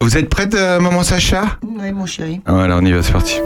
Vous 0.00 0.16
êtes 0.16 0.28
prête, 0.28 0.54
euh, 0.54 0.78
maman 0.80 1.02
Sacha? 1.02 1.58
Oui, 1.62 1.92
mon 1.92 2.06
chéri. 2.06 2.40
Voilà, 2.46 2.76
on 2.76 2.84
y 2.84 2.92
va, 2.92 3.02
c'est 3.02 3.12
parti. 3.12 3.40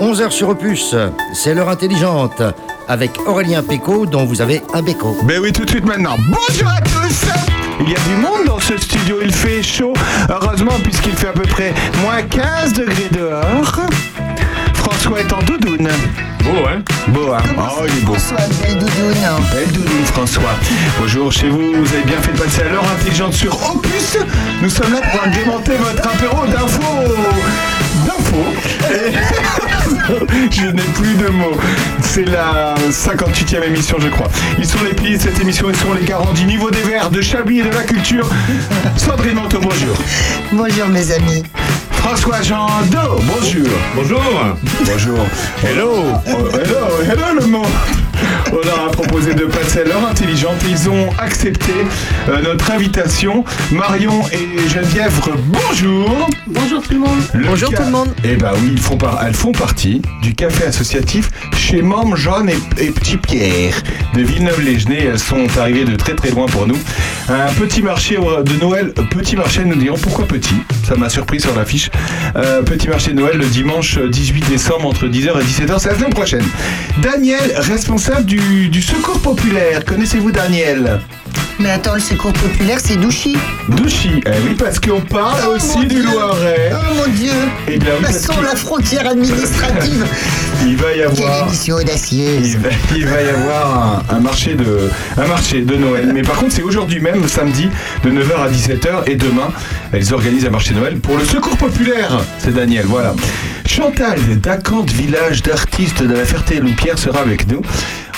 11h 0.00 0.30
sur 0.30 0.50
Opus, 0.50 0.94
c'est 1.32 1.54
l'heure 1.54 1.70
intelligente, 1.70 2.42
avec 2.86 3.12
Aurélien 3.26 3.62
Péco, 3.62 4.04
dont 4.04 4.24
vous 4.26 4.42
avez 4.42 4.62
un 4.74 4.82
béco. 4.82 5.16
Ben 5.24 5.40
oui, 5.40 5.52
tout 5.52 5.64
de 5.64 5.70
suite 5.70 5.86
maintenant. 5.86 6.16
Bonjour 6.28 6.68
à 6.68 6.80
tous 6.82 7.24
Il 7.80 7.88
y 7.90 7.94
a 7.94 7.98
du 8.00 8.16
monde 8.20 8.46
dans 8.46 8.58
ce 8.60 8.76
studio, 8.76 9.16
il 9.22 9.32
fait 9.32 9.62
chaud. 9.62 9.94
Heureusement, 10.28 10.74
puisqu'il 10.82 11.14
fait 11.14 11.28
à 11.28 11.32
peu 11.32 11.42
près 11.44 11.72
moins 12.02 12.22
15 12.22 12.74
degrés 12.74 13.08
dehors. 13.10 13.80
François 15.06 15.20
est 15.20 15.32
en 15.32 15.42
doudoune. 15.44 15.88
Beau, 16.42 16.66
hein 16.66 16.82
Beau, 17.08 17.32
hein 17.32 17.38
Oh, 17.56 17.84
il 17.86 17.98
est 17.98 18.00
beau. 18.04 18.14
François, 18.14 18.38
belle 18.60 18.76
doudoune. 18.78 19.14
Belle 19.54 19.72
doudoune, 19.72 20.04
François. 20.06 20.50
Bonjour 20.98 21.30
chez 21.32 21.48
vous, 21.48 21.74
vous 21.74 21.94
avez 21.94 22.02
bien 22.04 22.20
fait 22.20 22.32
de 22.32 22.38
passer 22.38 22.62
à 22.62 22.68
l'heure 22.72 22.84
intelligente 22.98 23.32
sur 23.32 23.54
Opus. 23.70 24.18
Nous 24.60 24.68
sommes 24.68 24.92
là 24.92 25.00
pour 25.12 25.30
démonter 25.30 25.76
votre 25.76 26.08
apéro 26.08 26.44
d'infos. 26.46 27.14
D'infos. 28.04 28.90
Et- 28.90 29.12
je 30.50 30.66
n'ai 30.66 30.82
plus 30.82 31.14
de 31.14 31.28
mots. 31.28 31.56
C'est 32.02 32.24
la 32.24 32.74
58e 32.90 33.62
émission, 33.62 33.98
je 34.00 34.08
crois. 34.08 34.28
Ils 34.58 34.66
sont 34.66 34.82
les 34.84 34.92
piliers 34.94 35.18
de 35.18 35.22
cette 35.22 35.40
émission, 35.40 35.68
ils 35.70 35.76
sont 35.76 35.94
les 35.94 36.04
garants 36.04 36.32
du 36.32 36.46
niveau 36.46 36.68
des 36.68 36.82
verts, 36.82 37.10
de 37.10 37.20
Chablis 37.20 37.60
et 37.60 37.64
de 37.64 37.70
la 37.74 37.84
culture. 37.84 38.28
Sandrine 38.96 39.34
Manteau, 39.36 39.60
bonjour. 39.60 39.96
Bonjour, 40.52 40.88
mes 40.88 41.12
amis. 41.12 41.44
François 42.06 42.40
Jean 42.40 42.68
Do, 42.92 43.16
bonjour. 43.26 43.66
Bonjour 43.96 44.22
Bonjour. 44.84 45.18
Hello 45.64 46.04
Oh, 46.28 46.48
hello, 46.52 47.02
hello 47.02 47.40
le 47.40 47.46
mot 47.48 47.66
On 48.52 48.64
leur 48.66 48.86
a 48.86 48.90
proposé 48.90 49.34
de 49.34 49.44
passer 49.44 49.80
à 49.80 49.84
l'heure 49.84 50.06
intelligente 50.08 50.56
et 50.66 50.70
ils 50.70 50.88
ont 50.88 51.08
accepté 51.18 51.72
euh, 52.28 52.40
notre 52.42 52.70
invitation. 52.70 53.44
Marion 53.72 54.22
et 54.32 54.68
Geneviève, 54.68 55.12
bonjour 55.46 56.28
Bonjour 56.46 56.82
tout 56.82 56.92
le 56.94 57.00
monde. 57.00 57.18
Bonjour 57.34 57.70
tout 57.70 57.82
le 57.82 57.90
monde. 57.90 58.08
Eh 58.24 58.36
ben 58.36 58.52
oui, 58.62 58.70
ils 58.72 58.80
font 58.80 58.96
par- 58.96 59.22
elles 59.26 59.34
font 59.34 59.52
partie 59.52 60.00
du 60.22 60.34
café 60.34 60.64
associatif 60.66 61.30
chez 61.56 61.82
Mame 61.82 62.14
Jeanne 62.16 62.48
et, 62.48 62.84
et 62.84 62.90
Petit 62.90 63.16
Pierre 63.16 63.74
de 64.14 64.22
Villeneuve-les-Genêts. 64.22 65.04
Elles 65.12 65.18
sont 65.18 65.46
arrivées 65.58 65.84
de 65.84 65.96
très 65.96 66.14
très 66.14 66.30
loin 66.30 66.46
pour 66.46 66.66
nous. 66.66 66.78
Un 67.28 67.52
petit 67.54 67.82
marché 67.82 68.16
euh, 68.16 68.42
de 68.42 68.52
Noël, 68.60 68.92
petit 69.10 69.34
marché, 69.36 69.64
nous 69.64 69.74
dirons 69.74 69.98
pourquoi 69.98 70.26
petit 70.26 70.54
Ça 70.86 70.94
m'a 70.94 71.08
surpris 71.08 71.40
sur 71.40 71.54
l'affiche. 71.56 71.90
Euh, 72.36 72.62
petit 72.62 72.88
marché 72.88 73.10
de 73.10 73.16
Noël 73.20 73.36
le 73.38 73.46
dimanche 73.46 73.98
18 73.98 74.48
décembre 74.48 74.86
entre 74.86 75.06
10h 75.06 75.40
et 75.40 75.44
17h, 75.44 75.78
c'est 75.80 75.88
la 75.90 75.94
semaine 75.96 76.14
prochaine. 76.14 76.44
Daniel, 77.02 77.52
responsable 77.56 78.24
du, 78.24 78.35
du 78.70 78.82
secours 78.82 79.20
populaire. 79.20 79.84
Connaissez-vous 79.84 80.32
Daniel? 80.32 81.00
Mais 81.58 81.70
attends, 81.70 81.94
le 81.94 82.00
secours 82.00 82.32
populaire, 82.34 82.78
c'est 82.82 82.96
Douchy. 82.96 83.34
Douchy. 83.68 84.20
Eh 84.26 84.30
oui, 84.46 84.54
parce 84.58 84.78
qu'on 84.78 85.00
parle 85.00 85.40
Oh, 85.48 85.54
aussi 85.56 85.78
du 85.86 85.86
Dieu. 85.86 86.02
Loiret. 86.04 86.70
Oh 86.74 86.94
mon 86.96 87.12
Dieu. 87.14 87.32
Eh 87.66 87.78
bien 87.78 87.92
oui, 87.98 88.02
parce 88.04 88.26
Passons 88.26 88.42
la 88.42 88.54
frontière 88.54 89.06
administrative. 89.06 90.06
Il 90.66 90.76
va 90.76 90.94
y 90.94 91.02
avoir. 91.02 91.46
émission 91.48 91.76
audacieuse. 91.76 92.52
Il 92.52 92.58
va, 92.58 92.68
il 92.94 93.06
va 93.06 93.22
y 93.22 93.28
avoir 93.28 94.04
un, 94.10 94.16
un 94.16 94.20
marché 94.20 94.54
de, 94.54 94.90
un 95.16 95.26
marché 95.26 95.62
de 95.62 95.76
Noël. 95.76 96.10
Mais 96.12 96.22
par 96.22 96.36
contre, 96.36 96.52
c'est 96.52 96.62
aujourd'hui 96.62 97.00
même, 97.00 97.26
samedi, 97.28 97.68
de 98.04 98.10
9h 98.10 98.36
à 98.36 98.50
17h. 98.50 99.08
Et 99.10 99.16
demain, 99.16 99.48
elles 99.92 100.12
organisent 100.12 100.46
un 100.46 100.50
marché 100.50 100.74
de 100.74 100.80
Noël 100.80 100.98
pour 100.98 101.16
le 101.16 101.24
secours 101.24 101.56
populaire. 101.56 102.20
C'est 102.38 102.54
Daniel, 102.54 102.84
voilà. 102.86 103.14
Chantal 103.66 104.18
d'Acante, 104.40 104.90
village 104.90 105.42
d'artistes 105.42 106.02
de 106.02 106.14
la 106.14 106.24
Ferté-Loupière, 106.24 106.98
sera 106.98 107.20
avec 107.20 107.48
nous. 107.48 107.60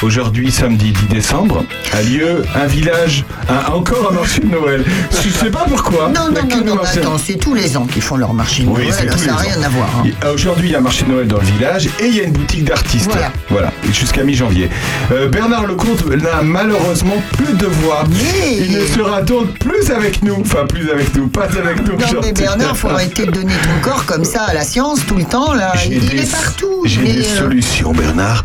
Aujourd'hui, 0.02 0.52
samedi 0.52 0.92
10 0.92 1.06
décembre, 1.14 1.64
a 1.92 2.02
lieu 2.02 2.44
un 2.54 2.66
village, 2.66 3.24
un- 3.48 3.72
encore 3.72 4.08
un 4.10 4.14
marché 4.14 4.40
de 4.40 4.46
Noël. 4.46 4.84
Je 5.12 5.28
sais 5.38 5.50
pas 5.50 5.64
pourquoi. 5.68 6.08
Non, 6.14 6.30
non, 6.32 6.42
non, 6.48 6.64
non, 6.64 6.74
marchés- 6.76 6.98
attends, 7.00 7.18
c'est 7.18 7.34
tous 7.38 7.54
les 7.54 7.76
ans 7.76 7.86
qu'ils 7.86 8.02
font 8.02 8.16
leur 8.16 8.34
marché 8.34 8.62
de 8.64 8.68
oui, 8.68 8.84
Noël, 8.88 8.92
ça 8.92 9.04
n'a 9.26 9.34
ans. 9.34 9.36
rien 9.36 9.62
à 9.62 9.68
voir. 9.68 9.88
hein. 10.04 10.28
Aujourd'hui, 10.34 10.68
il 10.68 10.72
y 10.72 10.74
a 10.74 10.78
un 10.78 10.82
marché 10.82 11.04
de 11.04 11.10
Noël 11.12 11.26
dans 11.26 11.38
le 11.38 11.44
village 11.44 11.86
et 12.00 12.06
il 12.06 12.14
y 12.16 12.20
a 12.20 12.24
une 12.24 12.32
boutique 12.32 12.64
d'artistes. 12.64 13.10
Voilà. 13.50 13.72
et 13.88 13.92
jusqu'à 13.92 14.22
mi-janvier. 14.24 14.68
Euh, 15.12 15.28
Bernard 15.28 15.66
Lecomte 15.66 16.04
n'a 16.06 16.42
malheureusement 16.42 17.16
plus 17.36 17.54
de 17.54 17.66
voix. 17.66 18.04
Mais- 18.10 18.56
Il 18.58 18.72
ne 18.72 18.86
sera 18.86 19.22
donc 19.22 19.58
plus 19.58 19.90
avec 19.90 20.22
nous. 20.22 20.36
Enfin, 20.40 20.66
plus 20.66 20.90
avec 20.90 21.14
nous, 21.14 21.28
pas 21.28 21.44
avec 21.44 21.78
nous. 21.86 21.92
Non 21.92 21.98
mais 21.98 22.04
aujourd'hui. 22.04 22.32
Bernard, 22.32 22.76
faut 22.76 22.88
arrêter 22.88 23.26
de 23.26 23.30
donner 23.30 23.52
ton 23.62 23.88
corps 23.90 24.04
comme 24.04 24.24
ça 24.24 24.42
à 24.44 24.54
la 24.54 24.62
science 24.62 25.00
tout 25.06 25.16
le 25.16 25.24
temps 25.24 25.54
là. 25.54 25.72
Il, 25.90 26.00
des- 26.08 26.18
est 26.18 26.30
partout. 26.30 26.82
J'ai 26.84 27.00
il, 27.00 27.14
des 27.14 27.20
est, 27.22 27.32
euh, 27.32 27.38
solutions, 27.38 27.92
Bernard. 27.92 28.42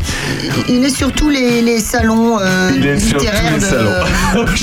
il 0.68 0.84
est 0.84 0.88
sur 0.90 1.12
tous 1.12 1.28
les, 1.30 1.60
les 1.62 1.80
salons 1.80 2.38
euh, 2.40 2.70
Il 2.76 2.86
est 2.86 2.98
sur 2.98 3.18
tous 3.18 3.24
littéraires 3.24 3.52
les 3.54 3.60
de 3.60 3.64
salons. 3.64 3.90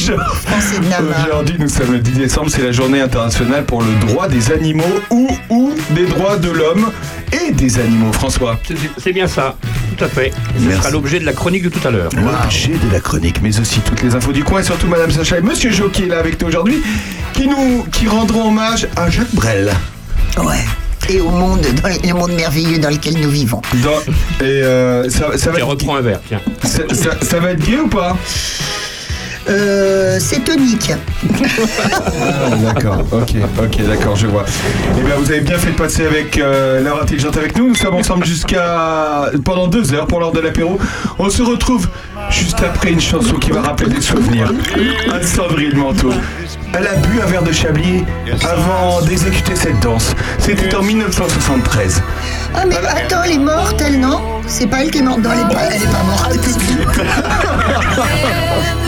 Aujourd'hui, 1.28 1.56
nous 1.60 1.68
sommes 1.70 1.92
le 1.94 2.00
10 2.00 2.12
décembre, 2.12 2.50
c'est 2.50 2.62
la 2.64 2.72
journée 2.72 3.02
internationale 3.02 3.66
pour 3.66 3.82
le 3.82 3.94
droit 4.08 4.28
des 4.28 4.52
animaux 4.52 4.84
ou, 5.10 5.28
ou 5.50 5.74
des 5.92 6.06
droits 6.06 6.38
de 6.38 6.50
l'homme 6.50 6.92
et 7.32 7.52
des 7.52 7.80
animaux. 7.80 8.12
François. 8.12 8.60
C'est- 8.98 9.14
bien 9.14 9.28
ça, 9.28 9.56
tout 9.98 10.04
à 10.04 10.08
fait. 10.08 10.32
Ce 10.60 10.72
sera 10.78 10.90
l'objet 10.90 11.20
de 11.20 11.26
la 11.26 11.34
chronique 11.34 11.64
de 11.64 11.70
tout 11.70 11.86
à 11.88 11.92
l'heure. 11.92 12.10
L'objet 12.16 12.70
de 12.74 12.92
la 12.92 13.00
chronique, 13.00 13.38
mais 13.42 13.58
aussi 13.60 13.80
toutes 13.82 14.02
les 14.02 14.16
infos 14.16 14.32
du 14.32 14.44
coin 14.44 14.60
et 14.60 14.64
surtout 14.64 14.88
Madame 14.88 15.12
Sacha 15.12 15.38
et 15.38 15.42
Monsieur 15.42 15.72
Jo 15.72 15.90
qui 15.90 16.04
est 16.04 16.08
là 16.08 16.20
avec 16.20 16.42
nous 16.42 16.48
aujourd'hui, 16.48 16.82
qui 17.34 17.48
nous 17.48 17.86
qui 17.92 18.08
rendront 18.08 18.48
hommage 18.50 18.88
à 18.96 19.10
Jacques 19.10 19.34
Brel. 19.34 19.72
Ouais. 20.38 20.56
Et 21.10 21.20
au 21.20 21.30
monde, 21.30 21.66
dans 21.82 21.90
le 21.90 22.14
monde 22.14 22.32
merveilleux 22.34 22.78
dans 22.78 22.90
lequel 22.90 23.18
nous 23.20 23.30
vivons. 23.30 23.62
Dans- 23.84 23.90
et 24.46 24.64
euh, 24.64 25.10
ça, 25.10 25.20
ça 25.20 25.26
va 25.28 25.38
Tiens, 25.38 25.52
être, 25.58 25.68
reprends 25.68 25.96
un 25.96 26.02
verre, 26.02 26.20
tiens. 26.28 26.40
ça, 26.64 26.84
ça- 26.94 27.18
ça 27.22 27.40
va 27.40 27.52
être 27.52 27.60
gay 27.66 27.80
ou 27.80 27.88
pas? 27.88 28.16
Euh, 29.50 30.18
c'est 30.20 30.44
tonique. 30.44 30.92
Ah, 30.94 32.50
D'accord, 32.74 33.00
ok, 33.12 33.34
ok, 33.60 33.88
d'accord, 33.88 34.16
je 34.16 34.28
vois. 34.28 34.46
Eh 34.98 35.02
bien, 35.02 35.16
vous 35.18 35.30
avez 35.32 35.42
bien 35.42 35.58
fait 35.58 35.72
de 35.72 35.76
passer 35.76 36.06
avec 36.06 36.38
euh, 36.38 36.82
l'heure 36.82 37.02
intelligente 37.02 37.38
avec 37.38 37.58
nous. 37.58 37.70
Nous 37.70 37.76
sommes 37.76 37.96
ensemble 37.96 38.26
jusqu'à 38.26 39.32
pendant 39.44 39.68
deux 39.68 39.94
heures 39.94 40.08
pour 40.08 40.20
l'heure 40.20 40.32
de 40.32 40.40
l'apéro. 40.40 40.78
On 41.18 41.30
se 41.30 41.42
retrouve 41.42 41.88
juste 42.30 42.62
après 42.64 42.92
une 42.92 43.02
chanson 43.02 43.36
qui 43.36 43.52
va 43.52 43.62
rappeler 43.62 43.90
des 43.90 44.02
souvenirs. 44.02 44.52
Un 45.12 45.22
Sandrine 45.26 45.76
Manteau. 45.76 46.14
Elle 46.74 46.88
a 46.88 46.96
bu 46.96 47.20
un 47.22 47.26
verre 47.26 47.44
de 47.44 47.52
Chablis 47.52 48.04
avant 48.50 49.02
d'exécuter 49.02 49.56
cette 49.56 49.80
danse. 49.82 50.14
C'était 50.40 50.74
en 50.76 50.82
1973. 50.84 52.02
Ah 52.56 52.64
mais 52.66 52.78
attends, 52.78 53.24
elle 53.26 53.32
est 53.34 53.38
morte, 53.40 53.82
elle 53.86 54.00
non? 54.00 54.22
C'est 54.48 54.68
pas 54.68 54.84
elle 54.84 54.92
qui 54.92 55.00
est 55.00 55.04
morte 55.04 55.22
dans 55.22 55.34
les 55.34 55.44
bras, 55.44 55.64
elle 55.70 55.82
est 55.82 55.86
pas 55.86 56.04
morte. 56.04 56.32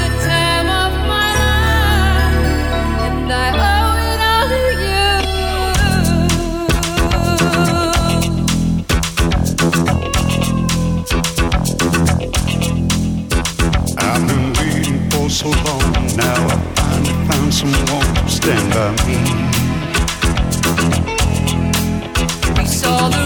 so 15.44 15.50
long. 15.50 15.92
Now 16.16 16.48
I 16.48 16.58
finally 16.76 17.16
found 17.28 17.54
someone 17.54 18.16
to 18.16 18.30
stand 18.30 18.68
by 18.74 18.92
me. 19.08 19.20
We 22.58 22.66
saw 22.66 23.10
the 23.10 23.23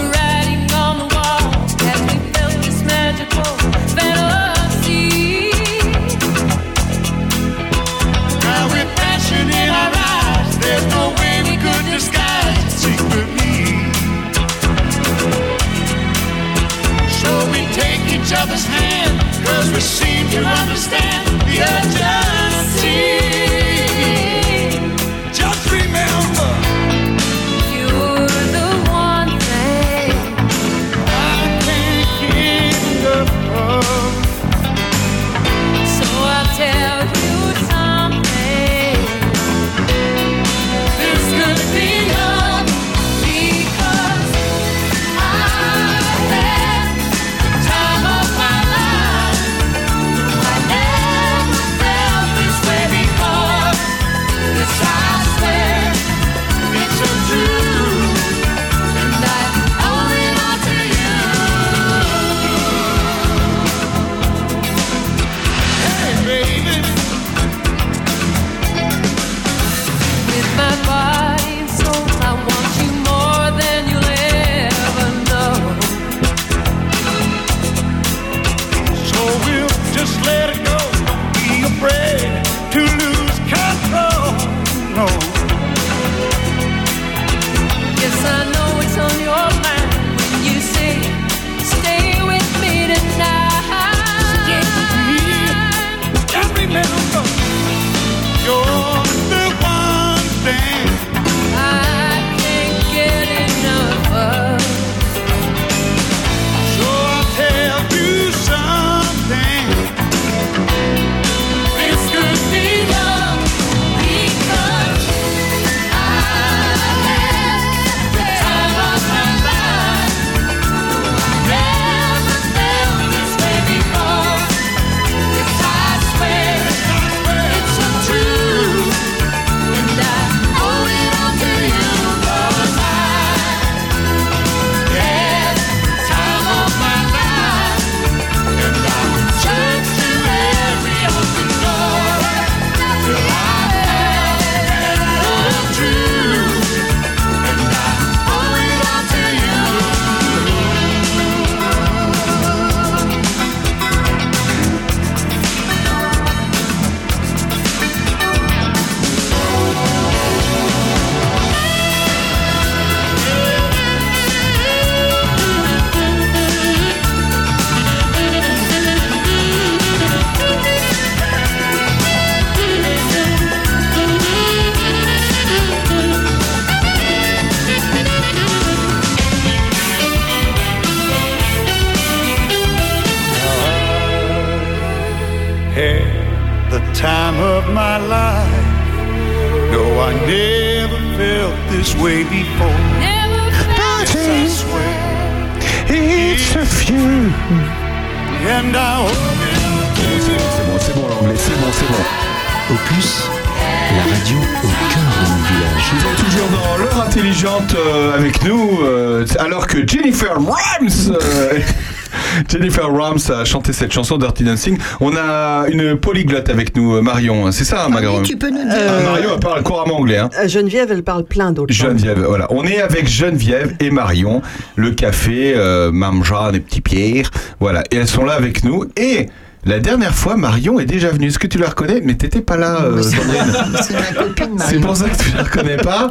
Rams 212.97 213.17
a 213.29 213.45
chanté 213.45 213.73
cette 213.73 213.91
chanson 213.93 214.17
Dirty 214.17 214.43
Dancing. 214.43 214.77
On 214.99 215.15
a 215.15 215.65
une 215.69 215.97
polyglotte 215.97 216.49
avec 216.49 216.75
nous, 216.75 216.95
euh, 216.95 217.01
Marion. 217.01 217.51
C'est 217.51 217.63
ça, 217.65 217.87
Marion 217.89 218.17
Oui, 218.17 218.23
tu 218.23 218.37
peux 218.37 218.49
nous 218.49 218.63
dire. 218.63 218.73
Ah, 218.75 219.03
Marion, 219.11 219.29
elle 219.35 219.39
parle 219.39 219.63
couramment 219.63 219.97
anglais. 219.97 220.17
Hein. 220.17 220.29
Euh, 220.39 220.47
Geneviève, 220.47 220.91
elle 220.91 221.03
parle 221.03 221.23
plein 221.25 221.51
d'autres 221.51 221.73
langues. 221.73 221.97
Geneviève, 221.97 222.23
voilà. 222.27 222.47
On 222.49 222.63
est 222.65 222.81
avec 222.81 223.07
Geneviève 223.07 223.75
et 223.79 223.89
Marion, 223.91 224.41
le 224.75 224.91
café, 224.91 225.53
euh, 225.55 225.91
Mme 225.91 226.23
Jeanne 226.23 226.55
et 226.55 226.59
Petit 226.59 226.81
Pierre. 226.81 227.29
Voilà. 227.59 227.83
Et 227.91 227.97
elles 227.97 228.07
sont 228.07 228.25
là 228.25 228.33
avec 228.33 228.63
nous. 228.63 228.85
Et 228.97 229.27
la 229.65 229.79
dernière 229.79 230.13
fois, 230.13 230.37
Marion 230.37 230.79
est 230.79 230.85
déjà 230.85 231.09
venue. 231.09 231.27
Est-ce 231.27 231.39
que 231.39 231.47
tu 231.47 231.57
la 231.57 231.67
reconnais? 231.69 232.01
Mais 232.03 232.15
t'étais 232.15 232.41
pas 232.41 232.57
là, 232.57 232.81
euh, 232.83 233.01
Sandrine. 233.01 233.53
C'est 233.81 233.93
ma 233.93 234.23
copine, 234.23 234.57
C'est 234.57 234.65
Marie. 234.75 234.79
pour 234.79 234.95
ça 234.95 235.09
que 235.09 235.17
tu 235.23 235.35
la 235.35 235.43
reconnais 235.43 235.77
pas. 235.77 236.09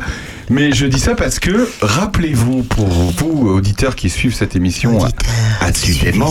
Mais 0.48 0.72
je 0.72 0.87
dis 0.87 1.00
ça 1.00 1.14
parce 1.14 1.38
que, 1.40 1.69
rappelez-vous, 1.82 2.62
pour 2.62 2.87
vous, 2.87 3.48
auditeurs 3.48 3.96
qui 3.96 4.08
suivent 4.10 4.34
cette 4.34 4.54
émission 4.54 4.96
Auditeurs, 4.98 5.26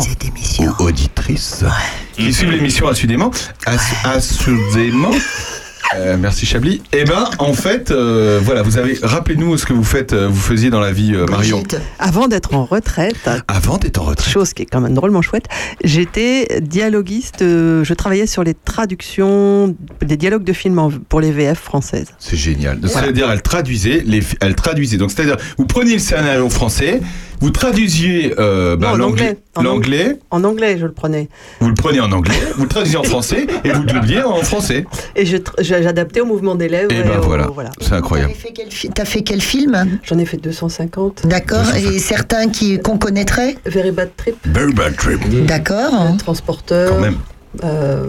cette 0.01 0.23
émission. 0.25 0.73
ou 0.79 0.83
auditrices, 0.83 1.63
qui 2.15 2.31
suivent 2.33 2.51
l'émission 2.51 2.87
assidément, 2.87 3.31
ass- 3.65 3.81
assidément, 4.05 5.11
euh, 5.95 6.17
merci 6.19 6.45
Chablis. 6.45 6.81
Eh 6.93 7.03
ben, 7.03 7.29
en 7.39 7.53
fait, 7.53 7.91
euh, 7.91 8.39
voilà, 8.43 8.61
vous 8.61 8.77
avez, 8.77 8.97
rappelez-nous 9.01 9.57
ce 9.57 9.65
que 9.65 9.73
vous 9.73 9.83
faites, 9.83 10.13
euh, 10.13 10.27
vous 10.27 10.39
faisiez 10.39 10.69
dans 10.69 10.79
la 10.79 10.91
vie, 10.91 11.13
euh, 11.13 11.25
Marion. 11.27 11.63
Avant 11.99 12.27
d'être 12.27 12.53
en 12.53 12.65
retraite, 12.65 13.29
avant 13.47 13.77
d'être 13.77 13.99
en 14.01 14.05
retraite. 14.05 14.31
chose 14.31 14.53
qui 14.53 14.63
est 14.63 14.65
quand 14.65 14.81
même 14.81 14.93
drôlement 14.93 15.21
chouette, 15.21 15.45
j'étais 15.83 16.59
dialoguiste, 16.61 17.39
je 17.41 17.93
travaillais 17.93 18.27
sur 18.27 18.43
les 18.43 18.53
traductions 18.53 19.75
des 20.05 20.17
dialogues 20.17 20.43
de 20.43 20.53
films 20.53 20.79
en- 20.79 20.91
pour 20.91 21.21
les 21.21 21.31
VF 21.31 21.59
françaises. 21.59 22.07
C'est 22.19 22.37
génial. 22.37 22.79
C'est-à-dire, 22.83 23.29
elle 23.31 23.41
traduisait, 23.41 24.03
les, 24.05 24.21
elle 24.41 24.55
traduisait. 24.55 24.97
Donc, 24.97 25.11
c'est-à-dire, 25.11 25.37
vous 25.57 25.65
preniez 25.65 25.93
le 25.93 25.99
scénario 25.99 26.49
français, 26.49 27.01
vous 27.41 27.49
traduisiez 27.51 28.33
euh, 28.39 28.75
bah, 28.75 28.93
l'anglais, 28.97 29.23
anglais. 29.29 29.37
En 29.55 29.63
l'anglais, 29.63 30.19
En 30.31 30.43
anglais, 30.43 30.77
je 30.79 30.85
le 30.85 30.91
prenais. 30.91 31.29
vous 31.59 31.67
le 31.69 31.73
preniez 31.73 31.99
en 32.01 32.11
anglais, 32.11 32.35
vous 32.55 32.63
le 32.63 32.69
traduisiez 32.69 32.97
en 32.97 33.03
français 33.03 33.47
et 33.63 33.71
vous 33.71 33.81
le 33.81 33.87
doubliez 33.87 34.21
en 34.23 34.37
français. 34.41 34.85
Et 35.15 35.25
j'adaptais 35.59 36.21
au 36.21 36.25
mouvement 36.25 36.55
des 36.55 36.69
lèvres. 36.69 36.91
Et 36.91 37.03
ben 37.03 37.19
au- 37.19 37.51
voilà, 37.53 37.69
c'est 37.81 37.93
incroyable. 37.93 38.33
T'as 38.93 39.05
fait 39.05 39.21
quel 39.23 39.41
film? 39.41 39.99
J'en 40.03 40.17
ai 40.17 40.25
fait 40.25 40.37
250. 40.37 41.25
D'accord. 41.27 41.65
Et 41.75 41.99
certains 41.99 42.49
qui 42.49 42.79
qu'on 42.79 42.97
connaîtrait? 42.97 43.55
Very 43.65 43.91
Bad 43.91 44.09
Trip, 44.17 44.35
Very 44.45 44.73
bad 44.73 44.95
trip. 44.95 45.45
D'accord. 45.45 45.91
Transporteur, 46.17 46.89
Quand 46.91 46.99
même. 46.99 47.17
euh, 47.63 48.07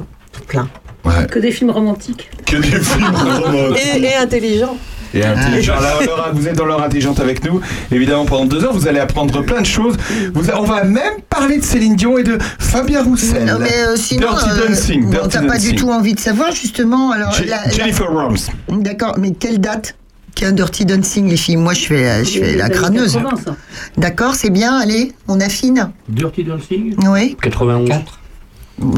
plein. 0.48 0.68
Ouais. 1.04 1.26
Que 1.30 1.38
des 1.38 1.52
films 1.52 1.70
romantiques. 1.70 2.28
Que 2.46 2.56
des 2.56 2.80
films 2.80 3.06
vraiment. 3.12 3.76
Et, 3.76 4.00
et 4.02 4.14
intelligent. 4.16 4.76
Et 5.14 5.24
intelligent. 5.24 5.74
Là, 5.80 5.94
Laura, 6.06 6.30
vous 6.32 6.46
êtes 6.48 6.56
dans 6.56 6.64
l'heure 6.66 6.82
intelligente 6.82 7.20
avec 7.20 7.44
nous. 7.44 7.60
Évidemment, 7.90 8.24
pendant 8.24 8.44
deux 8.46 8.64
heures, 8.64 8.72
vous 8.74 8.86
allez 8.88 8.98
apprendre 8.98 9.42
plein 9.42 9.60
de 9.60 9.66
choses. 9.66 9.96
Vous, 10.34 10.50
on 10.50 10.64
va 10.64 10.84
même 10.84 11.20
parler 11.28 11.58
de 11.58 11.64
Céline 11.64 11.96
Dion 11.96 12.18
et 12.18 12.22
de 12.24 12.38
Fabien 12.58 13.02
Roussel. 13.02 13.44
Non 13.46 13.58
mais 13.60 13.72
euh, 13.72 13.96
sinon, 13.96 14.28
Dirty 14.32 14.50
euh, 14.50 14.68
Dancing. 14.68 15.04
bon, 15.04 15.10
Dirty 15.10 15.28
t'as 15.30 15.42
pas 15.46 15.58
du 15.58 15.74
tout 15.74 15.90
envie 15.90 16.14
de 16.14 16.20
savoir 16.20 16.52
justement. 16.52 17.10
Alors, 17.12 17.32
Je- 17.32 17.44
la- 17.44 17.64
la- 17.66 17.70
Jennifer 17.72 18.12
Rams. 18.12 18.36
d'accord. 18.68 19.14
Mais 19.18 19.32
quelle 19.32 19.58
date 19.60 19.96
Qu'un 20.34 20.52
Dirty 20.52 20.84
Dancing, 20.84 21.28
les 21.30 21.36
filles? 21.38 21.56
Moi, 21.56 21.72
je 21.72 21.86
fais, 21.86 22.02
la- 22.02 22.22
je 22.22 22.38
fais 22.38 22.56
la 22.56 22.68
crâneuse. 22.68 23.14
80, 23.14 23.30
ça. 23.42 23.56
D'accord, 23.96 24.34
c'est 24.34 24.50
bien. 24.50 24.76
Allez, 24.78 25.12
on 25.28 25.40
affine. 25.40 25.90
Dirty 26.10 26.44
Dancing? 26.44 26.94
Oui. 27.08 27.36
91. 27.40 27.88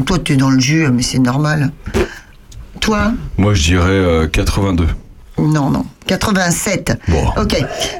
Toi, 0.05 0.17
tu 0.19 0.33
es 0.33 0.35
dans 0.35 0.49
le 0.49 0.59
jus, 0.59 0.85
mais 0.91 1.01
c'est 1.01 1.19
normal. 1.19 1.71
Toi? 2.81 3.13
Moi, 3.37 3.53
je 3.53 3.63
dirais 3.63 3.85
euh, 3.89 4.27
82. 4.27 4.87
Non, 5.37 5.69
non. 5.69 5.85
87. 6.09 6.97
Bon. 7.07 7.23
Ok. 7.39 7.55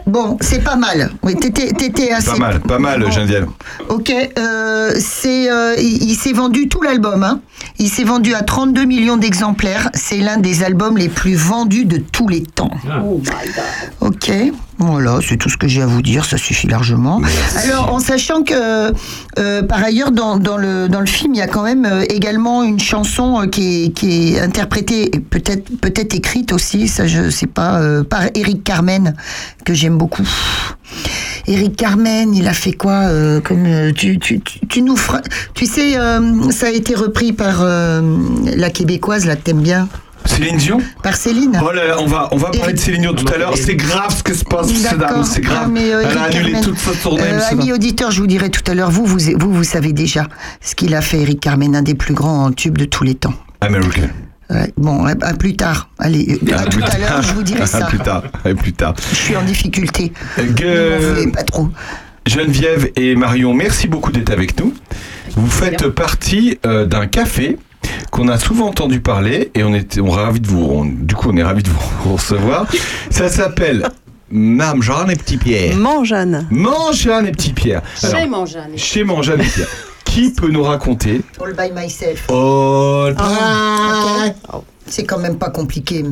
Bon, 0.08 0.38
c'est 0.42 0.64
pas 0.64 0.76
mal. 0.76 1.12
Oui, 1.22 1.36
t'étais, 1.36 1.72
t'étais 1.74 2.12
assez. 2.12 2.32
Pas 2.32 2.38
mal, 2.38 2.60
pas 2.60 2.80
mal, 2.80 3.02
Bon. 3.04 3.12
Geneviève. 3.12 3.46
Ok. 3.90 4.12
euh, 4.40 4.92
c'est, 5.00 5.50
euh, 5.52 5.76
il, 5.78 6.10
il 6.10 6.16
s'est 6.16 6.34
vendu 6.34 6.68
tout 6.70 6.82
l'album. 6.82 7.22
Hein. 7.24 7.42
Il 7.78 7.88
s'est 7.90 8.04
vendu 8.04 8.34
à 8.34 8.42
32 8.42 8.86
millions 8.86 9.18
d'exemplaires. 9.18 9.90
C'est 9.94 10.18
l'un 10.18 10.38
des 10.38 10.64
albums 10.64 10.98
les 10.98 11.10
plus 11.10 11.36
vendus 11.36 11.86
de 11.86 11.98
tous 11.98 12.28
les 12.28 12.42
temps. 12.42 12.72
Oh 13.06 13.22
my 13.24 13.26
god. 13.30 13.64
Ok. 14.02 14.32
Voilà, 14.82 15.20
c'est 15.22 15.36
tout 15.36 15.50
ce 15.50 15.58
que 15.58 15.68
j'ai 15.68 15.82
à 15.82 15.86
vous 15.86 16.02
dire. 16.02 16.24
Ça 16.24 16.38
suffit 16.38 16.68
largement. 16.68 17.22
Alors, 17.66 17.94
en 17.94 18.00
sachant 18.00 18.44
que, 18.44 18.94
euh, 19.38 19.62
par 19.64 19.84
ailleurs, 19.84 20.12
dans, 20.12 20.38
dans 20.38 20.56
le, 20.56 20.88
dans 20.88 21.02
le 21.02 21.06
film, 21.06 21.34
il 21.34 21.38
y 21.38 21.42
a 21.42 21.48
quand 21.48 21.64
même 21.64 21.86
euh, 21.86 22.06
également 22.10 22.64
une 22.64 22.80
chanson 22.80 23.42
euh, 23.42 23.46
qui, 23.48 23.84
est, 23.86 23.90
qui 23.90 24.36
est 24.36 24.40
interprétée, 24.40 25.14
et 25.14 25.20
peut-être 25.20 25.66
peut-être 25.82 26.16
écrite 26.16 26.54
aussi, 26.54 26.88
ça 26.88 27.08
je 27.08 27.30
sais 27.30 27.46
pas, 27.48 27.82
euh, 28.00 28.04
par 28.04 28.24
Eric 28.36 28.64
Carmen, 28.64 29.14
que 29.66 29.74
j'aime 29.74 29.98
beaucoup. 29.98 30.28
Eric 31.48 31.76
Carmen, 31.76 32.34
il 32.36 32.48
a 32.48 32.54
fait 32.54 32.74
quoi 32.74 32.94
euh, 32.94 33.40
comme 33.42 33.66
euh, 33.66 33.92
tu, 33.92 34.20
tu, 34.20 34.40
tu, 34.42 34.60
tu 34.68 34.82
nous 34.82 34.96
feras- 34.98 35.22
tu 35.54 35.66
sais, 35.66 35.98
euh, 35.98 36.52
ça 36.52 36.68
a 36.68 36.70
été 36.72 36.96
repris 36.96 37.34
par 37.34 37.60
euh, 37.62 38.02
la 38.56 38.70
québécoise, 38.70 39.26
là, 39.26 39.36
que 39.36 39.42
t'aimes 39.44 39.62
bien, 39.62 39.88
Céline 40.26 40.58
Dion 40.58 40.80
par 41.02 41.16
Céline. 41.16 41.60
Oh 41.66 41.72
là 41.72 41.96
on 42.00 42.06
va, 42.06 42.28
on 42.32 42.38
va 42.38 42.50
parler 42.52 42.74
de 42.74 42.80
Céline 42.80 43.02
Dion 43.02 43.14
tout 43.14 43.32
à 43.34 43.38
l'heure. 43.38 43.54
C'est 43.58 43.76
grave 43.76 44.16
ce 44.16 44.22
que 44.22 44.34
se 44.34 44.44
passe, 44.44 44.68
cette 44.72 44.98
dame, 45.00 45.24
c'est 45.24 45.42
grave. 45.42 45.64
Ah, 45.64 45.68
mais, 45.68 45.92
euh, 45.92 46.04
Elle 46.06 46.18
a 46.18 46.22
Eric 46.28 46.36
annulé 46.36 46.52
Carmen. 46.52 46.64
toute 46.70 46.78
sa 46.78 46.92
tournée. 46.92 47.24
Euh, 47.24 47.40
amis 47.52 47.72
auditeurs, 47.72 48.12
je 48.12 48.20
vous 48.22 48.28
dirai 48.28 48.50
tout 48.50 48.70
à 48.70 48.76
l'heure, 48.76 48.92
vous, 48.92 49.06
vous, 49.06 49.18
vous, 49.40 49.52
vous 49.54 49.64
savez 49.64 49.94
déjà 49.94 50.28
ce 50.62 50.76
qu'il 50.76 50.94
a 50.94 51.02
fait, 51.02 51.22
Eric 51.22 51.40
Carmen, 51.40 51.76
un 51.76 51.82
des 51.82 51.96
plus 51.96 52.14
grands 52.14 52.52
tubes 52.52 52.78
de 52.78 52.86
tous 52.86 53.04
les 53.06 53.16
temps. 53.16 53.34
American. 53.62 54.10
Ouais, 54.50 54.74
bon, 54.78 55.06
à, 55.06 55.12
à 55.22 55.34
plus 55.36 55.56
tard. 55.56 55.90
Allez, 56.00 56.40
euh, 56.50 56.58
à, 56.58 56.66
tout 56.66 56.80
à 56.84 56.98
l'heure, 56.98 57.22
je 57.22 57.34
vous 57.34 57.44
dirai 57.44 57.62
À 57.62 57.66
ça. 57.68 57.86
plus 57.86 58.00
tard. 58.00 58.24
À 58.44 58.54
plus 58.56 58.74
tard. 58.74 58.96
Je 59.12 59.16
suis 59.16 59.36
en 59.38 59.44
difficulté. 59.44 60.12
Que- 60.56 61.14
voulez 61.14 61.32
pas 61.32 61.44
trop. 61.44 61.70
Geneviève 62.26 62.90
et 62.96 63.16
Marion, 63.16 63.54
merci 63.54 63.88
beaucoup 63.88 64.12
d'être 64.12 64.32
avec 64.32 64.60
nous. 64.60 64.74
Vous 65.36 65.50
faites 65.50 65.88
partie 65.90 66.58
euh, 66.66 66.86
d'un 66.86 67.08
café 67.08 67.58
qu'on 68.12 68.28
a 68.28 68.38
souvent 68.38 68.68
entendu 68.68 69.00
parler 69.02 69.52
et 69.56 69.64
on 69.64 69.74
est, 69.74 70.00
on 70.00 70.08
est 70.08 70.16
ravis 70.22 70.40
de 70.40 70.48
vous. 70.48 70.64
on- 70.64 70.86
du 70.86 71.16
coup, 71.16 71.30
on 71.32 71.38
est 71.38 71.44
ravis 71.44 71.64
de 71.64 71.70
vous 71.70 72.12
recevoir. 72.14 72.66
Ça 73.10 73.30
s'appelle 73.30 73.88
Mme 74.32 74.82
Jeanne 74.82 75.10
et 75.12 75.16
Petit 75.16 75.38
Pierre. 75.38 75.76
Mangeanne. 75.76 76.48
Mangeanne 76.52 77.28
et 77.28 77.32
Petit 77.32 77.54
Pierre. 77.54 77.82
Alors, 78.04 78.20
Chez 78.20 78.28
Mangeanne. 78.28 78.72
chez 78.78 79.04
Mangeanne 79.04 79.42
et 79.42 79.46
Pierre. 79.46 79.68
Qui 80.10 80.32
peut 80.32 80.50
nous 80.50 80.64
raconter 80.64 81.22
All 81.44 81.54
by 81.54 81.72
myself. 81.74 82.26
Oh, 82.30 83.10
Ok. 83.12 84.64
C'est 84.88 85.04
quand 85.04 85.20
même 85.20 85.38
pas 85.38 85.50
compliqué. 85.52 86.04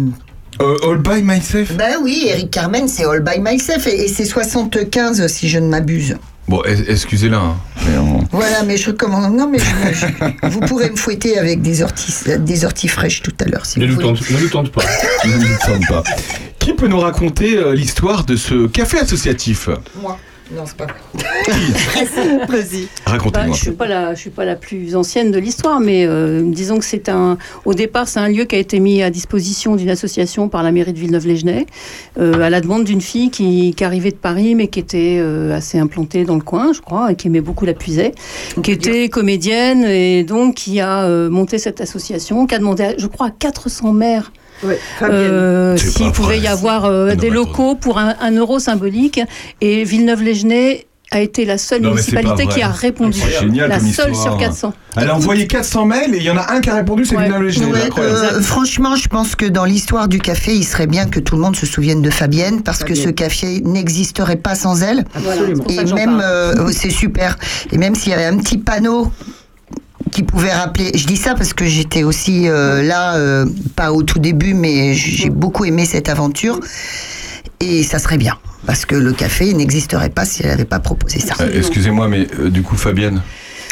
euh, 0.62 0.76
All 0.88 0.98
by 1.00 1.24
myself 1.24 1.74
Ben 1.76 1.96
oui, 2.02 2.28
Eric 2.30 2.52
Carmen, 2.52 2.88
c'est 2.88 3.06
All 3.06 3.22
by 3.22 3.40
myself 3.40 3.88
et, 3.88 4.06
et 4.06 4.08
c'est 4.08 4.26
75 4.26 5.26
si 5.28 5.50
je 5.50 5.58
ne 5.60 5.68
m'abuse. 5.68 6.16
Bon, 6.48 6.62
excusez-la. 6.64 7.38
hein, 7.40 7.56
on- 7.98 8.24
Voilà, 8.32 8.64
mais 8.64 8.78
je 8.78 8.88
recommande. 8.92 9.36
Non, 9.36 9.50
mais 9.50 9.58
je- 9.60 9.94
je- 9.94 10.48
vous 10.48 10.60
pourrez 10.62 10.90
me 10.92 10.96
fouetter 10.96 11.38
avec 11.40 11.62
des 11.62 11.82
orties, 11.82 12.14
des 12.40 12.64
orties 12.66 12.88
fraîches 12.88 13.22
tout 13.24 13.34
à 13.42 13.46
l'heure 13.46 13.66
si 13.66 13.80
Ne 13.80 13.86
vous 13.88 13.94
nous, 13.94 13.96
voulez. 14.08 14.20
tente, 14.20 14.30
ne 14.30 14.38
nous 14.40 14.50
tente 14.50 14.72
pas. 14.72 14.84
ne 15.26 15.32
me 15.36 15.58
sens 15.58 15.86
pas. 15.90 16.04
Qui 16.60 16.74
peut 16.74 16.88
nous 16.88 17.00
raconter 17.00 17.58
euh, 17.58 17.74
l'histoire 17.74 18.24
de 18.26 18.36
ce 18.36 18.68
café 18.68 19.00
associatif? 19.00 19.70
Moi. 20.02 20.18
Non, 20.56 20.64
c'est 20.66 20.78
pas 20.78 20.86
vrai. 20.86 20.96
Vas-y. 22.48 22.84
Bah, 23.06 23.12
Racontez-moi. 23.12 23.56
je 23.56 23.62
suis 23.62 23.72
pas 23.72 23.88
la, 23.88 24.14
je 24.14 24.20
suis 24.20 24.30
pas 24.30 24.46
la 24.46 24.56
plus 24.56 24.96
ancienne 24.96 25.32
de 25.32 25.40
l'histoire, 25.40 25.80
mais 25.80 26.06
euh, 26.06 26.42
disons 26.46 26.80
que 26.80 26.86
c'est 26.86 27.10
un, 27.10 27.38
au 27.66 27.74
départ, 27.74 28.08
c'est 28.08 28.20
un 28.20 28.30
lieu 28.30 28.46
qui 28.46 28.56
a 28.56 28.60
été 28.60 28.80
mis 28.80 29.04
à 29.04 29.10
disposition 29.10 29.76
d'une 29.76 29.90
association 29.90 30.48
par 30.50 30.64
la 30.64 30.72
mairie 30.72 30.94
de 30.94 31.00
Villeneuve-les-Genêts, 31.00 31.66
euh, 32.20 32.40
à 32.42 32.50
la 32.50 32.62
demande 32.62 32.86
d'une 32.86 33.02
fille 33.02 33.30
qui, 33.30 33.74
qui 33.76 33.84
arrivait 33.84 34.12
de 34.12 34.16
Paris, 34.18 34.56
mais 34.56 34.68
qui 34.68 34.80
était 34.80 35.18
euh, 35.20 35.56
assez 35.56 35.80
implantée 35.80 36.24
dans 36.24 36.36
le 36.36 36.42
coin, 36.42 36.72
je 36.74 36.82
crois, 36.82 37.12
et 37.12 37.16
qui 37.16 37.28
aimait 37.28 37.42
beaucoup 37.42 37.66
la 37.66 37.74
puisée, 37.74 38.14
qui 38.64 38.72
était 38.72 39.10
comédienne 39.10 39.84
et 39.84 40.24
donc 40.24 40.56
qui 40.56 40.80
a 40.80 41.04
euh, 41.04 41.30
monté 41.30 41.58
cette 41.58 41.82
association, 41.82 42.48
qui 42.48 42.56
a 42.56 42.60
demandé, 42.60 42.84
à- 42.84 42.98
je 42.98 43.08
crois, 43.08 43.28
à 43.28 43.32
400 43.32 43.92
maires 43.92 44.32
Ouais, 44.64 44.80
euh, 45.04 45.78
s'il 45.78 46.12
pouvait 46.12 46.40
y 46.40 46.48
avoir 46.48 46.86
euh, 46.86 47.16
des 47.16 47.30
locaux 47.30 47.76
pour 47.76 47.98
un, 48.00 48.16
un 48.22 48.32
euro 48.32 48.60
symbolique. 48.60 49.20
Et 49.62 49.84
Villeneuve-les-Genêts 49.84 50.88
a 51.10 51.22
été 51.22 51.46
la 51.46 51.58
seule 51.58 51.84
Non, 51.84 51.92
municipalité 51.92 52.48
qui 52.48 52.62
a 52.62 52.68
répondu. 52.68 53.18
C'est 53.18 53.40
génial 53.40 53.70
la 53.70 53.80
seule 53.80 54.12
histoire. 54.12 54.34
sur 54.34 54.38
400. 54.38 54.74
Elle 54.98 55.10
a 55.10 55.16
envoyé 55.16 55.48
400 55.48 55.86
mails 55.86 56.14
et 56.14 56.18
il 56.18 56.24
y 56.24 56.30
en 56.30 56.36
a 56.36 56.52
un 56.52 56.60
qui 56.60 56.70
a 56.70 56.76
répondu, 56.76 57.06
c'est 57.06 57.16
Ouais. 57.16 57.24
Villeneuve 57.28 57.44
les 57.44 57.58
Ouais, 57.64 57.82
incroyable. 57.86 58.18
euh, 58.34 58.42
franchement, 58.42 58.96
je 58.98 59.08
pense 59.08 59.36
que 59.38 59.46
dans 59.46 59.64
l'histoire 59.64 60.10
du 60.10 60.20
café, 60.20 60.54
il 60.54 60.66
serait 60.66 60.88
bien 60.88 61.06
que 61.06 61.22
tout 61.22 61.36
le 61.38 61.42
monde 61.44 61.56
se 61.56 61.66
souvienne 61.66 62.02
de 62.02 62.10
Fabienne, 62.10 62.62
parce 62.62 62.84
que 62.84 62.94
ce 62.94 63.08
café 63.08 63.62
n'existerait 63.64 64.36
pas 64.36 64.56
sans 64.56 64.82
elle. 64.84 65.06
Ça 65.14 65.72
Et 65.72 65.86
même, 65.94 66.22
euh, 66.22 66.70
c'est 66.74 66.90
super. 66.90 67.38
Et 67.72 67.78
même 67.78 67.96
s'il 67.96 68.10
y 68.12 68.14
avait 68.14 68.26
un 68.26 68.38
petit 68.38 68.58
panneau 68.58 69.10
qui 70.12 70.24
pouvait 70.24 70.54
rappeler. 70.54 70.92
Je 70.96 71.06
dis 71.06 71.18
ça 71.18 71.36
parce 71.36 71.54
que 71.54 71.66
j'étais 71.66 72.04
aussi 72.04 72.48
euh, 72.48 72.82
là, 72.84 73.16
euh, 73.16 73.46
pas 73.76 73.92
au 73.92 74.04
tout 74.04 74.20
début, 74.20 74.54
mais 74.54 74.94
j'ai 74.94 75.30
beaucoup 75.30 75.66
aimé 75.66 75.86
cette 75.86 76.10
aventure. 76.10 76.60
et 77.60 77.84
ça 77.84 78.00
serait 78.00 78.18
bien. 78.18 78.38
Parce 78.66 78.86
que 78.86 78.96
le 78.96 79.14
café 79.14 79.54
n'existerait 79.54 80.10
pas 80.10 80.26
si 80.26 80.42
elle 80.44 80.50
n'avait 80.50 80.66
pas 80.66 80.80
proposé 80.80 81.20
ça. 81.20 81.36
Euh, 81.42 81.50
Excusez-moi, 81.54 82.08
mais 82.08 82.28
euh, 82.40 82.50
du 82.50 82.64
coup, 82.64 82.76
Fabienne. 82.76 83.22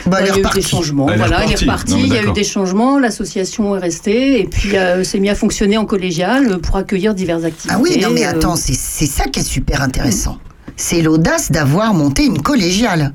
Bah, 0.06 0.18
elle 0.22 0.28
est 0.28 0.30
il 0.38 0.42
y 0.44 0.46
a 0.46 0.50
eu 0.50 0.54
des 0.54 0.62
changements. 0.62 1.08
Elle 1.10 1.16
est 1.16 1.18
voilà, 1.18 1.46
il 1.46 1.52
est 1.52 1.56
repartie. 1.56 1.66
reparti. 1.66 1.92
Non, 1.94 2.00
il 2.00 2.14
y 2.14 2.18
a 2.18 2.24
eu 2.24 2.34
des 2.34 2.44
changements. 2.44 3.00
L'association 3.00 3.76
est 3.76 3.80
restée 3.80 4.42
et 4.42 4.46
puis 4.46 4.78
euh, 4.78 5.04
s'est 5.04 5.20
mis 5.20 5.30
à 5.30 5.36
fonctionner 5.36 5.78
en 5.78 5.86
collégial 5.86 6.60
pour 6.60 6.78
accueillir 6.78 7.14
diverses 7.16 7.44
activités. 7.44 7.74
Ah 7.76 7.82
oui, 7.82 8.00
non 8.00 8.10
mais 8.12 8.24
attends, 8.24 8.56
c'est 8.56 8.76
c'est 8.76 9.08
ça 9.08 9.26
qui 9.26 9.40
est 9.40 9.44
super 9.44 9.82
intéressant. 9.82 10.38
C'est 10.78 11.02
l'audace 11.02 11.52
d'avoir 11.52 11.94
monté 11.94 12.24
une 12.26 12.42
collégiale. 12.42 13.14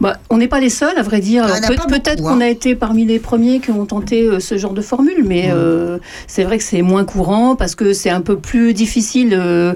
Bah, 0.00 0.16
on 0.30 0.38
n'est 0.38 0.46
pas 0.48 0.60
les 0.60 0.70
seuls, 0.70 0.96
à 0.96 1.02
vrai 1.02 1.20
dire. 1.20 1.44
Il 1.44 1.48
y 1.48 1.52
en 1.52 1.54
Alors, 1.54 1.64
a 1.64 1.68
peut- 1.68 1.74
pas 1.76 1.86
Peut-être 1.86 2.20
hein. 2.24 2.34
qu'on 2.34 2.40
a 2.40 2.46
été 2.48 2.74
parmi 2.76 3.04
les 3.04 3.18
premiers 3.18 3.58
qui 3.60 3.70
ont 3.72 3.84
tenté 3.86 4.22
euh, 4.26 4.38
ce 4.40 4.56
genre 4.56 4.72
de 4.74 4.80
formule, 4.80 5.24
mais 5.26 5.50
euh, 5.52 5.98
c'est 6.28 6.44
vrai 6.44 6.58
que 6.58 6.64
c'est 6.64 6.82
moins 6.82 7.04
courant 7.04 7.56
parce 7.56 7.74
que 7.74 7.92
c'est 7.92 8.10
un 8.10 8.20
peu 8.20 8.38
plus 8.38 8.74
difficile 8.74 9.34
euh, 9.36 9.74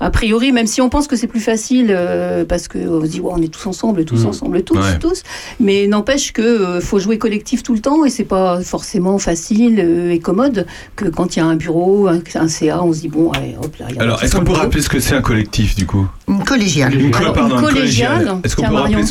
a 0.00 0.10
priori, 0.10 0.52
même 0.52 0.66
si 0.66 0.80
on 0.82 0.88
pense 0.90 1.06
que 1.06 1.16
c'est 1.16 1.26
plus 1.26 1.40
facile 1.40 1.86
euh, 1.90 2.44
parce 2.44 2.68
qu'on 2.68 3.00
se 3.02 3.06
dit 3.06 3.20
ouais, 3.20 3.32
on 3.34 3.40
est 3.40 3.48
tous 3.52 3.66
ensemble, 3.66 4.04
tous 4.04 4.26
ensemble, 4.26 4.62
tous, 4.62 4.76
Ouais. 4.76 4.98
tous. 5.00 5.22
Mais 5.60 5.86
n'empêche 5.86 6.32
que 6.32 6.42
euh, 6.42 6.80
faut 6.80 6.98
jouer 6.98 7.16
collectif 7.18 7.62
tout 7.62 7.72
le 7.74 7.80
temps 7.80 8.04
et 8.04 8.10
c'est 8.10 8.24
pas 8.24 8.60
forcément 8.60 9.18
facile 9.18 9.80
euh, 9.80 10.10
et 10.10 10.18
commode 10.18 10.66
que 10.96 11.06
quand 11.08 11.36
il 11.36 11.38
y 11.38 11.42
a 11.42 11.46
un 11.46 11.56
bureau, 11.56 12.08
un, 12.08 12.20
un 12.34 12.48
CA, 12.48 12.82
on 12.82 12.92
se 12.92 13.00
dit 13.00 13.08
bon, 13.08 13.30
allez, 13.30 13.56
hop 13.62 13.74
là. 13.78 13.86
il 13.90 13.96
y 13.96 13.98
a 13.98 14.02
Alors, 14.02 14.22
est-ce 14.22 14.36
qu'on 14.36 14.44
peut 14.44 14.52
rappeler 14.52 14.82
ce 14.82 14.88
que 14.88 15.00
c'est 15.00 15.14
un 15.14 15.22
collectif, 15.22 15.74
du 15.76 15.86
coup? 15.86 16.06
Une 16.38 16.44
collégiale. 16.44 16.94
Une, 16.94 17.10
co- 17.10 17.18
Alors, 17.18 17.32
pardon, 17.34 17.56
une 17.58 17.62
une 17.64 17.68
collégiale, 17.74 18.34
Est-ce 18.44 18.56
qu'on 18.56 18.62
peut 18.68 18.74
rappeler 18.74 19.02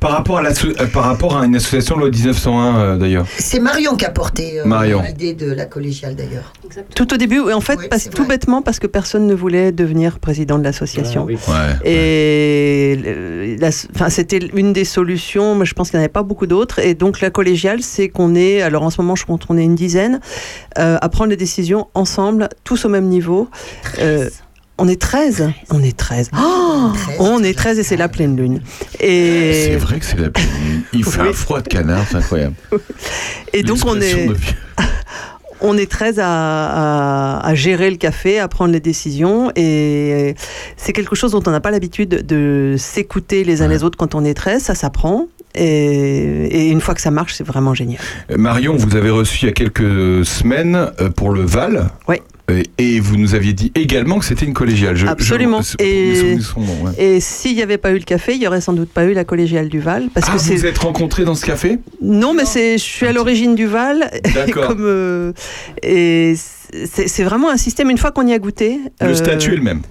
par 0.00 0.12
rapport 0.12 0.38
à, 0.38 0.42
euh, 0.44 0.86
par 0.92 1.04
rapport 1.04 1.36
à 1.38 1.44
une 1.44 1.56
association 1.56 1.96
loi 1.98 2.08
1901 2.10 2.78
euh, 2.78 2.96
d'ailleurs 2.96 3.26
C'est 3.38 3.60
Marion 3.60 3.96
qui 3.96 4.04
a 4.06 4.10
porté 4.10 4.60
euh, 4.60 4.64
Marion. 4.64 5.02
l'idée 5.02 5.34
de 5.34 5.52
la 5.52 5.66
collégiale 5.66 6.14
d'ailleurs. 6.16 6.52
Tout 6.94 7.12
au 7.12 7.16
début, 7.16 7.36
et 7.50 7.52
en 7.52 7.60
fait, 7.60 7.76
Oui, 7.78 7.86
parce- 7.90 8.02
c'est 8.04 8.10
tout 8.10 8.24
vrai. 8.24 8.36
bêtement 8.36 8.62
parce 8.62 8.78
que 8.78 8.86
personne 8.86 9.26
ne 9.26 9.34
voulait 9.34 9.72
devenir 9.72 10.18
président 10.20 10.58
de 10.58 10.64
l'association. 10.64 11.22
Ah 11.28 11.32
oui. 11.32 11.38
Ouais. 11.48 11.90
Et 11.90 12.96
le- 12.96 13.56
la- 13.60 13.70
enfin, 13.94 14.08
c'était 14.08 14.38
une 14.54 14.72
des 14.72 14.84
solutions, 14.84 15.54
mais 15.54 15.66
je 15.66 15.74
pense 15.74 15.90
qu'il 15.90 15.98
n'y 15.98 16.02
en 16.02 16.04
avait 16.04 16.12
pas 16.12 16.22
beaucoup 16.22 16.46
d'autres. 16.46 16.78
Et 16.78 16.94
donc 16.94 17.20
la 17.20 17.30
collégiale, 17.30 17.82
c'est 17.82 18.08
qu'on 18.08 18.34
est, 18.34 18.62
alors 18.62 18.82
en 18.84 18.90
ce 18.90 19.00
moment 19.02 19.16
je 19.16 19.26
compte 19.26 19.44
qu'on 19.46 19.58
est 19.58 19.64
une 19.64 19.74
dizaine, 19.74 20.20
euh, 20.78 20.96
à 21.00 21.08
prendre 21.08 21.30
les 21.30 21.36
décisions 21.36 21.88
ensemble, 21.94 22.48
tous 22.64 22.84
au 22.84 22.88
même 22.88 23.06
niveau. 23.06 23.48
On 24.82 24.88
est 24.88 25.00
13 25.00 25.50
On 25.70 25.82
est 25.82 25.94
13. 25.96 26.30
Oh 26.42 26.90
on 27.18 27.42
est 27.42 27.52
13 27.56 27.78
et 27.78 27.82
c'est 27.82 27.98
la 27.98 28.08
pleine 28.08 28.34
lune. 28.36 28.62
Et, 28.98 29.66
C'est 29.68 29.76
vrai 29.76 29.98
que 29.98 30.04
c'est 30.06 30.18
la 30.18 30.28
Il 30.94 31.04
fait 31.04 31.20
Oui. 31.20 31.28
un 31.28 31.32
froid 31.34 31.60
de 31.60 31.68
canard, 31.68 32.04
c'est 32.10 32.16
incroyable. 32.16 32.54
et 33.52 33.62
donc 33.62 33.78
on 33.84 34.00
est, 34.00 34.26
de 34.26 34.34
on 35.60 35.76
est 35.76 35.90
13 35.90 36.18
à, 36.18 36.24
à- 36.24 37.46
à 37.46 37.54
gérer 37.54 37.90
le 37.90 37.96
café, 37.96 38.38
à 38.38 38.48
prendre 38.48 38.72
les 38.72 38.80
décisions. 38.80 39.52
Et 39.54 40.34
c'est 40.78 40.92
quelque 40.94 41.14
chose 41.14 41.32
dont 41.32 41.42
on 41.46 41.50
n'a 41.50 41.60
pas 41.60 41.70
l'habitude 41.70 42.26
de 42.26 42.76
s'écouter 42.78 43.44
les 43.44 43.60
uns 43.60 43.66
Ouais. 43.68 43.74
les 43.74 43.84
autres 43.84 43.98
quand 43.98 44.14
on 44.14 44.24
est 44.24 44.32
13. 44.34 44.62
Ça 44.62 44.74
s'apprend. 44.74 45.26
Et, 45.54 46.46
et 46.66 46.68
une 46.68 46.80
fois 46.80 46.94
que 46.94 47.00
ça 47.00 47.10
marche, 47.10 47.34
c'est 47.34 47.44
vraiment 47.46 47.74
génial. 47.74 48.00
Euh, 48.30 48.36
Marion, 48.36 48.76
vous 48.76 48.96
avez 48.96 49.10
reçu 49.10 49.44
il 49.44 49.46
y 49.46 49.50
a 49.50 49.52
quelques 49.52 50.24
semaines 50.24 50.90
euh, 51.00 51.10
pour 51.10 51.30
le 51.30 51.42
Val. 51.42 51.88
Oui. 52.08 52.16
Euh, 52.50 52.62
Et 52.78 52.98
vous 53.00 53.16
nous 53.16 53.34
aviez 53.34 53.52
dit 53.52 53.70
également 53.74 54.18
que 54.18 54.24
c'était 54.24 54.46
une 54.46 54.54
collégiale. 54.54 54.96
Je- 54.96 55.06
Absolument. 55.06 55.60
je- 55.62 55.76
Et- 55.84 56.36
ouais. 56.96 57.20
S'il 57.20 57.54
n'y 57.54 57.62
avait 57.62 57.78
pas 57.78 57.90
eu 57.90 57.98
le 57.98 58.04
café, 58.04 58.34
il 58.34 58.40
n'y 58.40 58.46
aurait 58.46 58.60
sans 58.60 58.72
doute 58.72 58.90
pas 58.90 59.04
eu 59.04 59.12
la 59.12 59.24
collégiale 59.24 59.68
du 59.68 59.78
Val. 59.80 60.08
Parce 60.14 60.26
Ah, 60.28 60.32
que 60.36 60.38
vous 60.38 60.66
êtes 60.66 60.78
rencontrés 60.78 61.24
dans 61.24 61.34
ce 61.34 61.44
café? 61.46 61.78
Non, 62.02 62.32
mais 62.34 62.44
c'est, 62.44 62.78
je 62.78 62.82
suis 62.82 63.06
à 63.06 63.12
l'origine 63.12 63.54
du 63.54 63.66
Val. 63.66 64.10
D'accord. 64.34 64.68
comme, 64.68 64.82
euh, 64.84 65.32
et 65.82 66.34
c'est, 66.92 67.08
c'est 67.08 67.24
vraiment 67.24 67.50
un 67.50 67.56
système, 67.56 67.90
une 67.90 67.98
fois 67.98 68.10
qu'on 68.12 68.26
y 68.26 68.32
a 68.32 68.38
goûté. 68.38 68.78
Le 69.00 69.06
euh, 69.08 69.14
statut 69.14 69.52
est 69.52 69.56
le 69.56 69.62
même. 69.62 69.82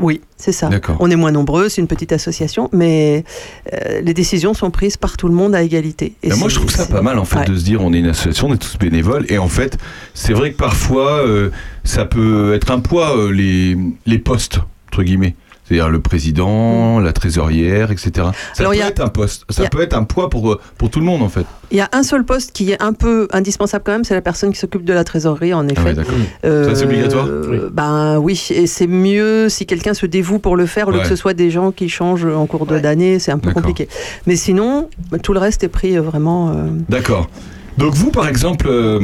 Oui, 0.00 0.20
c'est 0.36 0.52
ça. 0.52 0.70
On 1.00 1.10
est 1.10 1.16
moins 1.16 1.32
nombreux, 1.32 1.68
c'est 1.68 1.80
une 1.80 1.86
petite 1.86 2.12
association, 2.12 2.68
mais 2.72 3.24
euh, 3.72 4.00
les 4.00 4.14
décisions 4.14 4.54
sont 4.54 4.70
prises 4.70 4.96
par 4.96 5.16
tout 5.16 5.28
le 5.28 5.34
monde 5.34 5.54
à 5.54 5.62
égalité. 5.62 6.14
Et 6.22 6.30
Ben, 6.30 6.36
moi, 6.38 6.48
je 6.48 6.54
trouve 6.56 6.70
ça 6.70 6.86
pas 6.86 7.02
mal 7.02 7.18
en 7.18 7.24
fait 7.24 7.40
Ouais. 7.40 7.44
de 7.44 7.56
se 7.56 7.64
dire 7.64 7.82
on 7.82 7.92
est 7.92 7.98
une 7.98 8.06
association, 8.08 8.48
on 8.48 8.54
est 8.54 8.58
tous 8.58 8.78
bénévoles. 8.78 9.26
Et 9.28 9.38
en 9.38 9.48
fait, 9.48 9.78
c'est 10.14 10.32
vrai 10.32 10.52
que 10.52 10.56
parfois, 10.56 11.12
euh, 11.26 11.50
ça 11.84 12.04
peut 12.04 12.54
être 12.54 12.70
un 12.70 12.80
poids 12.80 13.16
euh, 13.16 13.30
les, 13.30 13.76
les 14.06 14.18
postes 14.18 14.60
entre 14.88 15.02
guillemets. 15.04 15.34
C'est-à-dire 15.72 15.88
le 15.90 16.00
président, 16.00 17.00
la 17.00 17.12
trésorière, 17.14 17.90
etc. 17.90 18.10
Ça 18.14 18.22
Mm. 18.22 18.32
Alors, 18.60 18.72
peut 18.72 18.82
a- 18.82 18.88
être 18.88 19.00
un 19.00 19.08
poste, 19.08 19.44
ça 19.48 19.62
a- 19.64 19.68
peut 19.68 19.80
être 19.80 19.96
un 19.96 20.04
poids 20.04 20.28
pour, 20.28 20.58
pour 20.76 20.90
tout 20.90 20.98
le 20.98 21.06
monde 21.06 21.22
en 21.22 21.28
fait. 21.30 21.46
Il 21.70 21.78
y 21.78 21.80
a 21.80 21.88
un 21.92 22.02
seul 22.02 22.24
poste 22.24 22.52
qui 22.52 22.70
est 22.72 22.82
un 22.82 22.92
peu 22.92 23.26
indispensable 23.32 23.82
quand 23.86 23.92
même, 23.92 24.04
c'est 24.04 24.12
la 24.14 24.20
personne 24.20 24.52
qui 24.52 24.58
s'occupe 24.58 24.84
de 24.84 24.92
la 24.92 25.04
trésorerie, 25.04 25.54
en 25.54 25.66
Ah 25.66 25.72
effet. 25.72 25.94
d'accord. 25.94 26.12
Euh, 26.44 26.68
Ça, 26.68 26.74
c'est 26.74 26.84
obligatoire 26.84 27.26
euh, 27.26 27.70
Ben 27.72 28.18
oui, 28.18 28.48
et 28.50 28.66
c'est 28.66 28.86
mieux 28.86 29.48
si 29.48 29.64
quelqu'un 29.64 29.94
se 29.94 30.04
dévoue 30.04 30.38
pour 30.38 30.56
le 30.56 30.66
faire, 30.66 30.88
au 30.88 30.90
lieu 30.90 31.00
que 31.00 31.06
ce 31.08 31.16
soit 31.16 31.32
des 31.34 31.50
gens 31.50 31.72
qui 31.72 31.88
changent 31.88 32.26
en 32.26 32.44
cours 32.46 32.70
Ouais. 32.70 32.80
d'année, 32.82 33.18
c'est 33.18 33.32
un 33.32 33.38
peu 33.38 33.52
compliqué. 33.52 33.88
Mais 34.26 34.36
sinon, 34.36 34.90
tout 35.22 35.32
le 35.32 35.38
reste 35.38 35.64
est 35.64 35.68
pris 35.68 35.96
euh, 35.96 36.02
vraiment. 36.02 36.50
euh, 36.50 36.66
D'accord. 36.90 37.30
Donc 37.78 37.94
vous, 37.94 38.10
par 38.10 38.28
exemple, 38.28 38.66
euh, 38.68 39.00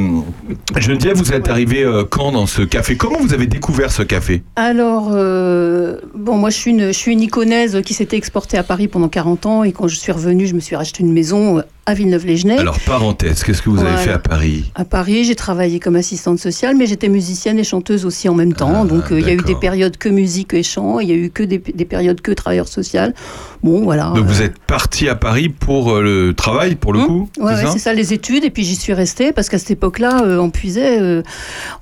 Geneviève, 0.77 1.17
vous 1.17 1.33
êtes 1.33 1.49
arrivé 1.49 1.83
euh, 1.85 2.05
quand 2.09 2.33
dans 2.33 2.47
ce 2.47 2.63
café? 2.63 2.97
Comment 2.97 3.19
vous 3.19 3.33
avez 3.33 3.47
découvert 3.47 3.91
ce 3.91 4.03
café? 4.03 4.43
Alors, 4.57 5.11
euh, 5.13 5.99
bon, 6.15 6.37
moi 6.37 6.51
je 6.51 6.57
suis, 6.57 6.71
une, 6.73 6.89
je 6.89 6.93
suis 6.99 7.13
une 7.13 7.23
iconaise 7.23 7.81
qui 7.85 7.95
s'était 7.95 8.17
exportée 8.17 8.59
à 8.59 8.63
Paris 8.63 8.87
pendant 8.89 9.09
40 9.09 9.47
ans 9.47 9.65
et 9.65 9.73
quand 9.73 9.89
je 9.89 9.97
suis 9.97 10.13
revenue, 10.13 10.47
je 10.47 10.55
me 10.55 10.61
suis 10.61 10.77
racheté 10.77 11.03
une 11.03 11.13
maison 11.13 11.59
euh, 11.59 11.63
à 11.87 11.95
Villeneuve-les-Genêts. 11.95 12.59
Alors, 12.59 12.79
parenthèse, 12.81 13.43
qu'est-ce 13.43 13.63
que 13.63 13.71
vous 13.71 13.81
avez 13.83 13.97
fait 13.97 14.13
à 14.13 14.19
Paris? 14.19 14.71
À 14.75 14.85
Paris, 14.85 15.25
j'ai 15.25 15.35
travaillé 15.35 15.81
comme 15.81 15.97
assistante 15.97 16.39
sociale, 16.39 16.77
mais 16.77 16.85
j'étais 16.87 17.09
musicienne 17.09 17.59
et 17.59 17.65
chanteuse 17.65 18.05
aussi 18.05 18.29
en 18.29 18.35
même 18.35 18.53
temps. 18.53 18.83
Ah, 18.83 18.85
Donc, 18.85 19.05
il 19.11 19.21
y 19.27 19.31
a 19.31 19.33
eu 19.33 19.39
des 19.39 19.55
périodes 19.55 19.97
que 19.97 20.11
musique 20.11 20.53
et 20.53 20.63
chant, 20.63 21.01
il 21.01 21.09
y 21.09 21.13
a 21.13 21.15
eu 21.15 21.31
que 21.31 21.43
des, 21.43 21.57
des 21.57 21.85
périodes 21.87 22.21
que 22.21 22.31
travailleur 22.33 22.69
social. 22.69 23.15
Bon, 23.63 23.83
voilà. 23.85 24.13
Donc 24.15 24.27
vous 24.27 24.43
êtes 24.43 24.59
parti 24.59 25.09
à 25.09 25.15
Paris 25.15 25.49
pour 25.49 25.97
le 26.01 26.35
travail, 26.35 26.75
pour 26.77 26.93
le 26.93 26.99
Hum, 27.01 27.07
coup 27.07 27.29
Ouais, 27.39 27.55
c'est 27.57 27.65
ouais, 27.65 27.73
ça? 27.73 27.79
ça, 27.79 27.93
les 27.95 28.13
études. 28.13 28.45
Et 28.45 28.51
puis 28.51 28.58
j'y 28.65 28.77
suis 28.77 28.93
restée 28.93 29.33
parce 29.33 29.49
qu'à 29.49 29.59
cette 29.59 29.71
époque-là, 29.71 30.23
euh, 30.25 30.39
on 30.39 30.51
puisait, 30.51 31.01
euh, 31.01 31.23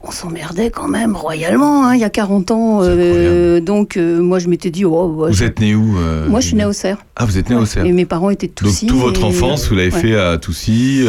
on 0.02 0.10
s'emmerdait 0.10 0.70
quand 0.70 0.88
même 0.88 1.16
royalement, 1.16 1.86
hein, 1.86 1.94
il 1.94 2.00
y 2.00 2.04
a 2.04 2.10
40 2.10 2.50
ans. 2.50 2.80
Euh, 2.82 3.60
donc 3.60 3.96
moi, 3.96 4.38
je 4.38 4.48
m'étais 4.48 4.70
dit, 4.70 4.84
oh, 4.84 5.06
ouais, 5.16 5.28
Vous 5.30 5.36
je- 5.36 5.44
êtes 5.44 5.60
né 5.60 5.74
où 5.74 5.96
moi 6.28 6.40
je 6.40 6.46
suis 6.48 6.56
née 6.56 6.62
à 6.64 6.68
Auxerre. 6.68 6.98
Ah, 7.16 7.24
vous 7.24 7.38
êtes 7.38 7.48
né 7.50 7.56
à 7.56 7.60
Auxerre. 7.60 7.84
Et 7.86 7.92
mes 7.92 8.04
parents 8.04 8.30
étaient 8.30 8.46
Donc 8.48 8.56
Toussy. 8.56 8.86
toute 8.86 8.98
votre 8.98 9.24
enfance, 9.24 9.68
vous 9.68 9.74
l'avez 9.76 9.92
ouais. 9.92 10.00
fait 10.00 10.16
à 10.16 10.36
Toussy, 10.38 11.02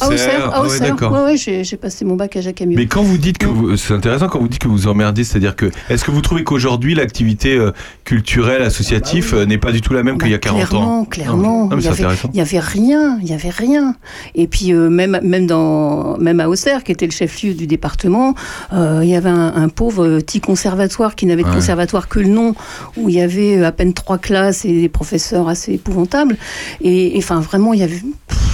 Auxerre. 0.00 0.50
à 0.54 0.62
Ah 0.64 0.78
d'accord. 0.80 1.12
Ouais, 1.12 1.32
ouais, 1.32 1.36
j'ai 1.36 1.76
passé 1.76 2.04
mon 2.04 2.16
bac 2.16 2.36
à 2.36 2.40
Jacques-Amiot. 2.40 2.76
Mais 2.78 2.86
quand 2.86 3.02
vous 3.02 3.18
dites 3.18 3.38
que 3.38 3.46
vous, 3.46 3.76
c'est 3.76 3.94
intéressant 3.94 4.28
quand 4.28 4.38
vous 4.40 4.48
dites 4.48 4.62
que 4.62 4.68
vous 4.68 4.86
emmerdez, 4.88 5.24
c'est-à-dire 5.24 5.56
que 5.56 5.70
est-ce 5.88 6.04
que 6.04 6.10
vous 6.10 6.20
trouvez 6.20 6.44
qu'aujourd'hui 6.44 6.94
l'activité 6.94 7.58
culturelle 8.04 8.62
associative 8.62 9.32
euh, 9.34 9.46
n'est 9.46 9.58
pas 9.58 9.72
du 9.72 9.80
tout 9.80 9.92
la 9.92 10.02
même 10.02 10.18
qu'il 10.18 10.30
y 10.30 10.34
a 10.34 10.38
40 10.38 10.60
Bah 10.60 10.66
clairement, 10.68 11.00
ans 11.00 11.04
Clairement, 11.04 11.68
Non, 11.68 11.76
mais 11.76 11.82
il 11.82 11.90
y 11.90 11.94
c'est 11.94 12.04
avait, 12.04 12.60
rien, 12.60 13.18
il 13.22 13.28
y 13.28 13.32
avait 13.32 13.50
rien. 13.50 13.94
Et 14.34 14.46
puis 14.46 14.72
euh, 14.72 14.88
même 15.10 15.26
même 15.26 15.46
dans 15.46 16.16
même 16.18 16.40
à 16.40 16.48
Auxerre, 16.48 16.82
qui 16.84 16.92
était 16.92 17.06
le 17.06 17.12
chef-lieu 17.12 17.54
du 17.54 17.66
département, 17.66 18.34
euh, 18.72 19.00
il 19.02 19.08
y 19.08 19.14
avait 19.16 19.28
un, 19.30 19.52
un 19.54 19.68
pauvre 19.68 20.18
petit 20.20 20.40
conservatoire 20.40 21.14
qui 21.16 21.26
n'avait 21.26 21.42
de 21.42 21.48
Ouais. 21.48 21.54
conservatoire 21.56 22.08
que 22.08 22.20
le 22.20 22.28
nom, 22.28 22.54
où 22.96 23.08
il 23.08 23.14
y 23.16 23.20
avait 23.20 23.56
euh, 23.58 23.66
à 23.66 23.72
peine 23.72 23.92
trois 23.92 24.18
classes 24.18 24.64
et 24.64 24.72
des 24.72 24.88
professeurs 24.88 25.48
assez 25.48 25.74
épouvantables. 25.74 26.36
Et 26.80 27.16
et, 27.16 27.18
enfin 27.18 27.40
vraiment, 27.40 27.72
il 27.74 27.80
y 27.80 27.82
avait 27.82 28.00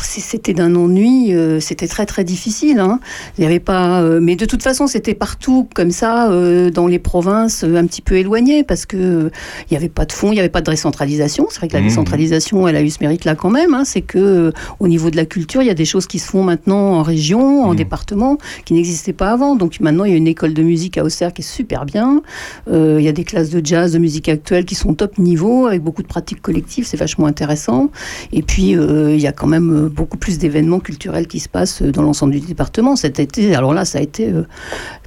c'était 0.02 0.54
d'un 0.54 0.74
ennui, 0.76 1.34
euh, 1.34 1.58
c'était 1.60 1.88
très 1.88 2.06
très 2.06 2.24
difficile. 2.24 2.78
hein. 2.80 3.00
Il 3.38 3.44
y 3.44 3.46
avait 3.46 3.60
pas, 3.60 4.00
euh, 4.02 4.18
mais 4.22 4.36
de 4.36 4.44
toute 4.46 4.62
façon, 4.62 4.86
c'était 4.86 5.14
partout 5.14 5.68
comme 5.74 5.90
ça 5.90 6.30
euh, 6.30 6.70
dans 6.70 6.86
les 6.86 6.98
provinces 6.98 7.64
euh, 7.64 7.76
un 7.76 7.86
petit 7.86 8.02
peu 8.02 8.14
éloignées 8.16 8.62
parce 8.64 8.86
que 8.86 8.96
euh, 8.96 9.30
il 9.68 9.72
n'y 9.72 9.76
avait 9.76 9.88
pas 9.88 10.04
de 10.04 10.12
fonds, 10.12 10.28
il 10.28 10.34
n'y 10.34 10.40
avait 10.40 10.48
pas 10.48 10.60
de 10.62 10.70
décentralisation. 10.70 11.46
C'est 11.50 11.58
vrai 11.58 11.68
que 11.68 11.74
la 11.74 11.80
Mmh. 11.80 11.88
décentralisation, 11.88 12.66
elle 12.68 12.76
a 12.76 12.82
eu 12.82 12.90
ce 12.90 12.98
mérite-là 13.00 13.34
quand 13.34 13.50
même. 13.50 13.74
hein. 13.74 13.82
c'est 13.84 14.00
que 14.00 14.18
euh, 14.18 14.52
au 14.80 14.88
niveau 14.88 15.10
de 15.10 15.16
la 15.16 15.26
culture, 15.26 15.60
il 15.62 15.66
y 15.66 15.70
a 15.70 15.74
des 15.74 15.84
choses 15.84 16.06
qui 16.06 16.18
se 16.18 16.28
font 16.28 16.42
maintenant 16.46 16.94
en 16.94 17.02
région, 17.02 17.64
en 17.64 17.74
Mmh. 17.76 17.76
département, 17.76 18.38
qui 18.64 18.74
n'existaient 18.74 19.12
pas 19.12 19.30
avant. 19.30 19.54
Donc 19.54 19.78
maintenant, 19.80 20.04
il 20.04 20.12
y 20.12 20.14
a 20.14 20.16
une 20.16 20.26
école 20.26 20.54
de 20.54 20.62
musique 20.62 20.98
à 20.98 21.04
Auxerre 21.04 21.32
qui 21.32 21.42
est 21.42 21.44
super 21.44 21.84
bien. 21.84 22.22
Euh, 22.68 22.96
il 22.98 23.04
y 23.04 23.08
a 23.08 23.12
des 23.12 23.24
classes 23.24 23.50
de 23.50 23.64
jazz, 23.64 23.92
de 23.92 23.98
musique 23.98 24.28
actuelle 24.28 24.64
qui 24.64 24.74
sont 24.74 24.94
top 24.94 25.18
niveau, 25.18 25.66
avec 25.66 25.82
beaucoup 25.82 26.02
de 26.02 26.08
pratiques 26.08 26.40
collectives. 26.40 26.86
C'est 26.86 26.96
vachement 26.96 27.26
intéressant. 27.26 27.90
Et 28.32 28.42
puis, 28.42 28.76
euh, 28.76 29.14
il 29.14 29.20
y 29.20 29.26
a 29.26 29.32
quand 29.32 29.46
même 29.46 29.70
euh, 29.72 29.88
beaucoup 29.88 30.16
plus 30.16 30.38
d'événements 30.38 30.80
culturels 30.80 31.26
qui 31.26 31.40
se 31.40 31.48
passent 31.48 31.82
dans 31.82 32.02
l'ensemble 32.02 32.32
du 32.32 32.40
département. 32.40 32.96
Cet 32.96 33.20
été, 33.20 33.54
alors 33.54 33.74
là, 33.74 33.84
ça 33.84 33.98
a 33.98 34.02
été 34.02 34.30
euh, 34.30 34.44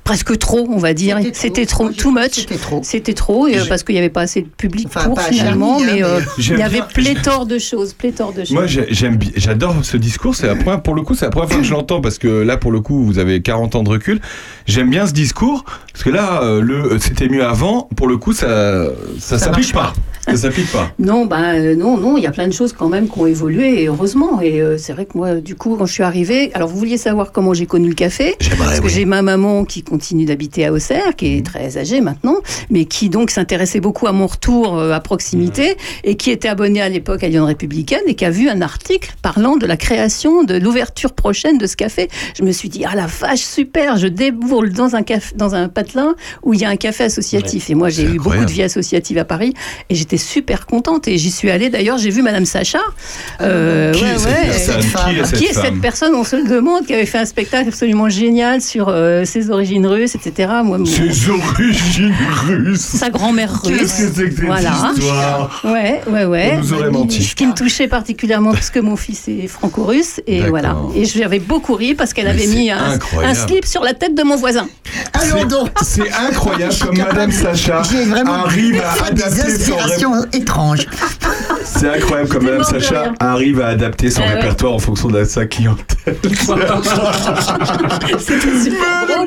presque 0.09 0.37
trop, 0.37 0.67
on 0.71 0.77
va 0.77 0.93
dire. 0.93 1.19
C'était 1.33 1.65
trop, 1.65 1.89
too 1.89 2.11
much. 2.11 2.31
C'était 2.33 2.55
trop. 2.57 2.81
C'était 2.83 3.13
trop, 3.13 3.47
et, 3.47 3.59
euh, 3.59 3.65
parce 3.69 3.83
qu'il 3.83 3.93
n'y 3.93 3.99
avait 3.99 4.09
pas 4.09 4.21
assez 4.21 4.41
de 4.41 4.47
public 4.47 4.87
Enfin, 4.87 5.05
pour 5.05 5.15
pas 5.15 5.23
finalement, 5.23 5.77
hein, 5.79 5.83
mais, 5.85 6.03
euh, 6.03 6.19
il 6.37 6.57
y 6.57 6.61
avait 6.63 6.77
bien- 6.77 6.87
pléthore 6.93 7.45
de 7.45 7.57
choses, 7.59 7.93
pléthore 7.93 8.33
de 8.33 8.39
choses. 8.39 8.51
Moi, 8.51 8.65
j'ai- 8.67 8.87
j'aime, 8.89 9.19
j'adore 9.35 9.75
ce 9.83 9.97
discours. 9.97 10.35
C'est 10.35 10.47
la 10.47 10.55
première, 10.55 10.81
pour 10.81 10.95
le 10.95 11.01
coup, 11.03 11.13
c'est 11.15 11.25
la 11.25 11.31
première 11.31 11.49
fois 11.49 11.59
que 11.59 11.65
je 11.65 11.71
l'entends 11.71 12.01
parce 12.01 12.17
que 12.17 12.27
là, 12.27 12.57
pour 12.57 12.71
le 12.71 12.81
coup, 12.81 13.03
vous 13.05 13.19
avez 13.19 13.41
40 13.41 13.75
ans 13.75 13.83
de 13.83 13.89
recul. 13.89 14.19
J'aime 14.65 14.89
bien 14.89 15.05
ce 15.07 15.13
discours 15.13 15.63
parce 15.93 16.03
que 16.03 16.09
là, 16.09 16.41
euh, 16.43 16.61
le, 16.61 16.97
c'était 16.99 17.29
mieux 17.29 17.45
avant. 17.45 17.87
Pour 17.95 18.07
le 18.07 18.17
coup, 18.17 18.33
ça, 18.33 18.85
ça, 19.19 19.37
Ça 19.37 19.39
s'applique 19.45 19.73
marche 19.73 19.93
pas. 19.93 19.93
Ça 20.25 20.35
s'applique 20.37 20.71
pas. 20.71 20.91
Non, 20.99 21.25
bah, 21.25 21.53
euh, 21.53 21.75
non, 21.75 21.97
non, 21.97 22.17
il 22.17 22.23
y 22.23 22.27
a 22.27 22.31
plein 22.31 22.47
de 22.47 22.53
choses 22.53 22.73
quand 22.73 22.87
même 22.89 23.07
qui 23.09 23.17
ont 23.19 23.25
évolué, 23.25 23.81
et 23.83 23.87
heureusement. 23.87 24.41
Et 24.41 24.61
euh, 24.61 24.77
c'est 24.77 24.93
vrai 24.93 25.05
que 25.05 25.17
moi, 25.17 25.35
du 25.35 25.55
coup, 25.55 25.75
quand 25.77 25.85
je 25.85 25.93
suis 25.93 26.03
arrivée, 26.03 26.51
alors 26.53 26.67
vous 26.69 26.77
vouliez 26.77 26.97
savoir 26.97 27.31
comment 27.31 27.53
j'ai 27.53 27.65
connu 27.65 27.87
le 27.89 27.95
café 27.95 28.35
Parce 28.57 28.79
que 28.79 28.85
oui. 28.85 28.91
j'ai 28.91 29.05
ma 29.05 29.21
maman 29.21 29.65
qui 29.65 29.83
continue 30.00 30.24
d'habiter 30.24 30.65
à 30.65 30.72
Auxerre, 30.72 31.13
qui 31.18 31.36
est 31.36 31.46
très 31.46 31.77
âgée 31.77 32.00
maintenant, 32.00 32.38
mais 32.70 32.86
qui 32.86 33.10
donc 33.10 33.32
s'intéressait 33.32 33.82
beaucoup 33.82 34.08
à 34.08 34.13
mon 34.13 34.27
retour 34.27 34.77
euh, 34.77 34.94
à 34.94 35.01
proximité, 35.01 35.75
et 36.05 36.16
qui 36.16 36.31
était 36.31 36.48
abonnée 36.48 36.81
à 36.81 36.88
l'époque 36.88 37.22
à 37.22 37.27
Lyon 37.27 37.46
Républicaine, 37.46 38.03
et 38.07 38.16
qui 38.16 38.24
a 38.24 38.29
vu 38.29 38.48
un 38.48 38.62
article 38.62 39.12
parlant 39.22 39.57
de 39.57 39.66
la 39.66 39.75
création, 39.75 40.46
de 40.46 40.55
l'ouverture 40.55 41.12
prochaine 41.12 41.57
de 41.57 41.68
ce 41.68 41.75
café. 41.75 42.07
Je 42.38 42.44
me 42.44 42.53
suis 42.53 42.70
dit, 42.70 42.85
ah 42.90 42.96
la 42.96 43.07
vache, 43.07 43.42
super, 43.42 43.98
je 43.98 44.07
déboule 44.07 44.72
dans 44.72 44.96
un, 44.96 45.03
café, 45.03 45.35
dans 45.35 45.53
un 45.53 45.68
patelin 45.68 46.16
où 46.44 46.53
il 46.53 46.62
y 46.62 46.66
a 46.66 46.70
un 46.70 46.77
café 46.77 47.03
associatif. 47.03 47.70
Et 47.70 47.75
moi, 47.75 47.90
j'ai 47.90 48.03
eu 48.03 48.20
beaucoup 48.20 48.46
de 48.46 48.51
vie 48.51 48.64
associative 48.64 49.18
à 49.18 49.25
Paris, 49.25 49.53
et 49.90 49.96
j'étais 49.96 50.16
super 50.16 50.66
contente. 50.66 51.09
Et 51.09 51.18
j'y 51.18 51.31
suis 51.31 51.51
allée, 51.51 51.70
d'ailleurs, 51.70 51.98
j'ai 51.98 52.09
vu 52.09 52.22
Madame 52.22 52.46
Sacha. 52.46 52.79
Euh, 53.42 53.92
Qui 53.92 54.05
ouais, 54.05 54.12
est 54.12 54.18
cette 54.53 54.77
ouais. 54.77 54.83
personne 54.85 55.14
Qui 55.14 55.20
est 55.20 55.25
cette 55.25 55.40
Qui 55.40 55.46
est 55.46 55.53
cette 55.53 55.81
personne 55.81 56.16
On 56.16 56.24
se 56.24 56.38
le 56.38 56.48
demande, 56.48 56.85
qui 56.85 56.94
avait 56.94 57.05
fait 57.05 57.18
un 57.18 57.25
spectacle 57.25 57.68
absolument 57.68 58.07
génial 58.07 58.62
sur 58.62 58.88
euh, 58.88 59.25
ses 59.25 59.50
origines 59.50 59.78
russes, 59.85 60.15
etc. 60.15 60.50
Moi, 60.63 60.77
mon- 60.79 60.85
Ses 60.85 61.29
origines 61.29 62.13
russes. 62.48 62.79
sa 62.81 63.09
grand-mère 63.09 63.61
russe. 63.63 63.77
Qu'est-ce 63.79 64.01
que 64.07 64.13
c'est 64.15 64.29
que 64.29 64.35
cette 64.35 64.46
Voilà. 64.46 64.72
histoire 64.96 65.61
Ouais, 65.65 66.01
ouais, 66.07 66.25
ouais. 66.25 66.51
On 66.55 66.59
nous 66.59 66.74
aurait 66.74 66.89
menti. 66.92 67.24
Ce 67.24 67.35
qui 67.35 67.46
me 67.48 67.53
touchait 67.53 67.87
particulièrement 67.87 68.51
parce 68.53 68.70
que 68.70 68.79
mon 68.79 68.96
fils 68.96 69.27
est 69.27 69.48
franco-russe 69.48 70.22
et 70.27 70.42
voilà. 70.50 70.75
Et 70.96 71.05
j'avais 71.05 71.39
beaucoup 71.39 71.74
ri 71.75 71.94
parce 71.96 72.13
qu'elle 72.13 72.25
Mais 72.25 72.31
avait 72.31 72.48
mis 72.48 72.72
un, 72.72 73.00
un 73.24 73.33
slip 73.33 73.65
sur 73.65 73.83
la 73.83 73.94
tête 73.94 74.15
de 74.15 74.24
mon 74.24 74.35
voisin. 74.35 74.68
Allons 75.13 75.46
donc. 75.46 75.70
C'est 75.83 76.11
incroyable 76.11 76.74
comme 76.81 76.98
Madame 76.98 77.31
Sacha 77.31 77.81
arrive 78.29 78.81
à 78.81 79.05
adapter 79.07 79.57
son 80.00 80.25
étranges. 80.33 80.87
C'est 81.63 81.89
incroyable 81.89 82.29
comme 82.29 82.44
Madame 82.46 82.63
Sacha 82.63 83.13
arrive 83.20 83.61
à 83.61 83.68
adapter 83.68 84.09
son 84.09 84.22
ouais. 84.22 84.33
répertoire 84.35 84.74
en 84.74 84.79
fonction 84.79 85.07
de 85.09 85.24
sa 85.24 85.46
clientèle. 85.46 86.15
C'était 88.20 88.48
Mais 88.48 88.63
super 88.63 89.05
elle 89.09 89.25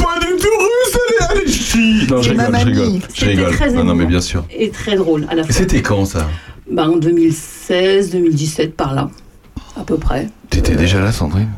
russe, 0.48 0.98
elle 1.30 1.38
est. 1.38 2.10
Non, 2.10 2.22
je 2.22 2.30
rigole, 2.30 2.56
je 2.58 2.64
rigole. 2.64 3.00
Je 3.14 3.20
C'était 3.20 3.26
rigole. 3.30 3.54
très 3.56 3.70
Non, 3.72 3.84
non, 3.84 3.94
mais 3.94 4.06
bien 4.06 4.20
sûr. 4.20 4.44
Et 4.50 4.70
très 4.70 4.96
drôle 4.96 5.26
à 5.30 5.34
la 5.34 5.42
Et 5.42 5.46
fois. 5.46 5.54
c'était 5.54 5.82
quand 5.82 6.04
ça? 6.04 6.28
Bah, 6.70 6.88
en 6.88 6.96
2016, 6.96 8.10
2017, 8.10 8.76
par 8.76 8.94
là, 8.94 9.10
à 9.76 9.84
peu 9.84 9.96
près. 9.96 10.28
T'étais 10.50 10.76
déjà 10.76 11.00
là, 11.00 11.12
Sandrine? 11.12 11.48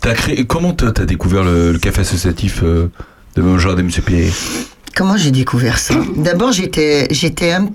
T'as 0.00 0.14
créé. 0.14 0.44
Comment 0.46 0.72
t'as 0.72 0.92
découvert 1.04 1.42
le, 1.44 1.72
le 1.72 1.78
café 1.78 2.00
associatif 2.02 2.60
euh, 2.62 2.88
de 3.34 3.42
Montjoie 3.42 3.74
de 3.74 3.80
M. 3.80 3.90
Pierre? 3.90 4.32
Comment 4.94 5.16
j'ai 5.16 5.30
découvert 5.30 5.78
ça? 5.78 5.94
D'abord, 6.16 6.52
j'étais, 6.52 7.08
j'étais 7.10 7.52
un- 7.52 7.68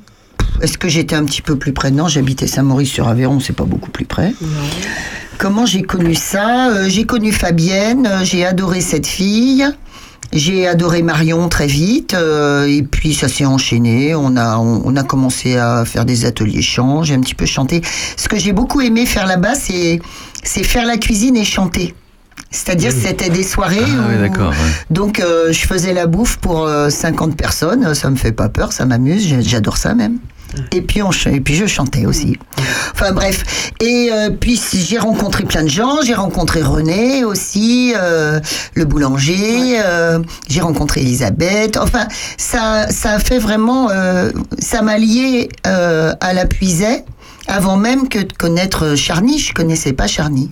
Est-ce 0.62 0.78
que 0.78 0.88
j'étais 0.90 1.16
un 1.16 1.24
petit 1.26 1.42
peu 1.42 1.56
plus 1.56 1.74
près? 1.74 1.92
Non, 1.92 2.08
j'habitais 2.08 2.48
Saint-Maurice-sur-Aveyron, 2.48 3.40
c'est 3.40 3.56
pas 3.56 3.64
beaucoup 3.66 3.92
plus 3.92 4.06
près. 4.06 4.34
Comment 5.38 5.66
j'ai 5.66 5.82
connu 5.82 6.14
ça? 6.16 6.70
Euh, 6.72 6.86
J'ai 6.88 7.06
connu 7.06 7.32
Fabienne, 7.32 8.08
euh, 8.08 8.24
j'ai 8.24 8.46
adoré 8.46 8.80
cette 8.82 9.08
fille. 9.08 9.66
J'ai 10.34 10.65
adoré 10.67 11.02
Marion 11.02 11.50
très 11.50 11.67
vite, 11.67 12.13
euh, 12.13 12.65
et 12.65 12.84
puis 12.84 13.13
ça 13.13 13.28
s'est 13.28 13.46
enchaîné. 13.46 14.15
On 14.15 14.38
a, 14.38 14.58
on, 14.58 14.82
on 14.86 14.96
a 14.96 15.04
commencé 15.04 15.58
à 15.58 15.84
faire 15.86 16.06
des 16.06 16.24
ateliers 16.26 16.62
chant, 16.62 17.04
j'ai 17.04 17.15
un 17.15 17.20
petit 17.22 17.36
peu 17.36 17.46
chanté. 17.46 17.82
Ce 18.15 18.30
que 18.30 18.38
j'ai 18.38 18.54
beaucoup 18.54 18.80
aimé 18.82 19.06
faire 19.06 19.28
là-bas, 19.28 19.56
c'est, 19.56 20.00
c'est 20.44 20.63
faire 20.63 20.86
la 20.86 20.98
cuisine 20.98 21.36
et 21.36 21.44
chanter. 21.44 21.94
C'est-à-dire, 22.50 22.91
c'était 22.91 23.30
des 23.30 23.44
soirées 23.44 23.78
Ah 23.86 24.08
oui, 24.10 24.15
où- 24.15 24.22
d'accord. 24.22 24.50
ouais. 24.50 24.56
donc 24.89 25.20
euh, 25.22 25.52
je 25.54 25.65
faisais 25.65 25.94
la 25.94 26.06
bouffe 26.06 26.38
pour 26.38 26.65
euh, 26.65 26.89
50 26.89 27.36
personnes, 27.38 27.94
ça 27.94 28.10
me 28.10 28.15
fait 28.17 28.34
pas 28.34 28.50
peur, 28.50 28.74
ça 28.74 28.86
m'amuse, 28.86 29.36
j'adore 29.41 29.78
ça 29.78 29.94
même. 29.96 30.17
Et 30.72 30.82
puis, 30.82 31.02
on, 31.02 31.12
ch- 31.12 31.34
et 31.36 31.40
puis 31.42 31.56
je 31.56 31.66
chantais 31.66 32.06
aussi. 32.06 32.38
Enfin 32.94 33.12
bref. 33.14 33.72
Et 33.80 34.10
euh, 34.12 34.30
puis 34.30 34.60
j'ai 34.74 34.98
rencontré 34.98 35.44
plein 35.44 35.64
de 35.64 35.70
gens. 35.70 36.02
J'ai 36.06 36.14
rencontré 36.14 36.62
René 36.62 37.24
aussi, 37.24 37.94
euh, 37.98 38.40
le 38.76 38.86
boulanger. 38.86 39.80
euh, 39.84 40.20
j'ai 40.48 40.62
rencontré 40.62 41.02
Elisabeth. 41.02 41.78
Enfin, 41.78 42.08
ça, 42.38 42.88
ça 42.90 43.12
a 43.14 43.20
fait 43.20 43.40
vraiment, 43.40 43.90
euh, 43.92 44.32
ça 44.60 44.82
m'a 44.82 44.98
lié 44.98 45.50
euh, 45.68 46.14
à 46.20 46.34
la 46.34 46.46
Puisaye 46.46 47.04
avant 47.48 47.78
même 47.78 48.08
que 48.08 48.20
de 48.20 48.34
connaître 48.34 48.96
Charny. 48.96 49.40
Je 49.40 49.54
connaissais 49.54 49.94
pas 49.94 50.08
Charny. 50.08 50.52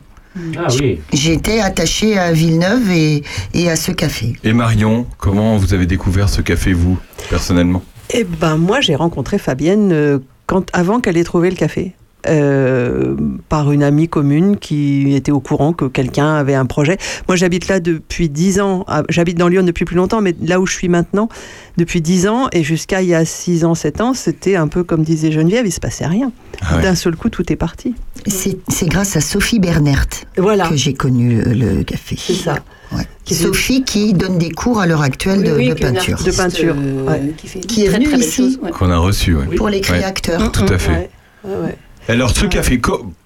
Ah 0.57 0.67
oui. 0.79 0.99
J'étais 1.11 1.59
attachée 1.59 2.17
à 2.17 2.31
Villeneuve 2.31 2.89
et, 2.91 3.23
et 3.53 3.69
à 3.69 3.75
ce 3.75 3.91
café. 3.91 4.33
Et 4.43 4.53
Marion, 4.53 5.05
comment 5.17 5.57
vous 5.57 5.73
avez 5.73 5.85
découvert 5.85 6.29
ce 6.29 6.41
café, 6.41 6.71
vous, 6.71 6.97
personnellement? 7.29 7.83
Eh 8.13 8.23
ben 8.23 8.57
moi 8.57 8.81
j'ai 8.81 8.95
rencontré 8.95 9.37
Fabienne 9.37 9.91
euh, 9.91 10.19
quand, 10.45 10.67
avant 10.73 10.99
qu'elle 10.99 11.17
ait 11.17 11.23
trouvé 11.23 11.49
le 11.49 11.55
café. 11.55 11.93
euh, 12.27 13.15
par 13.47 13.71
une 13.71 13.81
amie 13.81 14.09
commune 14.09 14.57
qui 14.57 15.15
était 15.15 15.31
au 15.31 15.39
courant 15.39 15.71
que 15.71 15.85
quelqu'un 15.85 16.33
avait 16.35 16.53
un 16.53 16.65
projet. 16.65 16.97
Moi, 17.29 17.37
j'habite 17.37 17.69
là 17.69 17.79
depuis 17.79 18.27
10 18.27 18.59
ans. 18.59 18.85
J'habite 19.07 19.37
dans 19.37 19.47
Lyon 19.47 19.63
depuis 19.63 19.85
plus 19.85 19.95
longtemps, 19.95 20.19
mais 20.19 20.35
là 20.45 20.59
où 20.59 20.65
je 20.65 20.73
suis 20.73 20.89
maintenant, 20.89 21.29
depuis 21.77 22.01
10 22.01 22.27
ans, 22.27 22.49
et 22.51 22.61
jusqu'à 22.61 23.01
il 23.01 23.07
y 23.07 23.15
a 23.15 23.23
6 23.23 23.63
ans, 23.63 23.73
7 23.73 24.01
ans, 24.01 24.13
c'était 24.13 24.57
un 24.57 24.67
peu 24.67 24.83
comme 24.83 25.03
disait 25.03 25.31
Geneviève, 25.31 25.65
il 25.65 25.71
se 25.71 25.79
passait 25.79 26.05
rien. 26.05 26.33
Ah 26.61 26.75
ouais. 26.75 26.81
D'un 26.83 26.95
seul 26.95 27.15
coup, 27.15 27.29
tout 27.29 27.51
est 27.53 27.55
parti. 27.55 27.95
C'est 28.27 28.57
c'est 28.67 28.87
grâce 28.87 29.15
à 29.15 29.21
Sophie 29.21 29.59
Bernert 29.59 30.07
Voilà, 30.37 30.67
que 30.67 30.75
j'ai 30.75 30.93
connu 30.93 31.39
euh, 31.39 31.53
le 31.53 31.83
café. 31.83 32.17
c'est 32.19 32.33
ça. 32.33 32.55
Ouais. 32.91 33.03
Sophie 33.25 33.83
qui 33.83 34.13
donne 34.13 34.37
des 34.39 34.49
cours 34.49 34.79
à 34.81 34.87
l'heure 34.87 35.01
actuelle 35.03 35.43
de, 35.43 35.51
Oui, 35.51 35.71
oui, 35.71 35.79
peinture. 35.79 36.17
De 36.23 36.31
peinture, 36.31 36.75
euh, 36.77 37.05
ouais. 37.05 37.33
qui 37.37 37.47
fait 37.47 37.59
Qui 37.59 37.83
est 37.83 37.89
très, 37.89 37.97
venue 37.99 38.09
très 38.09 38.17
ici. 38.19 38.31
choses, 38.31 38.59
ouais. 38.63 38.71
Qu'on 38.71 38.89
a 38.89 38.97
reçu, 38.97 39.35
ouais. 39.35 39.45
Pour 39.55 39.69
les 39.69 39.77
Ouais. 39.77 39.81
créateurs. 39.81 40.51
Tout 40.51 40.65
à 40.73 40.77
fait. 40.79 40.91
Ouais, 40.91 41.09
ouais, 41.45 41.55
ouais. 41.65 41.77
Alors, 42.07 42.31
ce 42.35 42.45
café, 42.47 42.79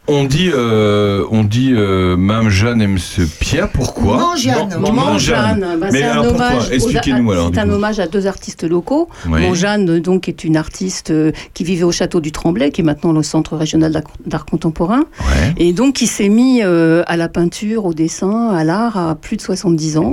on 0.07 0.25
dit, 0.25 0.49
euh, 0.53 1.23
on 1.31 1.43
dit 1.43 1.71
euh, 1.73 2.17
Mme 2.17 2.49
Jeanne 2.49 2.81
aime 2.81 2.97
ce 2.97 3.21
Pierre, 3.21 3.69
pourquoi 3.69 4.17
Mangeanne. 4.17 4.75
Mon- 4.79 4.91
Mangeanne, 4.91 5.65
bah, 5.79 5.87
Mais 5.91 5.99
c'est 5.99 6.03
un 6.03 6.11
alors 6.11 6.27
pourquoi 6.27 6.47
hommage 6.51 6.67
aux- 6.67 6.71
Expliquez-nous 6.73 7.31
alors. 7.31 7.45
C'est 7.47 7.51
du 7.53 7.59
un 7.59 7.63
coup. 7.65 7.71
hommage 7.71 7.99
à 8.01 8.07
deux 8.07 8.27
artistes 8.27 8.63
locaux. 8.63 9.07
Oui. 9.29 9.41
Mangeanne, 9.41 9.99
donc, 10.01 10.27
est 10.27 10.43
une 10.43 10.57
artiste 10.57 11.11
euh, 11.11 11.31
qui 11.53 11.63
vivait 11.63 11.83
au 11.83 11.91
château 11.93 12.19
du 12.19 12.31
Tremblay, 12.33 12.71
qui 12.71 12.81
est 12.81 12.83
maintenant 12.83 13.13
le 13.13 13.23
Centre 13.23 13.55
régional 13.55 14.03
d'art- 14.25 14.45
contemporain, 14.45 15.05
Ouais, 15.21 15.53
et 15.57 15.71
donc 15.73 15.93
qui 15.95 16.07
s'est 16.07 16.27
mis 16.29 16.61
euh, 16.63 17.03
à 17.07 17.15
la 17.15 17.29
peinture, 17.29 17.85
au 17.85 17.93
dessin, 17.93 18.49
à 18.49 18.63
l'art 18.65 18.97
à 18.97 19.15
plus 19.15 19.37
de 19.37 19.41
70 19.41 19.97
ans. 19.97 20.11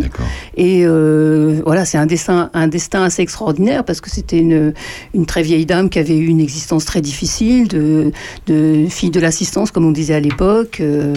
Et 0.56 0.84
voilà, 1.64 1.84
c'est 1.84 1.98
un 1.98 2.06
destin, 2.06 2.50
un 2.54 2.68
destin 2.68 3.02
assez 3.02 3.22
extraordinaire 3.22 3.84
parce 3.84 4.00
que 4.00 4.10
c'était 4.10 4.38
une, 4.38 4.72
une 5.14 5.26
très 5.26 5.42
vieille 5.42 5.66
dame 5.66 5.88
qui 5.90 5.98
avait 5.98 6.16
eu 6.16 6.26
une 6.26 6.40
existence 6.40 6.84
très 6.84 7.00
difficile, 7.00 7.66
de, 7.68 8.12
de 8.46 8.86
fille 8.88 9.10
de 9.10 9.20
l'assistance, 9.20 9.70
comme 9.80 9.88
on 9.88 9.92
disait 9.92 10.12
à 10.14 10.20
l'époque, 10.20 10.78
euh, 10.80 11.14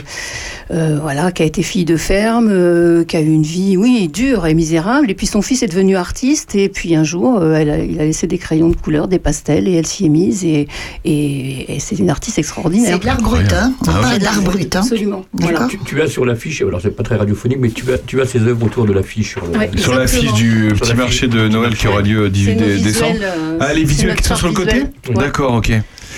euh, 0.71 0.97
voilà, 1.01 1.33
qui 1.33 1.43
a 1.43 1.45
été 1.45 1.63
fille 1.63 1.83
de 1.83 1.97
ferme, 1.97 2.47
euh, 2.49 3.03
qui 3.03 3.17
a 3.17 3.19
eu 3.19 3.25
une 3.27 3.43
vie, 3.43 3.75
oui, 3.75 4.07
dure 4.07 4.47
et 4.47 4.53
misérable. 4.53 5.11
Et 5.11 5.15
puis 5.15 5.27
son 5.27 5.41
fils 5.41 5.63
est 5.63 5.67
devenu 5.67 5.97
artiste. 5.97 6.55
Et 6.55 6.69
puis 6.69 6.95
un 6.95 7.03
jour, 7.03 7.39
euh, 7.41 7.55
elle 7.55 7.69
a- 7.69 7.79
il 7.83 7.99
a 7.99 8.05
laissé 8.05 8.25
des 8.25 8.37
crayons 8.37 8.69
de 8.69 8.75
couleur, 8.77 9.09
des 9.09 9.19
pastels, 9.19 9.67
et 9.67 9.73
elle 9.73 9.85
s'y 9.85 10.05
est 10.05 10.09
mise. 10.09 10.45
Et, 10.45 10.67
et, 11.03 11.75
et 11.75 11.79
c'est 11.81 11.99
une 11.99 12.09
artiste 12.09 12.39
extraordinaire. 12.39 12.93
C'est 12.93 13.01
de 13.01 13.05
l'art 13.05 13.21
brut, 13.21 13.51
hein 13.51 13.73
On 13.81 13.85
parle 13.85 14.13
oui. 14.13 14.19
d'art 14.19 14.41
brut, 14.41 14.73
hein 14.77 14.79
Absolument. 14.79 15.25
Voilà. 15.33 15.67
Tu, 15.69 15.77
tu 15.85 16.01
as 16.01 16.07
sur 16.07 16.23
l'affiche, 16.25 16.61
alors 16.61 16.79
c'est 16.81 16.91
pas 16.95 17.03
très 17.03 17.17
radiophonique, 17.17 17.57
mais 17.59 17.69
tu 17.69 17.91
as, 17.91 17.97
tu 17.97 18.21
as 18.21 18.25
ces 18.25 18.39
œuvres 18.43 18.65
autour 18.65 18.85
de 18.85 18.93
l'affiche. 18.93 19.31
Sur, 19.31 19.45
le- 19.45 19.57
Ouais. 19.59 19.69
Sur 19.75 19.93
l'affiche 19.95 20.31
du 20.33 20.69
Sur 20.69 20.79
petit 20.87 20.93
marché 20.95 21.27
de 21.27 21.49
Noël 21.49 21.75
qui 21.75 21.87
aura 21.89 22.01
lieu 22.01 22.23
C'est 22.25 22.31
18 22.31 22.55
nos 22.55 22.59
dé- 22.61 22.73
visuels, 22.75 22.83
décembre. 22.93 23.15
euh, 23.23 23.57
Ah, 23.59 23.73
les 23.73 23.83
visuels 23.83 24.15
qui 24.15 24.23
sont 24.23 24.35
sur 24.37 24.47
le 24.47 24.53
côté. 24.53 24.83
D'accord, 25.13 25.53
ok. 25.55 25.71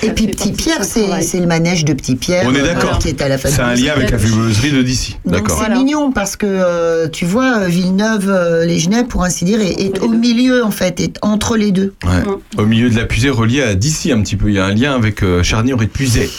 Et 0.03 0.11
puis 0.11 0.27
Petit 0.27 0.51
Pierre, 0.51 0.83
c'est 0.83 1.39
le 1.39 1.47
manège 1.47 1.85
de 1.85 1.93
Petit 1.93 2.15
Pierre. 2.15 2.43
On 2.45 2.53
est 2.55 2.59
euh, 2.61 2.73
d'accord. 2.73 2.99
Qui 2.99 3.09
est 3.09 3.21
à 3.21 3.27
la 3.29 3.37
C'est 3.37 3.59
un 3.59 3.73
lien 3.73 3.93
avec 3.93 4.11
la 4.11 4.17
fumeuse 4.17 4.61
de 4.61 4.81
d'ici. 4.81 5.17
Donc 5.25 5.33
D'accord. 5.35 5.49
c'est 5.57 5.65
Voilà. 5.65 5.75
mignon 5.75 6.11
parce 6.11 6.35
que 6.35 6.45
euh, 6.47 7.07
tu 7.07 7.25
vois 7.25 7.59
euh, 7.59 7.67
Villeneuve, 7.67 8.29
euh, 8.29 8.65
les 8.65 8.79
Genèves 8.79 9.05
pour 9.07 9.23
ainsi 9.23 9.45
dire, 9.45 9.59
est, 9.61 9.79
est 9.81 9.99
au 9.99 10.09
milieu 10.09 10.63
en 10.63 10.71
fait, 10.71 10.99
est 10.99 11.17
entre 11.21 11.57
les 11.57 11.71
deux. 11.71 11.93
Ouais. 12.03 12.23
Au 12.57 12.65
milieu 12.65 12.89
de 12.89 12.95
la 12.95 13.05
puisée, 13.05 13.29
relié 13.29 13.61
à 13.61 13.75
d'ici 13.75 14.11
un 14.11 14.21
petit 14.21 14.35
peu. 14.35 14.49
Il 14.49 14.55
y 14.55 14.59
a 14.59 14.65
un 14.65 14.73
lien 14.73 14.93
avec 14.95 15.23
euh, 15.23 15.43
Charny-Auray 15.43 15.87
de 15.87 15.91
Puisay. 15.91 16.29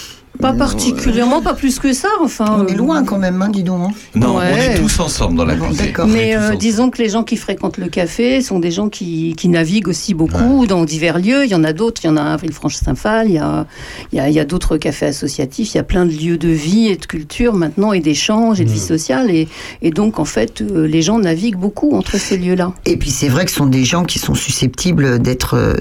Pas 0.41 0.53
particulièrement, 0.53 1.41
pas 1.43 1.55
plus 1.55 1.79
que 1.79 1.93
ça. 1.93 2.09
Enfin, 2.23 2.59
On 2.61 2.67
est 2.67 2.73
euh, 2.75 2.77
loin 2.77 3.05
quand 3.05 3.19
même, 3.19 3.41
hein, 3.43 3.49
dis 3.49 3.63
donc. 3.63 3.91
hein. 3.91 3.95
Non, 4.15 4.37
on 4.37 4.41
est 4.43 4.75
tous 4.79 5.01
ensemble 5.01 5.37
dans 5.37 5.45
la 5.45 5.55
Bon, 5.55 5.69
Mais 6.07 6.37
euh, 6.37 6.55
disons 6.57 6.91
que 6.91 6.99
les 7.03 7.09
gens 7.09 7.25
qui 7.25 7.37
fréquentent 7.37 7.79
le 7.79 7.89
café 7.89 8.41
sont 8.43 8.59
des 8.59 8.71
gens 8.71 8.89
qui, 8.89 9.35
qui 9.37 9.49
naviguent 9.49 9.89
aussi 9.89 10.15
beaucoup 10.15 10.67
dans 10.67 10.85
divers 10.85 11.19
lieux. 11.19 11.45
Il 11.45 11.51
y 11.51 11.55
en 11.55 11.65
a 11.65 11.73
d'autres. 11.73 12.03
Il 12.05 12.09
y 12.09 12.11
en 12.11 12.17
a 12.17 12.21
un 12.21 12.35
à 12.35 12.37
Villefranche-Saint-Phal. 12.37 13.29
Il 13.29 13.35
y 13.35 13.39
a, 13.39 13.67
il 14.13 14.17
y 14.17 14.21
a, 14.21 14.29
il 14.29 14.35
y 14.35 14.41
a 14.41 14.45
d'autres 14.45 14.77
cafés 14.77 15.07
associatifs. 15.07 15.73
Il 15.75 15.77
y 15.77 15.81
a 15.81 15.85
plein 15.85 16.05
de 16.07 16.13
lieux 16.13 16.39
de 16.39 16.49
vie 16.49 16.89
et 16.89 16.97
de 16.97 17.07
culture 17.07 17.55
maintenant 17.55 17.93
et 17.93 18.01
d'échanges 18.01 18.61
et 18.61 18.65
de 18.65 18.71
vie 18.71 18.79
sociale. 18.79 19.31
Et, 19.31 19.49
et 19.83 19.91
donc, 19.91 20.19
en 20.19 20.25
fait, 20.25 20.61
euh, 20.61 20.87
les 20.87 21.03
gens 21.03 21.19
naviguent 21.19 21.57
beaucoup 21.59 21.93
entre 21.97 22.19
ces 22.19 22.37
lieux-là. 22.37 22.73
Et 22.85 22.97
puis 22.97 23.11
c'est 23.11 23.29
vrai 23.29 23.45
que 23.45 23.51
ce 23.51 23.57
sont 23.57 23.67
des 23.67 23.85
gens 23.85 24.05
qui 24.05 24.19
sont 24.19 24.35
susceptibles 24.35 25.19
d'être 25.21 25.55
euh, 25.55 25.75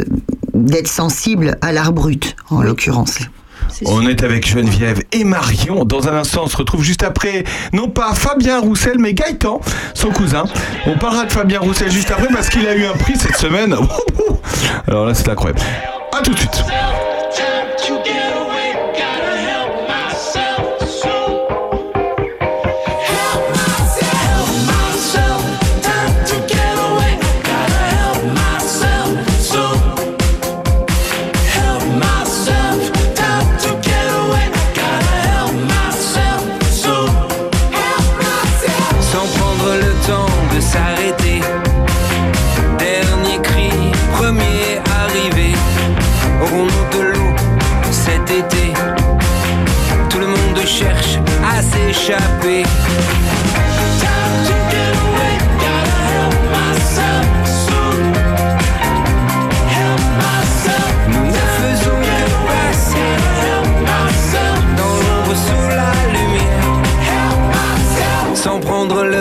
d'être 0.54 0.88
sensibles 0.88 1.58
à 1.62 1.74
l'art 1.74 1.92
brut, 1.92 2.36
en 2.50 2.62
l'occurrence. 2.62 3.20
On 3.86 4.08
est 4.08 4.24
avec 4.24 4.48
Geneviève 4.48 5.02
et 5.12 5.24
Marion. 5.24 5.86
Dans 5.86 6.08
un 6.08 6.14
instant, 6.14 6.44
on 6.46 6.48
se 6.48 6.58
retrouve 6.58 6.84
juste 6.84 7.04
après, 7.04 7.44
non 7.74 7.90
pas 7.90 8.14
Fabien 8.14 8.60
Roussel, 8.60 8.98
mais 9.00 9.14
Gaëtan, 9.14 9.62
son 9.94 10.10
cousin. 10.10 10.46
On 10.86 10.98
parlera 10.98 11.26
de 11.26 11.32
Fabien 11.32 11.60
Roussel 11.60 11.92
juste 11.92 12.12
après 12.12 12.28
parce 12.34 12.50
qu'il 12.50 12.68
a 12.68 12.76
eu 12.76 12.86
un 12.86 12.94
prix 12.94 13.16
cette 13.18 13.38
semaine. 13.38 13.76
Alors 14.88 15.06
là, 15.06 15.14
c'est 15.14 15.30
incroyable. 15.30 15.60
À 16.18 16.22
tout 16.22 16.32
de 16.32 16.38
suite. 16.38 16.64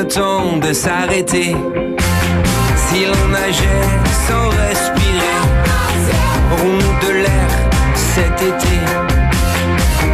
Temps 0.08 0.56
de 0.58 0.72
s'arrêter. 0.72 1.56
Si 2.76 3.04
l'on 3.06 3.28
nageait 3.28 3.88
sans 4.26 4.48
respirer, 4.48 5.40
aurons-nous 6.52 7.06
de 7.06 7.12
l'air 7.22 7.48
cet 7.94 8.42
été 8.42 8.76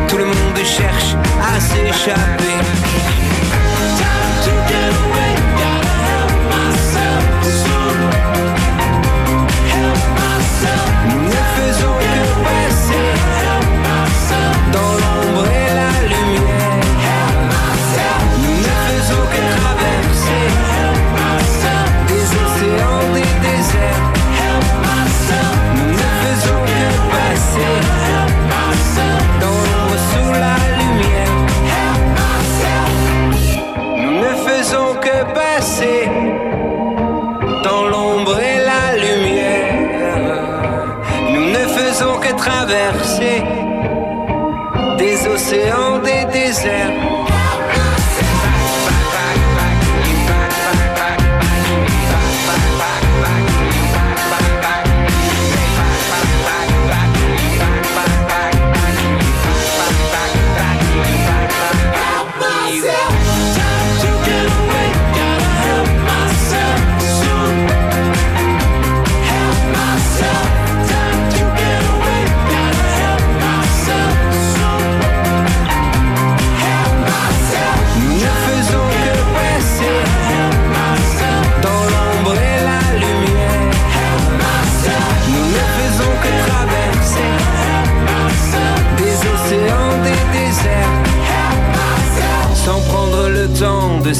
Tout 0.08 0.18
le 0.18 0.26
monde 0.26 0.64
cherche 0.64 1.14
à 1.42 1.60
s'échapper. 1.60 3.09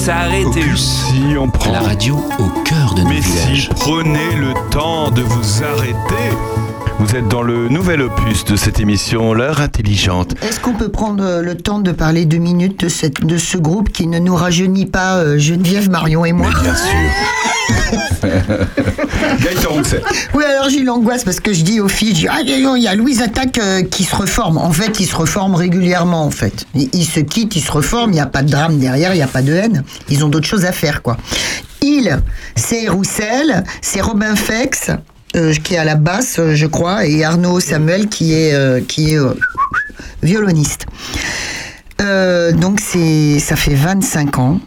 S'arrêter. 0.01 0.65
Si 0.77 1.37
on 1.39 1.49
prend. 1.51 1.73
La 1.73 1.81
radio 1.81 2.17
au 2.39 2.63
cœur 2.65 2.95
de 2.95 3.03
nos 3.03 3.09
Mais 3.11 3.21
si, 3.21 3.31
villages. 3.33 3.69
prenez 3.81 4.35
le 4.35 4.55
temps 4.71 5.11
de 5.11 5.21
vous 5.21 5.63
arrêter. 5.63 6.37
Vous 7.01 7.17
êtes 7.17 7.29
dans 7.29 7.41
le 7.41 7.71
nouvel 7.71 8.03
opus 8.03 8.45
de 8.45 8.57
cette 8.57 8.79
émission, 8.79 9.33
L'heure 9.33 9.63
intelligente. 9.63 10.35
Est-ce 10.43 10.61
qu'on 10.61 10.75
peut 10.75 10.91
prendre 10.91 11.25
euh, 11.25 11.41
le 11.41 11.57
temps 11.57 11.79
de 11.79 11.93
parler 11.93 12.27
deux 12.27 12.37
minutes 12.37 12.81
de, 12.81 12.91
cette, 12.91 13.25
de 13.25 13.39
ce 13.39 13.57
groupe 13.57 13.89
qui 13.91 14.07
ne 14.07 14.19
nous 14.19 14.35
rajeunit 14.37 14.85
pas, 14.85 15.17
euh, 15.17 15.39
Geneviève, 15.39 15.89
Marion 15.89 16.27
et 16.27 16.33
moi? 16.33 16.51
Mais 16.55 16.61
bien 16.61 16.75
sûr. 16.77 16.93
Gaëtan 19.41 19.71
Rousset. 19.71 20.03
Oui, 20.35 20.45
alors 20.45 20.69
j'ai 20.69 20.83
l'angoisse 20.83 21.25
parce 21.25 21.41
que 21.41 21.55
je 21.55 21.63
dis 21.63 21.81
aux 21.81 21.89
filles, 21.89 22.15
je 22.15 22.21
dis, 22.21 22.29
ah, 22.29 22.43
il 22.45 22.83
y 22.83 22.87
a 22.87 22.95
Louise 22.95 23.23
Attaque 23.23 23.57
euh, 23.57 23.83
qui 23.83 24.05
se 24.05 24.15
reforme. 24.15 24.59
En 24.59 24.73
fait, 24.73 25.01
il 25.01 25.07
se 25.07 25.17
reforme 25.17 25.55
régulièrement, 25.55 26.27
en 26.27 26.31
fait. 26.31 26.67
Ils 26.75 26.91
il 26.93 27.07
se 27.07 27.21
quittent, 27.21 27.57
ils 27.57 27.63
se 27.63 27.73
reforment, 27.73 28.11
il 28.11 28.17
n'y 28.17 28.21
a 28.21 28.27
pas 28.27 28.43
de 28.43 28.51
drame 28.51 28.79
derrière, 28.79 29.15
il 29.15 29.17
n'y 29.17 29.23
a 29.23 29.27
pas 29.27 29.41
de 29.41 29.55
haine. 29.55 29.85
Ils 30.11 30.23
ont 30.23 30.29
d'autres 30.29 30.47
choses 30.47 30.67
à 30.67 30.73
faire, 30.73 31.01
quoi. 31.01 31.17
Il, 31.81 32.21
c'est 32.57 32.89
Roussel, 32.89 33.65
c'est 33.81 34.03
Robin 34.03 34.37
Fex, 34.37 34.91
euh, 35.37 35.55
qui 35.55 35.75
est 35.75 35.79
à 35.79 35.85
la 35.85 35.95
basse, 35.95 36.39
euh, 36.39 36.55
je 36.55 36.67
crois, 36.67 37.07
et 37.07 37.25
Arnaud 37.25 37.61
Samuel, 37.61 38.09
qui 38.09 38.35
est, 38.35 38.55
euh, 38.55 38.81
qui 38.81 39.13
est 39.13 39.19
euh, 39.19 39.35
violoniste. 40.23 40.87
Euh, 42.01 42.53
donc, 42.53 42.81
c'est, 42.81 43.39
ça 43.39 43.57
fait 43.57 43.75
25 43.75 44.39
ans. 44.39 44.61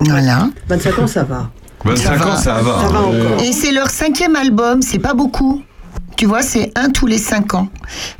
Voilà. 0.00 0.48
25 0.68 0.98
ans, 0.98 1.06
ça 1.06 1.24
va. 1.24 1.50
25 1.84 2.26
ans, 2.26 2.36
ça 2.36 2.54
va. 2.54 2.82
Ça 2.82 2.88
va 2.88 3.00
encore. 3.00 3.42
Et 3.44 3.52
c'est 3.52 3.72
leur 3.72 3.90
cinquième 3.90 4.34
album, 4.36 4.82
c'est 4.82 4.98
pas 4.98 5.14
beaucoup. 5.14 5.62
Tu 6.16 6.24
vois, 6.24 6.40
c'est 6.42 6.72
un 6.76 6.88
tous 6.90 7.06
les 7.06 7.18
cinq 7.18 7.54
ans. 7.54 7.68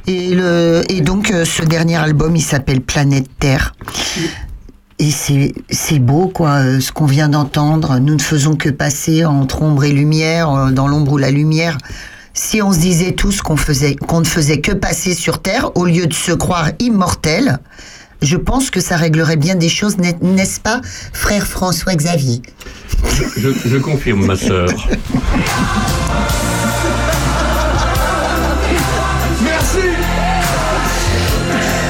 Et, 0.06 0.34
le, 0.34 0.82
et 0.90 1.00
donc, 1.00 1.32
ce 1.44 1.62
dernier 1.62 1.96
album, 1.96 2.36
il 2.36 2.42
s'appelle 2.42 2.82
Planète 2.82 3.26
Terre. 3.40 3.74
Et 4.98 5.10
c'est 5.10 5.52
c'est 5.70 5.98
beau, 5.98 6.28
quoi, 6.28 6.52
euh, 6.64 6.80
ce 6.80 6.90
qu'on 6.90 7.04
vient 7.06 7.28
d'entendre. 7.28 7.98
Nous 7.98 8.14
ne 8.14 8.20
faisons 8.22 8.56
que 8.56 8.70
passer 8.70 9.24
entre 9.26 9.62
ombre 9.62 9.84
et 9.84 9.92
lumière, 9.92 10.50
euh, 10.50 10.70
dans 10.70 10.88
l'ombre 10.88 11.12
ou 11.12 11.18
la 11.18 11.30
lumière. 11.30 11.76
Si 12.32 12.62
on 12.62 12.72
se 12.72 12.78
disait 12.78 13.12
tous 13.12 13.40
qu'on 13.42 13.56
faisait, 13.56 13.94
qu'on 13.96 14.20
ne 14.20 14.26
faisait 14.26 14.60
que 14.60 14.72
passer 14.72 15.14
sur 15.14 15.40
Terre, 15.40 15.70
au 15.74 15.84
lieu 15.84 16.06
de 16.06 16.14
se 16.14 16.32
croire 16.32 16.70
immortel, 16.78 17.58
je 18.22 18.36
pense 18.36 18.70
que 18.70 18.80
ça 18.80 18.96
réglerait 18.96 19.36
bien 19.36 19.54
des 19.54 19.68
choses, 19.68 19.98
n'est- 19.98 20.18
n'est-ce 20.22 20.60
pas, 20.60 20.80
frère 21.12 21.46
François 21.46 21.94
Xavier 21.94 22.40
Je, 23.36 23.50
je 23.66 23.76
confirme, 23.76 24.24
ma 24.24 24.36
sœur. 24.36 24.68
Merci 29.42 29.78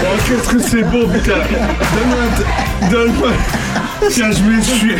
Oh, 0.02 0.18
qu'est-ce 0.26 0.48
que 0.48 0.58
c'est 0.60 0.82
beau, 0.84 1.06
putain 1.06 1.34
Donne-moi 1.38 2.46
un- 2.82 2.88
Donne-moi... 2.90 3.32
Tiens, 4.10 4.30
je 4.30 4.42
m'essuie. 4.42 4.92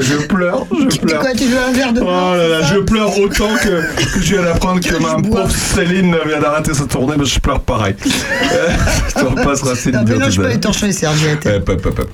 Je 0.00 0.26
pleure, 0.26 0.66
je 0.90 0.98
pleure. 0.98 1.20
Quoi, 1.20 1.32
tu 1.34 1.44
veux 1.44 1.58
un 1.58 1.72
verre 1.72 1.92
de 1.92 2.00
Oh 2.00 2.04
là 2.06 2.48
là, 2.48 2.62
je 2.62 2.78
pleure 2.80 3.16
autant 3.18 3.48
que, 3.62 3.68
que 3.96 4.20
je 4.20 4.34
viens 4.34 4.42
d'apprendre 4.42 4.80
que 4.80 4.96
ma 5.00 5.14
pauvre 5.22 5.50
Céline 5.50 6.16
vient 6.26 6.40
d'arrêter 6.40 6.74
sa 6.74 6.84
tournée, 6.84 7.14
mais 7.18 7.24
je 7.24 7.38
pleure 7.38 7.60
pareil. 7.60 7.94
Euh, 8.54 9.22
on 9.26 9.34
passera 9.34 9.74
Céline 9.74 10.00
Non, 10.00 10.04
mais 10.06 10.18
non, 10.18 10.30
je 10.30 10.40
à 10.40 10.44
peux 10.44 10.52
étancher 10.52 10.86
les 10.86 10.92
serviettes. 10.92 11.46
Hop, 11.46 11.68
hop, 11.68 11.86
hop. 11.98 12.10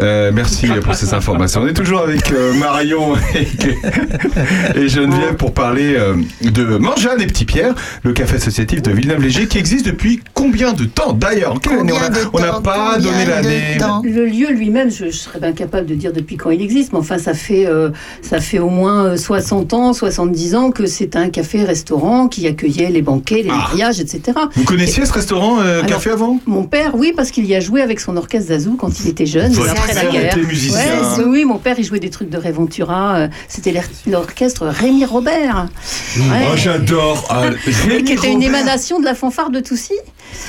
Euh, 0.00 0.30
merci 0.32 0.68
pour 0.82 0.94
ces 0.94 1.12
informations. 1.12 1.62
On 1.62 1.66
est 1.66 1.72
toujours 1.74 2.00
avec 2.00 2.30
euh, 2.32 2.54
Marion 2.54 3.14
et, 3.34 4.78
et 4.78 4.88
Geneviève 4.88 5.34
pour 5.36 5.52
parler 5.52 5.94
euh, 5.96 6.14
de 6.42 6.76
Mangeane 6.78 7.20
et 7.20 7.26
Petit 7.26 7.44
Pierre, 7.44 7.74
le 8.04 8.12
café 8.12 8.36
associatif 8.36 8.80
de 8.82 8.90
Villeneuve-Léger 8.92 9.46
qui 9.48 9.58
existe 9.58 9.86
depuis 9.86 10.20
combien 10.34 10.72
de 10.72 10.84
temps 10.84 11.12
d'ailleurs? 11.12 11.52
En 11.54 11.58
quelle 11.58 11.78
année? 11.80 11.92
Combien 11.92 12.10
de 12.10 12.18
On 12.32 12.38
n'a- 12.40 12.60
pas 12.60 12.98
donné 12.98 13.26
l'année. 13.26 13.78
Le 14.04 14.24
lieu 14.26 14.50
lui-même, 14.52 14.90
je, 14.90 15.06
je 15.06 15.10
serais 15.10 15.40
bien 15.40 15.51
capable 15.52 15.86
de 15.86 15.94
dire 15.94 16.12
depuis 16.12 16.36
quand 16.36 16.50
il 16.50 16.60
existe, 16.62 16.92
mais 16.92 16.98
enfin, 16.98 17.18
ça 17.18 17.34
fait, 17.34 17.66
euh, 17.66 17.90
ça 18.22 18.40
fait 18.40 18.58
au 18.58 18.68
moins 18.68 19.04
euh, 19.06 19.16
60 19.16 19.72
ans, 19.74 19.92
70 19.92 20.54
ans 20.54 20.70
que 20.70 20.86
c'est 20.86 21.16
un 21.16 21.28
café-restaurant 21.28 22.28
qui 22.28 22.46
accueillait 22.46 22.90
les 22.90 23.02
banquets, 23.02 23.42
les 23.42 23.50
Ah. 23.50 23.56
mariages, 23.56 24.00
etc. 24.00 24.38
Vous 24.56 24.64
connaissiez 24.64 25.04
ce 25.06 25.12
restaurant 25.12 25.60
euh, 25.60 25.78
Alors, 25.78 25.86
café 25.86 26.10
avant? 26.10 26.38
Mon 26.46 26.64
père, 26.64 26.94
oui, 26.94 27.12
parce 27.16 27.30
qu'il 27.30 27.46
y 27.46 27.54
a 27.54 27.60
joué 27.60 27.80
avec 27.82 28.00
son 28.00 28.16
orchestre 28.16 28.48
Zazou 28.48 28.76
quand 28.76 29.00
il 29.00 29.08
était 29.08 29.26
jeune, 29.26 29.52
après 29.68 29.94
la 29.94 30.04
guerre. 30.10 30.36
Ouais, 30.36 31.24
oui, 31.26 31.44
mon 31.44 31.58
père, 31.58 31.76
il 31.78 31.84
jouait 31.84 32.00
des 32.00 32.10
trucs 32.10 32.30
de 32.30 32.38
Réventura. 32.38 33.16
euh, 33.16 33.28
C'était 33.48 33.72
l'or- 33.72 33.82
l'orchestre 34.06 34.66
Rémi 34.66 35.04
Robert. 35.04 35.68
Ouais. 36.16 36.22
Oh, 36.52 36.56
j'adore. 36.56 37.24
Ah, 37.30 37.42
Rémi 37.88 38.04
qui 38.04 38.12
était 38.12 38.32
une 38.32 38.42
émanation 38.42 39.00
de 39.00 39.04
la 39.04 39.14
fanfare 39.14 39.50
de 39.50 39.60
Toussy. 39.60 39.94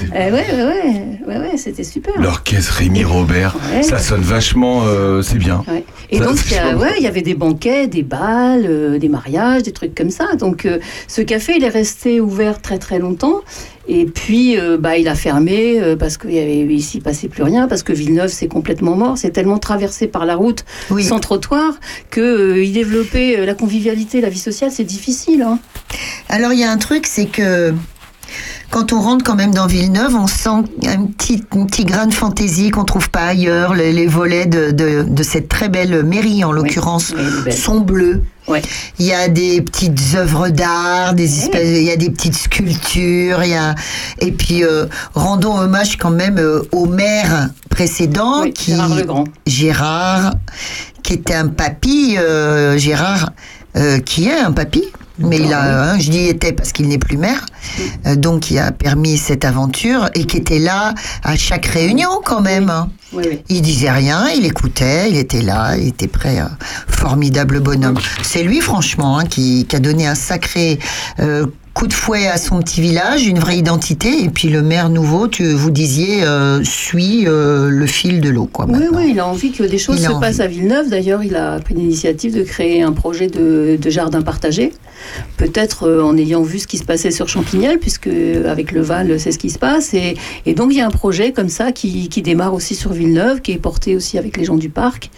Eh 0.08 0.10
ouais, 0.10 0.32
ouais, 0.32 0.42
ouais, 0.54 1.20
ouais, 1.28 1.38
ouais, 1.38 1.58
c'était 1.58 1.84
super. 1.84 2.14
L'orchestre 2.20 2.74
Rémi 2.74 3.04
Robert, 3.04 3.56
ça 3.82 4.00
sonne 4.00 4.22
vachement, 4.22 4.84
euh, 4.94 5.22
c'est 5.22 5.38
bien. 5.38 5.64
Ouais. 5.68 5.84
Et 6.10 6.18
Ça, 6.20 6.26
donc, 6.26 6.38
il 6.46 6.52
y, 6.54 6.58
a- 6.58 6.72
chaud. 6.72 6.78
ouais, 6.80 6.94
il 6.98 7.04
y 7.04 7.08
avait 7.08 7.22
des 7.22 7.34
banquets, 7.34 7.88
des 7.88 8.04
balles, 8.04 8.66
euh, 8.68 8.98
des 9.00 9.10
mariages, 9.10 9.64
des 9.64 9.72
trucs 9.72 9.96
comme 9.96 10.10
ça. 10.12 10.36
Donc, 10.38 10.66
euh, 10.66 10.78
ce 11.08 11.22
café, 11.22 11.54
il 11.58 11.64
est 11.64 11.70
resté 11.70 12.20
ouvert 12.22 12.62
très 12.62 12.78
très 12.78 13.00
longtemps. 13.00 13.42
Et 13.88 14.06
puis, 14.06 14.58
euh, 14.58 14.78
bah, 14.78 14.98
il 14.98 15.08
a 15.10 15.16
fermé 15.16 15.82
euh, 15.82 15.98
parce 15.98 16.18
qu'il 16.18 16.32
y 16.32 16.40
avait 16.40 16.64
ici 16.74 17.02
passait 17.02 17.28
plus 17.28 17.44
rien, 17.44 17.68
parce 17.68 17.84
que 17.84 17.92
Villeneuve, 17.92 18.30
c'est 18.30 18.48
complètement 18.48 18.96
mort. 18.96 19.18
C'est 19.18 19.32
tellement 19.32 19.58
traversé 19.58 20.08
par 20.08 20.26
la 20.26 20.36
route, 20.36 20.64
Oui. 20.90 21.04
sans 21.04 21.20
trottoir, 21.20 21.74
que 22.10 22.22
euh, 22.22 22.64
y 22.64 22.72
développer 22.72 23.38
euh, 23.40 23.46
la 23.46 23.56
convivialité, 23.56 24.22
la 24.22 24.30
vie 24.30 24.40
sociale, 24.40 24.72
c'est 24.72 24.86
difficile. 24.86 25.42
hein. 25.42 25.60
Alors 26.30 26.54
il 26.54 26.60
y 26.60 26.64
a 26.64 26.72
un 26.72 26.78
truc, 26.78 27.06
c'est 27.06 27.26
que 27.26 27.74
quand 28.74 28.92
on 28.92 29.02
rentre 29.02 29.24
quand 29.24 29.36
même 29.36 29.54
dans 29.54 29.68
Villeneuve, 29.68 30.16
on 30.16 30.26
sent 30.26 30.50
un 30.88 31.06
petit, 31.06 31.44
un 31.52 31.66
petit 31.68 31.86
grain 31.86 32.08
de 32.08 32.14
fantaisie 32.14 32.72
qu'on 32.72 32.86
trouve 32.86 33.12
pas 33.12 33.28
ailleurs. 33.28 33.76
Les, 33.76 33.94
les 33.94 34.08
volets 34.08 34.48
de, 34.48 34.72
de, 34.72 35.04
de 35.08 35.24
cette 35.24 35.48
très 35.48 35.70
belle 35.70 36.02
mairie, 36.04 36.44
en 36.44 36.52
l'occurrence, 36.52 37.14
sont 37.52 37.82
bleus. 37.82 38.24
Il 38.98 39.06
y 39.06 39.14
a 39.14 39.28
des 39.28 39.62
petites 39.62 40.16
œuvres 40.16 40.50
d'art, 40.50 41.14
des 41.14 41.38
espèces, 41.38 41.70
il 41.70 41.84
y 41.84 41.92
a 41.92 41.96
des 41.98 42.10
petites 42.10 42.36
sculptures, 42.36 43.44
il 43.44 43.52
y 43.52 43.56
a 43.56 43.76
et 44.20 44.32
puis 44.32 44.64
euh, 44.64 44.88
rendons 45.14 45.56
hommage 45.56 45.98
quand 45.98 46.10
même 46.10 46.40
euh, 46.40 46.62
au 46.72 46.88
maire 46.88 47.50
précédent 47.70 48.44
qui 48.54 48.72
Gérard 48.72 48.96
Legrand. 48.96 49.24
Gérard, 49.46 50.34
qui 51.04 51.14
était 51.14 51.36
un 51.36 51.48
papy, 51.48 52.18
euh, 52.18 52.76
Gérard, 52.78 53.32
qui 54.06 54.28
est 54.28 54.40
un 54.40 54.52
papy, 54.52 54.84
mais 55.24 55.38
il 55.38 55.54
a, 55.54 55.92
hein, 55.92 56.00
je 56.00 56.10
dis 56.10 56.28
était 56.28 56.54
parce 56.54 56.72
qu'il 56.72 56.88
n'est 56.88 56.98
plus 56.98 57.18
maire, 57.18 57.46
euh, 58.06 58.16
donc 58.16 58.42
qui 58.42 58.60
a 58.60 58.72
permis 58.72 59.18
cette 59.18 59.46
aventure 59.46 60.10
et 60.14 60.26
qui 60.26 60.38
était 60.38 60.60
là 60.60 60.94
à 61.24 61.36
chaque 61.36 61.66
réunion 61.66 62.20
quand 62.24 62.42
même. 62.42 62.72
Oui, 63.14 63.24
oui. 63.30 63.42
Il 63.50 63.62
disait 63.62 63.92
rien, 63.92 64.28
il 64.36 64.46
écoutait, 64.46 65.10
il 65.10 65.18
était 65.18 65.42
là, 65.42 65.78
il 65.78 65.90
était 65.90 66.08
prêt. 66.08 66.40
euh, 66.40 66.46
formidable 66.88 67.60
bonhomme. 67.60 68.00
C'est 68.22 68.44
lui, 68.44 68.62
franchement, 68.62 69.20
hein, 69.20 69.26
qui, 69.26 69.66
qui 69.66 69.76
a 69.76 69.80
donné 69.80 70.08
un 70.08 70.16
sacré 70.16 70.80
euh, 71.20 71.46
coup 71.74 71.88
de 71.88 71.94
fouet 71.94 72.28
à 72.28 72.38
son 72.38 72.60
petit 72.60 72.82
village, 72.82 73.26
une 73.26 73.40
vraie 73.40 73.58
identité. 73.58 74.24
Et 74.24 74.30
puis 74.30 74.50
le 74.50 74.62
maire 74.62 74.90
nouveau, 74.90 75.28
tu, 75.28 75.52
vous 75.54 75.72
disiez, 75.72 76.24
euh, 76.24 76.64
suit 76.64 77.24
euh, 77.28 77.70
le 77.70 77.86
fil 77.88 78.22
de 78.22 78.30
l'eau. 78.30 78.46
Quoi, 78.52 78.66
Oui, 78.66 78.74
maintenant. 78.80 78.98
oui, 79.00 79.08
il 79.12 79.20
a 79.20 79.28
envie 79.28 79.52
que 79.52 79.64
des 79.64 79.78
choses 79.80 79.98
Il 80.00 80.04
se 80.06 80.10
envie. 80.12 80.20
passent 80.22 80.40
à 80.40 80.48
Villeneuve. 80.48 80.90
D'ailleurs, 80.90 81.24
il 81.24 81.36
a 81.36 81.60
pris 81.60 81.74
l'initiative 81.74 82.36
de 82.36 82.44
créer 82.44 82.84
un 82.84 82.92
projet 82.92 83.28
de, 83.28 83.78
de 83.82 83.90
jardin 83.90 84.22
partagé. 84.22 84.72
Peut-être 85.38 85.88
euh, 85.88 86.04
en 86.04 86.16
ayant 86.18 86.44
vu 86.44 86.60
ce 86.60 86.68
qui 86.68 86.78
se 86.78 86.84
passait 86.86 87.12
sur 87.12 87.28
Champignelles, 87.28 87.80
puisque 87.80 88.08
avec 88.48 88.72
le 88.72 88.82
Val, 88.82 89.20
c'est 89.20 89.32
ce 89.32 89.40
qui 89.40 89.50
se 89.50 89.58
passe. 89.60 89.94
Et, 89.96 90.16
et 90.46 90.54
donc, 90.54 90.72
il 90.72 90.78
y 90.78 90.82
a 90.82 90.86
un 90.88 90.92
projet 90.92 91.32
comme 91.32 91.50
ça 91.50 91.72
qui, 91.72 92.08
qui 92.08 92.22
démarre 92.22 92.54
aussi 92.54 92.76
sur 92.76 92.94
Villeneuve, 92.94 93.42
qui 93.42 93.52
est 93.52 93.58
porté 93.58 93.96
aussi 93.96 94.18
avec 94.20 94.38
les 94.38 94.46
gens 94.46 94.56
du 94.56 94.70
parc. 94.70 95.10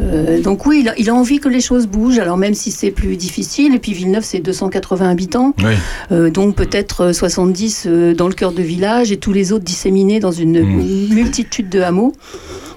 Euh, 0.00 0.40
donc, 0.40 0.64
oui, 0.66 0.78
il 0.82 0.88
a, 0.88 0.94
il 0.98 1.10
a 1.10 1.14
envie 1.14 1.38
que 1.38 1.48
les 1.48 1.60
choses 1.60 1.86
bougent. 1.86 2.18
Alors, 2.18 2.38
même 2.38 2.54
si 2.54 2.70
c'est 2.70 2.90
plus 2.90 3.16
difficile, 3.16 3.74
et 3.74 3.78
puis 3.78 3.92
Villeneuve, 3.92 4.24
c'est 4.24 4.40
280 4.40 5.08
habitants. 5.08 5.54
Oui. 5.58 5.74
Euh, 6.12 6.30
donc 6.30 6.54
peut-être 6.54 7.06
euh, 7.06 7.12
70 7.12 7.84
euh, 7.86 8.14
dans 8.14 8.28
le 8.28 8.34
cœur 8.34 8.52
de 8.52 8.62
village 8.62 9.12
et 9.12 9.16
tous 9.16 9.32
les 9.32 9.52
autres 9.52 9.64
disséminés 9.64 10.20
dans 10.20 10.32
une 10.32 10.62
multitude 10.62 11.68
de 11.68 11.80
hameaux. 11.80 12.12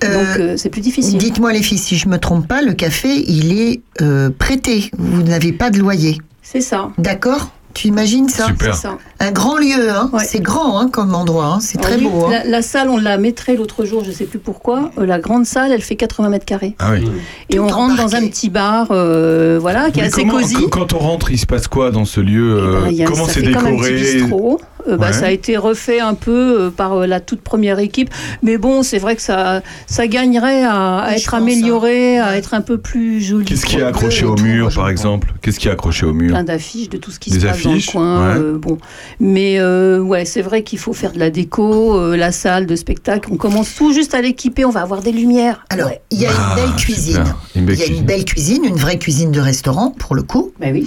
donc 0.02 0.40
euh, 0.40 0.56
c'est 0.58 0.70
plus 0.70 0.82
difficile. 0.82 1.18
Dites-moi 1.18 1.54
les 1.54 1.62
filles, 1.62 1.78
si 1.78 1.98
je 1.98 2.08
me 2.08 2.18
trompe 2.18 2.48
pas, 2.48 2.62
le 2.62 2.74
café, 2.74 3.24
il 3.28 3.58
est 3.60 3.82
euh, 4.02 4.30
prêté. 4.30 4.90
Vous 4.98 5.24
n'avez 5.24 5.52
pas 5.54 5.70
de 5.70 5.78
loyer. 5.80 6.18
C'est 6.42 6.62
ça. 6.62 6.90
D'accord? 6.98 7.52
Tu 7.74 7.88
imagines 7.88 8.28
ça 8.30 8.48
Super. 8.48 8.76
C'est 8.76 8.82
ça. 8.82 8.98
Un 9.20 9.32
grand 9.32 9.58
lieu, 9.58 9.90
hein. 9.90 10.10
c'est 10.26 10.42
grand 10.42 10.80
hein, 10.80 10.90
comme 10.92 11.14
endroit, 11.16 11.46
hein. 11.46 11.60
c'est 11.62 11.78
très 11.80 11.98
beau. 11.98 12.26
hein. 12.26 12.30
La, 12.32 12.44
la 12.44 12.62
salle, 12.62 12.90
on 12.90 12.98
l'a 12.98 13.18
mettrée 13.18 13.56
l'autre 13.56 13.86
jour, 13.86 14.04
je 14.04 14.12
sais 14.12 14.26
plus 14.26 14.40
pourquoi. 14.40 14.92
Euh, 14.98 15.06
la 15.06 15.20
grande 15.20 15.46
salle, 15.46 15.72
elle 15.72 15.82
fait 15.82 15.96
80 15.96 16.30
mètres 16.30 16.46
carrés. 16.46 16.76
Ah 16.80 16.92
oui. 16.94 17.08
Et 17.50 17.60
on 17.60 17.68
rentre 17.68 17.96
dans 17.96 18.16
un 18.16 18.28
petit 18.28 18.50
bar, 18.50 18.88
euh, 18.92 19.58
voilà, 19.62 19.92
qui 19.92 20.00
est 20.00 20.04
assez 20.04 20.22
comment- 20.22 20.34
cosy. 20.40 20.56
qu- 20.56 20.70
Quand 20.70 20.94
on 20.94 21.00
rentre, 21.00 21.32
il 21.32 21.38
se 21.40 21.46
passe 21.46 21.68
quoi 21.68 21.92
dans 21.92 22.06
ce 22.06 22.20
lieu 22.20 22.58
euh, 22.58 22.88
Il 22.90 22.96
y 22.96 23.04
a- 23.04 23.06
Comment 23.06 23.26
c'est 23.26 23.42
fait 23.46 23.52
comme 23.52 23.66
un 23.68 23.78
petit 23.78 24.14
décoré? 24.24 24.56
Euh, 24.88 24.98
bah, 24.98 25.08
Ouais. 25.08 25.14
Ça 25.14 25.26
a 25.28 25.32
été 25.32 25.58
refait 25.58 26.00
un 26.00 26.14
peu 26.14 26.32
euh, 26.62 26.70
par 26.70 26.94
euh, 26.94 27.06
la 27.08 27.20
toute 27.20 27.42
première 27.42 27.80
équipe. 27.80 28.10
Mais 28.44 28.58
bon, 28.58 28.82
c'est 28.84 28.98
vrai 28.98 29.16
que 29.16 29.22
ça, 29.22 29.62
ça 29.88 30.08
gagnerait 30.08 30.64
à, 30.64 31.00
à 31.00 31.16
être 31.16 31.34
amélioré, 31.34 32.18
à 32.20 32.38
être 32.38 32.54
un 32.54 32.62
peu 32.62 32.78
plus 32.78 33.22
joli. 33.22 33.46
Qu'est-ce 33.46 33.66
qui 33.66 33.78
est 33.78 33.84
accroché 33.84 34.26
au 34.26 34.36
mur, 34.36 34.70
par 34.74 34.90
exemple? 34.90 35.34
Qu'est-ce 35.42 35.60
qui 35.60 35.68
est 35.68 35.72
accroché 35.72 36.06
au 36.06 36.14
mur? 36.14 36.30
Plein 36.30 36.44
d'affiches 36.44 36.90
de 36.90 36.98
tout 36.98 37.12
ce 37.12 37.20
qui 37.20 37.30
Des 37.32 37.40
se 37.42 37.46
passe 37.46 37.56
affiches, 37.66 37.94
dans 37.94 38.00
le 38.02 38.06
coin. 38.08 38.30
ouais. 38.34 38.40
euh, 38.40 38.58
bon, 38.58 38.78
mais 39.20 39.60
euh, 39.60 40.00
ouais, 40.00 40.26
c'est 40.26 40.42
vrai 40.42 40.64
qu'il 40.64 40.80
faut 40.80 40.94
faire 40.94 41.12
de 41.12 41.20
la 41.20 41.30
déco, 41.30 41.98
euh, 42.00 42.16
la 42.16 42.32
salle 42.32 42.66
de 42.66 42.76
spectacle. 42.76 43.30
On 43.32 43.38
commence 43.38 43.76
tout 43.76 43.92
juste 43.94 44.14
à 44.14 44.22
l'équiper. 44.22 44.64
On 44.66 44.70
va 44.72 44.82
avoir 44.82 45.02
des 45.02 45.12
lumières. 45.12 45.66
Alors, 45.70 45.90
il 46.10 46.20
y 46.20 46.26
a 46.26 46.30
Ah, 46.36 46.56
une 46.58 46.64
belle 46.68 46.76
cuisine. 46.76 47.24
il 47.56 47.62
y 47.62 47.64
a 47.72 47.76
cuisine. 47.76 47.96
une 47.98 48.04
belle 48.06 48.26
cuisine, 48.26 48.64
une 48.66 48.78
vraie 48.78 48.98
cuisine 48.98 49.32
de 49.32 49.40
restaurant, 49.42 49.92
pour 49.92 50.16
le 50.16 50.24
coup. 50.24 50.52
Ben 50.60 50.74
oui. 50.74 50.86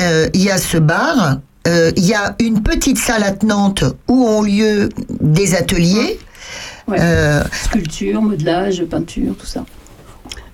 Euh, 0.00 0.28
il 0.34 0.42
y 0.42 0.50
a 0.50 0.58
ce 0.58 0.78
bar. 0.78 1.38
Euh, 1.68 1.92
il 1.96 2.06
y 2.06 2.14
a 2.14 2.34
une 2.40 2.62
petite 2.62 2.98
salle 2.98 3.22
attenante 3.22 3.84
où 4.08 4.26
ont 4.26 4.42
lieu 4.42 4.88
des 5.20 5.54
ateliers. 5.54 6.18
Ouais. 6.86 6.98
Euh, 7.00 7.42
Sculpture, 7.52 8.22
modelage, 8.22 8.82
peinture, 8.84 9.34
tout 9.38 9.46
ça. 9.46 9.64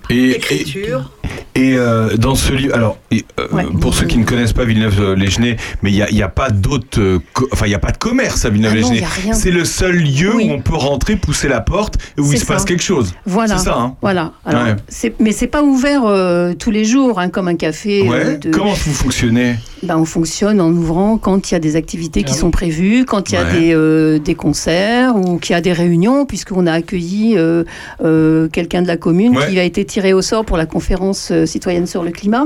Et, 0.09 0.31
Écriture. 0.31 1.11
Et, 1.55 1.75
euh, 1.77 2.15
dans 2.17 2.35
ce 2.35 2.51
lieu, 2.53 2.73
alors 2.75 2.97
et, 3.11 3.23
euh, 3.39 3.47
pour 3.79 3.93
ceux 3.93 4.05
qui 4.05 4.17
ne 4.17 4.25
connaissent 4.25 4.53
pas 4.53 4.65
Villeneuve-les-Genêts, 4.65 5.57
mais 5.81 5.91
il 5.91 5.95
n'y 5.95 6.01
a, 6.01 6.09
il 6.09 6.17
y 6.17 6.21
a 6.23 6.27
pas 6.29 6.49
d'autres, 6.49 6.99
euh, 6.99 7.19
co- 7.33 7.47
enfin 7.53 7.65
il 7.65 7.69
n'y 7.69 7.75
a 7.75 7.79
pas 7.79 7.91
de 7.91 7.97
commerce 7.97 8.43
à 8.45 8.47
Ah 8.47 8.51
non, 8.51 8.55
Villeneuve-les-Genêts. 8.55 8.95
il 8.97 9.01
y 9.01 9.05
a 9.05 9.07
rien. 9.07 9.33
c'est 9.33 9.51
le 9.51 9.63
seul 9.65 9.95
lieu 9.97 10.35
Oui. 10.35 10.47
où 10.49 10.53
on 10.53 10.61
peut 10.61 10.75
rentrer, 10.75 11.15
pousser 11.15 11.47
la 11.47 11.61
porte 11.61 11.95
et 12.17 12.21
où 12.21 12.31
il 12.31 12.39
se 12.39 12.45
passe 12.45 12.65
quelque 12.65 12.83
chose. 12.83 13.13
Voilà. 13.25 13.57
C'est 13.57 13.65
ça. 13.65 13.75
Hein 13.77 13.95
Voilà. 14.01 14.33
Alors, 14.45 14.63
Ouais. 14.63 14.75
c'est- 14.89 15.15
mais 15.19 15.31
c'est 15.31 15.47
pas 15.47 15.63
ouvert 15.63 16.01
euh, 16.05 16.53
tous 16.53 16.71
les 16.71 16.83
jours, 16.85 17.19
hein, 17.19 17.29
comme 17.29 17.47
un 17.47 17.55
café. 17.55 18.01
euh, 18.05 18.09
Ouais. 18.09 18.37
de- 18.37 18.49
Comment 18.51 18.73
vous 18.73 18.93
fonctionnez? 18.93 19.55
Ben, 19.83 19.97
on 19.97 20.05
fonctionne 20.05 20.59
en 20.61 20.71
ouvrant 20.71 21.17
quand 21.17 21.51
il 21.51 21.53
y 21.53 21.57
a 21.57 21.59
des 21.59 21.75
activités 21.75 22.23
qui 22.23 22.33
Ah 22.33 22.37
sont 22.39 22.49
prévues, 22.51 23.05
quand 23.05 23.29
il 23.29 23.35
y 23.35 23.37
a 23.37 23.43
Ouais. 23.43 23.59
des, 23.59 23.73
euh, 23.75 24.19
des 24.19 24.33
concerts 24.35 25.15
ou 25.15 25.37
qu'il 25.37 25.53
y 25.53 25.57
a 25.57 25.61
des 25.61 25.73
réunions, 25.73 26.25
puisqu'on 26.25 26.65
a 26.65 26.71
accueilli 26.73 27.35
euh, 27.37 27.63
euh, 28.03 28.47
quelqu'un 28.49 28.81
de 28.81 28.87
la 28.87 28.97
commune 28.97 29.37
Ouais. 29.37 29.47
qui 29.49 29.59
a 29.59 29.63
été 29.63 29.85
tiré 29.85 30.13
au 30.13 30.21
sort 30.21 30.43
pour 30.45 30.57
la 30.57 30.65
conférence 30.65 31.14
euh, 31.31 31.45
citoyenne 31.45 31.87
sur 31.87 32.03
le 32.03 32.11
climat. 32.11 32.45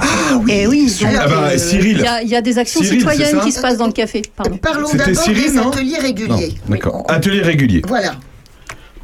Ah 0.00 0.04
oui, 0.42 0.52
Et 0.52 0.66
oui, 0.66 0.96
Ah 1.04 1.26
bah, 1.26 1.48
euh. 1.52 1.56
Il 1.72 1.98
y 2.00 2.06
a- 2.06 2.22
il 2.22 2.28
y, 2.28 2.34
a 2.36 2.40
des 2.40 2.58
actions 2.58 2.80
Cyril, 2.82 3.00
citoyennes 3.00 3.40
qui 3.40 3.52
se 3.52 3.60
passent 3.60 3.76
dans 3.76 3.86
le 3.86 3.92
café. 3.92 4.22
Pardon. 4.34 4.56
Parlons 4.56 4.86
C'était 4.88 5.06
d'abord 5.10 5.22
Cyril, 5.22 5.50
des 5.52 5.56
non 5.58 5.70
ateliers 5.70 5.98
réguliers. 5.98 6.54
D'accord. 6.68 7.04
Atelier 7.08 7.42
régulier. 7.42 7.82
Voilà. 7.86 8.14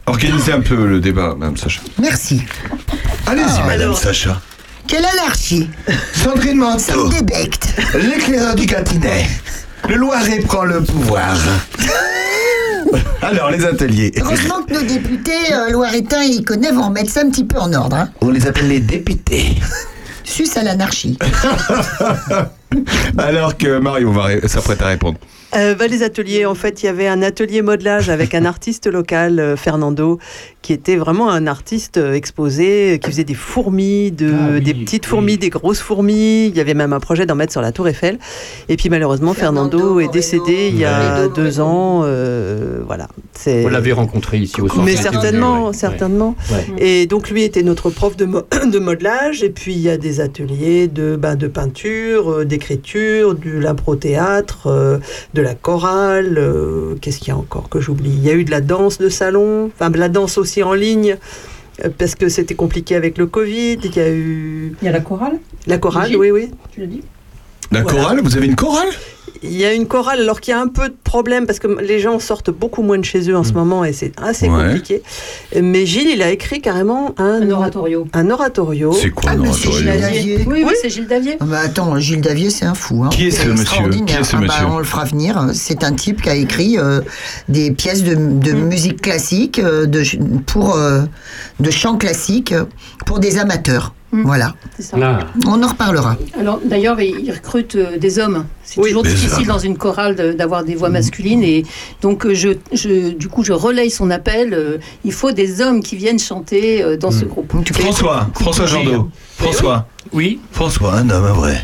Organisez 0.06 0.52
un 0.52 0.60
peu 0.60 0.86
le 0.86 1.00
débat, 1.00 1.34
Madame 1.36 1.56
Sacha. 1.56 1.80
Merci. 2.00 2.40
Allez-y, 3.26 3.44
Ah, 3.46 3.64
Madame 3.66 3.80
alors. 3.82 3.98
Sacha. 3.98 4.40
Quelle 4.88 5.04
anarchie 5.04 5.68
Sandrine 6.14 6.56
Manteau. 6.58 7.10
L'éclaireur 7.94 8.54
du 8.54 8.66
Gâtinais. 8.66 9.26
Le 9.88 9.96
Loiret 9.96 10.38
prend 10.40 10.64
le 10.64 10.82
pouvoir. 10.82 11.36
Alors, 13.22 13.50
les 13.50 13.64
ateliers. 13.64 14.12
Heureusement 14.20 14.62
que 14.62 14.74
nos 14.74 14.82
députés 14.82 15.52
euh, 15.52 15.70
loiretains 15.70 16.22
et 16.22 16.28
Iconais 16.28 16.72
vont 16.72 16.88
remettre 16.88 17.10
ça 17.10 17.20
un 17.22 17.30
petit 17.30 17.44
peu 17.44 17.58
en 17.58 17.72
ordre. 17.72 17.96
Hein. 17.96 18.10
On 18.20 18.30
les 18.30 18.46
appelle 18.46 18.68
les 18.68 18.80
députés. 18.80 19.56
Sus 20.24 20.48
à 20.56 20.62
l'anarchie. 20.62 21.18
Alors 23.18 23.56
que 23.56 23.78
Mario 23.78 24.12
s'apprête 24.46 24.80
à 24.82 24.86
répondre. 24.86 25.18
Euh, 25.56 25.74
bah, 25.74 25.86
les 25.88 26.02
ateliers, 26.02 26.46
en 26.46 26.54
fait, 26.54 26.82
il 26.82 26.86
y 26.86 26.88
avait 26.88 27.08
un 27.08 27.22
atelier 27.22 27.62
modelage 27.62 28.08
avec 28.08 28.34
un 28.34 28.44
artiste 28.54 28.86
local, 28.86 29.40
euh, 29.40 29.56
Fernando, 29.56 30.18
qui 30.62 30.72
était 30.72 30.96
vraiment 30.96 31.30
un 31.30 31.46
artiste 31.46 31.96
euh, 31.96 32.12
exposé, 32.14 33.00
qui 33.02 33.10
faisait 33.10 33.24
des 33.24 33.34
fourmis, 33.34 34.12
de, 34.12 34.32
Ah 34.32 34.48
oui, 34.54 34.60
des 34.60 34.74
petites 34.74 35.06
fourmis, 35.06 35.38
des 35.38 35.50
grosses 35.50 35.80
fourmis. 35.80 36.46
Il 36.46 36.56
y 36.56 36.60
avait 36.60 36.74
même 36.74 36.92
un 36.92 37.00
projet 37.00 37.26
d'en 37.26 37.34
mettre 37.34 37.52
sur 37.52 37.62
la 37.62 37.72
Tour 37.72 37.88
Eiffel. 37.88 38.18
Et 38.68 38.76
puis 38.76 38.88
malheureusement, 38.90 39.34
Fernando, 39.34 39.98
est 40.00 40.12
décédé 40.12 40.68
il 40.68 40.78
y 40.78 40.84
a 40.84 41.28
deux 41.28 41.60
ans. 41.60 42.02
euh, 42.04 42.80
voilà. 42.86 43.08
Vous 43.46 43.68
l'avez 43.70 43.92
rencontré 43.92 44.36
ici 44.38 44.60
au 44.60 44.68
centre. 44.68 44.82
mais 44.82 44.96
certainement, 44.96 45.68
ouais. 45.68 45.72
certainement. 45.72 46.36
Ouais. 46.52 46.66
Et 46.84 47.06
donc 47.06 47.30
lui 47.30 47.42
était 47.42 47.62
notre 47.62 47.88
prof 47.90 48.16
de, 48.16 48.26
mo- 48.26 48.42
de 48.70 48.78
modelage. 48.78 49.42
Et 49.42 49.50
puis 49.50 49.72
il 49.72 49.80
y 49.80 49.88
a 49.88 49.96
des 49.96 50.20
ateliers 50.20 50.86
de, 50.88 51.16
ben, 51.16 51.36
de 51.36 51.48
peinture, 51.48 52.44
d'écriture, 52.44 53.34
de 53.34 53.50
l'impro-théâtre, 53.58 54.66
euh, 54.66 54.98
de 55.40 55.44
la 55.44 55.54
chorale. 55.54 56.36
euh, 56.38 56.94
Qu'est-ce 57.00 57.18
qu'il 57.18 57.28
y 57.28 57.30
a 57.30 57.36
encore 57.36 57.68
que 57.68 57.80
j'oublie? 57.80 58.10
Il 58.10 58.22
y 58.24 58.30
a 58.30 58.34
eu 58.34 58.44
de 58.44 58.50
la 58.50 58.60
danse 58.60 58.98
de 58.98 59.08
salon, 59.08 59.70
enfin 59.74 59.90
de 59.90 59.98
la 59.98 60.08
danse 60.08 60.38
aussi 60.38 60.62
en 60.62 60.74
ligne. 60.74 61.16
euh, 61.84 61.88
Parce 61.96 62.14
que 62.14 62.28
c'était 62.28 62.54
compliqué 62.54 62.94
avec 62.94 63.16
le 63.18 63.26
Covid, 63.26 63.78
il 63.82 63.96
y 63.96 64.00
a 64.00 64.10
eu... 64.10 64.74
Il 64.82 64.84
y 64.84 64.88
a 64.88 64.92
la 64.92 65.00
chorale? 65.00 65.38
La 65.66 65.78
chorale, 65.78 66.14
oui, 66.16 66.30
oui. 66.30 66.50
Tu 66.70 66.80
l'as 66.80 66.86
dit? 66.86 67.02
La 67.72 67.82
Voilà. 67.82 67.98
chorale 67.98 68.20
Vous 68.22 68.36
avez 68.36 68.46
une 68.46 68.56
chorale? 68.56 68.88
Il 69.42 69.56
y 69.56 69.64
a 69.64 69.72
une 69.72 69.86
chorale, 69.86 70.20
alors 70.20 70.40
qu'il 70.40 70.52
y 70.52 70.54
a 70.54 70.60
un 70.60 70.68
peu 70.68 70.88
de 70.90 70.94
problème, 71.02 71.46
parce 71.46 71.58
que 71.58 71.66
les 71.66 71.98
gens 71.98 72.18
sortent 72.18 72.50
beaucoup 72.50 72.82
moins 72.82 72.98
de 72.98 73.04
chez 73.04 73.30
eux 73.30 73.36
en 73.36 73.42
ce 73.44 73.52
moment, 73.54 73.84
et 73.86 73.92
c'est 73.94 74.12
assez 74.20 74.48
Ouais. 74.48 74.64
compliqué. 74.64 75.02
Mais 75.60 75.86
Gilles, 75.86 76.10
il 76.10 76.20
a 76.22 76.30
écrit 76.30 76.60
carrément 76.60 77.14
un, 77.18 77.40
Un 77.42 77.50
oratorio. 77.50 78.06
Un 78.12 78.28
oratorio. 78.30 78.92
C'est 78.92 79.10
quoi 79.10 79.30
Ah, 79.32 79.36
un 79.36 79.40
oratorio 79.46 79.72
Gilles 79.78 79.86
Davier. 80.00 80.44
Oui, 80.46 80.62
oui, 80.66 80.74
c'est 80.82 80.90
Gilles 80.90 81.06
Davier. 81.06 81.36
Ah 81.40 81.44
bah 81.46 81.60
attends, 81.64 81.98
Gilles 81.98 82.20
Davier, 82.20 82.50
c'est 82.50 82.66
un 82.66 82.74
fou. 82.74 83.02
Hein. 83.04 83.08
Qui 83.10 83.28
est 83.28 83.30
ce 83.30 83.46
monsieur? 83.48 83.62
Extraordinaire. 83.62 84.06
Qui 84.16 84.20
est 84.20 84.24
ce 84.24 84.36
Ah 84.36 84.40
bah, 84.46 84.54
On 84.70 84.78
le 84.78 84.84
fera 84.84 85.04
venir. 85.04 85.46
C'est 85.54 85.84
un 85.84 85.92
type 85.94 86.20
qui 86.22 86.28
a 86.28 86.34
écrit 86.34 86.78
euh, 86.78 87.00
des 87.48 87.70
pièces 87.70 88.02
de, 88.04 88.14
de 88.14 88.52
Mm. 88.52 88.64
musique 88.66 89.00
classique, 89.00 89.58
euh, 89.58 89.86
de, 89.86 90.02
pour, 90.46 90.74
euh, 90.76 91.02
de 91.60 91.70
chant 91.70 91.96
classique 91.96 92.52
pour 93.06 93.20
des 93.20 93.38
amateurs. 93.38 93.94
Mm. 94.12 94.22
Voilà. 94.24 94.54
Ça. 94.78 94.96
Ah. 95.00 95.18
On 95.46 95.62
en 95.62 95.68
reparlera. 95.68 96.16
Alors 96.38 96.60
d'ailleurs, 96.64 97.00
ils 97.00 97.30
recrutent 97.30 97.76
euh, 97.76 97.96
des 97.98 98.18
hommes. 98.18 98.44
C'est 98.64 98.80
Oui. 98.80 98.88
toujours 98.88 99.02
difficile 99.04 99.46
dans 99.46 99.58
une 99.58 99.76
chorale 99.76 100.16
de- 100.16 100.32
d'avoir 100.32 100.64
des 100.64 100.74
voix 100.74 100.88
masculines 100.90 101.42
et 101.44 101.64
donc 102.02 102.26
euh, 102.26 102.34
je, 102.34 102.50
je- 102.72 103.10
du 103.10 103.28
coup 103.28 103.44
je 103.44 103.52
relaye 103.52 103.90
son 103.90 104.10
appel. 104.10 104.52
euh, 104.54 104.78
il 105.04 105.12
faut 105.12 105.32
des 105.32 105.60
hommes 105.60 105.82
qui 105.82 105.96
viennent 105.96 106.18
chanter 106.18 106.96
dans 106.98 107.10
ce 107.10 107.24
groupe. 107.24 107.52
François, 107.72 108.28
François 108.34 108.66
Jandot. 108.66 109.08
François. 109.38 109.86
Oui. 110.12 110.40
François, 110.52 110.94
un 110.94 111.08
homme 111.10 111.26
vrai. 111.32 111.60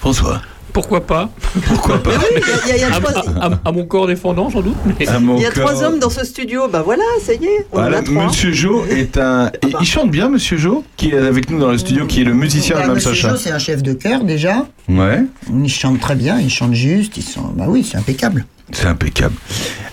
François. 0.00 0.40
Pourquoi 0.76 1.00
pas 1.06 1.30
Pourquoi 1.68 2.02
pas 2.02 2.10
Il 2.12 2.68
y 2.68 2.72
a- 2.72 2.76
il 2.76 2.80
y 2.82 2.84
a 2.84 2.88
à, 2.94 3.00
trois- 3.00 3.24
à- 3.40 3.60
à 3.64 3.72
mon 3.72 3.86
corps 3.86 4.06
défendant, 4.06 4.50
sans 4.50 4.60
doute. 4.60 4.76
mais- 4.84 4.94
Il 4.98 5.40
y 5.42 5.46
a 5.46 5.50
trois 5.50 5.82
hommes 5.82 5.98
dans 5.98 6.10
ce 6.10 6.22
studio. 6.22 6.68
Bah 6.70 6.82
voilà, 6.84 7.02
ça 7.24 7.32
y 7.32 7.46
est, 7.46 7.66
on 7.72 7.78
en 7.78 7.80
Voilà, 7.80 7.98
a 7.98 8.02
trois. 8.02 8.26
Monsieur 8.26 8.52
Jo 8.52 8.84
est 8.90 9.16
un. 9.16 9.46
et 9.62 9.72
il 9.80 9.86
chante 9.86 10.10
bien, 10.10 10.28
Monsieur 10.28 10.58
Jo, 10.58 10.84
qui 10.98 11.12
est 11.12 11.16
avec 11.16 11.48
nous 11.48 11.58
dans 11.58 11.70
le 11.70 11.78
studio, 11.78 12.04
qui 12.04 12.20
est 12.20 12.24
le 12.24 12.34
musicien 12.34 12.76
de 12.76 12.80
Mme 12.82 12.94
Monsieur 12.96 13.14
Sacha. 13.14 13.30
Jo, 13.30 13.36
c'est 13.36 13.50
un 13.52 13.58
chef 13.58 13.82
de 13.82 13.94
chœur 13.94 14.22
déjà. 14.24 14.66
Ouais, 14.90 15.24
Il 15.50 15.66
chante 15.70 15.98
très 15.98 16.14
bien, 16.14 16.38
il 16.38 16.50
chante 16.50 16.74
juste. 16.74 17.16
Ils 17.16 17.22
sont... 17.22 17.40
Bah 17.56 17.64
oui, 17.68 17.82
c'est 17.90 17.96
impeccable. 17.96 18.44
c'est 18.70 18.86
impeccable. 18.86 19.34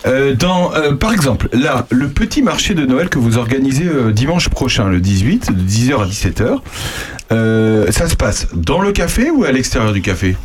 Euh, 0.05 0.35
dans, 0.35 0.73
euh, 0.73 0.95
par 0.95 1.13
exemple, 1.13 1.47
là, 1.53 1.87
le 1.91 2.09
petit 2.09 2.41
marché 2.41 2.73
de 2.73 2.85
Noël 2.85 3.07
que 3.07 3.19
vous 3.19 3.37
organisez 3.37 3.85
euh, 3.87 4.11
dimanche 4.11 4.49
prochain, 4.49 4.89
le 4.89 4.99
18, 4.99 5.53
de 5.53 5.61
10h 5.61 6.01
à 6.03 6.05
17h, 6.07 6.57
euh, 7.31 7.89
ça 7.89 8.09
se 8.09 8.15
passe 8.17 8.47
dans 8.53 8.81
le 8.81 8.91
café 8.91 9.29
ou 9.31 9.45
à 9.45 9.51
l'extérieur 9.53 9.93
du 9.93 10.01
café? 10.01 10.35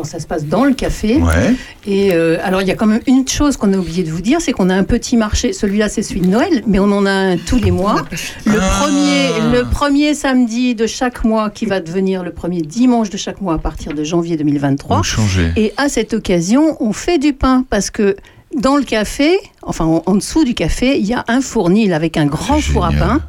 Bon, 0.00 0.04
ça 0.06 0.18
se 0.18 0.26
passe 0.26 0.46
dans 0.46 0.64
le 0.64 0.72
café. 0.72 1.16
Ouais. 1.18 1.54
Et 1.86 2.14
euh, 2.14 2.38
alors, 2.42 2.62
il 2.62 2.68
y 2.68 2.70
a 2.70 2.74
quand 2.74 2.86
même 2.86 3.02
une 3.06 3.28
chose 3.28 3.58
qu'on 3.58 3.70
a 3.74 3.76
oublié 3.76 4.02
de 4.02 4.10
vous 4.10 4.22
dire, 4.22 4.40
c'est 4.40 4.52
qu'on 4.52 4.70
a 4.70 4.74
un 4.74 4.82
petit 4.84 5.18
marché. 5.18 5.52
Celui-là, 5.52 5.90
c'est 5.90 6.02
celui 6.02 6.22
de 6.22 6.26
Noël, 6.26 6.62
mais 6.66 6.78
on 6.78 6.90
en 6.90 7.04
a 7.04 7.10
un 7.10 7.36
tous 7.36 7.58
les 7.58 7.70
mois. 7.70 7.96
Le, 8.46 8.58
Ah. 8.58 8.80
premier, 8.80 9.58
le 9.58 9.64
premier 9.70 10.14
samedi 10.14 10.74
de 10.74 10.86
chaque 10.86 11.22
mois, 11.22 11.50
qui 11.50 11.66
va 11.66 11.80
devenir 11.80 12.22
le 12.22 12.32
premier 12.32 12.62
dimanche 12.62 13.10
de 13.10 13.18
chaque 13.18 13.42
mois 13.42 13.52
à 13.54 13.58
partir 13.58 13.92
de 13.92 14.02
janvier 14.02 14.38
2023. 14.38 14.96
Vous 14.96 15.02
changez. 15.02 15.52
Et 15.56 15.74
à 15.76 15.90
cette 15.90 16.14
occasion, 16.14 16.78
on 16.80 16.94
fait 16.94 17.18
du 17.18 17.34
pain 17.34 17.66
parce 17.68 17.90
que 17.90 18.16
dans 18.56 18.76
le 18.78 18.84
café, 18.84 19.36
enfin 19.70 19.86
en, 19.86 20.02
en 20.04 20.14
dessous 20.16 20.44
du 20.44 20.52
café, 20.54 20.98
il 20.98 21.06
y 21.06 21.14
a 21.14 21.24
un 21.28 21.40
fournil 21.40 21.94
avec 21.94 22.16
un 22.18 22.26
grand 22.26 22.60
four 22.60 22.84
à 22.84 22.90
pain. 22.92 23.20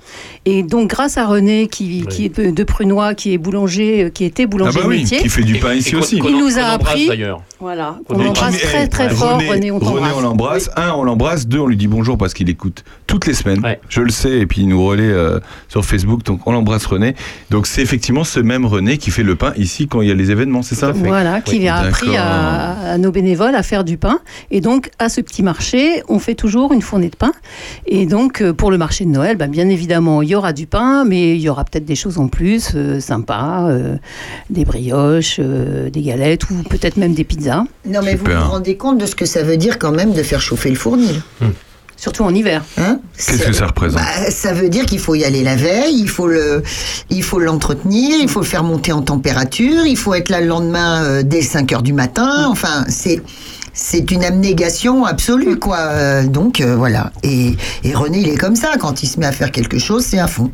Et 0.46 0.64
donc, 0.64 0.90
grâce 0.90 1.18
à 1.18 1.28
René, 1.28 1.68
qui, 1.68 2.04
qui 2.10 2.26
est 2.26 2.36
de, 2.40 2.50
de 2.50 2.64
Prunois, 2.64 3.14
qui 3.14 3.32
est 3.32 3.38
boulanger, 3.38 4.06
euh, 4.06 4.10
qui 4.10 4.26
était 4.26 4.44
Ah 4.44 4.48
boulanger 4.48 4.80
bah 4.80 4.86
oui, 4.88 4.98
métier, 5.02 5.20
qui 5.20 5.30
fait 5.30 5.44
du 5.44 5.60
pain 5.60 5.76
ici 5.76 5.96
aussi. 5.96 6.18
Il 6.18 6.38
nous 6.40 6.58
a 6.58 6.64
appris- 6.64 7.08
d'ailleurs. 7.10 7.44
voilà, 7.60 7.98
on 8.10 8.18
l'embrasse 8.18 8.58
très 8.60 8.88
très 8.88 9.10
fort. 9.12 9.40
René, 9.40 9.70
on 9.72 9.80
t'embrasse. 9.80 10.14
on 10.18 10.22
l'embrasse. 10.22 10.70
Un, 10.76 10.94
on 10.94 11.04
l'embrasse. 11.04 11.48
Deux, 11.48 11.60
on 11.60 11.68
lui 11.68 11.78
dit 11.78 11.86
bonjour 11.88 12.18
parce 12.18 12.34
qu'il 12.34 12.50
écoute 12.50 12.84
toutes 13.06 13.28
les 13.28 13.36
semaines. 13.36 13.64
Ouais. 13.64 13.80
Je 13.88 14.02
le 14.02 14.10
sais. 14.10 14.40
Et 14.40 14.48
puis 14.48 14.62
il 14.64 14.68
nous 14.68 14.84
relaie 14.84 15.04
euh, 15.04 15.40
sur 15.70 15.86
Facebook. 15.86 16.24
Donc 16.24 16.48
on 16.48 16.54
l'embrasse 16.54 16.88
René. 16.88 17.14
Donc 17.52 17.68
c'est 17.68 17.84
effectivement 17.84 18.24
ce 18.24 18.40
même 18.40 18.66
René 18.66 18.98
qui 18.98 19.12
fait 19.12 19.22
le 19.24 19.36
pain 19.36 19.54
ici 19.58 19.88
quand 19.88 20.02
il 20.02 20.08
y 20.08 20.12
a 20.12 20.16
les 20.16 20.32
événements, 20.32 20.64
c'est 20.64 20.74
ça? 20.76 20.92
Voilà, 20.92 21.42
qui 21.42 21.60
Oui, 21.60 21.68
a 21.68 21.76
appris 21.76 22.18
à 22.18 22.98
nos 22.98 23.12
bénévoles 23.12 23.54
à 23.54 23.62
faire 23.62 23.84
du 23.84 23.98
pain. 23.98 24.20
Et 24.50 24.60
donc, 24.60 24.90
à 24.98 25.08
ce 25.10 25.22
petit 25.22 25.44
marché, 25.44 26.02
on 26.10 26.18
fait 26.18 26.31
toujours 26.36 26.74
une 26.74 26.82
fournée 26.82 27.10
de 27.10 27.16
pain. 27.16 27.32
Et 27.86 28.06
donc, 28.06 28.42
euh, 28.42 28.54
pour 28.54 28.72
le 28.72 28.78
marché 28.78 29.06
de 29.06 29.10
Noël, 29.10 29.38
bah, 29.38 29.48
bien 29.48 29.70
évidemment, 29.70 30.22
il 30.22 30.30
y 30.30 30.36
aura 30.36 30.54
du 30.54 30.68
pain, 30.68 31.04
mais 31.06 31.36
il 31.36 31.42
y 31.42 31.50
aura 31.50 31.64
peut-être 31.66 31.86
des 31.86 31.96
choses 31.96 32.18
en 32.18 32.28
plus, 32.28 32.72
euh, 32.76 33.00
sympas, 33.00 33.70
euh, 33.70 33.96
des 34.50 34.66
brioches, 34.66 35.38
euh, 35.40 35.90
des 35.90 36.02
galettes 36.02 36.50
ou 36.50 36.56
peut-être 36.70 36.98
même 36.98 37.14
des 37.14 37.24
pizzas, 37.24 37.64
Non, 37.86 38.02
mais 38.04 38.16
vous 38.16 38.26
Super. 38.26 38.46
vous 38.46 38.52
rendez 38.52 38.78
compte 38.78 38.98
de 38.98 39.06
ce 39.06 39.16
que 39.16 39.26
ça 39.26 39.44
veut 39.44 39.58
dire 39.58 39.80
quand 39.80 39.92
même 39.92 40.14
de 40.14 40.24
faire 40.24 40.42
chauffer 40.42 40.70
le 40.70 40.76
fournil 40.76 41.22
surtout 41.98 42.24
en 42.24 42.34
hiver. 42.34 42.64
hein? 42.78 43.00
Qu'est-ce 43.16 43.44
que 43.46 43.54
ça 43.54 43.68
représente? 43.68 44.02
Bah, 44.02 44.32
Ça 44.32 44.54
veut 44.54 44.70
dire 44.70 44.88
qu'il 44.88 44.98
faut 44.98 45.14
y 45.14 45.24
aller 45.24 45.44
la 45.44 45.56
veille, 45.56 46.00
il 46.00 46.10
faut 46.10 46.26
le, 46.28 46.64
il 47.12 47.22
faut 47.22 47.38
l'entretenir, 47.40 48.18
il 48.20 48.28
faut 48.28 48.40
le 48.40 48.46
faire 48.48 48.64
monter 48.64 48.92
en 48.92 49.04
température, 49.04 49.86
il 49.86 49.96
faut 49.96 50.16
être 50.16 50.30
là 50.30 50.42
le 50.42 50.48
lendemain 50.48 51.04
euh, 51.04 51.22
dès 51.22 51.44
5 51.44 51.72
heures 51.74 51.84
du 51.84 51.94
matin. 51.94 52.48
Enfin, 52.50 52.86
c'est 52.88 53.22
c'est 53.74 54.12
une 54.12 54.24
abnégation 54.24 55.06
absolue, 55.06 55.58
quoi. 55.58 55.78
Euh, 55.80 56.26
donc 56.28 56.62
euh, 56.62 56.76
voilà. 56.76 57.12
Et, 57.24 57.56
et 57.84 57.94
René, 57.94 58.20
il 58.20 58.30
est 58.30 58.38
comme 58.38 58.56
ça. 58.56 58.74
Quand 58.80 59.04
il 59.04 59.08
se 59.08 59.20
met 59.20 59.26
à 59.26 59.32
faire 59.32 59.52
quelque 59.52 59.80
chose, 59.80 60.04
c'est 60.06 60.20
à 60.20 60.28
fond. 60.28 60.52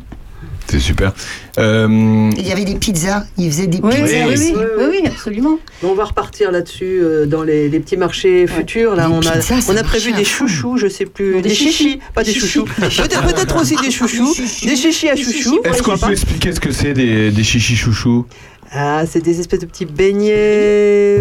C'est 0.70 0.80
super. 0.80 1.14
Euh, 1.58 2.30
Il 2.36 2.46
y 2.46 2.52
avait 2.52 2.66
des 2.66 2.74
pizzas. 2.74 3.24
Il 3.38 3.50
faisait 3.50 3.66
des 3.68 3.80
Oui, 3.82 3.90
pizzas. 3.94 4.26
oui, 4.26 4.34
aussi. 4.34 4.52
oui, 4.54 4.62
oui, 4.78 4.84
oui, 4.90 5.06
absolument. 5.06 5.58
On 5.82 5.94
va 5.94 6.04
repartir 6.04 6.52
là-dessus 6.52 7.00
euh, 7.02 7.24
dans 7.24 7.42
les, 7.42 7.70
les 7.70 7.80
petits 7.80 7.96
marchés 7.96 8.46
futurs. 8.46 8.94
Là, 8.94 9.08
Les 9.08 9.14
on 9.14 9.20
a, 9.20 9.30
pizzas, 9.32 9.66
on 9.72 9.76
a 9.78 9.82
prévu 9.82 10.12
des 10.12 10.24
chouchous, 10.26 10.76
je 10.76 10.86
sais 10.88 11.06
plus, 11.06 11.36
des, 11.36 11.48
des 11.48 11.54
chichis, 11.54 11.72
chichis. 11.72 12.00
pas 12.14 12.22
des 12.22 12.34
chouchous. 12.34 12.66
Peut-être 12.66 13.56
aussi 13.58 13.76
des 13.76 13.90
chouchous, 13.90 14.34
des 14.62 14.76
chichis 14.76 15.08
à 15.08 15.16
chouchous. 15.16 15.58
Est-ce 15.64 15.82
qu'on 15.82 15.96
peut 15.96 16.12
expliquer 16.12 16.52
ce 16.52 16.60
que 16.60 16.70
c'est 16.70 16.92
des, 16.92 17.30
des 17.30 17.44
chichis 17.44 17.74
chouchous? 17.74 18.26
Ah, 18.70 19.04
c'est 19.06 19.22
des 19.22 19.40
espèces 19.40 19.60
de 19.60 19.66
petits 19.66 19.86
beignets. 19.86 21.18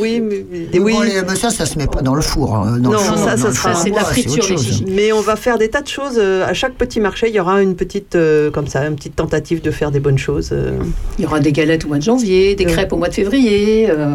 Oui, 0.00 0.20
mais 0.20 0.44
oui. 0.78 0.94
Les- 1.04 1.22
mais 1.28 1.36
ça, 1.36 1.50
ça 1.50 1.66
se 1.66 1.78
met 1.78 1.86
pas 1.86 2.00
dans 2.02 2.14
le 2.14 2.22
four. 2.22 2.54
hein. 2.54 2.78
Dans 2.78 2.90
Non, 2.90 2.92
le 2.92 2.98
four, 2.98 3.18
ça, 3.18 3.36
ça 3.36 3.52
sera- 3.52 3.74
c'est 3.74 3.90
de 3.90 3.96
la 3.96 4.04
friture. 4.04 4.44
Mais 4.88 5.12
on 5.12 5.20
va 5.20 5.36
faire 5.36 5.58
des 5.58 5.68
tas 5.68 5.82
de 5.82 5.88
choses. 5.88 6.14
euh, 6.18 6.46
À 6.46 6.54
chaque 6.54 6.74
petit 6.74 7.00
marché, 7.00 7.28
il 7.28 7.34
y 7.34 7.40
aura 7.40 7.62
une 7.62 7.76
petite, 7.76 8.14
euh, 8.14 8.50
comme 8.50 8.66
ça, 8.66 8.86
une 8.86 8.96
petite 8.96 9.16
tentative 9.16 9.60
de 9.60 9.70
faire 9.70 9.90
des 9.90 10.00
bonnes 10.00 10.18
choses. 10.18 10.50
euh. 10.52 10.78
Il 11.18 11.24
y 11.24 11.26
aura 11.26 11.40
des 11.40 11.52
galettes 11.52 11.84
au 11.84 11.88
mois 11.88 11.98
de 11.98 12.02
janvier, 12.02 12.54
des 12.54 12.64
crêpes 12.64 12.92
au 12.92 12.96
mois 12.96 13.08
de 13.08 13.14
février. 13.14 13.88
euh, 13.90 14.14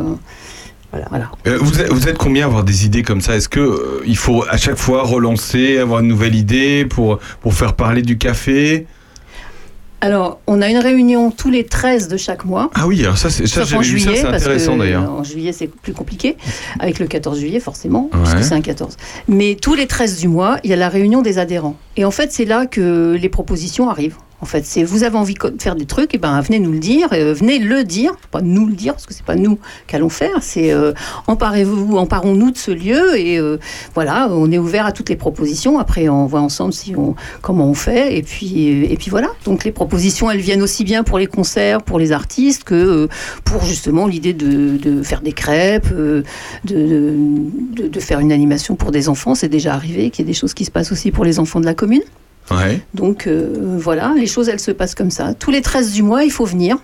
Voilà. 0.91 1.05
voilà. 1.09 1.31
Euh, 1.47 1.57
vous, 1.61 1.79
êtes, 1.79 1.89
vous 1.91 2.07
êtes 2.09 2.17
combien 2.17 2.43
à 2.45 2.47
avoir 2.47 2.63
des 2.63 2.85
idées 2.85 3.03
comme 3.03 3.21
ça? 3.21 3.35
Est-ce 3.35 3.47
que 3.47 3.59
euh, 3.59 4.01
il 4.05 4.17
faut 4.17 4.43
à 4.49 4.57
chaque 4.57 4.75
fois 4.77 5.03
relancer, 5.03 5.77
avoir 5.77 5.99
une 6.01 6.07
nouvelle 6.07 6.35
idée 6.35 6.85
pour, 6.85 7.19
pour 7.41 7.53
faire 7.53 7.73
parler 7.75 8.01
du 8.01 8.17
café? 8.17 8.87
Alors, 10.03 10.39
on 10.47 10.61
a 10.61 10.69
une 10.69 10.79
réunion 10.79 11.29
tous 11.29 11.51
les 11.51 11.63
13 11.63 12.07
de 12.07 12.17
chaque 12.17 12.43
mois. 12.45 12.71
Ah 12.73 12.87
oui, 12.87 13.03
alors 13.03 13.17
ça, 13.17 13.29
c'est, 13.29 13.45
ça 13.45 13.61
en 13.61 13.65
ça, 13.65 13.81
juillet, 13.83 14.23
parce 14.23 14.41
intéressant 14.43 14.75
d'ailleurs. 14.75 15.09
en 15.11 15.23
juillet 15.23 15.51
c'est 15.53 15.67
plus 15.67 15.93
compliqué, 15.93 16.37
avec 16.79 16.97
le 16.97 17.05
14 17.05 17.39
juillet 17.39 17.59
forcément, 17.59 18.09
Ouais. 18.13 18.19
puisque 18.23 18.43
c'est 18.43 18.55
un 18.55 18.61
14. 18.61 18.97
Mais 19.27 19.55
tous 19.61 19.75
les 19.75 19.85
13 19.85 20.19
du 20.19 20.27
mois, 20.27 20.57
il 20.63 20.71
y 20.71 20.73
a 20.73 20.75
la 20.75 20.89
réunion 20.89 21.21
des 21.21 21.37
adhérents. 21.37 21.75
Et 21.97 22.05
en 22.05 22.11
fait, 22.11 22.31
c'est 22.31 22.45
là 22.45 22.65
que 22.65 23.15
les 23.19 23.29
propositions 23.29 23.89
arrivent. 23.89 24.17
En 24.41 24.45
fait, 24.45 24.65
c'est 24.65 24.83
vous 24.83 25.03
avez 25.03 25.17
envie 25.17 25.35
de 25.35 25.61
faire 25.61 25.75
des 25.75 25.85
trucs, 25.85 26.15
et 26.15 26.17
ben 26.17 26.41
venez 26.41 26.59
nous 26.59 26.71
le 26.71 26.79
dire, 26.79 27.09
euh, 27.13 27.33
venez 27.33 27.59
le 27.59 27.83
dire, 27.83 28.13
pas 28.31 28.41
nous 28.41 28.65
le 28.65 28.73
dire 28.73 28.93
parce 28.93 29.05
que 29.05 29.13
c'est 29.13 29.25
pas 29.25 29.35
nous 29.35 29.59
qu'allons 29.85 30.09
faire, 30.09 30.41
c'est 30.41 30.73
euh, 30.73 30.93
emparez-vous, 31.27 31.95
emparons-nous 31.97 32.49
de 32.49 32.57
ce 32.57 32.71
lieu 32.71 33.19
et 33.19 33.37
euh, 33.37 33.57
voilà, 33.93 34.29
on 34.31 34.51
est 34.51 34.57
ouvert 34.57 34.87
à 34.87 34.91
toutes 34.91 35.09
les 35.09 35.15
propositions. 35.15 35.77
Après, 35.77 36.09
on 36.09 36.25
voit 36.25 36.41
ensemble 36.41 36.73
si 36.73 36.95
on 36.95 37.15
comment 37.43 37.67
on 37.67 37.75
fait 37.75 38.17
et 38.17 38.23
puis 38.23 38.83
et 38.85 38.97
puis 38.97 39.11
voilà. 39.11 39.27
Donc 39.45 39.63
les 39.63 39.71
propositions, 39.71 40.31
elles 40.31 40.39
viennent 40.39 40.63
aussi 40.63 40.83
bien 40.83 41.03
pour 41.03 41.19
les 41.19 41.27
concerts, 41.27 41.83
pour 41.83 41.99
les 41.99 42.11
artistes 42.11 42.63
que 42.63 43.07
pour 43.43 43.63
justement 43.63 44.07
l'idée 44.07 44.33
de, 44.33 45.03
faire 45.03 45.21
des 45.21 45.33
crêpes, 45.33 45.93
de, 45.93 46.23
de 46.65 47.99
faire 47.99 48.19
une 48.19 48.31
animation 48.31 48.75
pour 48.75 48.91
des 48.91 49.07
enfants. 49.07 49.35
C'est 49.35 49.49
déjà 49.49 49.75
arrivé 49.75 50.09
qu'il 50.09 50.25
y 50.25 50.27
ait 50.27 50.31
des 50.31 50.37
choses 50.37 50.55
qui 50.55 50.65
se 50.65 50.71
passent 50.71 50.91
aussi 50.91 51.11
pour 51.11 51.25
les 51.25 51.39
enfants 51.39 51.59
de 51.59 51.65
la 51.65 51.75
commune. 51.75 52.01
Ouais. 52.51 52.81
Donc 52.93 53.27
euh, 53.27 53.53
voilà, 53.77 54.13
les 54.17 54.27
choses 54.27 54.49
elles 54.49 54.59
se 54.59 54.71
passent 54.71 54.95
comme 54.95 55.11
ça. 55.11 55.33
Tous 55.33 55.51
les 55.51 55.61
13 55.61 55.91
du 55.93 56.03
mois, 56.03 56.23
il 56.23 56.31
faut 56.31 56.45
venir. 56.45 56.77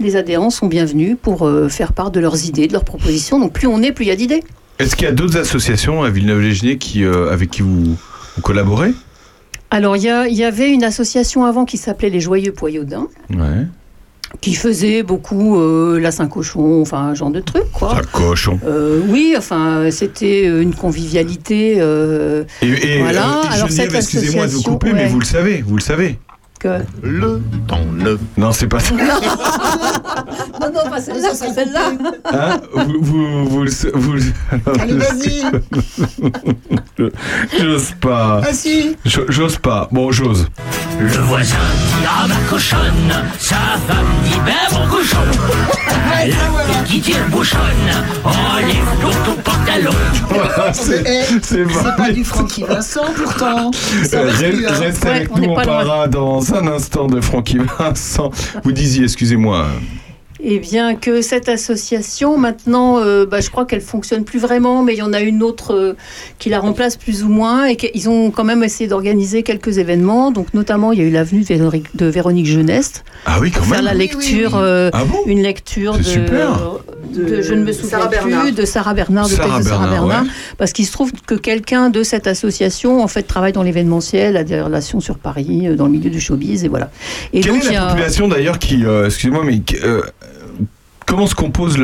Les 0.00 0.16
adhérents 0.16 0.50
sont 0.50 0.66
bienvenus 0.66 1.16
pour 1.20 1.46
euh, 1.46 1.68
faire 1.68 1.92
part 1.92 2.10
de 2.10 2.20
leurs 2.20 2.46
idées, 2.46 2.68
de 2.68 2.72
leurs 2.72 2.84
propositions. 2.84 3.40
Donc 3.40 3.52
plus 3.52 3.66
on 3.66 3.82
est, 3.82 3.92
plus 3.92 4.04
il 4.04 4.08
y 4.08 4.12
a 4.12 4.16
d'idées. 4.16 4.44
Est-ce 4.78 4.94
qu'il 4.94 5.06
y 5.06 5.10
a 5.10 5.12
d'autres 5.12 5.36
associations 5.38 6.04
à 6.04 6.10
Villeneuve-les-Genêts 6.10 6.76
qui, 6.76 7.04
euh, 7.04 7.32
avec 7.32 7.50
qui 7.50 7.62
vous, 7.62 7.96
vous 8.36 8.42
collaborez? 8.42 8.92
Alors 9.70 9.96
il 9.96 10.02
y, 10.02 10.44
avait 10.44 10.70
une 10.70 10.84
association 10.84 11.44
avant 11.44 11.66
qui 11.66 11.76
s'appelait 11.76 12.08
les 12.08 12.20
Joyeux 12.20 12.52
Poyaudins, 12.52 13.08
Ouais. 13.30 13.66
Qui 14.40 14.54
faisait 14.54 15.02
beaucoup 15.02 15.58
euh, 15.58 15.98
la 15.98 16.10
Saint-Cochon, 16.10 16.82
enfin 16.82 16.98
un 16.98 17.14
genre 17.14 17.30
de 17.30 17.40
truc 17.40 17.64
quoi. 17.72 17.94
Ça 17.96 18.02
cochon. 18.02 18.58
Euh, 18.66 19.00
oui, 19.08 19.34
enfin 19.36 19.90
c'était 19.90 20.46
une 20.46 20.74
convivialité. 20.74 21.76
euh, 21.80 22.44
Et, 22.62 22.66
et, 22.96 22.98
Voilà, 23.00 23.38
euh, 23.40 23.42
alors 23.50 23.70
cette 23.70 23.94
excusez-moi 23.94 24.46
de 24.46 24.52
vous 24.52 24.62
couper, 24.62 24.92
mais 24.92 25.08
vous 25.08 25.18
le 25.20 25.24
savez, 25.24 25.62
vous 25.66 25.76
le 25.76 25.82
savez. 25.82 26.18
Que... 26.58 26.78
Le 27.02 27.40
temps 27.66 27.84
neuf. 27.92 28.18
Non, 28.36 28.52
c'est 28.52 28.66
pas 28.66 28.80
ça. 28.80 28.94
Non, 28.94 29.04
non, 30.74 30.90
pas 30.90 31.00
celle-là, 31.00 31.28
pas 31.30 31.34
celle-là. 31.54 31.90
Hein 32.32 32.60
vous, 32.74 32.98
vous, 33.00 33.46
vous, 33.48 33.62
le- 33.64 33.92
vous, 33.94 34.12
le- 34.14 34.22
Allez, 34.80 34.94
vas-y. 34.94 35.42
J'ose 37.60 37.92
pas. 38.00 38.40
Ah 38.46 38.52
si. 38.52 38.96
Jo- 39.04 39.24
J'ose 39.28 39.56
pas. 39.58 39.88
Bon, 39.92 40.10
j'ose. 40.12 40.46
Le 41.00 41.08
voisin 41.08 41.54
dit 41.76 42.06
à 42.06 42.26
ma 42.26 42.34
cochonne, 42.48 43.12
sa 43.38 43.56
femme 43.86 44.06
dit 44.24 44.38
ben 44.44 44.78
mon 44.78 44.86
cochon. 44.88 45.18
Elle 46.20 46.32
a 46.32 46.82
qui 46.84 47.00
tire 47.00 47.16
bouchonne, 47.30 47.60
enlève 48.24 48.84
l'eau 49.02 49.10
ton 49.24 49.34
pantalon. 49.42 49.92
c'est 50.72 51.04
c'est 51.04 51.42
C'est 51.42 51.64
pas- 51.84 51.92
pas 51.92 52.10
du 52.10 52.24
Francky 52.24 52.64
Vincent 52.64 53.04
pourtant. 53.16 53.70
Euh, 54.14 54.30
reste 54.30 54.78
Reste 54.80 55.06
avec 55.06 55.28
on 55.32 55.38
nous, 55.38 55.50
on 55.50 55.54
pas 55.54 55.64
loin. 55.64 55.74
parlera 55.76 56.08
dans 56.08 56.40
un 56.52 56.66
instant 56.66 57.06
de 57.06 57.20
Francky 57.20 57.58
Vincent. 57.78 58.30
Vous 58.64 58.72
disiez, 58.72 59.04
excusez-moi. 59.04 59.66
Eh 60.40 60.60
bien, 60.60 60.94
que 60.94 61.20
cette 61.20 61.48
association, 61.48 62.38
maintenant, 62.38 62.98
euh, 63.00 63.26
bah, 63.26 63.40
je 63.40 63.50
crois 63.50 63.64
qu'elle 63.66 63.80
fonctionne 63.80 64.24
plus 64.24 64.38
vraiment, 64.38 64.82
mais 64.84 64.94
il 64.94 64.98
y 64.98 65.02
en 65.02 65.12
a 65.12 65.20
une 65.20 65.42
autre 65.42 65.74
euh, 65.74 65.96
qui 66.38 66.48
la 66.48 66.60
remplace 66.60 66.96
plus 66.96 67.24
ou 67.24 67.28
moins, 67.28 67.64
et 67.66 67.74
qu'ils 67.76 68.08
ont 68.08 68.30
quand 68.30 68.44
même 68.44 68.62
essayé 68.62 68.88
d'organiser 68.88 69.42
quelques 69.42 69.78
événements. 69.78 70.30
Donc, 70.30 70.54
notamment, 70.54 70.92
il 70.92 71.00
y 71.00 71.02
a 71.02 71.04
eu 71.06 71.10
l'avenue 71.10 71.40
de 71.40 71.46
Véronique, 71.46 71.96
de 71.96 72.06
Véronique 72.06 72.46
Jeuneste, 72.46 73.04
Ah 73.26 73.38
oui, 73.40 73.50
quand 73.50 73.58
pour 73.58 73.66
faire 73.68 73.76
même. 73.78 73.86
la 73.86 73.94
lecture, 73.94 74.50
oui, 74.52 74.58
oui. 74.60 74.62
euh, 74.62 74.90
Ah 74.92 75.04
bon? 75.04 75.18
une 75.26 75.42
lecture 75.42 75.98
de, 75.98 76.02
C'est 76.04 76.10
super. 76.12 76.78
de- 77.14 77.42
je 77.42 77.54
ne 77.54 77.64
me 77.64 77.72
souviens 77.72 77.98
Sarah 77.98 78.08
plus, 78.08 78.30
Bernard. 78.30 78.52
de 78.52 78.64
Sarah 78.64 78.94
Bernard, 78.94 79.28
de 79.28 79.34
Sarah 79.34 79.58
de 79.58 79.64
Sarah 79.64 79.78
Bernard, 79.88 80.06
Bernard, 80.06 80.22
ouais. 80.24 80.30
parce 80.56 80.72
qu'il 80.72 80.86
se 80.86 80.92
trouve 80.92 81.10
que 81.26 81.34
quelqu'un 81.34 81.90
de 81.90 82.04
cette 82.04 82.28
association, 82.28 83.02
en 83.02 83.08
fait, 83.08 83.22
travaille 83.24 83.52
dans 83.52 83.64
l'événementiel, 83.64 84.36
a 84.36 84.44
des 84.44 84.60
relations 84.60 85.00
sur 85.00 85.18
Paris, 85.18 85.68
dans 85.76 85.86
le 85.86 85.90
milieu 85.90 86.10
du 86.10 86.20
showbiz, 86.20 86.64
et 86.64 86.68
voilà. 86.68 86.90
Et 87.32 87.40
Quelle 87.40 87.54
donc, 87.54 87.64
est 87.64 87.72
la 87.72 87.86
a- 87.86 87.88
population 87.88 88.28
d'ailleurs 88.28 88.60
qui, 88.60 88.84
euh, 88.84 89.06
excusez-moi, 89.06 89.42
mais 89.44 89.60
euh, 89.82 90.02
comment 91.08 91.26
se 91.26 91.34
composent 91.34 91.78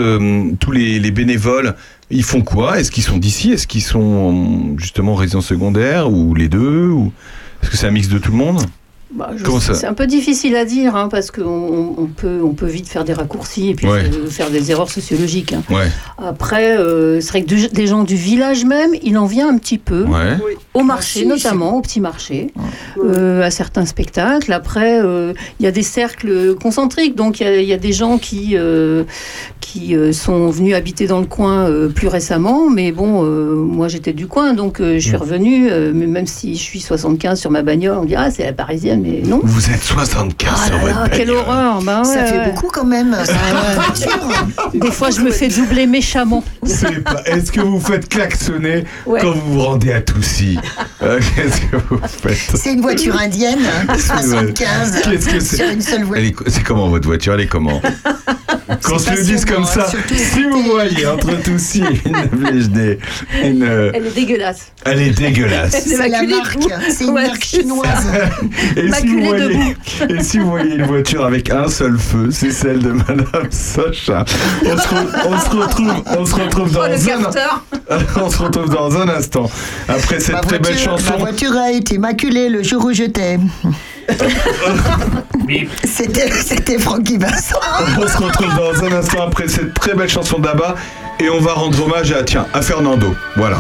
tous 0.61 0.71
les, 0.71 1.01
les 1.01 1.11
bénévoles? 1.11 1.75
Ils 2.11 2.23
font 2.23 2.43
quoi? 2.43 2.79
Est-ce 2.79 2.93
qu'ils 2.93 3.03
sont 3.03 3.17
d'ici? 3.17 3.51
Est-ce 3.51 3.67
qu'ils 3.67 3.83
sont 3.83 4.77
justement 4.77 5.15
résidents 5.15 5.41
secondaires 5.41 6.13
ou 6.13 6.35
les 6.35 6.49
deux? 6.49 6.89
Ou... 6.89 7.11
Est-ce 7.63 7.71
que 7.71 7.77
c'est 7.77 7.87
un 7.87 7.91
mix 7.91 8.09
de 8.09 8.19
tout 8.19 8.31
le 8.31 8.37
monde? 8.37 8.63
Bah, 9.13 9.31
C'est 9.61 9.87
un 9.87 9.95
peu 9.95 10.09
difficile 10.09 10.57
à 10.57 10.65
dire 10.65 10.97
hein, 10.97 11.09
parce 11.09 11.31
qu'on 11.31 11.95
on 11.97 12.07
peut, 12.07 12.41
on 12.43 12.53
peut 12.53 12.67
vite 12.67 12.89
faire 12.89 13.05
des 13.05 13.13
raccourcis 13.13 13.71
et 13.71 13.75
puis 13.75 13.87
Ouais. 13.87 14.11
faire 14.29 14.51
des 14.51 14.73
erreurs 14.73 14.91
sociologiques. 14.91 15.53
hein. 15.53 15.63
Ouais. 15.71 15.87
Après, 16.19 16.77
euh, 16.77 17.21
c'est 17.21 17.29
vrai 17.29 17.43
que 17.45 17.49
de- 17.55 17.73
des 17.73 17.87
gens 17.87 18.03
du 18.03 18.17
village 18.17 18.65
même, 18.65 18.91
il 19.05 19.17
en 19.17 19.27
vient 19.27 19.49
un 19.49 19.57
petit 19.59 19.79
peu. 19.79 20.03
Ouais. 20.05 20.37
Au 20.73 20.83
marché 20.83 21.21
si, 21.21 21.27
notamment, 21.27 21.77
au 21.77 21.81
petit 21.81 22.01
marché, 22.01 22.53
euh, 23.05 23.43
à 23.43 23.51
certains 23.53 23.87
spectacles. 23.87 24.53
Après, 24.53 25.01
euh, 25.01 25.33
il 25.61 25.65
y 25.65 25.67
a 25.69 25.71
des 25.73 25.83
cercles 25.85 26.57
concentriques, 26.57 27.15
donc 27.15 27.39
il 27.39 27.45
y 27.45 27.47
a- 27.47 27.61
il 27.61 27.69
y, 27.69 27.73
a 27.73 27.77
des 27.79 27.93
gens 27.93 28.19
qui, 28.19 28.53
euh, 28.57 29.05
qui 29.65 29.97
euh, 29.97 30.13
sont 30.13 30.51
venus 30.51 30.75
habiter 30.75 31.07
dans 31.07 31.21
le 31.21 31.27
coin 31.27 31.69
euh, 31.69 31.89
plus 31.89 32.07
récemment, 32.09 32.69
mais 32.69 32.93
bon, 32.93 33.25
euh, 33.25 33.55
moi 33.55 33.89
j'étais 33.89 34.13
du 34.13 34.27
coin, 34.27 34.53
donc 34.53 34.79
euh, 34.81 34.99
je 34.99 35.09
suis 35.09 35.17
revenue, 35.17 35.69
euh, 35.71 35.91
mais 35.95 36.07
même 36.07 36.27
si 36.27 36.55
je 36.55 36.61
suis 36.61 36.81
75 36.81 37.41
sur 37.41 37.51
ma 37.51 37.63
bagnole, 37.63 37.97
on 37.99 38.05
dit 38.05 38.15
ah 38.15 38.31
c'est 38.31 38.45
la 38.45 38.53
parisienne, 38.53 39.01
mais 39.03 39.23
non. 39.27 39.41
Vous 39.43 39.71
êtes 39.71 39.83
75 39.83 40.51
Ah 40.55 40.67
sur 40.67 40.75
là 40.77 40.81
votre 40.83 41.01
là, 41.01 41.09
quelle 41.09 41.29
bagnole. 41.29 41.37
horreur 41.49 41.83
bah 41.83 42.03
Ça 42.05 42.21
ouais, 42.21 42.27
fait 42.27 42.51
beaucoup 42.53 42.69
quand 42.71 42.85
même. 42.85 43.17
Des 44.75 44.91
fois, 44.91 45.11
je 45.11 45.21
me 45.23 45.31
fais 45.31 45.49
doubler 45.49 45.87
méchamment. 45.87 46.45
Est-ce 47.27 47.51
que 47.51 47.61
vous 47.61 47.81
faites 47.81 48.09
klaxonner 48.09 48.85
Ouais. 49.07 49.21
quand 49.21 49.33
vous 49.33 49.55
vous 49.55 49.61
rendez 49.63 49.93
à 49.93 50.01
Toussy? 50.03 50.59
Euh, 51.03 51.21
Qu'est-ce 51.35 51.61
que 51.63 51.77
vous 51.89 51.99
faites? 52.07 52.57
C'est 52.57 52.73
une 52.75 52.81
voiture 52.83 53.17
indienne, 53.17 53.61
hein, 53.89 53.95
75, 53.99 55.01
Qu'est-ce 55.05 55.29
que 55.29 55.41
c'est 55.41 55.57
sur 55.57 55.71
une 55.71 55.81
seule 55.81 56.01
Elle 56.01 56.05
voiture. 56.07 56.27
est 56.29 56.33
co- 56.33 56.45
C'est 56.49 56.63
comment 56.63 56.89
votre 56.89 57.07
voiture? 57.07 57.35
Elle 57.35 57.41
est 57.43 57.47
comment? 57.47 57.81
Qu'on 58.83 58.99
se 58.99 59.11
le 59.11 59.17
sûrement, 59.17 59.39
comme 59.55 59.65
ça, 59.65 59.89
surtout 59.89 60.15
si 60.15 60.43
vous 60.45 60.63
voyez 60.65 61.07
entre 61.07 61.43
Toussy 61.43 61.83
et 61.83 61.93
Villeneuve-les-Genêts, 61.95 62.99
une, 63.45 63.63
euh, 63.63 63.91
Elle 63.95 64.07
est 64.07 64.15
dégueulasse. 64.15 64.73
elle 64.85 65.01
est 65.03 65.11
dégueulasse. 65.11 65.83
C'est 65.87 66.09
la 66.09 66.23
marque, 66.23 66.59
c'est 66.91 67.05
une 67.05 67.11
Ouais, 67.11 67.27
marque 67.27 67.45
chinoise. 67.45 68.07
Et 68.77 68.91
si, 68.93 69.07
vous 69.07 69.25
voyez, 69.25 69.77
et 70.09 70.23
si 70.23 70.39
vous 70.39 70.51
voyez 70.51 70.75
une 70.75 70.85
voiture 70.87 71.25
avec 71.25 71.51
un 71.51 71.69
seul 71.69 71.99
feu, 71.99 72.29
c'est 72.31 72.51
celle 72.51 72.79
de 72.81 72.91
Madame 72.93 73.49
Sacha. 73.51 74.25
On 74.65 74.77
se, 74.77 74.89
re- 74.89 75.27
on 75.27 75.39
se 75.39 75.51
retrouve, 75.57 75.95
on 76.19 76.27
se 76.27 76.35
retrouve 76.35 76.73
dans 76.73 76.81
Oh, 76.81 77.91
un, 77.91 77.99
on 78.23 78.31
se 78.31 78.39
retrouve 78.43 78.69
dans 78.71 78.97
un 78.97 79.09
instant. 79.09 79.51
Après 79.89 80.21
cette 80.21 80.35
Ma 80.37 80.41
très 80.41 80.59
belle 80.59 80.73
voiture, 80.73 80.93
ma 80.93 80.99
chanson. 80.99 81.19
voiture 81.19 81.57
a 81.57 81.71
été 81.73 81.99
maculée 81.99 82.49
le 82.49 82.63
jour 82.63 82.85
où 82.85 82.93
je 82.93 83.05
t'aime. 83.05 83.49
C'était 85.85 86.31
c'était 86.31 86.79
Francky 86.79 87.19
Vincent. 87.19 87.59
On 87.99 88.07
se 88.09 88.17
retrouve 88.17 88.55
dans 88.57 88.85
un 88.85 88.93
instant 88.99 89.23
après 89.27 89.49
cette 89.49 89.75
très 89.75 89.95
belle 89.95 90.09
chanson 90.09 90.39
d'Abba 90.39 90.75
et 91.21 91.29
on 91.31 91.41
va 91.41 91.53
rendre 91.53 91.85
hommage 91.85 92.13
à 92.13 92.23
tiens 92.23 92.47
à 92.55 92.63
Fernando. 92.63 93.15
Voilà. 93.37 93.59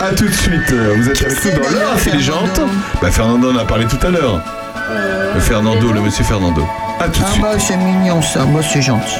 À 0.00 0.10
tout 0.14 0.26
de 0.26 0.32
suite. 0.32 0.72
Euh, 0.72 0.94
Vous 0.96 1.08
êtes 1.10 1.22
avec 1.22 1.44
nous 1.44 1.50
dans 1.62 1.70
l'heure 1.70 1.92
intelligente. 1.94 2.46
Fernando 2.54 2.72
Bah 3.02 3.10
Fernando 3.10 3.50
on 3.52 3.56
en 3.56 3.58
a 3.58 3.64
parlé 3.64 3.86
tout 3.86 4.04
à 4.06 4.10
l'heure. 4.10 4.40
Le 5.34 5.40
Fernando, 5.40 5.92
le 5.92 6.00
monsieur 6.00 6.24
Fernando. 6.24 6.66
À 6.98 7.04
tout 7.08 7.20
de 7.20 7.24
Ah 7.26 7.30
suite. 7.32 7.42
bah 7.42 7.52
c'est 7.58 7.76
mignon 7.76 8.20
ça, 8.22 8.44
moi 8.44 8.62
c'est 8.62 8.82
gentil. 8.82 9.16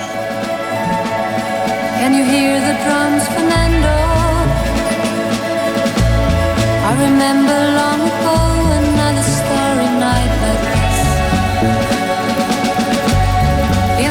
Can 2.00 2.12
you 2.14 2.24
hear 2.24 2.60
the 2.60 2.74
drums, 2.84 3.24
Fernando? 3.28 3.88
I 6.82 6.92
remember 7.04 7.58
long 7.76 8.00
ago 8.08 8.69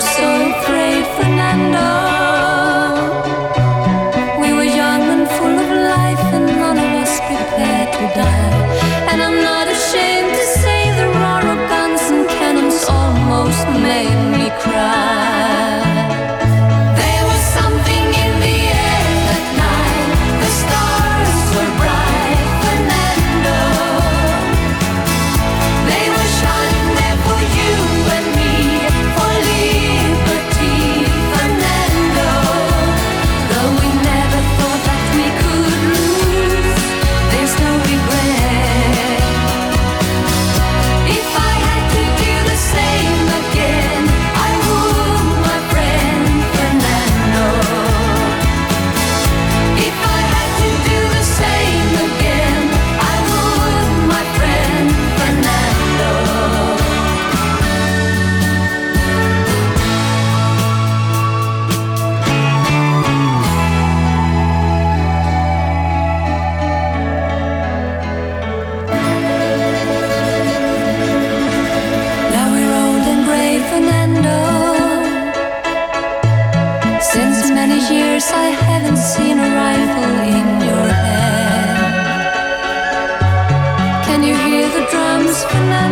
so 0.00 0.47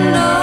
Fernando? 0.06 0.35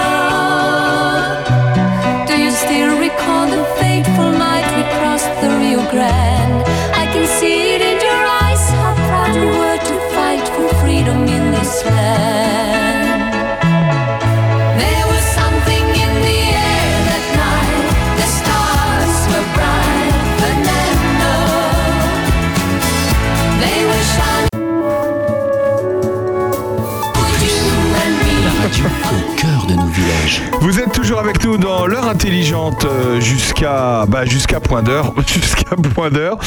Euh, 32.84 33.20
jusqu'à 33.20 34.04
bah, 34.08 34.24
jusqu'à 34.24 34.60
point 34.60 34.82
d'heure. 34.82 35.14
Jusqu'à 35.26 35.76
point 35.94 36.10
d'heure. 36.10 36.38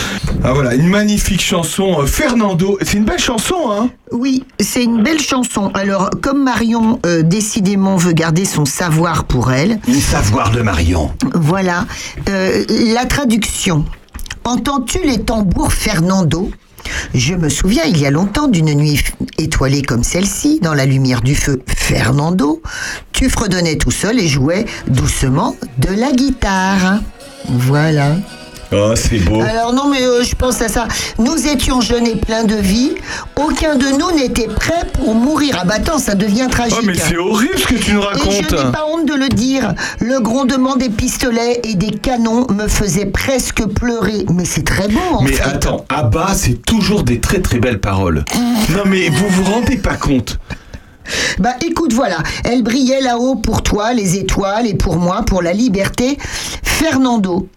Ah 0.43 0.53
voilà, 0.53 0.73
une 0.75 0.87
magnifique 0.87 1.41
chanson. 1.41 2.01
euh, 2.01 2.05
Fernando, 2.05 2.77
c'est 2.81 2.97
une 2.97 3.03
belle 3.05 3.19
chanson, 3.19 3.55
hein? 3.71 3.89
Oui, 4.11 4.43
c'est 4.59 4.83
une 4.83 5.03
belle 5.03 5.19
chanson. 5.19 5.69
Alors, 5.73 6.09
comme 6.21 6.43
Marion 6.43 6.99
euh, 7.05 7.21
décidément 7.23 7.95
veut 7.97 8.13
garder 8.13 8.45
son 8.45 8.65
savoir 8.65 9.25
pour 9.25 9.51
elle, 9.51 9.79
Une 9.87 9.95
savoir 9.95 10.51
de 10.51 10.61
Marion. 10.61 11.11
voilà 11.35 11.85
euh, 12.29 12.63
la 12.93 13.05
traduction. 13.05 13.83
Entends-tu 14.45 14.99
les 15.03 15.19
tambours 15.23 15.73
Fernando? 15.73 16.49
Je 17.13 17.35
me 17.35 17.49
souviens 17.49 17.83
il 17.85 17.97
y 17.97 18.05
a 18.05 18.11
longtemps 18.11 18.47
d'une 18.47 18.73
nuit 18.73 19.03
étoilée 19.37 19.81
comme 19.81 20.03
celle-ci, 20.03 20.59
dans 20.61 20.73
la 20.73 20.85
lumière 20.85 21.21
du 21.21 21.35
feu 21.35 21.61
Fernando, 21.67 22.61
tu 23.11 23.29
fredonnais 23.29 23.77
tout 23.77 23.91
seul 23.91 24.19
et 24.19 24.27
jouais 24.27 24.65
doucement 24.87 25.55
de 25.77 25.89
la 25.89 26.11
guitare. 26.11 26.99
Voilà. 27.49 28.15
Oh, 28.73 28.93
c'est 28.95 29.19
beau. 29.19 29.39
Alors 29.41 29.71
non, 29.73 29.89
mais 29.89 30.01
euh, 30.01 30.23
je 30.23 30.35
pense 30.35 30.61
à 30.61 30.67
ça. 30.67 30.87
Nous 31.19 31.47
étions 31.47 31.79
jeunes 31.79 32.05
et 32.05 32.15
pleins 32.17 32.43
de 32.43 32.55
vie. 32.55 32.91
Aucun 33.37 33.75
de 33.75 33.85
nous 33.97 34.11
n'était 34.17 34.47
prêt 34.47 34.83
pour 34.93 35.15
mourir. 35.15 35.57
Ah 35.61 35.65
bah 35.65 35.75
attends, 35.77 35.99
ça 35.99 36.15
devient 36.15 36.47
tragique. 36.51 36.77
Oh, 36.81 36.85
mais 36.85 36.95
c'est 36.97 37.15
horrible 37.17 37.57
ce 37.57 37.65
que 37.67 37.75
tu 37.75 37.93
nous 37.93 38.01
Et 38.01 38.03
je 38.03 38.07
racontes. 38.07 38.51
n'ai 38.65 38.71
pas 38.73 38.85
honte 38.91 39.05
de 39.07 39.13
le 39.13 39.29
dire. 39.29 39.73
Le 40.01 40.19
grondement 40.19 40.75
des 40.75 40.89
pistolets 40.89 41.61
et 41.63 41.75
des 41.75 41.91
canons 41.91 42.45
me 42.51 42.67
faisait 42.67 43.05
presque 43.05 43.65
pleurer. 43.67 44.25
Mais 44.33 44.43
c'est 44.43 44.65
très 44.65 44.89
beau, 44.89 44.99
en 45.13 45.21
Mais 45.21 45.31
fait. 45.31 45.43
attends, 45.43 45.85
Abba, 45.87 46.33
c'est 46.35 46.61
toujours 46.65 47.03
des 47.03 47.21
très 47.21 47.39
très 47.39 47.59
belles 47.59 47.79
paroles. 47.79 48.25
Non 48.75 48.83
mais 48.85 49.07
vous 49.07 49.27
vous 49.29 49.43
rendez 49.45 49.77
pas 49.77 49.95
compte 49.95 50.39
Bah 51.39 51.53
écoute, 51.65 51.93
voilà. 51.93 52.17
Elle 52.43 52.63
brillait 52.63 52.99
là-haut 53.01 53.35
pour 53.35 53.63
toi, 53.63 53.93
les 53.93 54.17
étoiles, 54.17 54.67
et 54.67 54.73
pour 54.73 54.97
moi, 54.97 55.23
pour 55.25 55.41
la 55.41 55.53
liberté. 55.53 56.17
Fernando. 56.63 57.47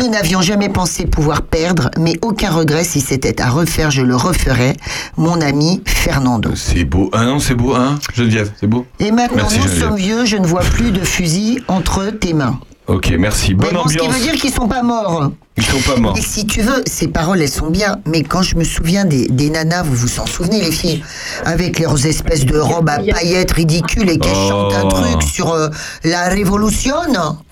Nous 0.00 0.08
n'avions 0.08 0.40
jamais 0.40 0.68
pensé 0.68 1.06
pouvoir 1.06 1.42
perdre, 1.42 1.90
mais 1.98 2.14
aucun 2.22 2.50
regret 2.50 2.82
si 2.82 3.00
c'était 3.00 3.40
à 3.40 3.50
refaire, 3.50 3.90
je 3.90 4.02
le 4.02 4.16
referais. 4.16 4.74
Mon 5.16 5.40
ami 5.40 5.82
Fernando. 5.86 6.50
C'est 6.54 6.84
beau. 6.84 7.10
Ah 7.12 7.24
non, 7.24 7.38
c'est 7.38 7.54
beau, 7.54 7.74
hein 7.74 7.98
Geneviève, 8.14 8.50
c'est 8.58 8.66
beau 8.66 8.86
Et 8.98 9.10
maintenant, 9.10 9.36
Merci, 9.42 9.58
nous 9.58 9.62
Geneviève. 9.64 9.82
sommes 9.88 9.96
vieux, 9.96 10.24
je 10.24 10.36
ne 10.38 10.46
vois 10.46 10.60
plus 10.62 10.90
de 10.92 11.00
fusil 11.00 11.62
entre 11.68 12.06
tes 12.06 12.32
mains. 12.34 12.58
Ok, 12.88 13.12
merci. 13.18 13.52
Bonne 13.54 13.70
mais 13.72 13.78
bon, 13.78 13.88
ce 13.88 13.94
qui 13.94 14.00
ambiance. 14.00 14.14
veut 14.16 14.22
dire 14.30 14.34
qu'ils 14.40 14.52
sont 14.52 14.68
pas 14.68 14.82
morts. 14.82 15.32
Ils 15.56 15.64
sont 15.64 15.80
pas 15.80 15.96
morts. 15.98 16.16
Et 16.16 16.20
si 16.20 16.46
tu 16.46 16.60
veux, 16.60 16.82
ces 16.86 17.08
paroles, 17.08 17.42
elles 17.42 17.48
sont 17.48 17.68
bien. 17.70 17.96
Mais 18.06 18.22
quand 18.22 18.42
je 18.42 18.54
me 18.54 18.62
souviens 18.62 19.04
des, 19.04 19.26
des 19.26 19.50
nanas, 19.50 19.82
vous 19.82 19.94
vous 19.96 20.20
en 20.20 20.26
souvenez, 20.26 20.60
les 20.60 20.70
filles, 20.70 21.02
avec 21.44 21.80
leurs 21.80 22.06
espèces 22.06 22.44
de 22.46 22.58
robes 22.58 22.88
à 22.88 22.98
paillettes 22.98 23.52
ridicules 23.52 24.08
et 24.08 24.18
qu'elles 24.18 24.32
Oh. 24.36 24.48
chantent 24.50 24.74
un 24.74 24.88
truc 24.88 25.22
sur 25.24 25.52
euh, 25.52 25.68
la 26.04 26.28
révolution, 26.28 26.94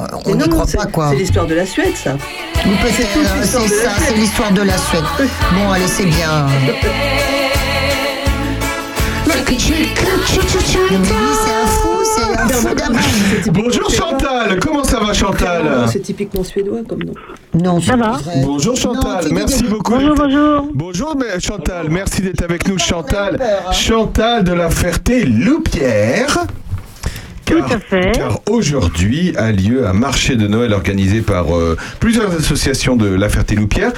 euh, 0.01 0.05
on 0.27 0.35
n'y 0.37 0.49
croit 0.49 0.67
pas, 0.67 0.87
quoi. 0.87 1.09
C'est 1.11 1.17
l'histoire 1.17 1.47
de 1.47 1.55
la 1.55 1.67
Suède, 1.67 1.97
ça. 1.97 2.13
Ou 2.15 2.69
peut-être, 2.83 3.09
c'est 3.43 3.57
euh, 3.57 3.69
ça, 3.69 3.91
c'est 4.07 4.15
l'histoire 4.15 4.53
de 4.53 4.63
la 4.63 4.79
Suède. 4.79 5.05
Bon, 5.53 5.73
allez, 5.73 5.89
c'est 5.89 6.07
bien. 6.07 6.47
Bonjour 13.53 13.91
Chantal, 13.91 14.59
comment 14.61 14.85
ça 14.85 15.01
va 15.01 15.13
Chantal 15.13 15.87
C'est 15.91 16.01
typiquement 16.01 16.45
suédois 16.45 16.81
comme 16.89 17.03
nom. 17.03 17.15
Non, 17.55 17.81
Ça 17.81 17.97
va 17.97 18.19
Bonjour 18.43 18.77
Chantal, 18.77 19.27
merci 19.33 19.65
beaucoup. 19.65 19.93
Bonjour, 19.95 20.15
bonjour. 20.15 20.69
Bonjour 20.75 21.17
Chantal, 21.41 21.89
merci 21.91 22.23
d'être 22.23 22.43
avec 22.43 22.69
nous 22.69 22.79
Chantal. 22.79 23.39
hein. 23.41 23.73
Chantal 23.73 24.45
de 24.45 24.53
la 24.53 24.71
Ferté-Loupière. 24.71 26.47
Tout 27.45 27.55
Car- 27.59 27.73
à 27.73 27.79
fait. 27.81 28.13
Car 28.15 28.41
aujourd'hui 28.49 29.35
a 29.37 29.51
lieu 29.53 29.87
un 29.87 29.93
marché 29.93 30.37
de 30.37 30.47
Noël 30.47 30.73
organisé 30.73 31.21
par 31.21 31.55
euh, 31.57 31.77
plusieurs 32.01 32.33
associations 32.35 32.97
de 32.97 33.07
La 33.09 33.29
Ferté-Loupière 33.29 33.93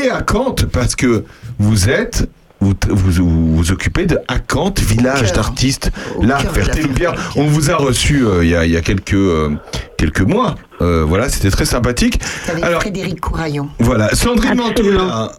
et 0.00 0.08
à 0.10 0.22
Cante 0.22 0.66
parce 0.66 0.94
que 0.94 1.24
vous 1.58 1.88
êtes 1.88 2.28
vous 2.62 3.54
vous, 3.56 3.72
occupez 3.72 4.06
de 4.06 4.18
Acante, 4.28 4.80
village 4.80 5.32
d'artistes, 5.32 5.90
Ferté-Loupière. 6.20 6.52
Ferté-Loupière. 6.52 7.14
On 7.36 7.44
vous 7.44 7.70
a 7.70 7.76
reçu 7.76 8.24
euh, 8.24 8.44
il 8.44 8.50
y, 8.50 8.54
a, 8.56 8.64
il 8.64 8.70
y 8.72 8.76
a 8.76 8.80
quelques 8.80 9.14
euh, 9.14 9.50
quelques 9.98 10.20
mois. 10.20 10.54
Euh, 10.80 11.04
voilà, 11.06 11.28
c'était 11.28 11.50
très 11.50 11.64
sympathique. 11.64 12.20
Avec 12.48 12.64
Alors 12.64 12.80
Frédéric 12.80 13.20
Couraillon. 13.20 13.68
voilà, 13.78 14.08
Sandrine. 14.14 14.54
Mantoula. 14.56 15.32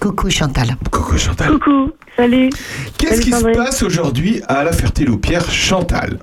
Coucou 0.00 0.28
Chantal. 0.30 0.68
Coucou 0.90 1.16
Chantal. 1.16 1.52
Coucou, 1.52 1.92
salut. 2.16 2.50
Qu'est-ce 2.98 3.20
qui 3.20 3.30
se 3.32 3.44
passe 3.56 3.82
aujourd'hui 3.82 4.42
à 4.48 4.64
La 4.64 4.72
Ferté-Loupière, 4.72 5.48
Chantal? 5.50 6.18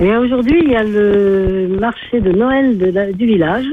Et 0.00 0.04
bien, 0.04 0.20
aujourd'hui, 0.20 0.60
il 0.64 0.70
y 0.72 0.76
a 0.76 0.82
le 0.82 1.76
marché 1.80 2.20
de 2.20 2.32
Noël 2.32 2.76
de 2.78 2.86
la- 2.86 3.12
du 3.12 3.24
village 3.26 3.64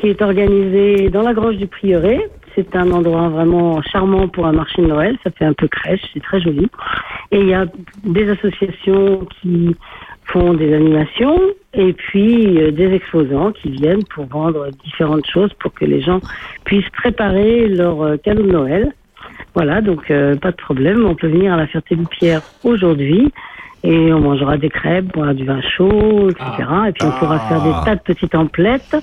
qui 0.00 0.08
est 0.08 0.22
organisé 0.22 1.10
dans 1.10 1.22
la 1.22 1.34
grange 1.34 1.56
du 1.56 1.66
prieuré. 1.66 2.20
C'est 2.56 2.74
un 2.74 2.90
endroit 2.90 3.28
vraiment 3.28 3.82
charmant 3.82 4.28
pour 4.28 4.46
un 4.46 4.52
marché 4.52 4.80
de 4.80 4.88
Noël. 4.88 5.18
Ça 5.22 5.30
fait 5.30 5.44
un 5.44 5.52
peu 5.52 5.68
crèche, 5.68 6.00
c'est 6.14 6.22
très 6.22 6.40
joli. 6.40 6.68
Et 7.30 7.38
il 7.38 7.48
y 7.48 7.54
a 7.54 7.66
des 8.04 8.30
associations 8.30 9.26
qui 9.40 9.76
font 10.24 10.54
des 10.54 10.74
animations 10.74 11.38
et 11.74 11.92
puis 11.92 12.58
euh, 12.58 12.70
des 12.72 12.92
exposants 12.94 13.52
qui 13.52 13.70
viennent 13.70 14.04
pour 14.04 14.26
vendre 14.26 14.70
différentes 14.84 15.26
choses 15.26 15.52
pour 15.60 15.72
que 15.74 15.84
les 15.84 16.00
gens 16.00 16.20
puissent 16.64 16.90
préparer 16.90 17.68
leur 17.68 18.02
euh, 18.02 18.16
cadeau 18.16 18.42
de 18.42 18.50
Noël. 18.50 18.92
Voilà, 19.54 19.80
donc 19.80 20.10
euh, 20.10 20.34
pas 20.36 20.50
de 20.50 20.56
problème. 20.56 21.04
On 21.06 21.14
peut 21.14 21.28
venir 21.28 21.52
à 21.52 21.56
la 21.56 21.66
Ferté-Loupière 21.66 22.42
aujourd'hui 22.64 23.32
et 23.82 24.12
on 24.12 24.20
mangera 24.20 24.56
des 24.56 24.68
crêpes, 24.68 25.12
boire 25.12 25.34
du 25.34 25.44
vin 25.44 25.60
chaud, 25.60 26.30
etc. 26.30 26.68
Et 26.88 26.92
puis 26.92 27.06
on 27.06 27.12
pourra 27.18 27.38
faire 27.40 27.62
des 27.62 27.72
tas 27.84 27.94
de 27.94 28.00
petites 28.00 28.34
emplettes, 28.34 28.96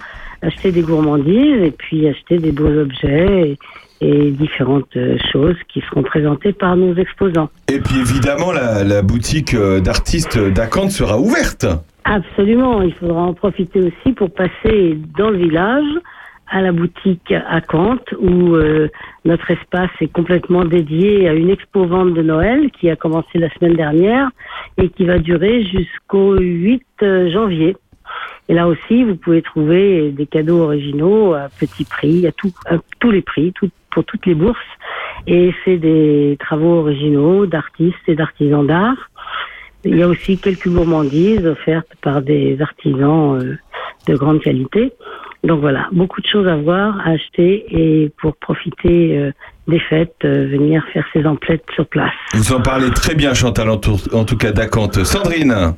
acheter 0.43 0.71
des 0.71 0.81
gourmandises 0.81 1.63
et 1.63 1.71
puis 1.71 2.07
acheter 2.07 2.37
des 2.37 2.51
beaux 2.51 2.77
objets 2.77 3.57
et, 4.01 4.05
et 4.05 4.31
différentes 4.31 4.95
euh, 4.97 5.17
choses 5.31 5.55
qui 5.69 5.81
seront 5.89 6.03
présentées 6.03 6.53
par 6.53 6.75
nos 6.75 6.93
exposants. 6.95 7.49
Et 7.71 7.79
puis 7.79 7.99
évidemment, 7.99 8.51
la, 8.51 8.83
la 8.83 9.01
boutique 9.01 9.53
euh, 9.53 9.79
d'artistes 9.79 10.37
d'Acante 10.37 10.91
sera 10.91 11.17
ouverte. 11.19 11.65
Absolument, 12.03 12.81
il 12.81 12.93
faudra 12.93 13.21
en 13.21 13.33
profiter 13.33 13.79
aussi 13.79 14.13
pour 14.13 14.29
passer 14.31 14.97
dans 15.17 15.29
le 15.29 15.37
village 15.37 15.87
à 16.51 16.61
la 16.61 16.71
boutique 16.71 17.31
à 17.31 17.61
Cante 17.61 18.13
où 18.19 18.55
euh, 18.55 18.89
notre 19.25 19.49
espace 19.49 19.89
est 20.01 20.11
complètement 20.11 20.65
dédié 20.65 21.27
à 21.29 21.33
une 21.33 21.49
expo 21.49 21.85
vente 21.85 22.13
de 22.13 22.21
Noël 22.21 22.69
qui 22.71 22.89
a 22.89 22.95
commencé 22.95 23.39
la 23.39 23.49
semaine 23.55 23.75
dernière 23.75 24.29
et 24.77 24.89
qui 24.89 25.05
va 25.05 25.17
durer 25.17 25.63
jusqu'au 25.63 26.37
8 26.37 26.83
janvier. 27.31 27.75
Et 28.49 28.53
là 28.53 28.67
aussi, 28.67 29.03
vous 29.03 29.15
pouvez 29.15 29.41
trouver 29.41 30.11
des 30.11 30.25
cadeaux 30.25 30.61
originaux 30.63 31.33
à 31.33 31.47
petit 31.59 31.85
prix, 31.85 32.27
à, 32.27 32.31
tout, 32.31 32.51
tous 32.99 33.11
les 33.11 33.21
prix, 33.21 33.53
pour 33.91 34.03
toutes 34.03 34.25
les 34.25 34.35
bourses. 34.35 34.57
Et 35.27 35.53
c'est 35.63 35.77
des 35.77 36.35
travaux 36.39 36.79
originaux 36.79 37.45
d'artistes 37.45 37.95
et 38.07 38.15
d'artisans 38.15 38.65
d'art. 38.65 39.09
Il 39.85 39.97
y 39.97 40.03
a 40.03 40.07
aussi 40.07 40.37
quelques 40.37 40.69
gourmandises 40.69 41.45
offertes 41.45 41.93
par 42.01 42.21
des 42.21 42.61
artisans 42.61 43.41
euh, 43.41 43.57
de 44.07 44.15
grande 44.15 44.41
qualité. 44.41 44.93
Donc 45.43 45.59
voilà, 45.59 45.89
beaucoup 45.91 46.21
de 46.21 46.27
choses 46.27 46.47
à 46.47 46.55
voir, 46.55 46.99
à 47.01 47.11
acheter 47.11 47.65
et 47.69 48.11
pour 48.21 48.35
profiter 48.37 49.17
euh, 49.17 49.31
des 49.67 49.79
fêtes, 49.89 50.13
euh, 50.25 50.47
venir 50.51 50.83
faire 50.91 51.05
ses 51.13 51.25
emplettes 51.25 51.63
sur 51.73 51.87
place. 51.87 52.11
Vous 52.33 52.51
en 52.53 52.61
parlez 52.61 52.89
très 52.91 53.15
bien, 53.15 53.33
Chantal, 53.33 53.69
en 53.69 53.77
tout, 53.77 53.97
en 54.11 54.25
tout 54.25 54.35
cas 54.37 54.51
d'Acante. 54.51 55.03
Sandrine 55.05 55.73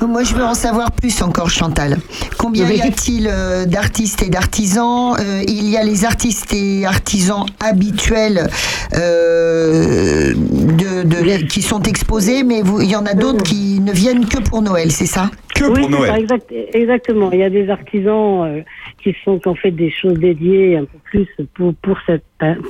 Moi, 0.00 0.22
je 0.22 0.34
veux 0.34 0.42
en 0.44 0.54
savoir 0.54 0.90
plus 0.92 1.20
encore, 1.20 1.50
Chantal. 1.50 1.98
Combien 2.38 2.66
y 2.70 2.80
a-t-il 2.80 3.28
euh, 3.30 3.66
d'artistes 3.66 4.22
et 4.22 4.30
d'artisans 4.30 5.14
Euh, 5.20 5.42
Il 5.46 5.68
y 5.68 5.76
a 5.76 5.84
les 5.84 6.06
artistes 6.06 6.54
et 6.54 6.86
artisans 6.86 7.44
habituels 7.60 8.48
euh, 8.94 10.32
de, 10.34 11.02
de- 11.06 11.42
qui 11.46 11.60
sont 11.62 11.82
exposés, 11.82 12.42
mais 12.44 12.62
vous- 12.62 12.80
il 12.80 12.90
y 12.90 12.96
en 12.96 13.04
a 13.06 13.14
d'autres 13.14 13.42
qui 13.44 13.80
ne 13.80 13.92
viennent 13.92 14.26
que 14.26 14.38
pour 14.40 14.62
Noël, 14.62 14.90
c'est 14.90 15.06
ça? 15.06 15.30
Que 15.54 15.64
oui, 15.64 15.80
pour 15.82 15.90
ça, 15.90 15.96
Noël. 15.98 16.22
exact- 16.22 16.52
exactement. 16.74 17.30
Il 17.32 17.40
y 17.40 17.44
a 17.44 17.50
des 17.50 17.68
artisans 17.68 18.44
euh, 18.44 18.60
qui 19.02 19.14
sont 19.24 19.40
ont 19.46 19.54
fait 19.54 19.70
des 19.70 19.90
choses 19.90 20.14
dédiées 20.14 20.76
un 20.76 20.84
peu 20.84 20.98
plus 21.04 21.26
pour 21.54 21.74
pour 21.82 21.98
cette 22.06 22.24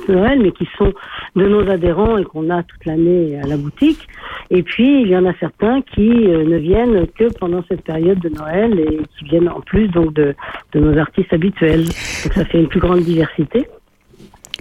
Noël, 0.07 0.39
mais 0.41 0.51
qui 0.51 0.67
sont 0.77 0.93
de 1.35 1.47
nos 1.47 1.67
adhérents 1.69 2.17
et 2.17 2.23
qu'on 2.25 2.49
a 2.51 2.61
toute 2.63 2.85
l'année 2.85 3.39
à 3.43 3.47
la 3.47 3.57
boutique. 3.57 4.07
Et 4.51 4.61
puis 4.63 5.01
il 5.01 5.07
y 5.09 5.17
en 5.17 5.25
a 5.25 5.33
certains 5.39 5.81
qui 5.81 6.09
euh, 6.09 6.43
ne 6.45 6.57
viennent 6.57 7.07
que 7.17 7.31
pendant 7.39 7.63
cette 7.67 7.81
période 7.83 8.19
de 8.19 8.29
Noël 8.29 8.79
et 8.79 8.97
qui 9.17 9.25
viennent 9.25 9.49
en 9.49 9.61
plus 9.61 9.87
donc 9.87 10.13
de 10.13 10.35
de 10.73 10.79
nos 10.79 10.97
artistes 10.99 11.33
habituels. 11.33 11.85
Donc 11.85 12.33
ça 12.33 12.45
fait 12.45 12.59
une 12.59 12.67
plus 12.67 12.79
grande 12.79 13.01
diversité. 13.01 13.67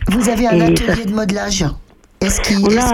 Vous 0.08 0.28
avez 0.28 0.46
un 0.48 0.52
Et 0.52 0.62
atelier 0.62 0.76
ça- 0.94 1.04
de 1.04 1.14
modelage 1.14 1.64
Est-ce 2.20 2.40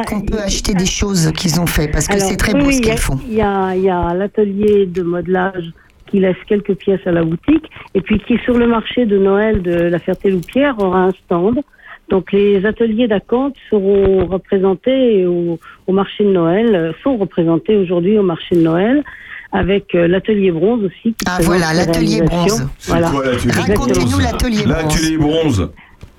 a- 0.00 0.04
qu'on 0.04 0.22
peut 0.22 0.38
acheter 0.38 0.74
des 0.74 0.86
choses 0.86 1.30
qu'ils 1.32 1.60
ont 1.60 1.66
fait? 1.66 1.88
Parce 1.88 2.06
que 2.08 2.18
c'est 2.18 2.36
très 2.36 2.52
beau 2.52 2.66
oui, 2.66 2.74
ce 2.74 2.80
qu'ils 2.82 2.98
font. 2.98 3.18
Il 3.28 3.34
y 3.34 3.40
a, 3.42 3.74
il 3.76 3.82
y 3.82 3.90
a 3.90 4.12
l'atelier 4.14 4.86
de 4.86 5.02
modelage 5.02 5.70
qui 6.10 6.20
laisse 6.20 6.36
quelques 6.46 6.74
pièces 6.74 7.06
à 7.06 7.12
la 7.12 7.22
boutique 7.22 7.70
et 7.94 8.00
puis 8.00 8.18
qui, 8.20 8.38
sur 8.38 8.56
le 8.56 8.66
marché 8.66 9.06
de 9.06 9.18
Noël 9.18 9.62
de 9.62 9.72
la 9.72 9.98
Ferté-Loupière, 9.98 10.76
aura 10.78 11.04
un 11.04 11.10
stand. 11.24 11.60
Donc 12.08 12.32
les 12.32 12.64
ateliers 12.64 13.06
d'Acante 13.06 13.54
seront 13.68 14.26
représentés 14.26 15.26
au, 15.26 15.58
au 15.86 15.92
marché 15.92 16.24
de 16.24 16.30
Noël, 16.30 16.74
euh, 16.74 16.92
sont 17.02 17.16
représentés 17.18 17.76
aujourd'hui 17.76 18.18
au 18.18 18.22
marché 18.22 18.54
de 18.56 18.62
Noël 18.62 19.04
avec 19.52 19.94
euh, 19.94 20.06
l'atelier 20.08 20.50
bronze 20.50 20.84
aussi. 20.84 21.14
qui 21.14 21.24
Ah, 21.26 21.38
voilà, 21.42 21.72
l'atelier 21.72 22.22
bronze. 22.22 22.66
Voilà. 22.86 23.08
Racontez-nous 23.08 24.18
l'atelier 24.18 24.64
bronze? 24.64 24.82
L'atelier 24.82 25.16
bronze. 25.16 25.70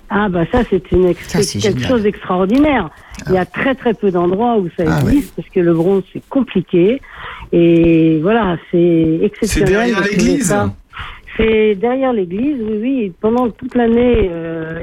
Ah 0.10 0.28
bah 0.30 0.44
ça 0.52 0.64
c'est 0.70 0.92
une 0.92 1.06
ex- 1.06 1.28
Ça, 1.28 1.38
c'est 1.40 1.44
c'est 1.44 1.60
quelque 1.60 1.78
génial. 1.80 1.90
chose 1.90 2.04
d'extraordinaire. 2.04 2.90
Il 3.28 3.34
y 3.36 3.38
a 3.38 3.46
très 3.46 3.76
très 3.76 3.94
peu 3.94 4.10
d'endroits 4.12 4.58
où 4.58 4.68
ça 4.78 4.84
Ah, 4.88 5.02
existe 5.04 5.36
parce 5.36 5.48
que 5.50 5.60
le 5.60 5.74
bronze 5.74 6.04
c'est 6.12 6.28
compliqué 6.30 7.00
et 7.52 8.20
voilà 8.22 8.58
c'est 8.72 9.18
C'est 9.20 9.26
exceptionnel. 9.26 9.70
derrière 9.74 9.98
de 9.98 10.04
trouver 10.04 10.18
l'église. 10.18 10.56
C'est 11.38 11.76
derrière 11.76 12.12
l'église, 12.14 12.58
oui 12.62 12.78
oui. 12.82 13.14
Pendant 13.22 13.50
toute 13.50 13.76
l'année, 13.76 14.30
euh, 14.32 14.80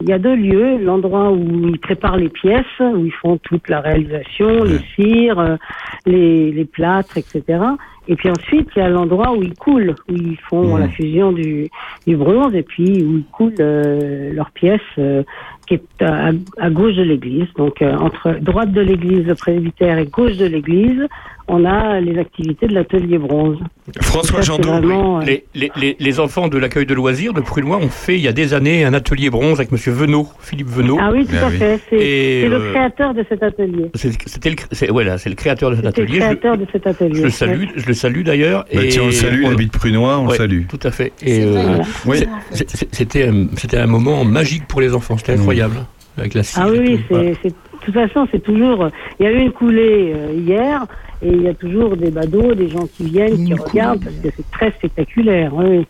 il 0.00 0.08
y 0.08 0.12
a 0.12 0.18
deux 0.18 0.34
lieux, 0.34 0.78
l'endroit 0.78 1.30
où 1.30 1.68
ils 1.68 1.78
préparent 1.78 2.16
les 2.16 2.28
pièces, 2.28 2.64
où 2.80 3.04
ils 3.04 3.12
font 3.12 3.38
toute 3.38 3.68
la 3.68 3.80
réalisation, 3.80 4.64
les 4.64 4.80
cires, 4.94 5.38
euh, 5.38 5.56
les, 6.04 6.52
les 6.52 6.64
plâtres, 6.64 7.16
etc. 7.16 7.60
Et 8.08 8.14
puis 8.14 8.30
ensuite, 8.30 8.68
il 8.76 8.78
y 8.78 8.82
a 8.82 8.88
l'endroit 8.88 9.32
où 9.36 9.42
ils 9.42 9.54
coulent, 9.54 9.94
où 10.08 10.14
ils 10.14 10.38
font 10.48 10.76
la 10.76 10.88
fusion 10.88 11.32
du, 11.32 11.68
du 12.06 12.16
bronze 12.16 12.54
et 12.54 12.62
puis 12.62 13.02
où 13.02 13.18
ils 13.18 13.26
coulent 13.32 13.54
euh, 13.58 14.32
leur 14.32 14.50
pièce 14.52 14.80
euh, 14.98 15.24
qui 15.66 15.74
est 15.74 16.02
à, 16.02 16.30
à 16.58 16.70
gauche 16.70 16.94
de 16.94 17.02
l'église. 17.02 17.52
Donc 17.56 17.82
euh, 17.82 17.96
entre 17.96 18.38
droite 18.40 18.72
de 18.72 18.80
l'église, 18.80 19.26
le 19.26 19.34
presbytère, 19.34 19.98
et 19.98 20.06
gauche 20.06 20.36
de 20.36 20.46
l'église, 20.46 21.08
on 21.48 21.64
a 21.64 22.00
les 22.00 22.18
activités 22.18 22.66
de 22.66 22.74
l'atelier 22.74 23.18
bronze. 23.18 23.58
François 24.02 24.40
Jandot. 24.40 24.68
vraiment, 24.68 25.20
euh, 25.20 25.24
Les, 25.24 25.44
les- 25.54 25.70
les- 25.76 25.96
les 26.00 26.20
enfants 26.20 26.48
de 26.48 26.58
l'accueil 26.58 26.86
de 26.86 26.94
loisirs 26.94 27.32
de 27.32 27.40
Prunois 27.40 27.76
ont 27.76 27.88
fait 27.88 28.16
il 28.16 28.20
y 28.20 28.26
a 28.28 28.32
des 28.32 28.52
années 28.52 28.84
un 28.84 28.92
atelier 28.94 29.30
bronze 29.30 29.60
avec 29.60 29.70
Monsieur 29.70 29.92
Venot, 29.92 30.26
Philippe 30.40 30.66
Venot. 30.68 30.98
Ah 31.00 31.10
oui, 31.12 31.24
tout 31.24 31.34
Ah 31.40 31.46
à 31.46 31.48
oui. 31.50 31.56
fait. 31.56 31.80
C'est 31.88 32.48
le 32.48 32.72
créateur 32.72 33.14
de 33.14 33.24
cet 33.28 33.42
atelier. 33.44 33.90
C'est- 33.94 34.12
C'était 34.28 34.50
le, 34.50 34.56
c'est- 34.72 34.88
voilà, 34.90 35.18
c'est 35.18 35.28
le 35.30 35.36
créateur 35.36 35.70
de 35.70 35.76
cet 35.76 35.84
C'est 35.84 36.00
le 36.00 36.04
atelier. 36.04 36.14
Je, 36.20 36.24
créateur 36.26 36.56
de 36.58 36.66
cet 36.72 36.86
atelier. 36.86 37.14
je 37.14 37.22
le 37.22 37.30
salue, 37.30 37.60
Ouais. 37.60 37.68
je 37.76 37.86
le 37.86 37.94
salue 37.94 38.22
d'ailleurs. 38.22 38.64
Bah, 38.74 38.82
et 38.84 38.88
tiens, 38.88 39.02
on 39.02 39.06
le 39.06 39.12
salue, 39.12 39.42
il 39.44 39.52
habite 39.52 39.72
Prunois, 39.72 40.18
on 40.18 40.24
le 40.24 40.30
Ouais, 40.30 40.36
salue. 40.36 40.62
Tout 40.68 40.80
à 40.82 40.90
fait. 40.90 41.12
Et 41.22 41.44
euh, 41.44 41.78
voilà. 42.04 42.26
C'était 42.50 43.28
un- 43.28 43.46
c'était 43.56 43.78
un 43.78 43.86
moment 43.86 44.24
magique 44.24 44.66
pour 44.66 44.80
les 44.80 44.92
enfants. 44.94 45.16
C'était 45.16 45.32
incroyable 45.32 45.76
avec 46.18 46.34
la 46.34 46.42
cire 46.42 46.62
Ah 46.66 46.70
oui, 46.70 47.00
c'est- 47.08 47.44
de 47.44 47.92
toute 47.92 47.94
façon, 47.94 48.26
c'est 48.32 48.42
toujours. 48.42 48.88
Il 49.20 49.26
y 49.26 49.28
a 49.28 49.32
eu 49.32 49.38
une 49.38 49.52
coulée 49.52 50.12
euh, 50.14 50.32
hier, 50.34 50.84
et 51.22 51.28
il 51.28 51.42
y 51.42 51.48
a 51.48 51.54
toujours 51.54 51.96
des 51.96 52.10
badauds, 52.10 52.54
des 52.54 52.68
gens 52.68 52.86
qui 52.96 53.04
viennent, 53.04 53.44
qui 53.46 53.54
regardent, 53.54 54.04
parce 54.04 54.16
que 54.16 54.28
c'est 54.36 54.50
très 54.50 54.70
spectaculaire. 54.72 55.52
Oui, 55.54 55.64
oui. 55.78 55.86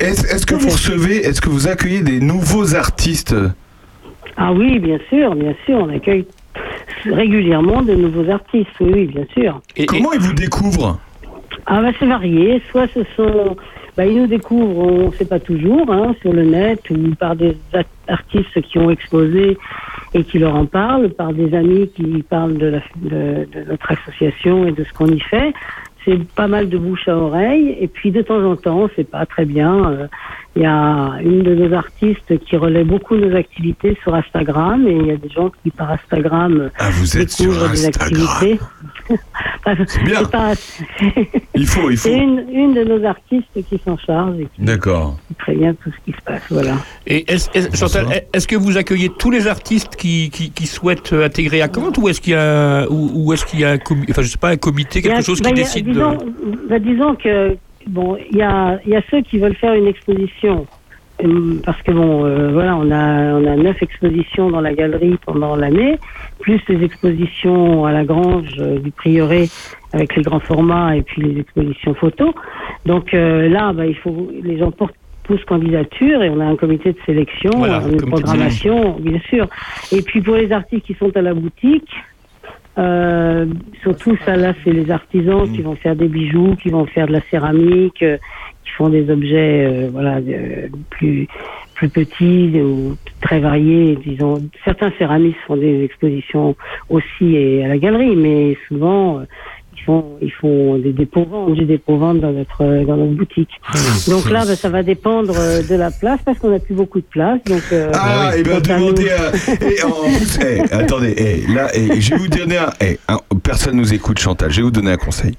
Est-ce 0.00 0.26
est-ce 0.26 0.46
que 0.46 0.54
vous 0.54 0.68
recevez, 0.70 1.16
est-ce 1.26 1.40
que 1.40 1.48
vous 1.48 1.66
accueillez 1.68 2.02
des 2.02 2.20
nouveaux 2.20 2.74
artistes? 2.74 3.34
Ah 4.36 4.52
oui, 4.52 4.78
bien 4.78 4.98
sûr, 5.08 5.34
bien 5.34 5.54
sûr, 5.64 5.76
on 5.78 5.88
accueille 5.88 6.26
régulièrement 7.04 7.82
de 7.82 7.94
nouveaux 7.94 8.30
artistes. 8.30 8.70
Oui, 8.80 8.90
oui, 8.94 9.06
bien 9.06 9.24
sûr. 9.32 9.60
Et- 9.76 9.82
et- 9.82 9.86
Comment 9.86 10.12
ils 10.12 10.20
vous 10.20 10.32
découvrent? 10.34 10.98
Ah 11.66 11.80
bah 11.80 11.90
c'est 11.98 12.06
varié. 12.06 12.60
Soit 12.70 12.86
ce 12.92 13.00
sont, 13.16 13.56
bah, 13.96 14.06
ils 14.06 14.16
nous 14.20 14.26
découvrent, 14.26 14.78
on 14.78 15.06
ne 15.08 15.12
sait 15.12 15.24
pas 15.24 15.40
toujours, 15.40 15.90
hein, 15.92 16.14
sur 16.20 16.32
le 16.32 16.44
net 16.44 16.80
ou 16.90 17.14
par 17.14 17.36
des 17.36 17.56
artistes 18.08 18.60
qui 18.62 18.78
ont 18.78 18.90
exposé 18.90 19.56
et 20.14 20.24
qui 20.24 20.38
leur 20.38 20.54
en 20.54 20.66
parlent, 20.66 21.10
par 21.10 21.32
des 21.32 21.54
amis 21.54 21.88
qui 21.88 22.22
parlent 22.22 22.56
de 22.56 22.80
notre 23.68 23.92
association 23.92 24.66
et 24.66 24.72
de 24.72 24.84
ce 24.84 24.92
qu'on 24.92 25.06
y 25.06 25.20
fait. 25.20 25.52
C'est 26.04 26.22
pas 26.34 26.46
mal 26.46 26.68
de 26.68 26.78
bouche 26.78 27.08
à 27.08 27.16
oreille. 27.16 27.76
Et 27.80 27.88
puis 27.88 28.10
de 28.10 28.22
temps 28.22 28.42
en 28.44 28.56
temps, 28.56 28.88
c'est 28.94 29.08
pas 29.10 29.26
très 29.26 29.44
bien. 29.44 29.90
euh, 29.90 30.06
Il 30.56 30.62
y 30.62 30.66
a 30.66 31.18
une 31.22 31.42
de 31.42 31.54
nos 31.54 31.74
artistes 31.74 32.38
qui 32.46 32.56
relaie 32.56 32.84
beaucoup 32.84 33.16
nos 33.16 33.34
activités 33.36 33.96
sur 34.04 34.14
Instagram 34.14 34.86
et 34.86 34.92
il 34.92 35.06
y 35.06 35.10
a 35.10 35.16
des 35.16 35.28
gens 35.28 35.50
qui 35.62 35.70
par 35.70 35.90
Instagram 35.90 36.70
Ah, 36.78 36.90
vous 36.92 37.16
êtes 37.18 37.30
sur 37.30 37.46
découvrent 37.50 37.70
des 37.72 37.86
Instagram. 37.88 38.22
activités. 38.28 38.60
C'est 39.86 40.04
bien. 40.04 40.24
pas- 40.24 40.52
Il 41.56 41.66
faut, 41.66 41.90
il 41.90 41.96
faut. 41.96 42.08
c'est 42.08 42.18
une, 42.18 42.44
une 42.52 42.74
de 42.74 42.84
nos 42.84 43.04
artistes 43.06 43.48
qui 43.68 43.80
s'en 43.84 43.96
charge 43.96 44.38
et 44.40 44.46
qui 44.54 44.62
D'accord. 44.62 45.16
très 45.38 45.54
bien 45.54 45.72
tout 45.74 45.90
ce 45.90 46.04
qui 46.04 46.16
se 46.16 46.22
passe. 46.24 46.42
Voilà. 46.50 46.74
Et 47.06 47.30
est-ce, 47.32 47.48
est-ce- 47.54 47.74
Chantal, 47.76 48.22
est-ce 48.32 48.46
que 48.46 48.56
vous 48.56 48.76
accueillez 48.76 49.10
tous 49.18 49.30
les 49.30 49.46
artistes 49.46 49.96
qui, 49.96 50.30
qui, 50.30 50.50
qui 50.50 50.66
souhaitent 50.66 51.12
euh, 51.12 51.24
intégrer 51.26 51.62
à 51.62 51.68
Kant 51.68 51.92
ou 51.98 52.08
est-ce 52.08 52.20
qu'il 52.20 52.32
y 52.34 52.36
a, 52.36 52.86
ou, 52.90 53.10
ou 53.14 53.32
est-ce 53.32 53.46
qu'il 53.46 53.60
y 53.60 53.64
a 53.64 53.70
un, 53.70 53.76
comi- 53.76 54.06
enfin, 54.10 54.22
je 54.22 54.28
sais 54.28 54.38
pas, 54.38 54.50
un 54.50 54.56
comité, 54.56 55.00
quelque 55.02 55.18
a- 55.18 55.22
chose 55.22 55.40
bah, 55.40 55.50
qui 55.50 55.60
a- 55.60 55.64
décide 55.64 55.88
disons, 55.88 56.12
de... 56.12 56.68
bah, 56.68 56.78
disons 56.78 57.14
que 57.14 57.56
bon, 57.86 58.16
il 58.30 58.36
y 58.36 58.42
a, 58.42 58.78
y 58.86 58.96
a 58.96 59.02
ceux 59.10 59.20
qui 59.22 59.38
veulent 59.38 59.56
faire 59.56 59.74
une 59.74 59.86
exposition. 59.86 60.66
Hum, 61.22 61.60
Parce 61.64 61.80
que 61.82 61.92
bon, 61.92 62.24
euh, 62.24 62.50
voilà, 62.52 62.76
on 62.76 62.90
a 62.90 63.34
on 63.34 63.46
a 63.46 63.54
neuf 63.54 63.80
expositions 63.82 64.50
dans 64.50 64.60
la 64.60 64.74
galerie 64.74 65.16
pendant 65.24 65.54
l'année, 65.54 65.96
plus 66.40 66.60
les 66.68 66.82
expositions 66.82 67.84
à 67.86 67.92
la 67.92 68.04
grange 68.04 68.56
euh, 68.58 68.80
du 68.80 68.90
prieuré 68.90 69.48
avec 69.92 70.16
les 70.16 70.22
grands 70.22 70.40
formats 70.40 70.96
et 70.96 71.02
puis 71.02 71.22
les 71.22 71.40
expositions 71.40 71.94
photos. 71.94 72.34
Donc 72.84 73.14
euh, 73.14 73.48
là, 73.48 73.72
bah, 73.72 73.86
il 73.86 73.96
faut 73.96 74.28
les 74.42 74.58
gens 74.58 74.72
portent 74.72 74.96
poussent 75.22 75.44
candidature 75.44 76.22
et 76.22 76.30
on 76.30 76.38
a 76.40 76.44
un 76.44 76.56
comité 76.56 76.92
de 76.92 76.98
sélection, 77.06 77.50
Voilà, 77.56 77.82
une 77.90 77.96
programmation, 77.96 78.96
bien 79.00 79.18
sûr. 79.28 79.46
Et 79.90 80.02
puis 80.02 80.20
pour 80.20 80.36
les 80.36 80.52
artistes 80.52 80.84
qui 80.84 80.94
sont 80.94 81.16
à 81.16 81.22
la 81.22 81.32
boutique, 81.32 81.88
euh, 82.78 83.46
surtout 83.82 84.16
ça 84.24 84.36
là, 84.36 84.52
c'est 84.64 84.72
les 84.72 84.90
artisans 84.90 85.50
qui 85.52 85.62
vont 85.62 85.76
faire 85.76 85.94
des 85.96 86.08
bijoux, 86.08 86.56
qui 86.62 86.70
vont 86.70 86.86
faire 86.86 87.06
de 87.06 87.12
la 87.12 87.20
céramique, 87.30 88.02
euh, 88.02 88.16
qui 88.64 88.70
font 88.72 88.88
des 88.88 89.08
objets, 89.10 89.66
euh, 89.66 89.88
voilà, 89.92 90.20
de- 90.20 90.70
plus 90.90 91.26
plus 91.74 91.88
petits 91.88 92.52
ou 92.60 92.94
très 93.20 93.40
variés. 93.40 93.98
Disons, 94.04 94.36
certains 94.64 94.92
céramistes 94.96 95.38
font 95.46 95.56
des 95.56 95.82
expositions 95.84 96.54
aussi 96.88 97.34
et 97.34 97.64
à 97.64 97.68
la 97.68 97.78
galerie, 97.78 98.14
mais 98.16 98.56
souvent. 98.68 99.22
Ils 99.84 99.86
font, 99.86 100.04
ils 100.22 100.32
font 100.32 100.78
des 100.78 100.92
dépôts-ventes, 100.92 101.52
du 101.54 101.64
dépôt-vente 101.66 102.20
dans 102.20 102.32
notre, 102.32 102.84
dans 102.86 102.96
notre 102.96 103.12
boutique. 103.14 103.50
Donc 104.08 104.30
là, 104.30 104.44
bah, 104.46 104.56
ça 104.56 104.70
va 104.70 104.82
dépendre 104.82 105.34
euh, 105.36 105.62
de 105.62 105.74
la 105.74 105.90
place 105.90 106.20
parce 106.24 106.38
qu'on 106.38 106.50
n'a 106.50 106.58
plus 106.58 106.74
beaucoup 106.74 107.00
de 107.00 107.06
place. 107.06 107.38
Donc, 107.44 107.62
euh, 107.72 107.90
Ah, 107.94 108.32
et 108.36 108.42
ben 108.42 108.60
quant 108.62 108.72
à 108.74 108.78
nous- 108.78 108.92
demandez 108.92 109.10
à. 109.10 109.66
Et 109.70 109.82
en 109.82 109.90
plus, 109.90 110.38
eh, 110.42 110.60
attendez, 110.74 111.14
eh, 111.18 111.52
là, 111.52 111.68
eh, 111.74 112.00
je 112.00 112.10
vais 112.10 112.16
vous 112.16 112.28
donner 112.28 112.56
un, 112.56 112.70
eh, 112.80 112.98
un- 113.08 113.18
Personne 113.42 113.76
nous 113.76 113.92
écoute, 113.92 114.18
Chantal. 114.18 114.50
Je 114.50 114.56
vais 114.56 114.62
vous 114.62 114.70
donner 114.70 114.92
un 114.92 114.96
conseil. 114.96 115.34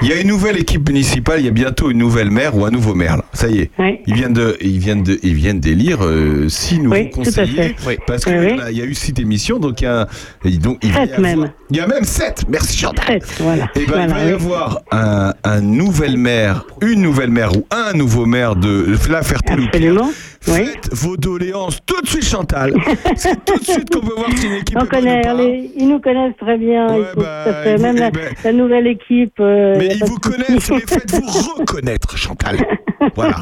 Il 0.00 0.08
y 0.08 0.12
a 0.12 0.20
une 0.20 0.28
nouvelle 0.28 0.58
équipe 0.58 0.88
municipale. 0.88 1.40
Il 1.40 1.44
y 1.44 1.48
a 1.48 1.52
bientôt 1.52 1.90
une 1.90 1.98
nouvelle 1.98 2.30
maire 2.30 2.56
ou 2.56 2.64
un 2.64 2.70
nouveau 2.70 2.94
maire. 2.94 3.16
Là. 3.16 3.24
Ça 3.32 3.48
y 3.48 3.58
est. 3.60 3.70
Ils 4.06 4.14
viennent 4.14 4.32
de, 4.32 4.56
ils 4.60 4.78
viennent 4.78 5.02
de, 5.02 5.18
ils 5.22 5.34
viennent 5.34 5.60
d'élire 5.60 5.98
euh, 6.04 6.48
six 6.48 6.78
nouveaux 6.78 6.94
Oui, 6.96 7.10
tout 7.10 7.20
à 7.20 7.24
conseillers. 7.24 7.46
fait. 7.46 7.74
Oui. 7.86 7.96
Parce 8.06 8.24
que 8.24 8.30
Oui, 8.30 8.52
oui. 8.52 8.56
là, 8.58 8.70
il 8.70 8.78
y 8.78 8.82
a 8.82 8.84
eu 8.84 8.94
six 8.94 9.12
émissions, 9.18 9.58
donc 9.58 9.80
il 9.80 9.84
y 9.84 9.86
a, 9.88 10.06
et 10.44 10.50
donc 10.58 10.78
il 10.82 10.90
y 10.90 11.20
même. 11.20 11.50
Il 11.70 11.76
y 11.76 11.80
a 11.80 11.86
même 11.86 12.04
sept. 12.04 12.44
Merci 12.48 12.78
Chantal. 12.78 13.20
Sept, 13.20 13.36
voilà. 13.40 13.68
Eh 13.74 13.86
ben, 13.86 13.86
Voilà, 13.86 14.06
il 14.06 14.12
va 14.12 14.24
y 14.30 14.32
avoir 14.32 14.80
un, 14.90 15.32
un 15.44 15.60
nouvel 15.60 16.16
maire, 16.18 16.64
une 16.82 17.00
nouvelle 17.02 17.30
maire 17.30 17.56
ou 17.56 17.64
un 17.70 17.92
nouveau 17.94 18.26
maire 18.26 18.54
de 18.56 18.94
la. 18.94 20.10
Oui. 20.48 20.54
Faites 20.54 20.92
vos 20.92 21.16
doléances 21.16 21.78
tout 21.86 22.00
de 22.02 22.06
suite, 22.08 22.24
Chantal. 22.24 22.74
C'est 23.16 23.44
tout 23.44 23.56
de 23.58 23.64
suite 23.64 23.88
qu'on 23.94 24.00
peut 24.00 24.14
voir 24.16 24.28
si 24.36 24.46
une 24.46 24.52
équipe 24.54 24.76
On 24.80 24.86
connaît, 24.86 25.22
les- 25.36 25.70
ils 25.76 25.88
nous 25.88 26.00
connaissent 26.00 26.36
très 26.36 26.58
bien. 26.58 26.88
Ouais, 26.88 27.04
sont 27.14 27.20
bah, 27.20 27.44
fait- 27.62 27.78
même 27.78 27.96
eh 27.96 28.00
la, 28.00 28.10
ben- 28.10 28.28
la 28.44 28.52
nouvelle 28.52 28.86
équipe. 28.88 29.34
euh, 29.40 29.76
Mais 29.78 29.88
ils 29.94 30.04
vous 30.04 30.18
connaissent, 30.18 30.70
mais 30.70 30.80
faites-vous 30.80 31.54
reconnaître, 31.58 32.16
Chantal. 32.16 32.56
Voilà. 33.16 33.36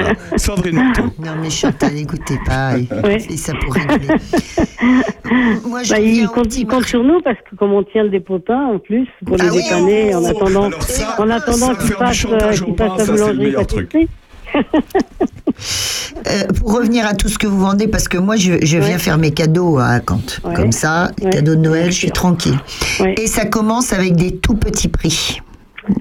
Voilà. 0.00 0.12
Sandrine 0.36 0.76
Marteau. 0.76 1.02
Non 1.18 1.32
mais 1.40 1.50
Chantal, 1.50 1.96
écoutez 1.96 2.38
pas, 2.46 2.76
et, 2.78 2.88
Ouais. 3.04 3.18
et 3.30 3.36
ça 3.36 3.52
pour 3.62 3.74
rigoler. 3.74 4.06
Moi 5.68 5.82
je 5.82 5.90
Bah, 5.90 6.28
comptent 6.34 6.64
marché. 6.66 6.88
sur 6.88 7.02
nous 7.04 7.20
parce 7.22 7.38
que 7.50 7.56
comme 7.56 7.72
on 7.72 7.82
tient 7.82 8.02
le 8.04 8.10
dépotin 8.10 8.66
en 8.74 8.78
plus 8.78 9.06
pour 9.26 9.36
les 9.36 9.44
Ah 9.46 9.50
oui, 9.52 9.62
dépanner 9.62 10.10
oh, 10.14 10.18
en 10.18 10.24
attendant, 10.24 10.64
alors 10.64 10.82
ça, 10.82 11.16
en 11.18 11.30
attendant 11.30 11.74
qu'ils 11.74 11.94
passent, 11.94 12.24
euh, 12.26 12.38
la 12.38 13.04
boulangerie 13.04 13.52
pâtisserie. 13.52 14.08
Euh, 16.26 16.44
pour 16.60 16.74
revenir 16.76 17.06
à 17.06 17.14
tout 17.14 17.28
ce 17.28 17.38
que 17.38 17.46
vous 17.46 17.58
vendez, 17.58 17.88
parce 17.88 18.08
que 18.08 18.18
moi 18.18 18.36
je, 18.36 18.54
je 18.64 18.78
viens 18.78 18.92
Ouais. 18.94 18.98
faire 18.98 19.18
mes 19.18 19.30
cadeaux 19.32 19.78
à 19.78 20.00
Kant. 20.00 20.20
Ouais. 20.44 20.54
Comme 20.54 20.72
ça, 20.72 21.10
Ouais. 21.22 21.30
cadeaux 21.30 21.54
de 21.56 21.60
Noël, 21.60 21.86
je 21.90 21.96
suis 21.98 22.10
tranquille. 22.10 22.58
Ouais. 23.00 23.14
Et 23.20 23.26
ça 23.26 23.44
commence 23.46 23.92
avec 23.92 24.14
des 24.16 24.36
tout 24.36 24.54
petits 24.54 24.88
prix. 24.88 25.40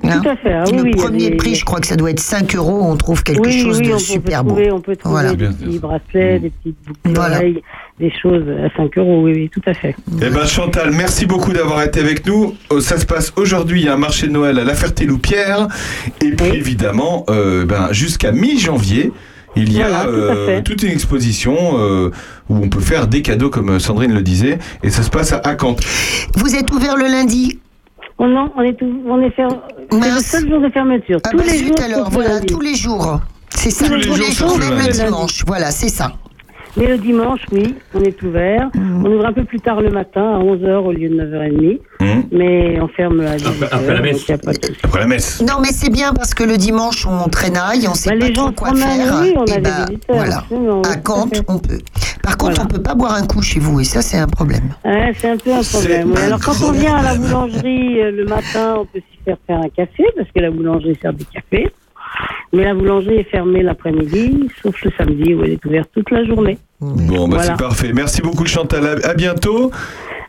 Hein 0.04 0.22
Tout 0.22 0.30
à 0.30 0.36
fait. 0.38 0.54
ah 0.54 0.64
Et 0.68 0.72
oui, 0.72 0.78
le 0.78 0.84
oui, 0.84 0.92
premier 0.92 1.30
des- 1.32 1.36
prix, 1.36 1.56
je 1.56 1.66
crois 1.66 1.80
que 1.80 1.88
ça 1.88 1.96
doit 1.96 2.10
être 2.12 2.20
5 2.20 2.56
euros, 2.56 2.80
on 2.84 2.96
trouve 2.96 3.22
quelque 3.24 3.46
oui, 3.46 3.62
chose 3.64 3.80
oui, 3.80 3.88
de 3.90 3.94
on 3.94 4.00
super 4.00 4.40
peut 4.40 4.50
beau. 4.50 4.56
trouver, 4.56 4.72
on 4.72 4.82
peut 4.82 4.96
trouver 4.96 5.12
Voilà. 5.14 5.36
des 5.36 5.48
petits 5.48 5.80
bracelets, 5.80 6.40
des 6.40 6.50
petites 6.52 6.78
boucles 6.88 7.00
Voilà. 7.16 7.36
d'oreilles, 7.38 7.62
des 8.00 8.12
choses 8.22 8.44
à 8.50 8.76
5 8.78 8.98
euros. 8.98 9.24
Oui, 9.24 9.34
oui, 9.36 9.50
tout 9.54 9.62
à 9.66 9.74
fait. 9.74 9.96
Eh 10.22 10.30
ben 10.30 10.46
Chantal, 10.46 10.92
merci 10.92 11.26
beaucoup 11.26 11.52
d'avoir 11.52 11.84
été 11.84 12.00
avec 12.00 12.26
nous. 12.26 12.56
Euh, 12.72 12.80
Ça 12.80 12.98
se 12.98 13.06
passe 13.06 13.34
aujourd'hui, 13.36 13.82
il 13.82 13.86
y 13.86 13.90
a 13.90 13.94
un 13.94 13.98
marché 13.98 14.28
de 14.28 14.32
Noël 14.32 14.58
à 14.60 14.64
la 14.64 14.74
Ferté-Loupière. 14.74 15.68
Et 16.22 16.32
puis 16.32 16.50
Oui. 16.52 16.58
évidemment, 16.58 17.26
euh, 17.30 17.66
ben, 17.66 17.90
jusqu'à 17.92 18.32
mi-janvier, 18.32 19.12
il 19.56 19.72
y 19.72 19.82
a 19.84 19.88
Voilà, 19.90 20.04
tout 20.06 20.10
à 20.10 20.14
euh, 20.14 20.46
fait. 20.48 20.64
toute 20.64 20.82
une 20.84 20.92
exposition 20.92 21.56
euh, 21.78 22.10
où 22.50 22.56
on 22.58 22.70
peut 22.70 22.80
faire 22.80 23.08
des 23.08 23.22
cadeaux, 23.22 23.50
comme 23.52 23.80
Sandrine 23.80 24.14
le 24.14 24.22
disait. 24.24 24.58
Et 24.82 24.90
ça 24.90 25.04
se 25.04 25.10
passe 25.12 25.32
à 25.34 25.38
Acant. 25.44 25.76
Vous 26.36 26.56
êtes 26.56 26.72
ouvert 26.72 26.96
le 26.98 27.06
lundi 27.06 27.60
Oh 28.20 28.28
non, 28.28 28.52
on 28.56 28.62
est, 28.62 28.74
tout, 28.74 29.02
on 29.08 29.22
est 29.22 29.32
fer... 29.32 29.50
c'est 29.92 30.12
le 30.12 30.20
seul 30.20 30.50
jour 30.50 30.62
de 30.62 30.70
fermeture. 30.70 31.20
Ah 31.24 31.30
tous 31.32 31.38
bah 31.38 31.44
les 31.48 31.66
jours, 31.66 31.76
alors, 31.84 32.10
voilà, 32.10 32.40
tous 32.42 32.62
les 32.62 32.76
jours. 32.76 33.20
C'est 33.50 33.72
ça, 33.72 33.88
Tous 33.88 33.96
les 33.96 34.32
jours, 34.32 34.58
le 34.58 34.76
même 34.76 34.88
le 34.88 34.92
dimanche. 34.92 35.44
Voilà, 35.48 35.72
c'est 35.72 35.90
ça. 35.90 36.12
Mais 36.76 36.88
le 36.88 36.98
dimanche, 36.98 37.42
oui, 37.52 37.76
on 37.94 38.02
est 38.02 38.20
ouvert. 38.24 38.70
Mm. 38.74 39.06
On 39.06 39.12
ouvre 39.12 39.26
un 39.28 39.34
peu 39.34 39.44
plus 39.44 39.60
tard 39.60 39.80
le 39.82 39.92
matin, 39.92 40.22
à 40.22 40.40
11h 40.40 40.76
au 40.84 40.92
lieu 40.92 41.08
de 41.10 41.16
9h30. 41.16 41.80
Hum, 42.02 42.24
Mais 42.32 42.80
on 42.82 42.88
ferme 42.88 43.20
à 43.22 43.36
18h. 43.38 43.66
après 43.72 43.94
la 43.94 44.02
messe. 44.02 44.18
donc 44.20 44.30
y 44.30 44.32
a 44.34 44.38
pas 44.40 44.54
de 44.54 44.66
souci. 44.66 44.80
Après 44.84 45.00
la 45.02 45.08
messe. 45.08 45.42
Non, 45.42 45.56
mais 45.62 45.68
c'est 45.72 45.92
bien 45.92 46.14
parce 46.14 46.34
que 46.34 46.44
le 46.44 46.58
dimanche, 46.58 47.06
on 47.06 47.28
traînaille, 47.30 47.88
on 47.88 47.94
sait 47.94 48.10
Bah, 48.10 48.18
pas 48.20 48.26
les 48.28 48.34
trop 48.34 48.46
gens 48.48 48.52
quoi 48.54 48.70
se 48.70 48.74
promènent, 48.74 49.02
faire. 49.08 49.14
on 49.38 49.42
a 49.42 49.44
et 49.44 49.56
des 49.56 49.62
bah, 49.62 49.70
visiteurs, 49.88 50.16
voilà. 50.16 50.38
À 50.38 50.42
fait. 50.42 51.44
on 51.48 51.60
peut. 51.60 51.78
Par 52.24 52.38
contre, 52.38 52.54
Voilà. 52.56 52.64
on 52.64 52.74
peut 52.74 52.82
pas 52.82 52.96
boire 52.96 53.14
un 53.16 53.28
coup 53.28 53.42
chez 53.42 53.60
vous, 53.60 53.80
et 53.80 53.84
ça, 53.84 54.02
c'est 54.02 54.18
un 54.18 54.28
problème. 54.28 54.70
Ouais, 54.84 55.12
c'est 55.18 55.30
un 55.30 55.38
peu 55.38 55.54
un 55.54 55.62
problème. 55.62 56.14
Alors, 56.26 56.40
quand 56.40 56.56
on 56.68 56.72
vient 56.72 56.96
à 56.96 57.04
la 57.04 57.16
boulangerie 57.16 58.02
euh, 58.02 58.12
le 58.12 58.26
matin, 58.26 58.78
on 58.80 58.86
peut 58.86 59.00
s'y 59.12 59.20
faire 59.24 59.38
faire 59.46 59.58
un 59.60 59.70
café, 59.70 60.04
parce 60.18 60.30
que 60.34 60.40
la 60.40 60.50
boulangerie 60.50 60.98
sert 61.02 61.14
du 61.14 61.26
café. 61.26 61.70
Mais 62.52 62.64
la 62.66 62.74
boulangerie 62.76 63.16
est 63.16 63.30
fermée 63.32 63.64
l'après-midi, 63.64 64.48
sauf 64.62 64.76
le 64.84 64.92
samedi 64.98 65.34
où 65.34 65.44
elle 65.44 65.54
est 65.54 65.66
ouverte 65.66 65.90
toute 65.94 66.12
la 66.12 66.24
journée. 66.24 66.58
Bon, 66.80 67.28
bah 67.28 67.38
Voilà. 67.38 67.44
c'est 67.44 67.58
parfait. 67.58 67.92
Merci 67.94 68.22
beaucoup 68.22 68.46
Chantal. 68.46 69.00
À, 69.04 69.14
bientôt. 69.14 69.72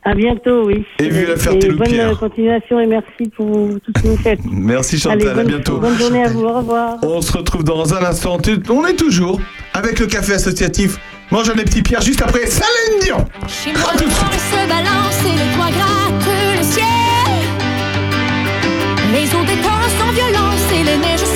À 0.05 0.15
bientôt, 0.15 0.65
oui. 0.67 0.85
Et 1.01 1.09
vive 1.09 1.29
la 1.31 1.37
Ferté-Loupière. 1.37 2.09
bonne 2.09 2.17
continuation 2.17 2.81
et 2.81 2.87
merci 2.87 3.29
pour 3.37 3.47
tout 3.85 3.93
ce 3.97 4.03
que 4.03 4.09
vous 4.09 4.17
faites. 4.17 4.41
Merci 4.51 4.99
Chantal, 4.99 5.29
Allez, 5.29 5.41
à 5.41 5.45
bientôt. 5.45 5.79
Bonne 5.79 5.99
journée 5.99 6.25
à 6.25 6.29
vous, 6.29 6.45
au 6.45 6.53
revoir. 6.53 6.97
On 7.03 7.21
se 7.21 7.37
retrouve 7.37 7.65
dans 7.65 7.93
un 7.95 8.05
instant. 8.05 8.39
On 8.71 8.87
est 8.87 8.97
toujours 8.97 9.41
avec 9.75 9.99
le 10.01 10.07
café 10.07 10.35
associatif. 10.35 10.97
Mange 11.31 11.49
un 11.51 11.55
des 11.55 11.65
petits 11.65 11.83
pierres 11.83 12.03
juste 12.03 12.23
après 12.23 12.47
Céline 12.47 13.01
Dion. 13.03 13.17
Chez 13.49 13.73
moi, 13.73 13.91
le 13.95 14.05
vent 14.07 14.33
se 14.33 14.69
balance 14.69 15.25
et 15.25 15.33
le 15.33 15.57
toit 15.57 15.71
gratte 15.71 16.29
le 16.59 16.63
ciel. 16.63 16.85
Les 19.13 19.27
eaux 19.35 19.45
sont 19.99 20.13
violentes 20.13 20.73
et 20.73 20.85
les 20.85 20.97
neiges 20.99 21.34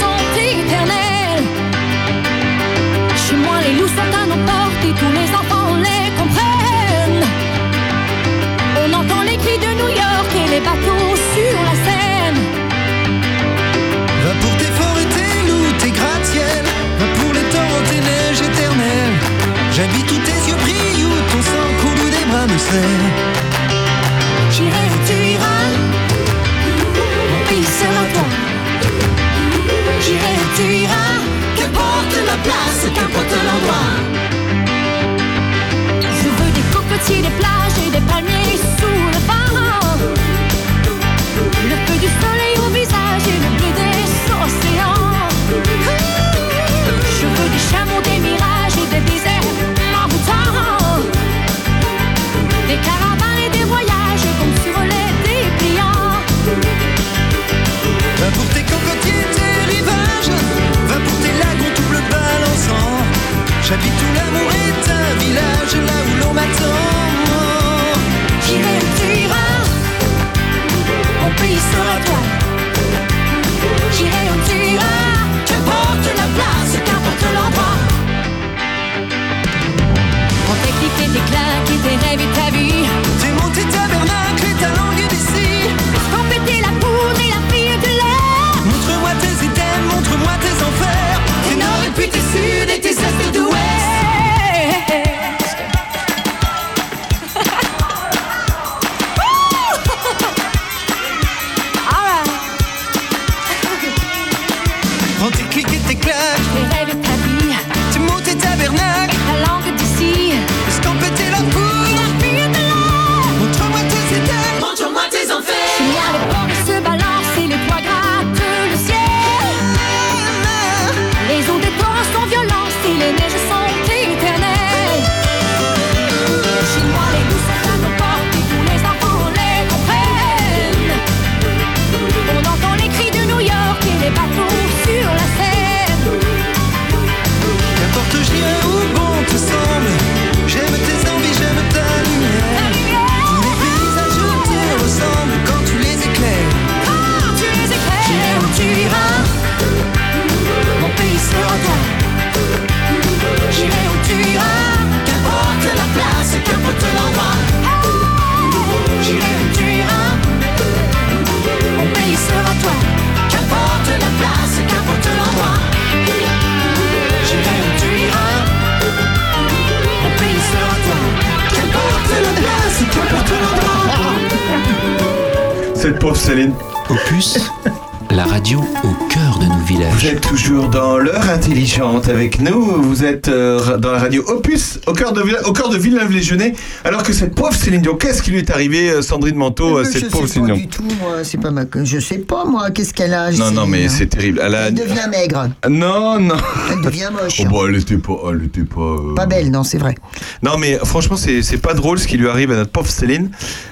cœur 185.13 185.13
de, 185.13 185.23
Villa- 185.23 185.47
au 185.49 185.53
cœur 185.53 185.69
de 185.69 185.77
Villeneuve-les-Genêts. 185.79 186.55
Alors 186.85 187.03
que 187.03 187.13
cette 187.13 187.35
pauvre 187.35 187.55
Céline 187.55 187.83
Dion, 187.83 187.95
qu'est-ce 187.97 188.23
qui 188.23 188.31
lui 188.31 188.39
est 188.39 188.51
arrivé, 188.51 188.91
euh, 188.91 189.03
Sandrine 189.03 189.37
Manteau, 189.37 189.79
Mais 189.79 189.85
cette 189.85 190.05
je 190.05 190.11
pauvre 190.11 190.27
sais 190.27 190.35
Céline 190.35 190.49
pas 190.49 190.55
Dion 190.55 190.63
du 190.63 190.69
tout, 190.69 190.83
moi. 191.01 191.25
C'est 191.25 191.39
pas 191.39 191.51
ma. 191.51 191.63
Je 191.85 191.99
sais 192.01 192.19
pas, 192.19 192.45
moi. 192.45 192.71
Qu'est-ce 192.71 192.93
qu'elle 192.95 193.15
a 193.15 193.31
Non, 193.33 193.51
non, 193.51 193.67
mais 193.67 193.89
c'est 193.89 194.07
terrible. 194.07 194.41
Elle, 194.45 194.55
a... 194.55 194.69
Elle 194.69 194.75
devient 194.75 195.09
maigre. 195.11 195.49
Non, 195.69 196.19
non. 196.21 196.37
Elle 196.71 196.81
devient 196.83 197.09
moche. 197.13 197.41
Oh, 197.41 197.45
bah, 197.51 197.59
elle 197.69 197.77
était 197.77 197.99
pas. 197.99 198.13
Elle 198.31 198.45
était 198.45 198.63
pas. 198.65 198.81
euh, 198.81 199.15
Pas 199.15 199.27
belle, 199.27 199.51
non, 199.51 199.63
c'est 199.65 199.79
vrai. 199.79 199.95
Non, 200.43 200.59
mais 200.59 200.79
franchement, 200.85 201.17
c'est 201.17 201.59
pas 201.63 201.75
drôle 201.75 201.99
ce 201.99 202.07
qui 202.07 202.17
lui 202.17 202.29
arrive 202.29 202.51
à 202.53 202.57
notre 202.57 202.71
pauvre 202.71 202.91
Céline. 202.91 203.31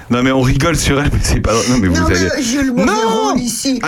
Non, 0.09 0.23
mais 0.23 0.31
on 0.31 0.41
rigole 0.41 0.77
sur 0.77 0.99
elle, 1.01 1.09
mais 1.11 1.19
c'est 1.21 1.41
pas 1.41 1.51
drôle. 1.51 1.65
Non, 1.69 1.77
mais 1.81 1.87
non, 1.89 1.93
vous 2.05 2.09
mais 2.09 2.15
j'ai 2.41 2.61
le 2.63 2.71
Non 2.71 3.26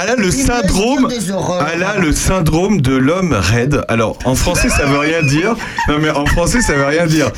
Elle 0.02 0.10
a 0.10 0.16
le 0.16 0.32
syndrome. 0.32 1.08
dire 1.08 1.20
des 1.20 1.32
horreurs. 1.32 1.68
Elle 1.74 1.84
a 1.84 1.98
le 1.98 2.12
syndrome 2.12 2.82
de 2.82 2.96
l'homme 2.96 3.34
raide. 3.34 3.84
Alors, 3.88 4.18
en 4.26 4.36
français, 4.36 4.70
ça 4.70 4.86
veut 4.86 5.00
rien 5.00 5.24
dire. 5.24 5.56
Non, 5.88 5.98
mais 6.00 6.10
en 6.10 6.26
français, 6.26 6.62
ça 6.62 6.74
veut 6.74 6.86
rien 6.86 7.06
dire. 7.06 7.32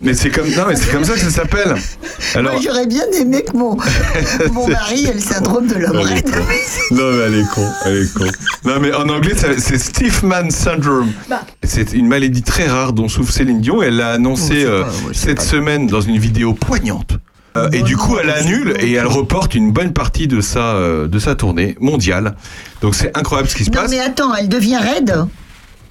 Mais 0.00 0.14
c'est 0.14 0.30
comme, 0.30 0.46
non, 0.50 0.62
mais 0.68 0.76
c'est 0.76 0.92
comme 0.92 1.04
ça 1.04 1.14
que 1.14 1.18
ça 1.20 1.30
s'appelle. 1.30 1.74
Alors, 2.36 2.52
Moi, 2.52 2.62
j'aurais 2.64 2.86
bien 2.86 3.02
aimé 3.20 3.42
que 3.42 3.56
mon, 3.56 3.76
mon 4.52 4.68
mari 4.68 5.06
ait 5.06 5.12
le 5.14 5.18
syndrome 5.20 5.66
de 5.66 5.74
l'homme 5.74 5.96
raide. 5.96 6.28
Non, 6.92 7.10
mais 7.12 7.18
elle 7.26 7.34
est 7.40 7.48
con, 7.54 7.68
elle 7.84 7.96
est 8.02 8.14
con. 8.14 8.24
Non, 8.64 8.78
mais 8.80 8.94
en 8.94 9.08
anglais, 9.08 9.34
ça- 9.36 9.48
c'est 9.58 9.78
Stiffman 9.78 10.50
Syndrome. 10.50 11.10
Bah. 11.28 11.42
C'est 11.64 11.92
une 11.92 12.06
maladie 12.06 12.42
très 12.42 12.66
rare 12.66 12.92
dont 12.92 13.08
souffre 13.08 13.32
Céline 13.32 13.60
Dion. 13.60 13.82
Elle 13.82 13.96
l'a 13.96 14.12
annoncé 14.12 14.64
euh, 14.64 14.84
cette 15.12 15.42
semaine 15.42 15.86
dans 15.86 16.00
une 16.00 16.16
vidéo 16.18 16.54
poignante. 16.54 17.17
Euh, 17.56 17.68
et 17.72 17.82
du 17.82 17.96
coup, 17.96 18.16
elle 18.22 18.30
annule 18.30 18.74
et 18.80 18.92
elle 18.92 19.06
reporte 19.06 19.54
une 19.54 19.72
bonne 19.72 19.92
partie 19.92 20.28
de 20.28 20.40
sa, 20.40 20.74
euh, 20.74 21.08
de 21.08 21.18
sa 21.18 21.34
tournée 21.34 21.76
mondiale. 21.80 22.36
Donc 22.82 22.94
c'est 22.94 23.16
incroyable 23.16 23.48
ce 23.48 23.56
qui 23.56 23.64
se 23.64 23.70
Non, 23.70 23.82
passe. 23.82 23.90
mais 23.90 24.00
attends, 24.00 24.34
elle 24.34 24.48
devient 24.48 24.76
raide? 24.76 25.14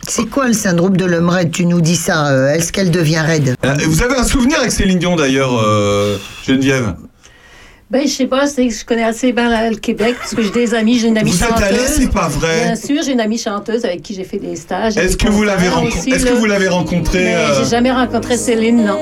C'est 0.08 0.26
quoi 0.28 0.48
le 0.48 0.54
syndrome 0.54 0.96
de 0.96 1.04
l'homme 1.04 1.30
raide? 1.30 1.52
Tu 1.52 1.66
nous 1.66 1.82
dis 1.82 1.96
ça. 1.98 2.28
euh, 2.28 2.54
Est-ce 2.54 2.72
qu'elle 2.72 2.92
devient 2.92 3.20
raide? 3.20 3.56
Vous 3.88 4.04
avez 4.04 4.16
un 4.16 4.24
souvenir 4.24 4.60
avec 4.60 4.72
Céline 4.72 5.00
Dion 5.00 5.16
d'ailleurs, 5.18 5.60
euh, 5.62 6.18
Geneviève? 6.46 6.96
Ben, 7.90 8.02
je 8.06 8.10
sais 8.12 8.26
pas, 8.28 8.48
c'est 8.48 8.68
que 8.68 8.74
je 8.74 8.84
connais 8.84 9.04
assez 9.06 9.32
bien 9.32 9.50
la- 9.50 9.70
le 9.70 9.78
Québec, 9.78 10.16
parce 10.20 10.36
que 10.36 10.42
j'ai 10.42 10.50
des 10.52 10.74
amis, 10.74 11.00
j'ai 11.00 11.08
une 11.08 11.18
amie 11.18 11.32
Vous 11.32 11.42
êtes 11.42 11.48
chanteuse. 11.50 11.64
allée, 11.64 11.80
c'est 11.88 12.12
pas 12.12 12.28
vrai 12.28 12.64
Bien 12.66 12.76
sûr, 12.76 13.02
j'ai 13.02 13.14
une 13.14 13.22
amie 13.22 13.38
chanteuse 13.38 13.86
avec 13.86 14.02
qui 14.02 14.14
j'ai 14.14 14.26
fait 14.26 14.40
des 14.40 14.58
stages. 14.58 14.98
Est-ce 14.98 15.16
que 15.16 15.30
vous 15.30 15.44
l'avez 15.44 15.68
concerts 15.68 15.76
rencontré? 15.80 16.00
aussi, 16.00 16.10
Est-ce 16.12 16.26
que 16.26 16.34
vous 16.34 16.46
l'avez 16.46 16.68
euh, 16.68 17.64
j'ai 17.64 17.70
jamais 17.70 17.92
rencontré 17.94 18.36
Céline, 18.36 18.84
non. 18.84 19.00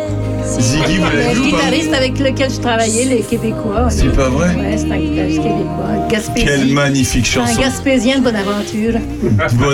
Ziggy, 0.60 0.98
vous 0.98 1.04
l'avez 1.06 1.34
Le 1.34 1.40
pas? 1.42 1.46
guitariste 1.48 1.94
avec 1.94 2.20
lequel 2.20 2.52
je 2.52 2.60
travaillais, 2.60 3.06
les 3.06 3.22
Québécois. 3.22 3.90
C'est 3.90 4.16
pas 4.16 4.30
vrai? 4.30 4.50
Ouais, 4.56 4.78
c'est 4.78 4.92
un 4.92 4.98
guitariste 5.00 5.38
québécois. 5.42 6.08
Gaspésien. 6.08 6.46
Quelle 6.46 6.68
magnifique 6.68 7.26
chanson. 7.26 7.58
Un 7.58 7.62
Gaspésien 7.64 8.20
de 8.20 8.24
Bonaventure. 8.24 9.00
Bon, 9.54 9.66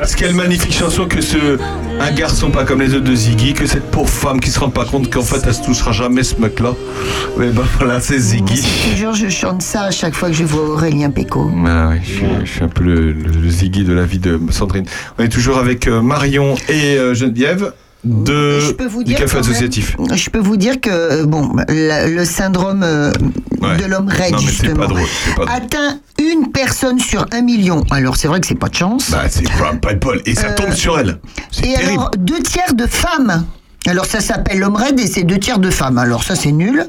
ah, 0.00 0.06
quelle 0.16 0.32
magnifique 0.32 0.72
chanson 0.72 1.04
que 1.06 1.20
ce 1.20 1.58
Un 2.00 2.10
garçon 2.12 2.50
pas 2.50 2.64
comme 2.64 2.80
les 2.80 2.94
autres 2.94 3.04
de 3.04 3.14
Ziggy, 3.14 3.52
que 3.52 3.66
cette 3.66 3.90
pauvre 3.90 4.08
femme 4.08 4.40
qui 4.40 4.48
se 4.50 4.58
rend 4.58 4.70
pas 4.70 4.86
compte 4.86 5.12
qu'en 5.12 5.20
fait 5.22 5.42
elle 5.46 5.52
se 5.52 5.62
touchera 5.62 5.92
jamais 5.92 6.22
ce 6.22 6.36
mec-là. 6.36 6.72
Mais 7.36 7.48
ben 7.48 7.64
voilà, 7.78 8.00
c'est 8.00 8.18
Ziggy. 8.18 8.45
Toujours, 8.50 9.14
je 9.14 9.28
chante 9.28 9.62
ça 9.62 9.82
à 9.84 9.90
chaque 9.90 10.14
fois 10.14 10.28
que 10.28 10.34
je 10.34 10.44
vois 10.44 10.62
Aurélien 10.70 11.10
Péco. 11.10 11.50
Ah 11.66 11.88
oui, 11.90 11.96
je, 12.02 12.10
suis, 12.12 12.26
je 12.44 12.50
suis 12.50 12.62
un 12.62 12.68
peu 12.68 12.84
le, 12.84 13.14
Ziggy 13.48 13.84
de 13.84 13.92
la 13.92 14.04
vie 14.04 14.18
de 14.18 14.38
Sandrine. 14.50 14.84
On 15.18 15.22
est 15.24 15.28
toujours 15.28 15.58
avec 15.58 15.86
euh, 15.88 16.00
Marion 16.02 16.54
et 16.68 16.96
euh, 16.96 17.14
Geneviève 17.14 17.72
de, 18.04 18.60
Je 18.60 18.70
peux 18.72 18.86
vous 18.86 19.02
du 19.02 19.14
Café 19.14 19.34
même- 19.34 19.42
Associatif. 19.44 19.96
Je 20.14 20.30
peux 20.30 20.38
vous 20.38 20.56
dire 20.56 20.80
que 20.80 20.90
euh, 20.90 21.26
bon, 21.26 21.56
la- 21.68 22.06
le 22.06 22.24
syndrome 22.24 22.82
euh, 22.84 23.10
Ouais. 23.60 23.76
de 23.78 23.86
l'homme 23.86 24.08
raide 24.08 24.32
Non, 24.32 24.38
justement 24.38 24.74
pas 24.76 24.86
drôle, 24.86 25.00
c'est 25.24 25.34
pas 25.34 25.46
drôle. 25.46 25.56
atteint 25.56 25.98
une 26.20 26.52
personne 26.52 26.98
sur 26.98 27.24
un 27.32 27.40
million. 27.40 27.82
Alors 27.90 28.16
c'est 28.16 28.28
vrai 28.28 28.38
que 28.38 28.46
c'est 28.46 28.54
pas 28.54 28.68
de 28.68 28.74
chance. 28.74 29.10
Bah, 29.10 29.22
c'est 29.30 29.48
pas, 29.50 29.72
pas 29.80 29.94
de 29.94 29.98
bol. 29.98 30.20
Et 30.26 30.34
ça 30.34 30.48
Euh, 30.48 30.54
tombe 30.54 30.72
sur 30.72 30.98
elle. 30.98 31.18
Et 31.58 31.72
terrible. 31.72 31.90
alors 31.92 32.10
deux 32.18 32.40
tiers 32.42 32.74
de 32.74 32.86
femmes. 32.86 33.44
Alors 33.86 34.06
ça 34.06 34.20
s'appelle 34.20 34.58
l'homme 34.58 34.76
raide 34.76 34.98
et 35.00 35.06
c'est 35.06 35.22
deux 35.22 35.38
tiers 35.38 35.58
de 35.58 35.70
femmes. 35.70 35.98
Alors 35.98 36.22
ça 36.24 36.34
c'est 36.34 36.52
nul. 36.52 36.86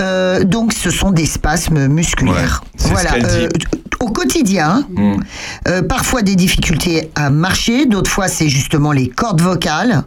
Euh, 0.00 0.44
donc 0.44 0.72
ce 0.72 0.90
sont 0.90 1.10
des 1.10 1.26
spasmes 1.26 1.86
musculaires. 1.88 2.62
Ouais, 2.64 2.70
c'est 2.76 2.88
ce 2.88 2.92
voilà. 2.92 3.14
euh, 3.28 3.48
au 4.00 4.10
quotidien, 4.10 4.86
Mm. 4.90 5.14
euh, 5.68 5.82
parfois 5.82 6.22
des 6.22 6.36
difficultés 6.36 7.10
à 7.14 7.30
marcher, 7.30 7.86
d'autres 7.86 8.10
fois 8.10 8.28
c'est 8.28 8.48
justement 8.48 8.92
les 8.92 9.08
cordes 9.08 9.40
vocales. 9.40 10.02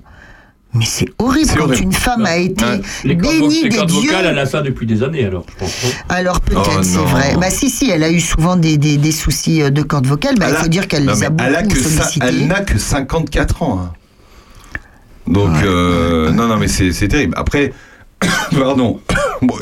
Mais 0.73 0.85
c'est 0.85 1.07
horrible 1.19 1.49
C'est 1.49 1.57
quand 1.57 1.65
horrible. 1.65 1.83
une 1.83 1.91
femme 1.91 2.25
a 2.25 2.37
été 2.37 2.63
cordes, 2.63 2.81
bénie 3.03 3.63
les 3.63 3.69
des 3.69 3.75
cordes 3.75 3.89
dieux. 3.89 4.09
vocales, 4.09 4.25
elle 4.27 4.39
a 4.39 4.45
ça 4.45 4.61
depuis 4.61 4.85
des 4.87 5.03
années, 5.03 5.25
alors, 5.25 5.43
je 5.51 5.55
pense. 5.59 5.83
non? 5.83 5.89
Alors 6.07 6.39
peut-être 6.39 6.71
Oh 6.77 6.81
c'est 6.81 6.95
non. 6.95 7.03
vrai. 7.07 7.35
Bah 7.37 7.49
si 7.49 7.69
si, 7.69 7.89
elle 7.89 8.03
a 8.05 8.09
eu 8.09 8.21
souvent 8.21 8.55
des, 8.55 8.77
des, 8.77 8.95
des 8.95 9.11
soucis 9.11 9.69
de 9.69 9.81
cordes 9.81 10.07
vocales. 10.07 10.35
Bah, 10.39 10.45
il 10.49 10.55
faut 10.55 10.69
dire 10.69 10.87
qu'elle 10.87 11.05
les 11.05 11.23
a 11.25 11.29
beaucoup 11.29 11.49
elle 11.49 11.55
a 11.57 11.63
que 11.63 11.77
ça- 11.77 11.89
sollicitées. 11.89 12.25
Elle 12.25 12.47
n'a 12.47 12.61
que 12.61 12.77
54 12.77 13.63
ans. 13.63 13.81
hein. 13.83 13.91
Donc, 15.31 15.55
euh, 15.63 16.29
non, 16.31 16.47
non, 16.47 16.57
mais 16.57 16.67
c'est 16.67 16.91
c'est 16.91 17.07
terrible. 17.07 17.33
Après, 17.37 17.73
pardon. 18.51 18.99
Bon, 19.41 19.55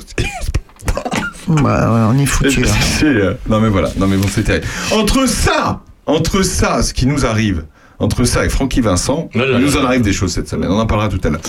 Bah, 1.47 1.91
ouais, 1.93 2.15
on 2.15 2.19
est 2.19 2.25
foutu. 2.25 2.61
là. 2.61 2.69
c'est, 2.99 3.05
euh, 3.05 3.33
non, 3.47 3.59
mais 3.61 3.69
voilà. 3.69 3.89
Non, 3.97 4.07
mais 4.07 4.17
bon, 4.17 4.27
c'est 4.29 4.43
terrible. 4.43 4.67
Entre 4.91 5.25
ça, 5.27 5.81
entre 6.05 6.41
ça, 6.43 6.83
ce 6.83 6.93
qui 6.93 7.05
nous 7.05 7.25
arrive, 7.25 7.63
entre 7.99 8.25
ça 8.25 8.45
et 8.45 8.49
Francky 8.49 8.81
Vincent, 8.81 9.29
Là, 9.33 9.45
là, 9.45 9.57
il 9.57 9.65
nous 9.65 9.77
en 9.77 9.85
arrive 9.85 10.01
des 10.01 10.11
choses 10.11 10.33
cette 10.33 10.49
semaine. 10.49 10.69
On 10.69 10.79
en 10.79 10.85
parlera 10.85 11.07
tout 11.07 11.21
à 11.23 11.29
l'heure. 11.29 11.41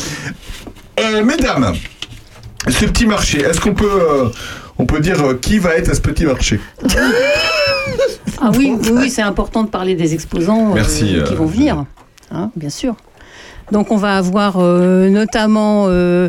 Euh, 1.00 1.24
mesdames, 1.24 1.72
ce 2.68 2.84
petit 2.84 3.06
marché, 3.06 3.40
est-ce 3.40 3.60
qu'on 3.60 3.74
peut, 3.74 3.90
euh, 3.90 4.28
on 4.78 4.86
peut 4.86 5.00
dire 5.00 5.20
euh, 5.24 5.34
qui 5.34 5.58
va 5.58 5.74
être 5.74 5.88
à 5.90 5.94
ce 5.94 6.00
petit 6.00 6.24
marché? 6.26 6.60
Ah 8.40 8.50
oui, 8.56 8.72
oui, 8.80 8.90
oui, 8.92 9.10
c'est 9.10 9.22
important 9.22 9.64
de 9.64 9.68
parler 9.70 9.94
des 9.96 10.14
exposants 10.14 10.70
euh, 10.70 10.74
Merci, 10.74 11.16
qui 11.26 11.34
vont 11.34 11.46
venir, 11.46 11.84
hein, 12.30 12.50
bien 12.56 12.70
sûr. 12.70 12.94
Donc 13.72 13.90
on 13.90 13.96
va 13.96 14.16
avoir 14.16 14.56
euh, 14.56 15.08
notamment 15.08 15.86
euh, 15.88 16.28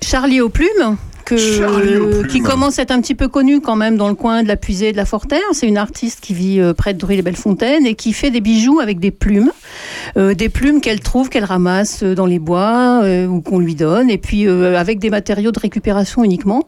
Charlie 0.00 0.40
aux 0.40 0.48
plumes. 0.48 0.96
Que, 1.24 2.26
qui 2.26 2.40
commence 2.40 2.78
à 2.78 2.82
être 2.82 2.90
un 2.90 3.00
petit 3.00 3.14
peu 3.14 3.28
connu 3.28 3.60
quand 3.60 3.76
même 3.76 3.96
dans 3.96 4.08
le 4.08 4.14
coin 4.14 4.42
de 4.42 4.48
la 4.48 4.56
Puisée 4.56 4.92
de 4.92 4.96
la 4.96 5.04
Forterre. 5.04 5.40
C'est 5.52 5.68
une 5.68 5.78
artiste 5.78 6.20
qui 6.20 6.34
vit 6.34 6.60
euh, 6.60 6.74
près 6.74 6.94
de 6.94 6.98
Druy-les-Belles-Fontaines 6.98 7.86
et 7.86 7.94
qui 7.94 8.12
fait 8.12 8.30
des 8.30 8.40
bijoux 8.40 8.80
avec 8.80 8.98
des 9.00 9.10
plumes. 9.10 9.52
Euh, 10.16 10.34
des 10.34 10.48
plumes 10.48 10.80
qu'elle 10.80 11.00
trouve, 11.00 11.28
qu'elle 11.28 11.44
ramasse 11.44 12.02
euh, 12.02 12.14
dans 12.14 12.26
les 12.26 12.38
bois 12.38 13.00
euh, 13.04 13.26
ou 13.26 13.40
qu'on 13.40 13.58
lui 13.58 13.74
donne, 13.74 14.10
et 14.10 14.18
puis 14.18 14.46
euh, 14.46 14.78
avec 14.78 14.98
des 14.98 15.10
matériaux 15.10 15.52
de 15.52 15.58
récupération 15.58 16.24
uniquement. 16.24 16.64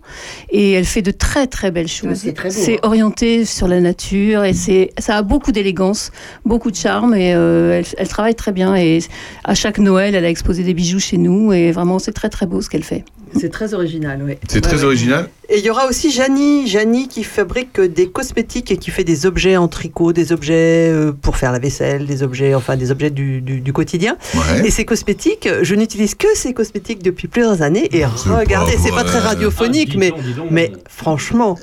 Et 0.51 0.73
elle 0.73 0.85
fait 0.85 1.03
de 1.03 1.11
très 1.11 1.47
très 1.47 1.71
belles 1.71 1.89
choses. 1.89 2.19
c'est 2.19 2.33
très 2.33 2.49
beau, 2.49 2.55
C'est 2.57 2.77
hein. 2.77 2.81
orienté 2.83 3.45
sur 3.45 3.69
la 3.69 3.81
nature 3.81 4.45
et 4.45 4.53
c'est 4.53 4.91
ça 4.99 5.17
a 5.17 5.23
beaucoup 5.23 5.53
d'élégance, 5.53 6.11
beaucoup 6.45 6.71
de 6.71 6.77
charme 6.77 7.15
et 7.15 7.35
euh, 7.35 7.79
elle, 7.79 7.87
elle 7.99 8.09
travaille 8.09 8.35
très 8.35 8.53
bien. 8.53 8.75
Et 8.77 9.01
à 9.45 9.55
chaque 9.55 9.79
Noël, 9.79 10.15
elle 10.15 10.25
a 10.25 10.31
exposé 10.31 10.63
des 10.63 10.75
bijoux 10.75 11.01
chez 11.01 11.19
nous 11.19 11.53
et 11.53 11.73
vraiment 11.73 11.99
c'est 11.99 12.13
très 12.13 12.31
très 12.31 12.47
beau 12.47 12.61
ce 12.61 12.71
qu'elle 12.71 12.85
fait. 12.85 13.05
C'est 13.39 13.51
très 13.51 13.75
original, 13.75 14.23
oui. 14.25 14.35
C'est 14.49 14.61
très 14.61 14.85
original. 14.85 15.29
Et 15.49 15.59
il 15.59 15.65
y 15.65 15.71
aura 15.71 15.87
aussi 15.87 16.11
Janie, 16.11 16.67
Janie 16.67 17.09
qui 17.09 17.23
fabrique 17.25 17.81
des 17.81 18.09
cosmétiques 18.09 18.71
et 18.71 18.77
qui 18.77 18.91
fait 18.91 19.05
des 19.05 19.27
objets 19.27 19.57
en 19.57 19.69
tricot, 19.69 20.13
des 20.13 20.33
objets 20.33 20.89
euh, 20.91 21.13
pour 21.13 21.37
faire 21.37 21.53
la 21.53 21.59
vaisselle, 21.59 22.07
des 22.07 22.23
objets, 22.23 22.55
enfin 22.55 22.77
des 22.77 22.91
objets 22.91 23.11
du, 23.11 23.41
du- 23.43 23.61
du 23.61 23.73
quotidien. 23.73 24.17
Ouais. 24.35 24.67
Et 24.67 24.71
ces 24.71 24.85
cosmétiques, 24.85 25.49
je 25.63 25.75
n'utilise 25.75 26.15
que 26.15 26.29
ces 26.35 26.55
cosmétiques 26.55 27.03
depuis 27.03 27.29
plusieurs 27.29 27.61
années. 27.63 27.89
Et 27.95 28.05
C'est 28.17 28.31
regardez, 28.31 28.77
c'est 28.83 28.91
pas 28.91 29.05
très 29.05 29.19
radiophonique, 29.19 29.91
Ah, 29.95 29.99
mais, 29.99 30.11
donc, 30.11 30.23
dis 30.23 30.33
donc. 30.35 30.47
mais 30.51 30.73
franchement, 30.89 31.59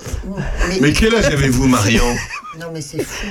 Mais 0.81 0.93
quel 0.93 1.15
âge 1.15 1.25
avez-vous, 1.25 1.67
Marion? 1.67 2.03
Non 2.59 2.67
mais 2.73 2.81
c'est 2.81 3.01
fou. 3.03 3.25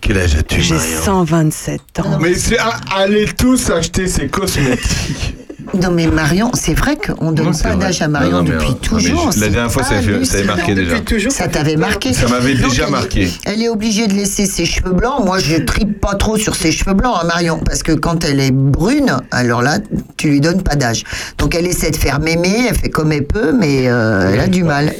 Quel 0.00 0.18
âge 0.18 0.34
as-tu, 0.36 0.60
j'ai 0.60 0.74
Marion? 0.74 1.02
127 1.02 1.80
ans. 2.00 2.18
Mais 2.20 2.34
c'est 2.34 2.58
ah, 2.58 2.78
allez 2.94 3.26
tous 3.26 3.70
acheter 3.70 4.06
ces 4.06 4.28
cosmétiques. 4.28 5.34
Non 5.74 5.90
mais 5.90 6.06
Marion, 6.06 6.50
c'est 6.54 6.72
vrai 6.74 6.96
qu'on 6.96 7.30
donne 7.32 7.56
pas 7.56 7.76
d'âge 7.76 8.00
à 8.02 8.08
Marion 8.08 8.38
non, 8.38 8.42
depuis 8.42 8.68
euh, 8.70 8.72
toujours. 8.82 9.30
je- 9.32 9.40
la 9.40 9.48
dernière 9.48 9.70
fois, 9.70 9.82
ça 9.82 9.96
avait- 9.96 10.02
ça 10.24 10.38
avait 10.38 10.48
hallucinant. 10.48 10.56
marqué 10.56 10.74
déjà. 10.74 11.30
Ça 11.30 11.48
t'avait 11.48 11.76
marqué. 11.76 12.12
Ça 12.14 12.26
m'avait 12.28 12.54
déjà 12.54 12.84
elle- 12.86 12.90
marqué. 12.90 13.28
Elle 13.44 13.62
est 13.62 13.68
obligée 13.68 14.06
de 14.06 14.14
laisser 14.14 14.46
ses 14.46 14.64
cheveux 14.64 14.92
blancs. 14.92 15.24
Moi, 15.24 15.38
je 15.38 15.56
tripe 15.56 16.00
pas 16.00 16.14
trop 16.14 16.36
sur 16.36 16.54
ses 16.54 16.72
cheveux 16.72 16.94
blancs, 16.94 17.16
hein, 17.22 17.26
Marion, 17.26 17.58
parce 17.58 17.82
que 17.82 17.92
quand 17.92 18.24
elle 18.24 18.40
est 18.40 18.50
brune, 18.50 19.18
alors 19.30 19.62
là, 19.62 19.78
tu 20.16 20.28
lui 20.30 20.40
donnes 20.40 20.62
pas 20.62 20.74
d'âge. 20.76 21.04
Donc 21.36 21.54
elle 21.54 21.66
essaie 21.66 21.90
de 21.90 21.96
faire 21.96 22.18
mémé, 22.20 22.66
elle 22.70 22.74
fait 22.76 22.88
comme 22.90 23.12
elle 23.12 23.26
peut, 23.26 23.52
mais 23.52 23.88
euh, 23.88 24.30
elle 24.32 24.40
a 24.40 24.46
du 24.48 24.64
mal. 24.64 24.92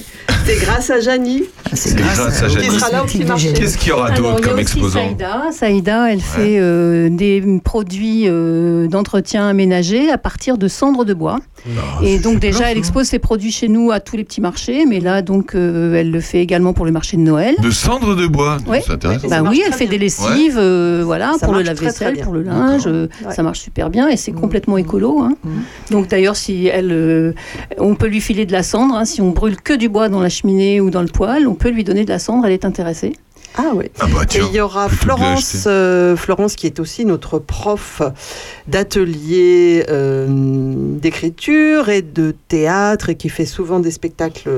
C'est 0.45 0.61
grâce 0.61 0.91
à 0.91 1.01
Janie. 1.01 1.45
C'est 1.75 1.95
grâce, 1.95 2.17
grâce 2.19 2.43
à 2.43 2.49
Janie. 2.49 3.53
Qu'est-ce 3.55 3.77
qu'il 3.79 3.89
y 3.89 3.93
aura 3.93 4.11
d'autre 4.11 4.41
comme 4.43 4.59
exposant 4.59 5.01
Saïda. 5.01 5.43
Saïda, 5.53 6.13
elle 6.13 6.21
fait 6.21 6.59
euh, 6.59 7.09
des 7.11 7.43
produits 7.65 8.25
euh, 8.27 8.89
d'entretien 8.89 9.47
aménagés 9.49 10.11
à 10.11 10.17
partir 10.19 10.57
de 10.59 10.69
cendres 10.69 11.05
de 11.05 11.15
bois. 11.15 11.39
Et 12.03 12.19
donc 12.19 12.39
déjà, 12.41 12.71
elle 12.71 12.79
expose 12.79 13.07
ses 13.07 13.19
produits 13.19 13.53
chez 13.53 13.69
nous 13.69 13.91
à 13.91 14.01
tous 14.01 14.17
les 14.17 14.25
petits 14.25 14.41
marchés, 14.41 14.85
mais 14.87 15.01
là, 15.01 15.23
donc, 15.23 15.55
euh, 15.55 15.95
elle 15.95 16.11
le 16.11 16.21
fait 16.21 16.41
également 16.41 16.73
pour 16.73 16.85
le 16.85 16.91
marché 16.93 17.17
de 17.17 17.23
Noël. 17.23 17.55
De 17.63 17.71
cendres 17.71 18.15
de 18.17 18.27
bois. 18.27 18.59
Ouais. 18.67 18.83
C'est 18.85 18.93
intéressant. 18.93 19.29
Bah 19.29 19.43
oui, 19.49 19.63
elle 19.65 19.73
fait 19.73 19.85
bien. 19.87 19.93
des 19.93 19.99
lessives, 19.99 20.57
euh, 20.59 21.03
voilà, 21.05 21.35
Ça 21.39 21.47
pour 21.47 21.55
le 21.55 21.63
lave-vaisselle, 21.63 22.19
pour 22.21 22.33
le 22.33 22.43
linge, 22.43 22.85
euh, 22.87 23.07
Ouais. 23.27 23.33
ça 23.35 23.43
marche 23.43 23.61
super 23.61 23.91
bien 23.91 24.09
et 24.09 24.17
c'est 24.17 24.33
Mmh. 24.33 24.41
complètement 24.41 24.77
écolo. 24.79 25.21
hein. 25.21 25.35
Donc 25.91 26.09
d'ailleurs, 26.09 26.37
si 26.37 26.67
elle, 26.67 26.91
euh, 26.93 27.33
on 27.79 27.95
peut 27.95 28.09
lui 28.09 28.21
filer 28.21 28.47
de 28.47 28.53
la 28.53 28.63
cendre, 28.63 28.95
hein, 28.97 29.05
si 29.05 29.21
on 29.21 29.31
brûle 29.31 29.57
que 29.61 29.73
du 29.75 29.89
bois 29.89 30.09
dans 30.09 30.21
la 30.21 30.29
cheminée 30.29 30.81
ou 30.81 30.91
dans 30.91 31.03
le 31.03 31.09
poêle, 31.09 31.47
on 31.49 31.55
peut 31.55 31.71
lui 31.71 31.85
donner 31.85 32.05
de 32.05 32.11
la 32.11 32.19
cendre, 32.19 32.45
elle 32.47 32.53
est 32.53 32.65
intéressée. 32.65 33.15
Ah 33.61 33.73
oui. 33.75 33.87
Ah 33.99 34.07
bah 34.07 34.23
Et 34.35 34.39
il 34.39 34.55
y 34.55 34.61
aura 34.61 34.89
Florence, 34.89 35.65
euh, 35.67 36.17
Florence 36.17 36.55
qui 36.55 36.67
est 36.67 36.79
aussi 36.79 37.05
notre 37.05 37.39
prof 37.41 38.01
d'atelier 38.69 39.85
euh, 39.89 40.27
d'écriture 40.29 41.89
et 41.89 42.03
de 42.03 42.35
théâtre 42.49 43.09
et 43.11 43.17
qui 43.17 43.29
fait 43.29 43.45
souvent 43.47 43.81
des 43.81 43.91
spectacles 43.91 44.49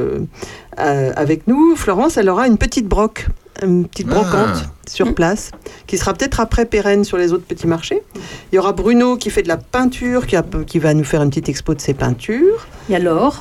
euh, 0.78 1.12
avec 1.16 1.46
nous. 1.46 1.76
Florence, 1.76 2.16
elle 2.18 2.28
aura 2.28 2.46
une 2.46 2.58
petite 2.58 2.86
broque, 2.86 3.26
une 3.62 3.86
petite 3.88 4.08
Ah. 4.10 4.14
brocante 4.14 4.64
sur 4.86 5.14
place 5.14 5.50
qui 5.86 5.96
sera 5.96 6.12
peut-être 6.12 6.40
après 6.40 6.66
pérenne 6.66 7.04
sur 7.04 7.16
les 7.16 7.32
autres 7.32 7.46
petits 7.46 7.66
marchés. 7.66 8.02
Il 8.52 8.56
y 8.56 8.58
aura 8.58 8.72
Bruno 8.72 9.16
qui 9.16 9.30
fait 9.30 9.42
de 9.42 9.48
la 9.48 9.56
peinture, 9.56 10.26
qui, 10.26 10.36
a- 10.36 10.44
qui 10.66 10.78
va 10.78 10.92
nous 10.94 11.04
faire 11.04 11.22
une 11.22 11.30
petite 11.30 11.48
expo 11.48 11.74
de 11.74 11.80
ses 11.80 11.94
peintures. 11.94 12.66
Il 12.88 12.92
y 12.92 12.96
a 12.96 12.98
Laure. 12.98 13.40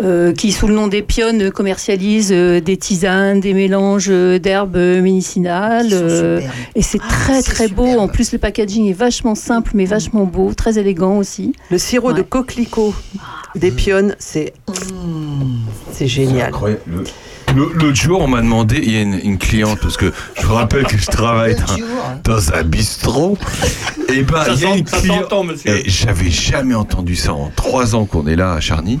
Euh, 0.00 0.32
qui, 0.32 0.52
sous 0.52 0.66
le 0.66 0.74
nom 0.74 0.88
des 0.88 1.02
pionnes, 1.02 1.50
commercialise 1.50 2.30
euh, 2.32 2.60
des 2.60 2.76
tisanes, 2.76 3.40
des 3.40 3.52
mélanges 3.54 4.08
d'herbes 4.08 4.76
médicinales. 4.76 5.90
Euh, 5.92 6.40
et 6.74 6.82
c'est 6.82 7.00
Ah, 7.02 7.08
très 7.08 7.42
très 7.42 7.68
beau. 7.68 7.84
superbe. 7.86 8.00
En 8.00 8.08
plus, 8.08 8.32
le 8.32 8.38
packaging 8.38 8.88
est 8.88 8.94
vachement 8.94 9.34
simple, 9.34 9.72
mais 9.74 9.84
vachement 9.84 10.24
beau, 10.24 10.52
très 10.54 10.78
élégant 10.78 11.16
aussi. 11.16 11.52
Le 11.70 11.78
sirop 11.78 12.12
de 12.12 12.22
coquelicot 12.22 12.94
des 13.54 13.70
pionnes, 13.70 14.16
c'est 14.18 14.52
c'est 15.92 16.08
génial. 16.08 16.52
L'autre 17.54 17.94
jour, 17.94 18.20
on 18.22 18.28
m'a 18.28 18.40
demandé, 18.40 18.80
il 18.82 18.92
y 18.92 18.96
a 18.96 19.02
une, 19.02 19.20
une 19.22 19.36
cliente, 19.36 19.78
parce 19.82 19.98
que 19.98 20.10
je 20.40 20.46
vous 20.46 20.54
rappelle 20.54 20.86
que 20.86 20.96
je 20.96 21.04
travaille 21.06 21.54
dans, 21.54 21.74
hein. 21.74 22.18
dans 22.24 22.54
un 22.54 22.62
bistrot. 22.62 23.36
Et 24.08 24.22
ben, 24.22 24.44
Ça 24.44 24.52
il 24.54 24.60
y 24.62 24.64
a 24.66 24.76
une 24.76 24.84
cliente. 24.84 25.32
Et 25.66 25.82
j'avais 25.86 26.30
jamais 26.30 26.74
entendu 26.74 27.14
ça 27.14 27.34
en 27.34 27.50
trois 27.54 27.94
ans 27.94 28.06
qu'on 28.06 28.26
est 28.26 28.36
là 28.36 28.54
à 28.54 28.60
Charny. 28.60 29.00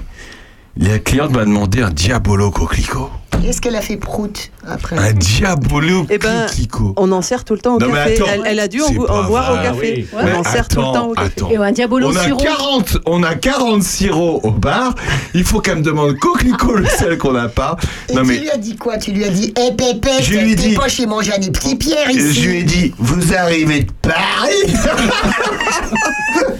La 0.76 0.98
cliente 0.98 1.32
m'a 1.32 1.44
demandé 1.44 1.82
un 1.82 1.90
diabolo 1.90 2.50
coquelicot. 2.50 3.10
Est-ce 3.46 3.60
qu'elle 3.60 3.74
a 3.76 3.80
fait 3.82 3.96
prout 3.96 4.50
après 4.66 4.96
Un 4.96 5.12
diabolo 5.12 6.06
Eh 6.08 6.16
ben, 6.16 6.46
coquelicot. 6.46 6.94
On 6.96 7.10
en 7.12 7.20
sert 7.22 7.44
tout 7.44 7.54
le 7.54 7.58
temps 7.60 7.74
au 7.74 7.78
Non, 7.80 7.90
café. 7.90 8.14
attends, 8.14 8.26
elle, 8.32 8.42
elle 8.46 8.60
a 8.60 8.68
dû 8.68 8.80
en, 8.80 8.86
en 8.86 9.24
boire 9.24 9.52
vrai. 9.52 9.68
au 9.68 9.72
café. 9.74 10.06
Ah 10.12 10.16
oui. 10.16 10.18
Ouais, 10.18 10.24
Mais 10.24 10.32
on 10.36 10.40
en 10.40 10.44
sert 10.44 10.68
tout 10.68 10.78
le 10.78 10.84
temps 10.84 11.08
au 11.08 11.14
café. 11.14 11.26
attends. 11.36 11.50
Et 11.50 11.56
un 11.56 11.72
diabolo 11.72 12.08
On 12.10 12.16
a, 12.16 12.24
sirop. 12.24 12.38
40, 12.42 12.98
on 13.04 13.22
a 13.22 13.34
40 13.34 13.82
sirops 13.82 14.44
au 14.44 14.50
bar. 14.52 14.94
Il 15.34 15.44
faut 15.44 15.60
qu'elle 15.60 15.78
me 15.78 15.82
demande 15.82 16.16
coquelicot, 16.18 16.74
le 16.76 16.86
seul 16.86 17.18
qu'on 17.18 17.32
n'a 17.32 17.48
pas. 17.48 17.76
Et 18.08 18.14
Non 18.14 18.22
tu 18.22 18.28
mais 18.28 18.38
lui 18.38 18.50
as 18.50 18.56
dit 18.58 18.76
quoi? 18.76 18.96
Tu 18.96 19.10
lui 19.12 19.24
as 19.24 19.30
dit 19.30 19.52
Eh 19.58 19.72
Pépé, 19.74 20.22
Je 20.22 20.38
lui 20.38 20.54
dit- 20.54 20.74
pas 20.74 20.88
chez 20.88 21.04
mon 21.06 21.20
Jeanne 21.20 21.50
Petit 21.52 21.74
Pierre 21.76 22.10
ici. 22.10 22.32
je 22.42 22.48
lui 22.48 22.58
ai 22.60 22.62
dit, 22.62 22.94
vous 22.98 23.34
arrivez 23.34 23.80
de 23.80 23.92
Paris? 24.00 24.72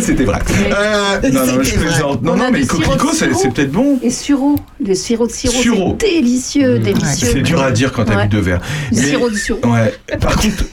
C'était 0.00 0.24
vrai. 0.24 0.38
Euh, 0.72 1.30
non, 1.30 1.46
non, 1.46 1.62
je 1.62 1.74
plaisante. 1.78 2.22
Non, 2.22 2.32
On 2.32 2.36
non, 2.36 2.50
mais 2.50 2.60
de 2.62 2.66
coquelicot, 2.66 3.12
c'est 3.12 3.28
peut-être 3.28 3.70
bon. 3.72 3.98
Et 4.02 4.10
sirop, 4.10 4.56
le 4.84 4.94
sirop 4.94 5.26
de 5.26 5.32
sirop, 5.32 5.54
Sirop. 5.62 5.96
délicieux, 5.98 6.78
délicieux. 6.78 7.28
C'est 7.32 7.40
dur 7.42 7.62
à 7.62 7.70
dire 7.70 7.92
quand 7.92 8.04
t'as 8.04 8.16
Ouais. 8.16 8.22
bu 8.24 8.28
deux 8.36 8.40
verres. 8.40 8.60
Mais- 8.92 9.02
sirop 9.02 9.28
du 9.30 9.38
sirop. 9.38 9.66
Ouais. 9.68 9.94
Par 10.20 10.36
contre, 10.36 10.64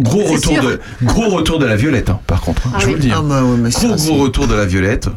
gros 0.00 0.22
retour 0.24 0.60
de 0.60 0.80
gros 1.02 1.28
retour 1.30 1.58
de 1.58 1.66
la 1.66 1.76
violette. 1.76 2.10
hein, 2.10 2.20
par 2.26 2.40
contre, 2.40 2.66
hein, 2.68 2.72
Ah 2.74 2.78
je 2.80 2.86
oui. 2.86 2.90
vous 2.92 2.96
le 2.98 3.02
dis. 3.02 3.10
hein. 3.10 3.16
Ah 3.18 3.22
bah 3.22 3.42
ouais, 3.42 3.70
gros 3.70 3.94
gros 3.96 4.22
retour 4.22 4.46
de 4.46 4.54
la 4.54 4.66
violette. 4.66 5.08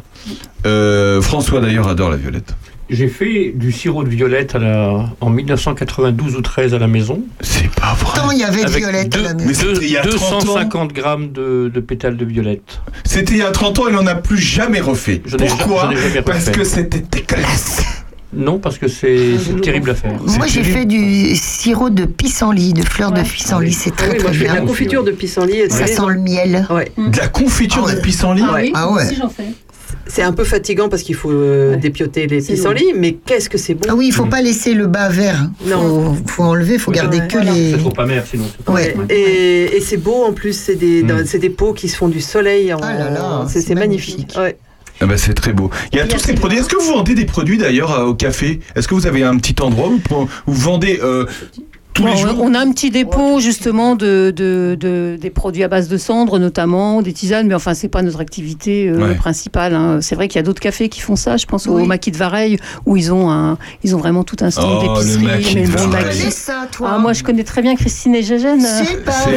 Euh, 0.66 1.22
François 1.22 1.60
d'ailleurs 1.60 1.88
adore 1.88 2.10
la 2.10 2.16
violette. 2.16 2.54
J'ai 2.90 3.08
fait 3.08 3.52
du 3.54 3.70
sirop 3.70 4.02
de 4.02 4.08
violette 4.08 4.54
à 4.54 4.58
la, 4.58 5.04
en 5.20 5.28
1992 5.28 6.36
ou 6.36 6.40
13 6.40 6.72
à 6.72 6.78
la 6.78 6.86
maison. 6.88 7.20
C'est 7.40 7.70
pas 7.70 7.92
vrai. 7.94 8.18
Tant 8.18 8.30
il 8.30 8.38
y 8.38 8.44
avait 8.44 8.64
de 8.64 8.70
violette 8.70 9.14
à 9.14 9.18
deux- 9.18 9.24
la 9.24 9.34
Mais 9.34 9.44
maison. 9.44 9.66
c'était 9.74 9.84
il 9.86 9.92
y 9.92 9.96
a 9.98 10.00
30 10.06 10.32
ans. 10.32 10.38
250 10.40 10.92
grammes 10.94 11.30
de, 11.32 11.70
de 11.72 11.80
pétales 11.80 12.16
de 12.16 12.24
violette. 12.24 12.80
C'était 13.04 13.34
il 13.34 13.38
y 13.40 13.42
a 13.42 13.50
30 13.50 13.78
ans, 13.80 13.84
il 13.90 13.96
en 13.96 14.06
a 14.06 14.14
plus 14.14 14.38
jamais 14.38 14.80
refait. 14.80 15.20
Je 15.26 15.36
Pourquoi 15.36 15.90
jamais 15.94 16.22
Parce 16.22 16.38
refait. 16.46 16.52
que 16.52 16.64
c'était 16.64 17.00
dégueulasse. 17.10 17.82
Non, 18.32 18.58
parce 18.58 18.76
que 18.78 18.88
c'est 18.88 19.38
c'est 19.38 19.58
terrible 19.60 19.90
à 19.90 19.94
faire. 19.94 20.12
Moi, 20.36 20.46
j'ai 20.46 20.62
fait 20.62 20.84
du 20.84 21.34
sirop 21.34 21.88
de 21.90 22.04
pissenlit, 22.04 22.74
de 22.74 22.82
fleurs 22.82 23.10
de 23.12 23.22
pissenlit. 23.22 23.72
C'est 23.72 23.94
très 23.94 24.08
Ah 24.08 24.10
oui, 24.12 24.16
moi 24.22 24.24
très 24.24 24.32
je 24.34 24.38
fais 24.40 24.44
de 24.44 24.48
la 24.54 24.60
bien. 24.60 24.66
confiture 24.68 25.04
de 25.04 25.10
pissenlit. 25.12 25.56
et 25.60 25.70
Ça 25.70 25.86
c'est- 25.86 25.94
sent 25.94 26.02
le 26.08 26.20
miel. 26.20 26.66
Ouais. 26.70 26.92
De 26.98 27.16
la 27.18 27.28
confiture 27.28 27.84
Ah 27.84 27.88
ouais. 27.88 27.96
de 27.96 28.00
pissenlit. 28.00 28.42
Ah 28.46 28.52
oui, 28.54 28.70
Ah 28.74 28.92
ouais. 28.92 29.02
aussi 29.06 29.16
j'en 29.16 29.28
fais. 29.30 29.44
C'est 30.06 30.22
un 30.22 30.32
peu 30.32 30.44
fatigant 30.44 30.88
parce 30.88 31.02
qu'il 31.02 31.14
faut 31.14 31.30
euh, 31.30 31.76
dépioter 31.76 32.26
les 32.26 32.40
pissenlits, 32.40 32.92
mais 32.96 33.12
qu'est-ce 33.14 33.48
que 33.50 33.58
c'est 33.58 33.74
bon? 33.74 33.86
Ah 33.90 33.94
oui, 33.94 34.06
il 34.08 34.12
faut 34.12 34.26
pas 34.26 34.40
laisser 34.42 34.74
le 34.74 34.86
bas 34.86 35.08
vert. 35.08 35.48
Non. 35.66 36.14
Faut, 36.14 36.16
faut 36.26 36.42
enlever, 36.44 36.78
faut 36.78 36.90
Oui, 36.90 36.96
garder 36.96 37.18
ouais. 37.20 37.28
que 37.28 37.34
Voilà. 37.34 37.52
les. 37.52 37.70
C'est 37.72 37.78
trop 37.78 37.92
amer 38.00 38.24
sinon. 38.30 38.44
c'est 38.56 38.64
pas- 38.64 38.72
Ouais. 38.72 38.96
Et, 39.10 39.76
et 39.76 39.80
c'est 39.80 39.96
beau 39.98 40.24
en 40.24 40.32
plus, 40.32 40.52
c'est 40.58 40.74
des, 40.76 41.02
Mm. 41.02 41.24
c'est 41.26 41.38
des 41.38 41.50
pots 41.50 41.72
qui 41.72 41.88
se 41.88 41.96
font 41.96 42.08
du 42.08 42.20
soleil. 42.20 42.72
En... 42.72 42.78
Ah 42.82 42.94
là 42.94 43.10
là, 43.10 43.46
c'est 43.48 43.74
magnifique. 43.74 44.34
Ouais. 44.38 44.56
Ah 45.00 45.06
bah, 45.06 45.16
c'est 45.16 45.32
très 45.34 45.52
beau. 45.52 45.70
Il 45.92 45.98
y 45.98 46.00
a 46.00 46.06
Il 46.06 46.08
tous 46.12 46.18
ces 46.18 46.34
produits. 46.34 46.58
Est-ce 46.58 46.68
que 46.68 46.74
vous 46.76 46.92
vendez 46.92 47.14
des 47.14 47.24
produits 47.24 47.56
d'ailleurs 47.56 47.92
euh, 47.92 48.04
au 48.06 48.14
café? 48.14 48.58
Est-ce 48.74 48.88
que 48.88 48.94
vous 48.94 49.06
avez 49.06 49.22
un 49.22 49.36
petit 49.36 49.54
endroit 49.62 49.88
où 49.88 50.00
où 50.12 50.26
vous 50.52 50.60
vendez 50.60 50.98
euh, 51.04 51.24
tous 51.98 52.04
Bon, 52.04 52.10
les 52.12 52.16
jours 52.16 52.36
on 52.40 52.54
a 52.54 52.60
un 52.60 52.70
petit 52.70 52.90
dépôt 52.90 53.40
justement 53.40 53.96
de, 53.96 54.32
de, 54.34 54.76
de- 54.78 55.18
des 55.20 55.30
produits 55.30 55.64
à 55.64 55.68
base 55.68 55.88
de 55.88 55.96
cendres 55.96 56.38
notamment, 56.38 57.02
des 57.02 57.12
tisanes, 57.12 57.48
mais 57.48 57.54
enfin 57.56 57.74
c'est 57.74 57.88
pas 57.88 58.02
notre 58.02 58.20
activité 58.20 58.88
euh, 58.88 59.08
Ouais. 59.08 59.14
principale. 59.16 59.74
hein. 59.74 59.98
C'est 60.00 60.14
vrai 60.14 60.28
qu'il 60.28 60.36
y 60.36 60.38
a 60.38 60.42
d'autres 60.44 60.60
cafés 60.60 60.88
qui 60.88 61.00
font 61.00 61.16
ça. 61.16 61.36
Je 61.36 61.46
pense 61.46 61.66
Oui. 61.66 61.82
au 61.82 61.86
Maquis 61.86 62.12
de 62.12 62.16
Vareille 62.16 62.56
où 62.86 62.96
ils 62.96 63.12
ont 63.12 63.30
un, 63.32 63.58
ils 63.82 63.96
ont 63.96 63.98
vraiment 63.98 64.22
tout 64.22 64.36
un 64.42 64.50
stand 64.52 64.78
Oh, 64.80 64.82
le 64.82 64.94
d'épicerie. 65.00 65.24
Maquis 65.24 65.54
mais 65.56 65.62
de 65.66 65.72
bon, 65.72 65.88
Vareille. 65.88 65.90
Tu 65.90 66.06
Maquis- 66.06 66.18
connais 66.20 66.30
ça, 66.30 66.68
toi 66.70 66.90
Ah, 66.94 66.98
moi 66.98 67.12
je 67.14 67.24
connais 67.24 67.42
très 67.42 67.62
bien 67.62 67.74
Christine 67.74 68.14
et 68.14 68.22
Gégène. 68.22 68.64
euh, 68.64 68.80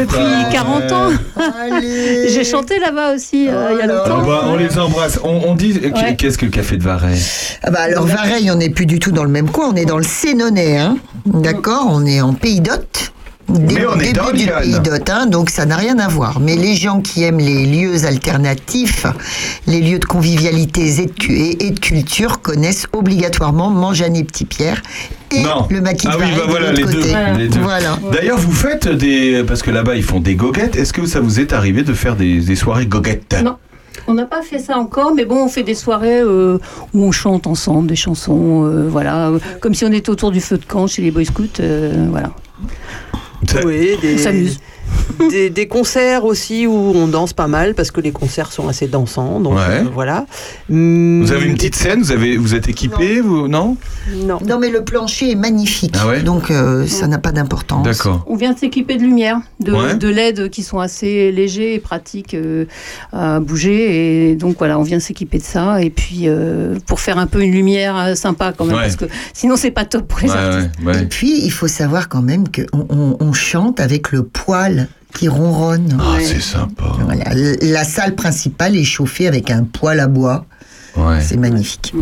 depuis 0.01 0.17
pas 0.17 0.51
40 0.51 0.83
vrai. 0.83 0.93
ans. 0.93 1.09
J'ai 1.81 2.43
chanté 2.43 2.77
là-bas 2.79 3.15
aussi 3.15 3.47
euh, 3.47 3.69
il 3.73 3.79
y 3.79 3.81
a 3.81 3.87
longtemps. 3.87 4.21
Bah, 4.23 4.43
on 4.45 4.55
les 4.55 4.77
embrasse. 4.77 5.19
On, 5.23 5.49
on 5.49 5.55
dit 5.55 5.79
Ouais. 5.95 6.15
qu'est-ce 6.15 6.37
que 6.37 6.45
le 6.45 6.51
café 6.51 6.77
de 6.77 6.83
Varay 6.83 7.17
Ah 7.63 7.71
bah 7.71 7.79
alors 7.81 8.05
Vareille, 8.05 8.51
on 8.51 8.55
n'est 8.55 8.69
plus 8.69 8.85
du 8.85 8.99
tout 8.99 9.11
dans 9.11 9.23
le 9.23 9.29
même 9.31 9.49
coin, 9.49 9.69
on 9.73 9.75
est 9.75 9.85
dans 9.85 9.97
le 9.97 10.03
Sénonais, 10.03 10.77
hein. 10.77 10.97
D'accord 11.25 11.87
On 11.89 12.05
est 12.05 12.21
en 12.21 12.33
Pays 12.33 12.50
d'Hôte. 12.59 13.13
Dé- 13.49 13.75
Mais 13.75 13.85
on 13.85 13.95
est 13.99 14.03
début 14.03 14.13
dans 14.13 14.31
du 14.31 14.45
Lyon. 14.45 14.53
Pays 14.61 14.79
d'Hôte, 14.79 15.09
hein, 15.09 15.25
donc 15.25 15.49
ça 15.49 15.65
n'a 15.65 15.75
rien 15.75 15.97
à 15.99 16.07
voir. 16.07 16.39
Mais 16.39 16.55
les 16.55 16.75
gens 16.75 17.01
qui 17.01 17.23
aiment 17.23 17.39
les 17.39 17.65
lieux 17.65 18.05
alternatifs, 18.05 19.05
les 19.67 19.81
lieux 19.81 19.99
de 19.99 20.05
convivialité 20.05 20.87
et 20.87 21.05
de, 21.07 21.63
et- 21.65 21.71
de 21.71 21.79
culture 21.79 22.41
connaissent 22.41 22.87
obligatoirement 22.93 23.69
Mangeane 23.69 24.15
et 24.15 24.23
Petit 24.23 24.45
Pierre 24.45 24.81
et 25.31 25.41
Non. 25.41 25.67
le 25.69 25.81
Maquis 25.81 26.07
de 26.07 26.11
Ah 26.13 26.17
oui, 26.19 26.25
bah 26.35 26.45
de 26.45 26.49
voilà, 26.49 26.71
l'autre 26.71 26.79
les 26.87 26.93
deux, 26.93 27.01
côté. 27.01 27.15
les 27.37 27.47
deux. 27.49 27.59
Voilà. 27.59 27.97
D'ailleurs, 28.13 28.37
vous 28.37 28.51
faites 28.53 28.87
des. 28.87 29.43
Parce 29.45 29.63
que 29.63 29.71
là-bas, 29.71 29.95
ils 29.95 30.03
font 30.03 30.19
des 30.19 30.35
goguettes. 30.35 30.75
Est-ce 30.77 30.93
que 30.93 31.05
ça 31.05 31.19
vous 31.19 31.39
est 31.39 31.51
arrivé 31.51 31.83
de 31.83 31.93
faire 31.93 32.15
des, 32.15 32.39
des 32.41 32.55
soirées 32.55 32.85
goguettes? 32.85 33.35
Non. 33.43 33.57
On 34.07 34.13
n'a 34.13 34.25
pas 34.25 34.41
fait 34.41 34.59
ça 34.59 34.77
encore, 34.77 35.13
mais 35.13 35.25
bon, 35.25 35.43
on 35.43 35.47
fait 35.47 35.63
des 35.63 35.75
soirées 35.75 36.21
euh, 36.21 36.57
où 36.93 37.03
on 37.03 37.11
chante 37.11 37.45
ensemble 37.47 37.87
des 37.87 37.95
chansons, 37.95 38.65
euh, 38.65 38.87
voilà, 38.89 39.31
comme 39.59 39.73
si 39.73 39.85
on 39.85 39.91
était 39.91 40.09
autour 40.09 40.31
du 40.31 40.41
feu 40.41 40.57
de 40.57 40.65
camp 40.65 40.87
chez 40.87 41.01
les 41.01 41.11
Boy 41.11 41.25
Scouts, 41.25 41.59
euh, 41.59 42.07
voilà. 42.09 42.31
Ça- 43.49 43.65
Oui, 43.65 43.97
des, 44.01 44.15
On 44.15 44.17
s'amuse. 44.17 44.59
Des, 45.29 45.49
des 45.49 45.67
concerts 45.67 46.25
aussi 46.25 46.65
où 46.67 46.73
on 46.73 47.07
danse 47.07 47.33
pas 47.33 47.47
mal 47.47 47.73
parce 47.75 47.91
que 47.91 48.01
les 48.01 48.11
concerts 48.11 48.51
sont 48.51 48.67
assez 48.67 48.87
dansants. 48.87 49.39
Donc 49.39 49.55
Ouais. 49.55 49.61
euh, 49.69 49.83
voilà. 49.93 50.25
Vous 50.69 51.31
avez 51.31 51.45
une 51.45 51.55
petite 51.55 51.75
scène 51.75 52.01
vous, 52.01 52.11
avez, 52.11 52.37
vous 52.37 52.55
êtes 52.55 52.67
équipé 52.69 53.21
vous, 53.21 53.47
Non? 53.47 53.77
Non. 54.25 54.39
Non 54.45 54.59
mais 54.59 54.69
le 54.69 54.83
plancher 54.83 55.31
est 55.31 55.35
magnifique, 55.35 55.95
Ah 55.99 56.07
ouais? 56.07 56.21
Donc 56.21 56.49
euh, 56.51 56.87
ça 56.87 57.07
n'a 57.07 57.17
pas 57.17 57.31
d'importance. 57.31 57.83
D'accord. 57.85 58.23
On 58.27 58.35
vient 58.35 58.53
de 58.53 58.59
s'équiper 58.59 58.97
de 58.97 59.03
lumière, 59.03 59.39
de, 59.59 59.71
Ouais. 59.73 59.95
de 59.95 60.07
LED 60.07 60.49
qui 60.49 60.63
sont 60.63 60.79
assez 60.79 61.31
légers 61.31 61.73
et 61.75 61.79
pratiques 61.79 62.33
euh, 62.33 62.65
à 63.13 63.39
bouger. 63.39 64.31
Et 64.31 64.35
donc 64.35 64.57
voilà, 64.57 64.79
on 64.79 64.83
vient 64.83 64.97
de 64.97 65.01
s'équiper 65.03 65.37
de 65.37 65.43
ça. 65.43 65.81
Et 65.81 65.89
puis 65.89 66.23
euh, 66.25 66.75
pour 66.87 66.99
faire 66.99 67.17
un 67.17 67.27
peu 67.27 67.41
une 67.41 67.51
lumière 67.51 68.15
sympa 68.17 68.53
quand 68.57 68.65
même, 68.65 68.75
Ouais. 68.75 68.81
parce 68.83 68.95
que 68.95 69.05
sinon 69.33 69.55
c'est 69.55 69.71
pas 69.71 69.85
top 69.85 70.07
pour 70.07 70.19
les 70.19 70.29
Ouais, 70.29 70.35
artistes. 70.37 70.71
ouais, 70.85 70.93
ouais. 70.93 71.03
Et 71.03 71.05
puis, 71.05 71.41
il 71.43 71.51
faut 71.51 71.67
savoir 71.67 72.09
quand 72.09 72.21
même 72.21 72.45
qu'on 72.47 72.85
on, 72.89 73.17
on 73.19 73.33
chante 73.33 73.79
avec 73.79 74.11
le 74.11 74.23
poêle 74.23 74.87
qui 75.13 75.27
ronronne. 75.27 75.97
Ah, 75.99 76.17
c'est 76.21 76.41
sympa. 76.41 76.95
Voilà. 77.05 77.25
La 77.61 77.83
salle 77.83 78.15
principale 78.15 78.75
est 78.75 78.83
chauffée 78.83 79.27
avec 79.27 79.51
un 79.51 79.63
poêle 79.63 79.99
à 79.99 80.07
bois. 80.07 80.45
Ouais. 80.97 81.21
C'est 81.21 81.37
magnifique. 81.37 81.93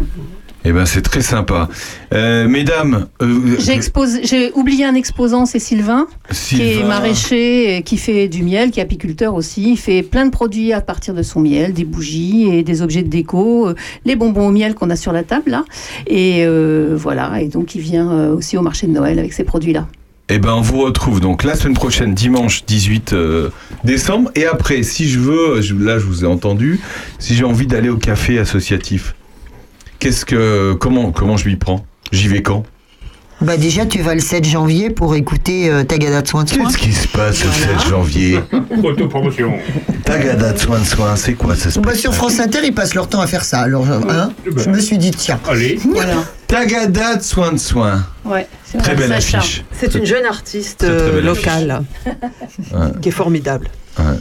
Eh 0.66 0.74
ben, 0.74 0.86
c'est 0.86 1.02
très 1.02 1.22
sympa. 1.22 1.70
Euh, 2.14 2.48
mesdames, 2.48 3.08
euh, 3.22 3.58
J'ai 4.24 4.52
oublié 4.56 4.84
un 4.84 4.94
exposant, 4.94 5.46
c'est 5.46 5.60
Sylvain, 5.60 6.08
qui 6.32 6.62
est 6.62 6.84
maraîcher, 6.84 7.82
qui 7.86 7.96
fait 7.96 8.28
du 8.28 8.44
miel, 8.44 8.72
qui 8.72 8.82
est 8.82 8.84
apiculteur 8.84 9.36
aussi. 9.36 9.72
Il 9.72 9.78
fait 9.78 10.04
plein 10.04 10.26
de 10.26 10.32
produits 10.32 10.74
à 10.74 10.82
partir 10.82 11.14
de 11.14 11.24
son 11.24 11.40
miel, 11.40 11.74
des 11.74 11.86
bougies 11.86 12.50
et 12.52 12.64
des 12.64 12.82
objets 12.82 13.04
de 13.04 13.08
déco, 13.08 13.70
euh, 13.70 13.76
les 14.04 14.18
bonbons 14.18 14.50
au 14.50 14.52
miel 14.52 14.76
qu'on 14.76 14.90
a 14.90 14.98
sur 14.98 15.14
la 15.14 15.24
table 15.24 15.52
là. 15.52 15.64
Et 16.08 16.44
euh, 16.46 16.94
voilà, 16.98 17.42
et 17.42 17.48
donc 17.48 17.76
il 17.76 17.82
vient 17.82 18.30
aussi 18.32 18.58
au 18.58 18.62
marché 18.62 18.86
de 18.86 18.92
Noël 18.92 19.18
avec 19.18 19.32
ces 19.32 19.46
produits-là. 19.46 19.88
Eh 20.32 20.38
ben, 20.38 20.54
on 20.54 20.62
vous 20.62 20.82
retrouve 20.82 21.20
donc 21.20 21.44
la 21.44 21.56
semaine 21.56 21.74
prochaine, 21.74 22.14
dimanche 22.14 22.64
18 22.64 23.14
euh, 23.14 23.50
décembre. 23.84 24.30
Et 24.36 24.46
après, 24.46 24.84
si 24.84 25.10
je 25.10 25.18
veux, 25.18 25.56
là, 25.84 25.98
je 25.98 26.06
vous 26.06 26.24
ai 26.24 26.28
entendu, 26.28 26.80
si 27.18 27.34
j'ai 27.34 27.46
envie 27.46 27.66
d'aller 27.66 27.90
au 27.90 27.98
café 27.98 28.38
associatif, 28.38 29.16
qu'est-ce 29.98 30.26
que, 30.26 30.74
comment, 30.74 31.12
comment 31.12 31.36
je 31.36 31.48
m'y 31.48 31.56
prends? 31.56 31.84
J'y 32.12 32.28
vais 32.28 32.44
quand? 32.44 32.64
Bah 33.42 33.56
déjà, 33.56 33.86
tu 33.86 34.02
vas 34.02 34.14
le 34.16 34.20
7 34.20 34.44
janvier 34.44 34.90
pour 34.90 35.16
écouter 35.16 35.70
euh, 35.70 35.84
Tagada 35.84 36.22
de 36.22 36.28
soin 36.28 36.44
de 36.44 36.50
soin. 36.50 36.66
Qu'est-ce 36.66 36.78
qui 36.78 36.92
se 36.92 37.08
passe 37.08 37.44
le 37.46 37.52
7 37.52 37.90
janvier 37.90 38.40
Autopromotion. 38.84 39.54
Tagada 40.04 40.52
de 40.52 40.58
soin 40.58 40.80
de 40.80 40.86
soin, 40.86 41.16
c'est 41.16 41.34
quoi 41.34 41.56
ça 41.56 41.72
se 41.72 41.80
Bah, 41.80 41.96
sur 41.96 42.14
France 42.14 42.40
Inter, 42.42 42.60
ils 42.66 42.74
passent 42.74 42.96
leur 42.96 43.08
temps 43.08 43.22
à 43.22 43.28
faire 43.28 43.46
ça. 43.46 43.62
Alors, 43.62 43.88
hein, 43.88 44.32
je 44.58 44.70
me 44.70 44.80
suis 44.80 44.98
dit, 44.98 45.12
tiens. 45.12 45.40
Allez. 45.48 45.80
Voilà. 45.90 46.16
Tagada 46.48 47.16
de 47.16 47.22
soin 47.24 47.52
de 47.54 47.58
soin. 47.60 48.04
Ouais, 48.26 48.48
c'est 48.66 48.80
Très 48.80 48.96
belle 48.96 49.10
Sacha. 49.10 49.38
affiche. 49.38 49.64
C'est 49.72 49.94
une 49.96 50.06
jeune 50.06 50.26
artiste 50.26 50.84
euh, 50.84 51.22
locale 51.22 51.84
qui 53.02 53.10
est 53.10 53.14
formidable. 53.14 53.70
Ouais. 54.00 54.16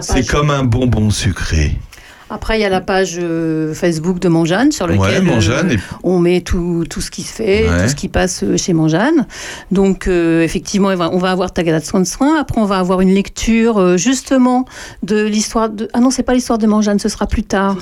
C'est 0.00 0.26
comme 0.26 0.50
un 0.50 0.64
bonbon 0.64 1.10
sucré. 1.10 1.76
Après, 2.32 2.58
il 2.58 2.62
y 2.62 2.64
a 2.64 2.68
la 2.68 2.80
page 2.80 3.16
euh, 3.20 3.74
Facebook 3.74 4.20
de 4.20 4.28
Manjane 4.28 4.70
sur 4.70 4.86
Ouais, 4.86 4.96
laquelle 4.96 5.28
euh, 5.28 5.72
et- 5.74 5.78
on 6.04 6.18
met 6.20 6.40
tout, 6.42 6.84
tout 6.88 7.00
ce 7.00 7.10
qui 7.10 7.22
se 7.22 7.32
fait, 7.32 7.68
Ouais. 7.68 7.82
tout 7.82 7.88
ce 7.88 7.94
qui 7.96 8.08
passe 8.08 8.44
euh, 8.44 8.56
chez 8.56 8.72
Manjane. 8.72 9.26
Donc, 9.72 10.06
euh, 10.06 10.42
effectivement, 10.42 10.88
on 10.88 11.18
va- 11.18 11.30
avoir 11.30 11.52
Tagada 11.52 11.80
de 11.80 11.84
soin 11.84 11.98
de 12.00 12.04
soin. 12.06 12.38
Après, 12.40 12.60
on 12.60 12.64
va 12.66 12.78
avoir 12.78 13.00
une 13.00 13.12
lecture 13.12 13.78
euh, 13.78 13.96
justement 13.96 14.64
de 15.02 15.24
l'histoire 15.24 15.68
de. 15.70 15.88
Ah 15.92 15.98
non, 16.00 16.10
c'est 16.10 16.22
pas 16.22 16.34
l'histoire 16.34 16.58
de 16.58 16.66
Manjane, 16.68 16.98
ce 17.00 17.08
sera 17.08 17.26
plus 17.26 17.42
tard. 17.42 17.76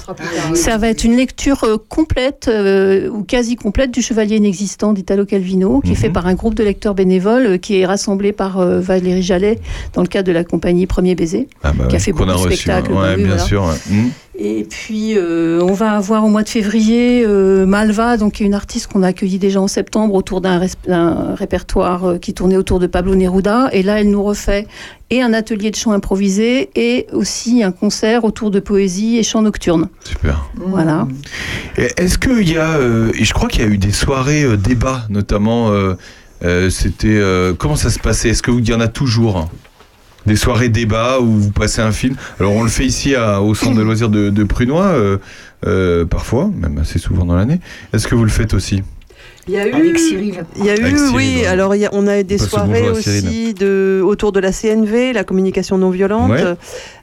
Ça 0.54 0.78
va 0.78 0.88
être 0.88 1.04
une 1.04 1.16
lecture 1.16 1.64
euh, 1.64 1.76
complète 1.88 2.46
euh, 2.48 3.08
ou 3.10 3.24
quasi 3.24 3.56
complète 3.56 3.90
du 3.90 4.00
Chevalier 4.02 4.36
inexistant 4.36 4.92
d'Italo 4.94 5.26
Calvino, 5.26 5.80
qui 5.82 5.90
est 5.90 5.92
Mhm. 5.92 5.96
fait 5.98 6.10
par 6.10 6.26
un 6.26 6.34
groupe 6.34 6.54
de 6.54 6.64
lecteurs 6.64 6.94
bénévoles, 6.94 7.46
euh, 7.46 7.56
qui 7.58 7.78
est 7.80 7.86
rassemblé 7.86 8.32
par 8.32 8.58
euh, 8.60 8.80
Valérie 8.80 9.22
Jallet 9.22 9.58
dans 9.92 10.00
le 10.02 10.08
cadre 10.08 10.26
de 10.28 10.32
la 10.32 10.44
compagnie 10.44 10.86
Premier 10.86 11.14
Baiser. 11.14 11.48
Ah 11.62 11.72
bah 11.72 11.84
Qui 11.88 11.96
a 11.96 11.98
fait 11.98 12.12
a 12.12 12.14
beaucoup 12.14 12.24
de 12.26 12.32
reçu, 12.32 12.56
spectacles, 12.56 12.92
Ouais, 12.92 13.16
bien 13.16 13.26
voilà. 13.26 13.42
sûr. 13.42 13.64
ouais. 13.64 14.02
Et 14.40 14.62
puis, 14.62 15.18
euh, 15.18 15.60
on 15.62 15.72
va 15.72 15.96
avoir 15.96 16.24
au 16.24 16.28
mois 16.28 16.44
de 16.44 16.48
février 16.48 17.24
euh, 17.26 17.66
Malva, 17.66 18.16
donc 18.16 18.38
une 18.38 18.54
artiste 18.54 18.86
qu'on 18.86 19.02
a 19.02 19.08
accueillie 19.08 19.40
déjà 19.40 19.60
en 19.60 19.66
septembre 19.66 20.14
autour 20.14 20.40
d'un 20.40 20.60
répertoire 21.34 22.04
euh, 22.04 22.18
qui 22.18 22.34
tournait 22.34 22.56
autour 22.56 22.78
de 22.78 22.86
Pablo 22.86 23.16
Neruda. 23.16 23.68
Et 23.72 23.82
là, 23.82 24.00
elle 24.00 24.10
nous 24.10 24.22
refait 24.22 24.68
et 25.10 25.22
un 25.22 25.32
atelier 25.32 25.72
de 25.72 25.76
chant 25.76 25.90
improvisé 25.90 26.70
et 26.76 27.08
aussi 27.12 27.64
un 27.64 27.72
concert 27.72 28.22
autour 28.22 28.52
de 28.52 28.60
poésie 28.60 29.18
et 29.18 29.24
chant 29.24 29.42
nocturne. 29.42 29.88
Super. 30.04 30.48
Voilà. 30.54 31.08
Est-ce 31.76 32.16
qu'il 32.16 32.48
y 32.48 32.58
a, 32.58 32.76
euh, 32.76 33.10
je 33.20 33.32
crois 33.32 33.48
qu'il 33.48 33.62
y 33.62 33.64
a 33.64 33.68
eu 33.68 33.78
des 33.78 33.90
soirées 33.90 34.56
débats, 34.56 35.04
notamment, 35.08 35.72
c'était, 36.70 37.20
comment 37.58 37.74
ça 37.74 37.90
se 37.90 37.98
passait? 37.98 38.28
Est-ce 38.28 38.44
qu'il 38.44 38.68
y 38.68 38.72
en 38.72 38.80
a 38.80 38.88
toujours? 38.88 39.48
Des 40.26 40.36
soirées 40.36 40.68
débats 40.68 41.20
où 41.20 41.26
vous 41.38 41.50
passez 41.50 41.80
un 41.80 41.92
film 41.92 42.14
Alors 42.38 42.52
on 42.52 42.62
le 42.62 42.68
fait 42.68 42.84
ici 42.84 43.14
à- 43.14 43.40
au 43.40 43.54
centre 43.54 43.76
de 43.76 43.82
loisirs 43.82 44.08
de, 44.10 44.30
de 44.30 44.44
Prunois, 44.44 44.84
euh, 44.86 45.18
euh, 45.66 46.04
parfois, 46.04 46.50
même 46.54 46.78
assez 46.78 46.98
souvent 46.98 47.24
dans 47.24 47.34
l'année. 47.36 47.60
Est-ce 47.92 48.06
que 48.08 48.14
vous 48.14 48.24
le 48.24 48.30
faites 48.30 48.54
aussi? 48.54 48.82
Il 49.46 49.54
y 49.54 49.58
a 49.58 49.66
eu, 49.66 49.72
Avec 49.72 49.98
Cyril. 49.98 50.44
Il 50.58 50.64
y 50.66 50.68
a 50.68 50.76
eu, 50.76 50.80
Avec 50.80 50.98
Cyril, 50.98 51.14
oui. 51.16 51.36
ouais. 51.40 51.46
Alors, 51.46 51.74
il 51.74 51.80
y 51.80 51.86
a- 51.86 51.90
on 51.92 52.06
a 52.06 52.20
eu 52.20 52.24
des 52.24 52.36
soirées 52.36 52.90
aussi 52.90 53.54
de, 53.54 54.02
autour 54.04 54.30
de 54.32 54.40
la 54.40 54.52
CNV, 54.52 55.14
la 55.14 55.24
communication 55.24 55.78
non 55.78 55.88
violente, 55.88 56.30
Ouais. 56.30 56.42
euh, 56.42 56.54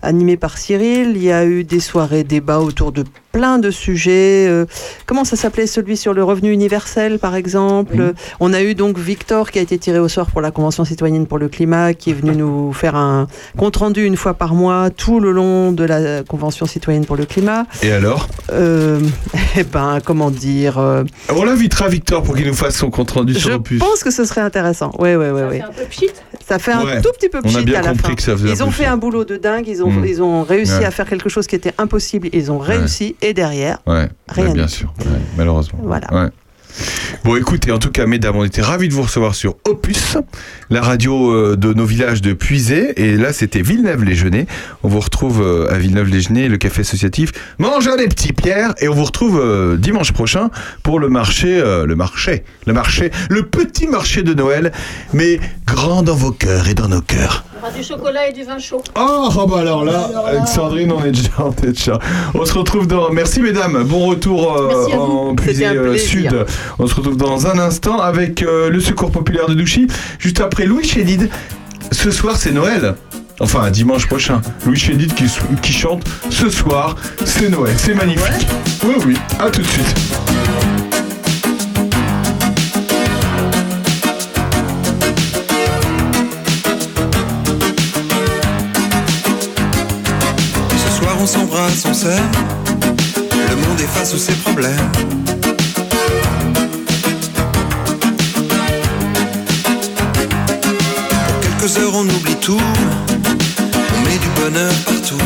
animée 0.04 0.38
par 0.38 0.60
Cyril. 0.60 1.14
Il 1.16 1.24
y 1.24 1.32
a 1.32 1.44
eu 1.44 1.64
des 1.64 1.80
soirées 1.80 2.24
débats 2.24 2.60
autour 2.60 2.92
de 2.92 3.04
plein 3.36 3.58
de 3.60 3.70
sujets. 3.70 4.48
euh, 4.48 4.66
comment 5.06 5.26
ça 5.26 5.36
s'appelait 5.36 5.68
celui 5.68 5.98
sur 5.98 6.14
le 6.14 6.24
revenu 6.24 6.52
universel, 6.54 7.20
par 7.20 7.36
exemple 7.36 8.14
On 8.40 8.54
a 8.54 8.62
eu 8.62 8.76
donc 8.76 8.98
Victor 8.98 9.52
qui 9.52 9.60
a 9.60 9.62
été 9.62 9.78
tiré 9.78 10.00
au 10.00 10.08
sort 10.08 10.28
pour 10.28 10.40
la 10.40 10.52
Convention 10.52 10.86
citoyenne 10.86 11.28
pour 11.28 11.38
le 11.38 11.50
climat, 11.50 11.94
qui 11.94 12.12
est 12.12 12.14
venu 12.14 12.34
nous 12.44 12.72
faire 12.72 12.96
un 12.96 13.28
compte 13.58 13.76
rendu 13.76 14.06
une 14.06 14.16
fois 14.16 14.36
par 14.36 14.54
mois 14.54 14.90
tout 14.90 15.20
le 15.20 15.32
long 15.34 15.74
de 15.74 15.84
la 15.84 16.24
Convention 16.24 16.66
citoyenne 16.66 17.04
pour 17.06 17.18
le 17.18 17.26
climat. 17.26 17.66
Et 17.84 17.92
alors 17.92 18.30
Euh, 18.54 19.02
eh 19.58 19.64
ben, 19.64 20.00
comment 20.06 20.32
dire 20.32 20.78
euh, 20.80 21.04
On 21.36 21.44
l'invitera 21.44 21.90
Victor 21.90 22.24
pour 22.24 22.36
qu'il 22.38 22.48
nous 22.48 22.54
fasse 22.54 22.78
son 22.78 22.90
compte 22.90 23.12
rendu 23.12 23.34
sur 23.34 23.50
je 23.50 23.56
Opus. 23.56 23.80
pense 23.80 24.02
que 24.02 24.12
ce 24.12 24.24
serait 24.24 24.42
intéressant. 24.42 24.92
Ouais, 24.98 25.18
ouais, 25.18 25.32
ouais, 25.32 25.44
ouais. 25.44 25.62
un 25.62 25.74
peu 25.74 25.84
pchit. 25.90 26.08
Ça 26.48 26.58
fait 26.58 26.74
Ouais. 26.76 26.98
un 26.98 27.02
tout 27.02 27.12
petit 27.18 27.28
peu 27.28 27.40
On 27.44 27.50
a 27.50 27.52
pchit 27.52 27.66
bien 27.66 27.80
à 27.80 27.84
la 27.84 27.90
compris 27.90 28.10
fin. 28.12 28.16
que 28.16 28.22
ça 28.22 28.32
faisait 28.38 28.50
un 28.50 28.54
ils 28.54 28.64
ont 28.64 28.72
fait 28.72 28.84
pchit. 28.84 28.92
un 28.94 28.98
boulot 28.98 29.26
de 29.26 29.36
dingue. 29.36 29.68
Ils 29.68 29.84
ont, 29.84 29.90
Mm. 29.92 30.06
ils 30.08 30.22
ont 30.22 30.44
réussi 30.44 30.78
Ouais. 30.80 30.86
à 30.86 30.92
faire 30.92 31.08
quelque 31.10 31.28
chose 31.30 31.48
qui 31.48 31.56
était 31.56 31.74
impossible. 31.78 32.30
Ils 32.34 32.52
ont 32.52 32.60
réussi. 32.60 33.16
Et 33.26 33.34
derrière, 33.34 33.80
Ouais, 33.88 34.08
Rien 34.30 34.54
bien 34.54 34.68
sûr, 34.68 34.94
ouais, 35.00 35.20
malheureusement. 35.36 35.80
Voilà. 35.82 36.14
Ouais. 36.14 36.30
Bon, 37.24 37.36
écoutez, 37.36 37.72
en 37.72 37.80
tout 37.80 37.90
cas, 37.90 38.06
mesdames, 38.06 38.36
on 38.36 38.44
était 38.44 38.62
ravis 38.62 38.88
de 38.88 38.94
vous 38.94 39.02
recevoir 39.02 39.34
sur 39.34 39.56
Opus, 39.68 40.20
la 40.70 40.82
radio 40.82 41.32
euh, 41.32 41.56
de 41.56 41.74
nos 41.74 41.86
villages 41.86 42.22
de 42.22 42.34
Puisay. 42.34 42.94
Et 42.98 43.18
là, 43.18 43.34
c'était 43.34 43.64
Villeneuve-les-Genêts. 43.64 44.46
On 44.84 44.90
vous 44.90 45.00
retrouve 45.00 45.42
euh, 45.42 45.74
à 45.74 45.80
Villeneuve-les-Genêts, 45.80 46.50
le 46.50 46.58
café 46.58 46.82
associatif. 46.82 47.32
Mangez 47.58 47.98
les 47.98 48.08
petits 48.08 48.32
pierres. 48.32 48.76
Et 48.80 48.88
on 48.88 48.94
vous 48.94 49.06
retrouve 49.06 49.42
euh, 49.44 49.76
dimanche 49.76 50.12
prochain 50.12 50.52
pour 50.84 51.00
le 51.00 51.10
marché, 51.10 51.60
le 51.60 51.96
marché, 51.96 52.44
le 52.68 52.74
marché, 52.74 53.10
le 53.32 53.42
petit 53.42 53.88
marché 53.88 54.22
de 54.22 54.36
Noël, 54.36 54.72
mais 55.14 55.40
grand 55.66 56.04
dans 56.04 56.16
vos 56.16 56.32
cœurs 56.32 56.68
et 56.68 56.76
dans 56.76 56.90
nos 56.90 57.02
cœurs. 57.02 57.44
Il 57.56 57.60
y 57.60 57.62
aura 57.62 57.72
du 57.72 57.84
chocolat 57.84 58.28
et 58.28 58.34
du 58.34 58.44
vin 58.44 58.60
chaud. 58.60 58.84
Oh, 59.00 59.30
oh, 59.38 59.48
bah 59.48 59.60
alors 59.60 59.86
là, 59.86 60.10
avec 60.28 60.46
Sandrine, 60.46 60.92
on 60.92 61.04
est 61.06 61.12
déjà, 61.12 61.30
on 61.40 61.52
est 61.52 61.72
déjà. 61.72 62.00
On 62.34 62.44
se 62.44 62.54
retrouve 62.54 62.86
dans. 62.86 63.12
Merci 63.12 63.42
mesdames, 63.42 63.82
bon 63.84 64.08
retour 64.08 64.58
euh, 64.58 64.92
en 64.98 65.36
Puisée 65.36 65.66
un 65.66 65.76
euh. 65.76 65.98
Sud. 65.98 66.46
On 66.80 66.88
se 66.88 66.96
retrouve 66.96 67.16
dans 67.16 67.48
un 67.48 67.58
instant 67.58 68.00
avec 68.00 68.44
euh, 68.44 68.70
le 68.70 68.80
Secours 68.82 69.12
populaire 69.12 69.48
de 69.48 69.54
Douchy. 69.54 69.88
Juste 70.20 70.42
après 70.42 70.66
Louis 70.66 70.84
Chédid. 70.84 71.30
Ce 71.92 72.12
soir, 72.12 72.36
c'est 72.36 72.52
Noël. 72.52 72.96
Enfin, 73.40 73.72
dimanche 73.72 74.06
prochain. 74.08 74.42
Louis 74.66 74.78
Chédid 74.78 75.14
qui, 75.14 75.26
qui 75.62 75.72
chante 75.72 76.04
Ce 76.30 76.50
soir, 76.50 76.96
c'est 77.24 77.50
Noël. 77.50 77.76
C'est 77.78 77.94
magnifique. 77.94 78.48
Oui, 78.84 78.96
oui. 79.06 79.16
À 79.40 79.50
tout 79.50 79.62
de 79.62 79.68
suite. 79.68 79.96
On 91.26 91.28
s'embrasse, 91.28 91.84
on 91.90 91.94
s'aime. 91.94 92.32
Le 93.50 93.56
monde 93.56 93.82
efface 93.82 94.12
tous 94.12 94.20
ses 94.20 94.34
problèmes. 94.34 94.92
Pour 101.26 101.40
quelques 101.42 101.78
heures 101.80 101.96
on 101.96 102.04
oublie 102.04 102.36
tout. 102.36 102.62
On 103.96 104.02
met 104.06 104.20
du 104.20 104.30
bonheur 104.40 104.74
partout. 104.86 105.26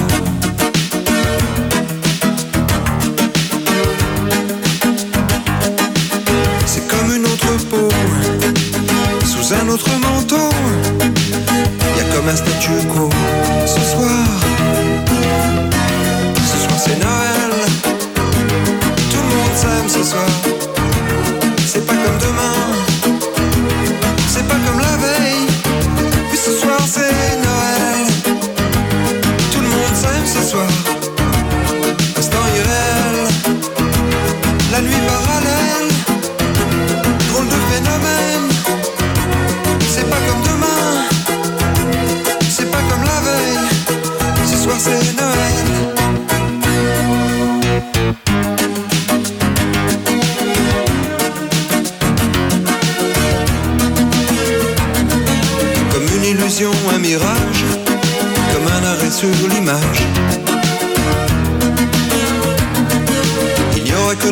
C'est 6.65 6.87
comme 6.87 7.13
une 7.13 7.25
autre 7.25 7.57
peau. 7.69 7.89
Sous 9.25 9.53
un 9.53 9.67
autre 9.67 9.89
manteau. 9.99 10.49
Y 11.97 11.99
a 11.99 12.15
comme 12.15 12.29
un 12.29 12.37
statu 12.37 12.78
monde 19.99 20.05
s'aime 20.05 20.38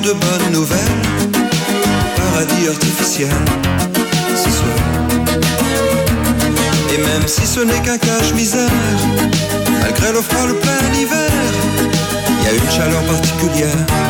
de 0.07 0.13
bonnes 0.13 0.51
nouvelles, 0.53 1.01
paradis 2.15 2.67
artificiel 2.69 3.29
ce 4.35 4.49
soir. 4.49 4.77
Et 6.93 6.97
même 6.97 7.27
si 7.27 7.45
ce 7.45 7.59
n'est 7.59 7.81
qu'un 7.81 7.97
cache-misère, 7.97 8.69
malgré 9.81 10.13
le 10.13 10.21
froid, 10.21 10.47
le 10.47 10.53
plein 10.53 10.93
hiver, 11.01 11.31
il 12.39 12.45
y 12.45 12.47
a 12.47 12.53
une 12.53 12.71
chaleur 12.71 13.03
particulière 13.03 14.06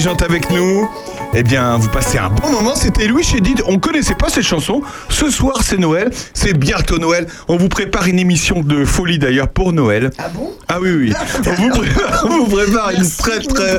intelligente 0.00 0.22
avec 0.22 0.50
nous. 0.50 0.88
Eh 1.34 1.42
bien, 1.42 1.76
vous 1.76 1.88
passez 1.88 2.16
un 2.18 2.30
bon 2.30 2.50
moment. 2.50 2.74
C'était 2.74 3.06
Louis 3.06 3.22
Chédid. 3.22 3.62
On 3.66 3.78
connaissait 3.78 4.14
pas 4.14 4.30
cette 4.30 4.44
chanson. 4.44 4.80
Ce 5.10 5.28
soir, 5.30 5.58
c'est 5.62 5.76
Noël. 5.78 6.10
C'est 6.32 6.54
bientôt 6.56 6.98
Noël. 6.98 7.26
On 7.48 7.56
vous 7.58 7.68
prépare 7.68 8.06
une 8.06 8.18
émission 8.18 8.62
de 8.62 8.84
folie 8.86 9.18
d'ailleurs 9.18 9.48
pour 9.48 9.72
Noël. 9.74 10.10
Ah 10.18 10.28
bon? 10.34 10.52
Ah 10.68 10.78
oui, 10.80 10.90
oui. 10.92 11.12
On 11.46 11.52
vous 11.52 11.68
prépare, 11.80 12.24
on 12.30 12.44
vous 12.44 12.56
prépare 12.56 12.90
une 12.92 13.10
très 13.10 13.40
très. 13.40 13.78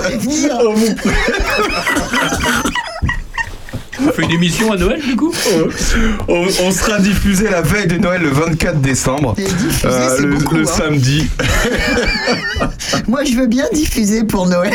On 0.64 0.74
vous 0.74 0.96
pré- 0.96 1.10
On 4.04 4.12
fait 4.12 4.24
une 4.24 4.32
émission 4.32 4.72
à 4.72 4.78
Noël, 4.78 5.02
du 5.02 5.16
coup? 5.16 5.32
On, 6.28 6.46
on 6.64 6.72
sera 6.72 7.00
diffusé 7.00 7.50
la 7.50 7.62
veille 7.62 7.88
de 7.88 7.98
Noël 7.98 8.22
le 8.22 8.30
24 8.30 8.80
décembre. 8.80 9.36
Euh, 9.86 10.16
c'est 10.16 10.22
le, 10.24 10.36
beaucoup, 10.36 10.56
le 10.56 10.64
hein. 10.64 10.66
samedi. 10.66 11.30
Moi, 13.08 13.24
je 13.24 13.36
veux 13.36 13.48
bien 13.48 13.66
diffuser 13.74 14.24
pour 14.24 14.48
Noël. 14.48 14.74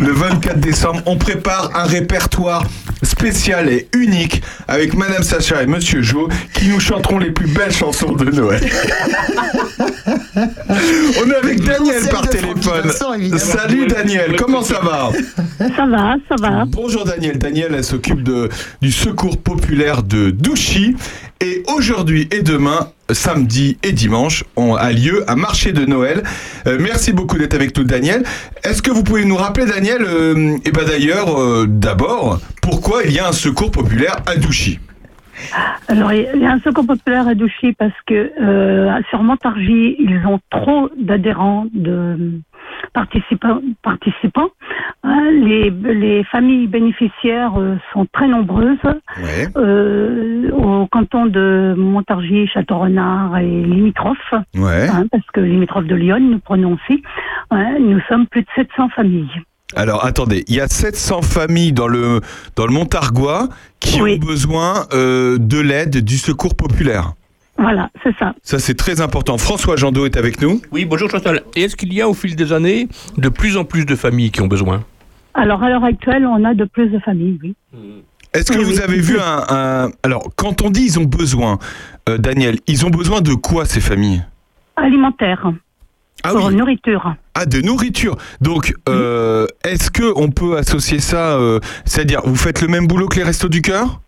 Le 0.00 0.12
24 0.12 0.60
décembre, 0.60 1.00
on 1.06 1.16
prépare 1.16 1.70
un 1.74 1.84
répertoire 1.84 2.64
spécial 3.02 3.68
et 3.68 3.88
unique 3.94 4.42
avec 4.66 4.94
Madame 4.94 5.22
Sacha 5.22 5.62
et 5.62 5.66
Monsieur 5.66 6.02
Jo 6.02 6.28
qui 6.54 6.68
nous 6.68 6.80
chanteront 6.80 7.18
les 7.18 7.30
plus 7.30 7.48
belles 7.48 7.72
chansons 7.72 8.12
de 8.12 8.24
Noël. 8.24 8.60
on 10.36 11.30
est 11.30 11.36
avec 11.36 11.64
Daniel 11.64 12.08
par 12.10 12.22
de 12.22 12.28
téléphone. 12.28 12.86
Vincent. 12.86 13.38
Salut 13.38 13.86
Daniel, 13.86 14.36
comment 14.36 14.62
ça 14.62 14.80
va 14.80 15.10
Ça 15.58 15.86
va, 15.86 16.16
ça 16.28 16.34
va. 16.40 16.64
Bonjour 16.66 17.04
Daniel. 17.04 17.38
Daniel, 17.38 17.74
elle 17.74 17.84
s'occupe 17.84 18.22
de, 18.22 18.48
du 18.80 18.92
secours 18.92 19.38
populaire 19.38 20.02
de 20.02 20.30
Douchy. 20.30 20.96
Et 21.40 21.62
aujourd'hui 21.68 22.28
et 22.32 22.42
demain, 22.42 22.90
samedi 23.10 23.78
et 23.82 23.92
dimanche, 23.92 24.44
on 24.56 24.74
a 24.74 24.92
lieu 24.92 25.24
un 25.30 25.36
marché 25.36 25.72
de 25.72 25.84
Noël. 25.84 26.22
Euh, 26.66 26.78
merci 26.80 27.12
beaucoup 27.12 27.38
d'être 27.38 27.54
avec 27.54 27.76
nous, 27.76 27.84
Daniel. 27.84 28.22
Est-ce 28.64 28.82
que 28.82 28.90
vous 28.90 29.02
pouvez 29.02 29.24
nous 29.24 29.36
rappeler, 29.36 29.66
Daniel, 29.66 30.02
et 30.64 30.70
ben 30.70 30.84
d'ailleurs, 30.86 31.40
euh, 31.40 31.66
d'abord, 31.68 32.40
pourquoi 32.62 33.02
il 33.04 33.12
y 33.12 33.18
a 33.18 33.28
un 33.28 33.32
secours 33.32 33.70
populaire 33.70 34.16
à 34.26 34.36
Douchy? 34.36 34.78
Alors, 35.86 36.12
il 36.12 36.40
y 36.40 36.46
a 36.46 36.52
un 36.52 36.60
secours 36.60 36.86
populaire 36.86 37.28
à 37.28 37.34
Douchy 37.34 37.72
parce 37.72 37.94
que 38.06 38.32
euh, 38.40 39.00
sur 39.10 39.22
Montargis, 39.22 39.96
ils 39.98 40.26
ont 40.26 40.40
trop 40.50 40.90
d'adhérents, 40.98 41.66
de 41.72 42.40
participants. 42.92 43.60
participants. 43.82 44.48
Hein, 45.04 45.30
les, 45.32 45.70
les 45.70 46.24
familles 46.24 46.66
bénéficiaires 46.66 47.52
euh, 47.58 47.76
sont 47.92 48.06
très 48.12 48.28
nombreuses. 48.28 48.78
Euh, 49.56 50.50
au 50.52 50.86
canton 50.86 51.26
de 51.26 51.74
Montargis, 51.76 52.46
Château-Renard 52.48 53.38
et 53.38 53.62
limitrophes. 53.62 54.34
Ouais. 54.54 54.88
hein, 54.88 55.06
parce 55.10 55.26
que 55.32 55.40
limitrophes 55.40 55.86
de 55.86 55.94
Lyon, 55.94 56.20
nous 56.20 56.38
prenons 56.38 56.74
aussi. 56.74 57.02
hein, 57.50 57.76
nous 57.80 58.00
sommes 58.08 58.26
plus 58.26 58.42
de 58.42 58.48
700 58.56 58.88
familles. 58.90 59.30
Alors 59.76 60.04
attendez, 60.04 60.44
il 60.48 60.54
y 60.56 60.60
a 60.60 60.66
700 60.66 61.22
familles 61.22 61.72
dans 61.72 61.88
le, 61.88 62.20
dans 62.56 62.66
le 62.66 62.72
Montargois 62.72 63.48
qui 63.80 64.00
ont 64.00 64.16
besoin 64.16 64.86
euh, 64.94 65.36
de 65.38 65.60
l'aide 65.60 66.02
du 66.02 66.16
secours 66.16 66.54
populaire. 66.54 67.12
Voilà, 67.58 67.90
c'est 68.04 68.14
ça. 68.18 68.34
Ça 68.42 68.58
c'est 68.58 68.74
très 68.74 69.00
important. 69.00 69.36
François 69.36 69.76
Jandot 69.76 70.06
est 70.06 70.16
avec 70.16 70.40
nous. 70.40 70.60
Oui, 70.70 70.84
bonjour 70.84 71.10
Chantal. 71.10 71.42
Et 71.56 71.62
est-ce 71.62 71.76
qu'il 71.76 71.92
y 71.92 72.00
a 72.00 72.08
au 72.08 72.14
fil 72.14 72.36
des 72.36 72.52
années 72.52 72.88
de 73.16 73.28
plus 73.28 73.56
en 73.56 73.64
plus 73.64 73.84
de 73.84 73.96
familles 73.96 74.30
qui 74.30 74.40
ont 74.40 74.46
besoin? 74.46 74.84
Alors, 75.34 75.62
à 75.62 75.68
l'heure 75.68 75.84
actuelle, 75.84 76.26
on 76.26 76.44
a 76.44 76.54
de 76.54 76.64
plus 76.64 76.88
de 76.88 76.98
familles, 77.00 77.38
oui. 77.42 77.54
Est-ce 78.34 78.50
que 78.52 78.58
Oui, 78.58 78.64
vous 78.64 78.76
oui, 78.78 78.80
avez 78.82 78.98
vu 79.00 79.18
un, 79.18 79.44
un- 79.48 79.90
Alors, 80.02 80.28
quand 80.36 80.62
on 80.62 80.70
dit 80.70 80.82
ils 80.82 80.98
ont 80.98 81.04
besoin, 81.04 81.58
euh, 82.08 82.18
Daniel, 82.18 82.58
ils 82.66 82.84
ont 82.86 82.90
besoin 82.90 83.20
de 83.20 83.34
quoi 83.34 83.64
ces 83.64 83.80
familles? 83.80 84.22
Alimentaire. 84.76 85.50
Pour 86.24 86.50
nourriture. 86.50 87.14
Ah, 87.34 87.46
de 87.46 87.60
nourriture. 87.60 88.16
Donc, 88.40 88.74
euh, 88.88 89.46
est-ce 89.64 89.90
que 89.90 90.12
on 90.16 90.30
peut 90.30 90.56
associer 90.56 90.98
ça, 90.98 91.36
euh, 91.38 91.60
c'est-à-dire, 91.84 92.20
vous 92.24 92.34
faites 92.36 92.60
le 92.60 92.68
même 92.68 92.86
boulot 92.88 93.06
que 93.08 93.16
les 93.16 93.22
Restos 93.24 93.48
du 93.48 93.62
Cœur? 93.62 94.00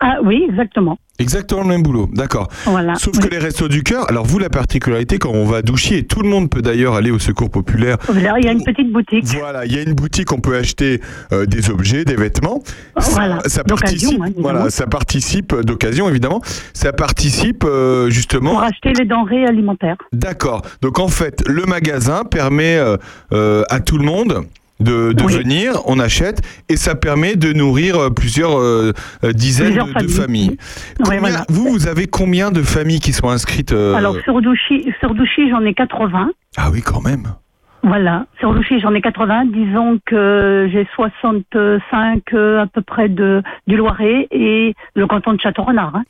Ah 0.00 0.18
oui, 0.22 0.46
exactement. 0.48 0.98
Exactement 1.20 1.62
le 1.62 1.68
même 1.68 1.82
boulot, 1.82 2.08
d'accord. 2.12 2.46
Voilà. 2.64 2.94
Sauf 2.94 3.18
que 3.18 3.28
les 3.28 3.38
Restos 3.38 3.66
du 3.66 3.82
Cœur, 3.82 4.08
alors 4.08 4.24
vous, 4.24 4.38
la 4.38 4.48
particularité, 4.50 5.18
quand 5.18 5.30
on 5.32 5.44
va 5.44 5.56
à 5.56 5.62
Douchy, 5.62 5.96
et 5.96 6.06
tout 6.06 6.20
le 6.20 6.28
monde 6.28 6.48
peut 6.48 6.62
d'ailleurs 6.62 6.94
aller 6.94 7.10
au 7.10 7.18
Secours 7.18 7.50
Populaire. 7.50 7.96
Là, 8.14 8.36
il 8.38 8.44
y 8.44 8.48
a 8.48 8.52
une 8.52 8.62
petite 8.62 8.92
boutique. 8.92 9.24
Voilà, 9.24 9.66
il 9.66 9.74
y 9.74 9.78
a 9.78 9.82
une 9.82 9.94
boutique, 9.94 10.30
on 10.32 10.38
peut 10.38 10.56
acheter 10.56 11.00
euh, 11.32 11.44
des 11.46 11.70
objets, 11.70 12.04
des 12.04 12.14
vêtements. 12.14 12.62
Voilà, 12.94 13.40
Ça, 13.46 13.64
participe, 13.64 14.20
hein, 14.20 14.26
évidemment. 14.26 14.42
voilà, 14.42 14.70
ça 14.70 14.86
participe 14.86 15.56
d'occasion 15.62 16.08
évidemment. 16.08 16.40
Ça 16.72 16.92
participe 16.92 17.64
euh, 17.64 18.10
justement. 18.10 18.50
Pour 18.52 18.62
acheter 18.62 18.92
les 18.92 19.04
denrées 19.04 19.44
alimentaires. 19.44 19.96
D'accord. 20.12 20.62
Donc 20.82 21.00
en 21.00 21.08
fait, 21.08 21.42
le 21.48 21.64
magasin 21.64 22.22
permet 22.24 22.76
euh, 22.76 22.96
euh, 23.32 23.64
à 23.70 23.80
tout 23.80 23.98
le 23.98 24.04
monde 24.04 24.44
de, 24.80 25.12
de 25.12 25.24
Oui. 25.24 25.34
venir, 25.36 25.80
on 25.86 25.98
achète, 25.98 26.40
et 26.68 26.76
ça 26.76 26.94
permet 26.94 27.36
de 27.36 27.52
nourrir 27.52 27.96
euh, 27.96 28.10
plusieurs 28.10 28.58
euh, 28.58 28.92
euh, 29.24 29.32
dizaines 29.32 29.66
Plusieurs 29.74 29.86
de, 29.88 30.06
de 30.06 30.08
familles. 30.08 30.50
Oui, 30.50 30.96
Combien- 31.04 31.18
voilà. 31.20 31.44
Vous, 31.48 31.68
vous 31.68 31.88
avez 31.88 32.06
combien 32.06 32.50
de 32.50 32.62
familles 32.62 33.00
qui 33.00 33.12
sont 33.12 33.28
inscrites 33.28 33.72
euh, 33.72 33.94
Alors, 33.94 34.16
sur 34.22 34.40
Douchy, 34.40 34.92
sur 35.00 35.14
Douchy, 35.14 35.50
j'en 35.50 35.64
ai 35.64 35.74
80. 35.74 36.30
Ah 36.56 36.68
oui, 36.72 36.80
quand 36.82 37.00
même. 37.00 37.24
Voilà. 37.82 38.26
Sur 38.40 38.54
Douchy, 38.54 38.80
j'en 38.80 38.92
ai 38.94 39.00
80. 39.00 39.46
Disons 39.46 39.98
que 40.04 40.68
j'ai 40.72 40.86
65 40.94 42.22
euh, 42.34 42.60
à 42.62 42.66
peu 42.66 42.82
près 42.82 43.08
de, 43.08 43.42
du 43.66 43.76
Loiret 43.76 44.26
et 44.30 44.74
le 44.94 45.06
canton 45.06 45.32
de 45.32 45.40
Château-Renard. 45.40 45.94
hein. 45.96 46.04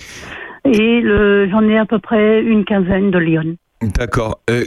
Et 0.65 1.03
j'en 1.51 1.62
ai 1.69 1.78
à 1.78 1.85
peu 1.86 1.99
près 1.99 2.43
une 2.43 2.65
quinzaine 2.65 3.11
de 3.11 3.19
Lyon. 3.19 3.57
D'accord. 3.81 4.40
Euh, 4.51 4.65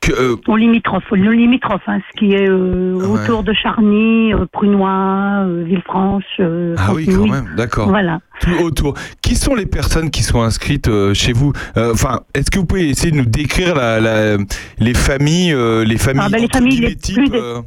que, 0.00 0.12
euh, 0.12 0.36
Au 0.46 0.56
limitrophe, 0.56 1.04
le 1.12 1.32
limitrophe, 1.32 1.82
hein, 1.86 2.00
ce 2.10 2.18
qui 2.18 2.32
est 2.32 2.48
euh, 2.48 2.94
Ouais. 2.94 3.20
autour 3.22 3.42
de 3.42 3.52
Charny, 3.52 4.32
euh, 4.32 4.46
Prunois, 4.50 5.44
euh, 5.44 5.64
Villefranche. 5.66 6.40
Ah 6.78 6.92
oui, 6.94 7.06
quand 7.06 7.26
même, 7.26 7.54
d'accord. 7.56 7.88
Voilà. 7.88 8.20
Tout 8.40 8.50
autour. 8.62 8.94
Qui 9.22 9.34
sont 9.34 9.54
les 9.54 9.66
personnes 9.66 10.10
qui 10.10 10.22
sont 10.22 10.40
inscrites 10.42 10.90
chez 11.14 11.32
vous 11.32 11.52
Enfin, 11.76 12.20
est-ce 12.34 12.50
que 12.50 12.58
vous 12.58 12.66
pouvez 12.66 12.88
essayer 12.90 13.10
de 13.10 13.16
nous 13.16 13.26
décrire 13.26 13.74
la, 13.74 14.00
la- 14.00 14.36
les 14.78 14.94
familles, 14.94 15.54
les 15.86 15.98
familles, 15.98 16.22
Ah 16.26 16.28
ben, 16.30 16.40
les 16.42 16.48
familles 16.48 16.80
les 16.80 16.96
types, 16.96 17.16
plus 17.16 17.28
dé- 17.30 17.38
euh, 17.38 17.60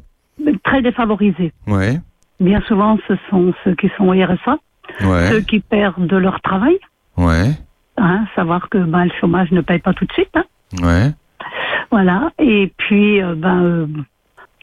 très 0.63 0.81
défavorisées. 0.81 1.53
Ouais, 1.67 1.99
Bien 2.39 2.61
souvent, 2.67 2.97
ce 3.07 3.13
sont 3.29 3.53
ceux 3.63 3.75
qui 3.75 3.89
sont 3.97 4.05
au 4.05 4.13
RSA, 4.13 4.57
ouais, 5.05 5.29
ceux 5.29 5.41
qui 5.41 5.59
perdent 5.59 6.11
leur 6.11 6.41
travail. 6.41 6.77
ouais, 7.17 7.51
Hein, 7.97 8.25
savoir 8.35 8.67
que 8.69 8.77
ben, 8.79 9.03
le 9.05 9.11
chômage 9.19 9.51
ne 9.51 9.61
paye 9.61 9.77
pas 9.79 9.93
tout 9.93 10.05
de 10.05 10.13
suite. 10.13 10.29
hein. 10.35 10.43
ouais. 10.81 11.11
Voilà. 11.91 12.31
Et 12.39 12.71
puis, 12.77 13.21
euh, 13.21 13.35
ben, 13.35 13.61
euh, 13.63 13.87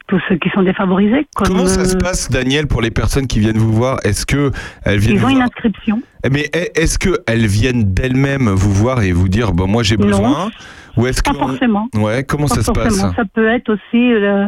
tous 0.07 0.19
ceux 0.27 0.35
qui 0.37 0.49
sont 0.49 0.63
défavorisés. 0.63 1.27
Comme, 1.35 1.47
Comment 1.47 1.67
ça 1.67 1.85
se 1.85 1.95
euh, 1.95 1.99
passe, 1.99 2.29
Daniel, 2.31 2.65
pour 2.67 2.81
les 2.81 2.89
personnes 2.91 3.27
qui 3.27 3.39
viennent 3.39 3.57
vous 3.59 3.71
voir? 3.71 3.99
Est-ce 4.03 4.25
que 4.25 4.51
elles 4.83 4.97
viennent 4.99 5.13
Ils 5.15 5.19
vous 5.19 5.25
ont 5.27 5.29
une 5.29 5.35
voir? 5.35 5.45
inscription. 5.47 6.01
Eh, 6.23 6.29
Mais 6.31 6.49
est- 6.53 6.75
est-ce 6.77 6.97
que 6.97 7.19
elles 7.27 7.45
viennent 7.45 7.93
d'elles-mêmes 7.93 8.49
vous 8.49 8.73
voir 8.73 9.03
et 9.03 9.11
vous 9.11 9.29
dire, 9.29 9.53
bon, 9.53 9.67
moi 9.67 9.83
j'ai 9.83 9.97
Non. 9.97 10.07
besoin? 10.07 10.49
Ou 10.97 11.05
est-ce 11.05 11.21
que 11.21 11.31
Pas 11.31 11.37
forcément. 11.37 11.87
Ouais, 11.95 12.23
comment 12.23 12.47
Pas 12.47 12.55
ça 12.55 12.63
se 12.63 12.71
passe? 12.71 12.95
Ça 13.15 13.23
peut 13.33 13.47
être 13.47 13.69
aussi 13.71 14.11
euh, 14.13 14.47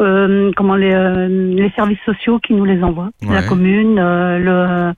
euh, 0.00 0.52
comment 0.56 0.76
les, 0.76 0.92
euh, 0.94 1.26
les 1.28 1.70
services 1.74 1.98
sociaux 2.06 2.38
qui 2.38 2.54
nous 2.54 2.64
les 2.64 2.80
envoient. 2.82 3.10
La 3.28 3.42
commune, 3.42 3.96
le, 3.96 4.92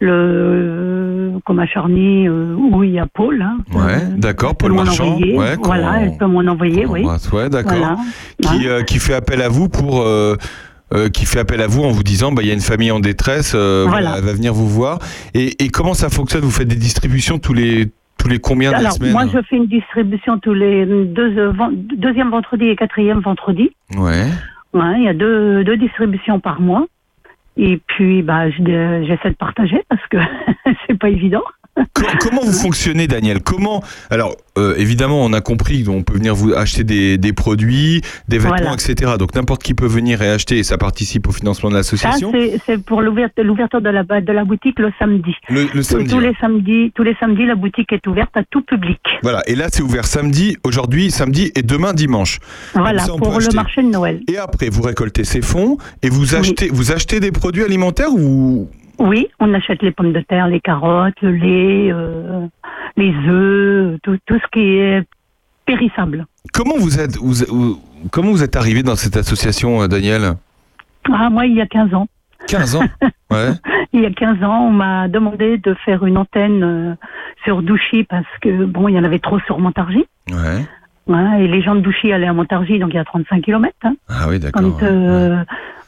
le 0.00 1.32
comme 1.44 1.60
à 1.60 1.66
Charny, 1.66 2.26
euh, 2.28 2.54
où 2.56 2.82
il 2.84 2.90
y 2.90 2.98
a 2.98 3.06
Paul. 3.06 3.40
hein. 3.42 3.58
Ouais, 3.74 4.02
d'accord, 4.16 4.56
Paul 4.56 4.72
Marchand. 4.72 5.18
Ouais, 5.18 5.56
voilà, 5.62 6.00
elle 6.02 6.16
peut 6.16 6.26
m'en 6.26 6.40
envoyer, 6.40 6.84
oui. 6.86 7.04
ouais, 7.32 7.48
d'accord. 7.48 7.72
Voilà. 7.78 7.96
Qui, 8.42 8.68
euh, 8.68 8.82
qui 8.82 8.98
fait 8.98 9.14
appel 9.14 9.42
à 9.42 9.48
vous 9.48 9.68
pour. 9.68 10.02
euh, 10.02 10.36
euh, 10.94 11.10
qui 11.10 11.26
fait 11.26 11.40
appel 11.40 11.60
à 11.60 11.66
vous 11.66 11.84
en 11.84 11.90
vous 11.90 12.02
disant 12.02 12.32
bah 12.32 12.40
il 12.42 12.48
y 12.48 12.50
a 12.50 12.54
une 12.54 12.60
famille 12.60 12.90
en 12.90 12.98
détresse 12.98 13.52
euh, 13.54 13.84
Voilà. 13.86 14.14
elle 14.16 14.24
va 14.24 14.32
venir 14.32 14.54
vous 14.54 14.66
voir 14.66 14.98
et, 15.34 15.62
et 15.62 15.68
comment 15.68 15.92
ça 15.92 16.08
fonctionne? 16.08 16.40
Vous 16.40 16.50
faites 16.50 16.66
des 16.66 16.76
distributions 16.76 17.38
tous 17.38 17.52
les 17.52 17.90
tous 18.16 18.26
les 18.26 18.38
combien 18.38 18.70
de 18.72 18.82
la 18.82 18.90
semaine 18.92 19.12
moi, 19.12 19.26
je 19.30 19.38
fais 19.50 19.56
une 19.56 19.66
distribution 19.66 20.38
tous 20.38 20.54
les 20.54 20.86
deux, 20.86 21.36
euh, 21.38 21.52
deuxième 21.94 22.30
vendredi 22.30 22.68
et 22.68 22.74
quatrième 22.76 23.20
vendredi. 23.20 23.68
ouais 23.98 24.28
Ouais, 24.72 24.94
il 24.96 25.04
y 25.04 25.08
a 25.08 25.12
deux, 25.14 25.62
deux 25.62 25.76
distributions 25.76 26.40
par 26.40 26.58
mois. 26.62 26.86
Et 27.58 27.78
puis, 27.88 28.22
bah, 28.22 28.50
je- 28.50 29.04
j'essaie 29.06 29.30
de 29.30 29.36
partager 29.36 29.82
parce 29.88 30.06
que 30.08 30.16
c'est 30.86 30.98
pas 30.98 31.10
évident. 31.10 31.42
Co- 31.94 32.02
comment 32.20 32.42
vous 32.44 32.52
fonctionnez, 32.52 33.06
Daniel? 33.06 33.40
Comment 33.42 33.82
Alors, 34.10 34.36
euh, 34.56 34.74
évidemment, 34.76 35.24
on 35.24 35.32
a 35.32 35.40
compris 35.40 35.84
qu'on 35.84 36.02
peut 36.02 36.14
venir 36.14 36.34
vous 36.34 36.52
acheter 36.52 36.84
des, 36.84 37.18
des 37.18 37.32
produits, 37.32 38.00
des 38.28 38.38
vêtements, 38.38 38.56
Voilà. 38.56 38.74
etc. 38.74 39.12
Donc, 39.18 39.34
n'importe 39.34 39.62
qui 39.62 39.74
peut 39.74 39.86
venir 39.86 40.20
et 40.22 40.30
acheter 40.30 40.58
et 40.58 40.62
ça 40.64 40.78
participe 40.78 41.28
au 41.28 41.32
financement 41.32 41.70
de 41.70 41.74
l'association. 41.74 42.32
c'est 42.32 42.60
c'est 42.66 42.78
pour 42.82 43.00
l'ouvert- 43.02 43.30
l'ouverture 43.38 43.80
de 43.80 43.88
la, 43.90 44.02
de 44.02 44.32
la 44.32 44.44
boutique 44.44 44.78
le 44.78 44.90
samedi. 44.98 45.34
Le, 45.48 45.66
le 45.74 45.82
samedi. 45.82 46.10
Tous 46.12 46.20
les 46.20 46.34
samedis, 46.40 46.92
tous 46.94 47.02
les 47.02 47.14
samedis, 47.20 47.46
la 47.46 47.54
boutique 47.54 47.92
est 47.92 48.06
ouverte 48.06 48.36
à 48.36 48.42
tout 48.50 48.62
public. 48.62 49.00
Voilà, 49.22 49.42
et 49.46 49.54
là, 49.54 49.68
c'est 49.72 49.82
ouvert 49.82 50.06
samedi, 50.06 50.56
aujourd'hui, 50.64 51.10
samedi 51.10 51.52
et 51.54 51.62
demain, 51.62 51.92
dimanche. 51.92 52.38
Voilà, 52.74 53.04
ça, 53.04 53.14
on 53.14 53.18
pour 53.18 53.30
le 53.32 53.36
acheter. 53.38 53.56
marché 53.56 53.82
de 53.82 53.88
Noël. 53.88 54.20
Et 54.28 54.36
après, 54.38 54.68
vous 54.68 54.82
récoltez 54.82 55.24
ces 55.24 55.42
fonds 55.42 55.78
et 56.02 56.08
vous 56.10 56.34
achetez, 56.34 56.68
vous 56.70 56.92
achetez 56.92 57.20
des 57.20 57.30
produits 57.32 57.62
alimentaires 57.64 58.12
ou 58.12 58.68
Oui, 58.98 59.28
on 59.40 59.54
achète 59.54 59.82
les 59.82 59.92
pommes 59.92 60.12
de 60.12 60.20
terre, 60.20 60.48
les 60.48 60.60
carottes, 60.60 61.20
le 61.22 61.30
lait, 61.32 61.90
euh, 61.92 62.46
les 62.96 63.12
œufs, 63.28 63.98
tout, 64.02 64.18
tout 64.26 64.38
ce 64.38 64.46
qui 64.52 64.60
est 64.78 65.02
périssable. 65.66 66.26
comment 66.52 66.76
vous 66.78 66.98
êtes, 66.98 67.16
vous- 67.16 67.44
vous- 67.48 67.80
comment 68.10 68.30
vous 68.30 68.42
êtes 68.42 68.56
arrivé 68.56 68.82
dans 68.82 68.96
cette 68.96 69.16
association, 69.16 69.82
euh, 69.82 69.86
Daniel? 69.88 70.32
Ah, 71.12 71.30
moi, 71.30 71.46
il 71.46 71.54
y 71.54 71.60
a 71.60 71.66
15 71.66 71.92
ans. 71.94 72.06
15 72.48 72.76
ans. 72.76 72.84
Ouais. 73.30 73.50
Il 73.92 74.00
y 74.00 74.06
a 74.06 74.10
15 74.10 74.42
ans, 74.44 74.66
on 74.66 74.70
m'a 74.70 75.08
demandé 75.08 75.56
de 75.58 75.74
faire 75.84 76.04
une 76.04 76.18
antenne 76.18 76.62
euh, 76.62 76.94
sur 77.44 77.62
Douchy 77.62 78.04
parce 78.04 78.26
que, 78.42 78.64
bon, 78.66 78.86
il 78.88 78.94
y 78.94 78.98
en 78.98 79.04
avait 79.04 79.18
trop 79.18 79.38
sur 79.40 79.58
Montargis. 79.58 80.04
Ouais. 80.30 80.64
Ouais, 81.06 81.44
et 81.44 81.48
les 81.48 81.62
gens 81.62 81.74
de 81.74 81.80
Douchy 81.80 82.12
allaient 82.12 82.26
à 82.26 82.34
Montargis, 82.34 82.78
donc 82.78 82.90
il 82.92 82.96
y 82.96 82.98
a 82.98 83.04
35 83.04 83.42
km. 83.42 83.74
Ah 84.08 84.26
oui, 84.28 84.38
d'accord. 84.38 84.62
quand, 84.78 84.82
euh, 84.86 85.42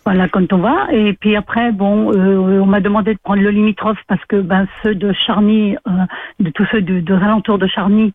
voilà, 0.05 0.28
quand 0.28 0.52
on 0.52 0.59
va. 0.59 0.93
Et 0.93 1.12
puis 1.14 1.36
après, 1.36 1.72
bon, 1.72 2.12
euh, 2.12 2.60
on 2.60 2.66
m'a 2.66 2.81
demandé 2.81 3.14
de 3.14 3.18
prendre 3.22 3.43
le 3.43 3.51
limitrophe 3.51 3.98
parce 4.09 4.24
que 4.27 4.40
ben, 4.40 4.66
ceux 4.82 4.94
de 4.94 5.12
Charny, 5.12 5.77
euh, 5.86 5.90
de 6.40 6.51
tous 6.51 6.66
ceux 6.72 6.81
de, 6.81 7.01
de 7.01 7.14
alentours 7.14 7.59
de 7.59 7.66
Charny, 7.66 8.12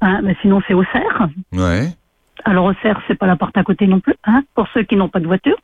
hein, 0.00 0.20
mais 0.22 0.36
sinon 0.42 0.62
c'est 0.66 0.74
Auxerre. 0.74 1.28
Ouais. 1.52 1.88
Alors 2.44 2.66
Auxerre, 2.66 3.00
c'est 3.08 3.14
pas 3.14 3.26
la 3.26 3.36
porte 3.36 3.56
à 3.56 3.64
côté 3.64 3.86
non 3.86 4.00
plus, 4.00 4.14
hein, 4.24 4.42
pour 4.54 4.68
ceux 4.72 4.82
qui 4.82 4.96
n'ont 4.96 5.08
pas 5.08 5.20
de 5.20 5.26
voiture. 5.26 5.56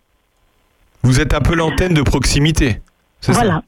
Vous 1.02 1.20
êtes 1.20 1.34
un 1.34 1.40
peu 1.40 1.54
l'antenne 1.54 1.94
de 1.94 2.02
proximité. 2.02 2.80
C'est 3.20 3.32
ça? 3.32 3.40
Voilà. 3.40 3.62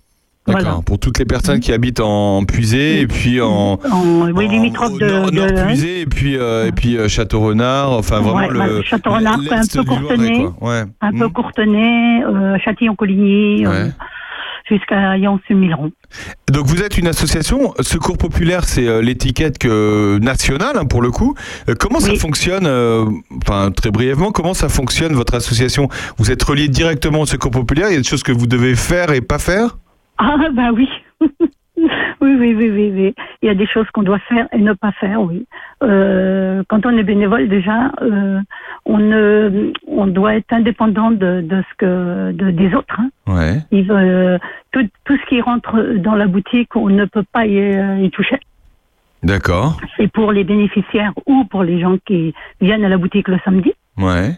D'accord. 0.46 0.62
Voilà. 0.62 0.80
Pour 0.84 0.98
toutes 0.98 1.18
les 1.20 1.24
personnes 1.24 1.60
qui 1.60 1.72
habitent 1.72 2.00
en 2.00 2.42
Puisé 2.44 3.00
et 3.00 3.06
puis 3.06 3.40
en, 3.40 3.78
En, 3.90 4.30
oui, 4.32 4.48
limitrophe 4.48 4.98
de, 4.98 5.06
nord, 5.06 5.30
de- 5.30 5.36
nord 5.36 5.66
Puisé 5.66 6.00
et 6.00 6.06
puis 6.06 6.36
euh, 6.36 6.66
et 6.66 6.72
puis 6.72 6.96
euh, 6.96 7.06
Château-Renard. 7.08 7.92
Enfin 7.92 8.18
vraiment 8.20 8.34
Ouais, 8.38 8.48
le 8.48 8.78
l'est 8.80 8.98
quoi, 8.98 9.56
un 9.58 9.66
peu 9.66 9.84
Courtenay. 9.84 10.46
Ouais. 10.60 10.82
un 11.00 11.12
peu. 11.12 11.28
Courtenay, 11.28 12.24
euh, 12.24 12.56
Châtillon-Coligny, 12.64 13.66
euh, 13.66 13.70
Ouais. 13.86 13.90
jusqu'à 14.68 15.16
Yans-Mileron. 15.16 15.92
Donc 16.50 16.66
vous 16.66 16.82
êtes 16.82 16.98
une 16.98 17.06
association, 17.06 17.72
Secours 17.80 18.18
Populaire, 18.18 18.64
c'est 18.64 18.88
euh, 18.88 19.00
l'étiquette 19.00 19.58
que 19.58 20.18
nationale 20.18 20.76
hein, 20.76 20.86
pour 20.86 21.02
le 21.02 21.12
coup. 21.12 21.34
Euh, 21.68 21.74
comment 21.78 22.00
ça 22.00 22.14
fonctionne 22.16 22.66
euh, 22.66 23.04
Enfin 23.46 23.70
très 23.70 23.90
brièvement, 23.92 24.32
comment 24.32 24.54
ça 24.54 24.68
fonctionne 24.68 25.12
votre 25.12 25.34
association? 25.36 25.88
Vous 26.18 26.32
êtes 26.32 26.42
relié 26.42 26.66
directement 26.68 27.20
au 27.20 27.26
Secours 27.26 27.52
Populaire? 27.52 27.86
Il 27.90 27.92
y 27.92 27.96
a 27.96 27.98
des 28.00 28.04
choses 28.08 28.24
que 28.24 28.32
vous 28.32 28.48
devez 28.48 28.74
faire 28.74 29.12
et 29.12 29.20
pas 29.20 29.38
faire? 29.38 29.78
Ah, 30.24 30.48
bah 30.52 30.70
oui. 30.72 30.88
oui, 31.76 31.86
oui, 32.20 32.54
oui, 32.54 32.70
oui, 32.70 32.92
oui. 32.94 33.14
Il 33.42 33.46
y 33.46 33.48
a 33.48 33.54
des 33.54 33.66
choses 33.66 33.88
qu'on 33.92 34.02
doit 34.04 34.20
faire 34.20 34.46
et 34.52 34.58
ne 34.58 34.72
pas 34.72 34.92
faire, 34.92 35.20
oui. 35.22 35.46
Euh, 35.82 36.62
quand 36.68 36.86
on 36.86 36.96
est 36.96 37.02
bénévole, 37.02 37.48
déjà, 37.48 37.90
euh, 38.02 38.40
on, 38.84 38.98
ne, 38.98 39.72
on 39.88 40.06
doit 40.06 40.36
être 40.36 40.52
indépendant 40.52 41.10
de, 41.10 41.40
de 41.40 41.62
ce 41.68 41.74
que 41.78 42.32
de, 42.32 42.50
des 42.52 42.72
autres. 42.74 43.00
hein. 43.00 43.10
Ouais. 43.26 43.58
Il 43.72 43.90
euh, 43.90 44.38
tout, 44.70 44.88
tout 45.04 45.16
ce 45.16 45.26
qui 45.28 45.40
rentre 45.40 45.96
dans 45.96 46.14
la 46.14 46.26
boutique, 46.28 46.76
on 46.76 46.88
ne 46.88 47.04
peut 47.04 47.24
pas 47.32 47.46
y, 47.46 47.58
euh, 47.58 47.98
y 47.98 48.10
toucher. 48.10 48.38
D'accord. 49.24 49.76
C'est 49.96 50.10
pour 50.12 50.30
les 50.32 50.44
bénéficiaires 50.44 51.12
ou 51.26 51.44
pour 51.44 51.62
les 51.64 51.80
gens 51.80 51.96
qui 52.06 52.34
viennent 52.60 52.84
à 52.84 52.88
la 52.88 52.98
boutique 52.98 53.28
le 53.28 53.38
samedi. 53.44 53.72
Ouais. 53.98 54.30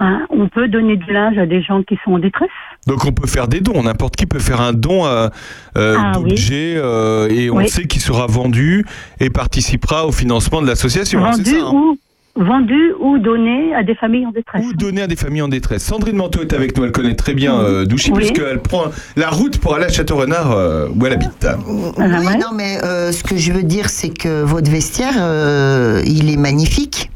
Hein, 0.00 0.26
on 0.30 0.48
peut 0.48 0.68
donner 0.68 0.96
du 0.96 1.12
linge 1.12 1.38
à 1.38 1.46
des 1.46 1.60
gens 1.62 1.82
qui 1.82 1.98
sont 2.04 2.12
en 2.14 2.18
détresse. 2.18 2.48
Donc 2.86 3.04
on 3.04 3.12
peut 3.12 3.26
faire 3.26 3.48
des 3.48 3.60
dons, 3.60 3.82
n'importe 3.82 4.16
qui 4.16 4.24
peut 4.26 4.38
faire 4.38 4.60
un 4.62 4.72
don 4.72 5.04
euh, 5.04 5.28
euh, 5.76 5.96
Ah, 5.98 6.12
d'objets 6.14 6.74
euh, 6.76 7.28
et 7.28 7.50
on 7.50 7.56
Oui. 7.56 7.68
sait 7.68 7.84
qu'il 7.86 8.00
sera 8.00 8.26
vendu 8.26 8.86
et 9.20 9.28
participera 9.28 10.06
au 10.06 10.12
financement 10.12 10.62
de 10.62 10.66
l'association. 10.66 11.22
hein, 11.24 11.32
vendu 11.32 11.56
hein 11.56 11.70
ou 11.74 11.98
vendu 12.40 12.92
ou 13.00 13.18
donné 13.18 13.74
à 13.74 13.82
des 13.82 13.96
familles 13.96 14.24
en 14.24 14.30
détresse. 14.30 14.64
Ou 14.64 14.72
donné 14.72 15.02
à 15.02 15.06
des 15.08 15.16
familles 15.16 15.42
en 15.42 15.48
détresse. 15.48 15.82
Sandrine 15.84 16.16
Manteau 16.16 16.40
est 16.40 16.52
avec 16.54 16.78
nous, 16.78 16.84
elle 16.84 16.92
connaît 16.92 17.16
très 17.16 17.34
bien 17.34 17.58
euh, 17.58 17.84
Douchy 17.84 18.10
Oui. 18.12 18.18
puisqu'elle 18.18 18.60
prend 18.60 18.84
la 19.16 19.28
route 19.28 19.58
pour 19.58 19.74
aller 19.74 19.84
à 19.86 19.88
Château-Renard 19.90 20.52
euh, 20.52 20.88
où 20.96 21.04
elle 21.04 21.14
habite. 21.14 21.46
Oui, 21.98 22.04
non, 22.40 22.52
mais 22.54 22.78
euh, 22.84 23.10
ce 23.12 23.22
que 23.24 23.36
je 23.36 23.52
veux 23.52 23.64
dire, 23.64 23.90
c'est 23.90 24.10
que 24.16 24.42
votre 24.44 24.70
vestiaire, 24.70 25.14
euh, 25.18 26.00
il 26.06 26.30
est 26.32 26.36
magnifique. 26.38 27.10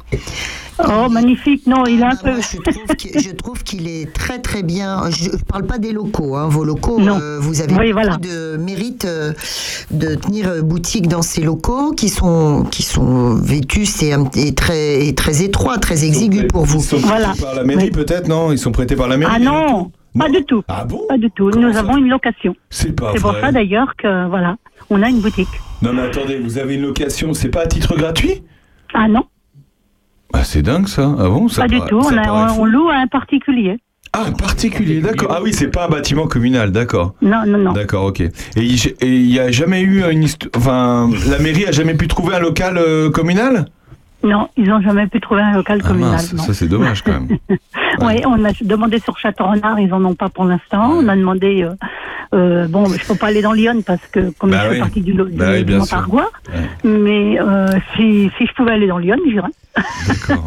Oh, 0.89 1.09
magnifique. 1.09 1.67
Non, 1.67 1.85
il 1.87 2.01
est 2.01 2.05
un 2.05 2.17
peu. 2.17 2.41
Je 2.41 3.33
trouve 3.33 3.63
qu'il- 3.63 3.89
est 3.89 4.13
très 4.13 4.39
très 4.41 4.63
bien. 4.63 5.11
Je 5.11 5.31
ne 5.31 5.37
parle 5.37 5.65
pas 5.67 5.79
des 5.79 5.93
locaux. 5.93 6.37
hein. 6.37 6.49
Vos 6.49 6.65
locaux, 6.65 7.01
euh, 7.01 7.39
vous 7.41 7.61
avez 7.61 7.75
Oui, 7.75 7.93
voilà. 7.93 8.17
de 8.17 8.57
mérite 8.57 9.05
euh, 9.05 9.33
de 9.91 10.15
tenir 10.15 10.49
euh, 10.49 10.63
boutique 10.63 11.09
dans 11.09 11.23
ces 11.23 11.43
locaux 11.43 11.93
qui 11.93 12.09
sont 12.09 12.65
qui 12.71 12.83
sont 12.83 13.35
vétustes 13.35 14.03
et, 14.03 14.55
très 14.55 15.07
et 15.07 15.15
très 15.15 15.43
étroits, 15.43 15.79
très 15.79 16.05
exigus 16.05 16.47
pour 16.49 16.65
vous. 16.65 16.79
Ils 16.79 16.85
sont 16.85 17.01
prêtés 17.01 17.41
par 17.43 17.55
la 17.55 17.65
mairie 17.65 17.91
peut-être, 17.91 18.29
non? 18.29 18.53
Ils 18.53 18.59
sont 18.59 18.73
prêtés 18.73 18.97
par 18.97 19.09
la 19.09 19.17
mairie 19.17 19.33
Ah 19.35 19.39
non, 19.39 19.91
pas 20.19 20.29
du 20.29 20.45
tout. 20.45 20.63
Ah 20.69 20.85
bon? 20.85 21.03
Pas 21.09 21.19
du 21.19 21.31
tout. 21.31 21.51
Nous 21.51 21.77
avons 21.77 21.97
une 21.97 22.09
location. 22.09 22.55
C'est 22.71 22.95
pas 22.95 23.13
C'est 23.15 23.21
pour 23.21 23.35
ça 23.41 23.51
d'ailleurs 23.53 23.95
que 23.97 24.29
voilà, 24.29 24.57
on 24.91 25.03
a 25.03 25.09
une 25.09 25.21
boutique. 25.21 25.49
Non 25.83 25.93
mais 25.93 26.03
attendez, 26.03 26.39
vous 26.39 26.59
avez 26.59 26.75
une 26.77 26.83
location, 26.83 27.35
c'est 27.35 27.49
pas 27.49 27.63
à 27.63 27.67
titre 27.67 27.97
gratuit? 27.97 28.43
Ah 28.95 29.09
non, 29.09 29.23
Ah 30.33 30.45
c'est 30.45 30.63
dingue 30.63 30.89
ça. 30.89 31.15
Ah 31.19 31.29
bon 31.29 31.49
ça 31.49 31.63
pas 31.63 31.69
du 31.69 31.81
tout. 31.89 32.03
ça 32.03 32.09
On, 32.15 32.63
a- 32.65 32.67
loue 32.67 32.89
à 32.89 32.97
un 32.97 33.07
particulier. 33.07 33.79
Ah, 34.15 34.25
un 34.29 34.33
particulier, 34.33 35.01
d'accord. 35.01 35.33
Ah 35.35 35.41
oui, 35.43 35.55
c'est 35.55 35.69
pas 35.69 35.87
un 35.87 35.89
bâtiment 35.89 36.27
communal, 36.27 36.71
d'accord. 36.71 37.15
Non, 37.23 37.45
non, 37.47 37.57
non. 37.57 37.73
D'accord, 37.73 38.05
ok. 38.05 38.21
Et 38.21 38.31
il 38.57 38.79
et 39.01 39.07
il 39.07 39.31
y 39.33 39.41
a 39.41 39.51
jamais 39.51 39.81
eu 39.81 40.03
une 40.11 40.25
histoire. 40.25 40.51
Enfin, 40.55 41.09
la 41.31 41.39
mairie 41.39 41.65
a 41.67 41.73
jamais 41.73 41.95
pu 41.95 42.09
trouver 42.09 42.35
un 42.35 42.39
local 42.41 42.77
euh, 42.77 43.11
communal? 43.11 43.65
Non, 44.23 44.49
ils 44.59 44.69
n'ont 44.69 44.83
jamais 44.83 45.07
pu 45.07 45.19
trouver 45.21 45.41
un 45.41 45.53
local 45.55 45.81
Ah 45.83 45.89
communal. 45.89 46.11
mince, 46.13 46.33
non. 46.35 46.43
ça 46.43 46.53
c'est 46.53 46.69
dommage 46.69 47.03
quand 47.03 47.13
même. 47.13 47.39
Oui, 48.01 48.21
on 48.27 48.43
a 48.45 48.51
demandé 48.63 48.99
sur 49.01 49.19
Château-Renard, 49.19 49.79
ils 49.79 49.93
en 49.93 50.03
ont 50.05 50.15
pas 50.15 50.29
pour 50.31 50.45
l'instant. 50.45 50.93
On 50.95 51.09
a 51.09 51.17
demandé, 51.17 51.63
euh, 51.63 51.75
euh, 52.35 52.67
bon, 52.69 52.87
je 52.89 53.05
peux 53.07 53.15
pas 53.15 53.27
aller 53.29 53.43
dans 53.43 53.53
Lyon 53.53 53.83
parce 53.85 54.01
que 54.11 54.31
comme 54.39 54.51
Bah 54.51 54.61
je 54.65 54.69
fais 54.69 54.75
oui. 54.75 54.79
partie 54.81 55.01
du, 55.01 55.13
lo- 55.13 55.27
du, 55.27 55.37
Bah 55.37 55.61
du. 55.63 55.75
Montargois, 55.75 56.31
Ouais. 56.49 56.61
mais 56.85 57.39
euh, 57.41 57.69
si, 57.97 58.31
si 58.39 58.47
je 58.47 58.53
pouvais 58.55 58.73
aller 58.73 58.87
dans 58.87 58.99
Lyon, 58.99 59.17
j'irais. 59.29 59.49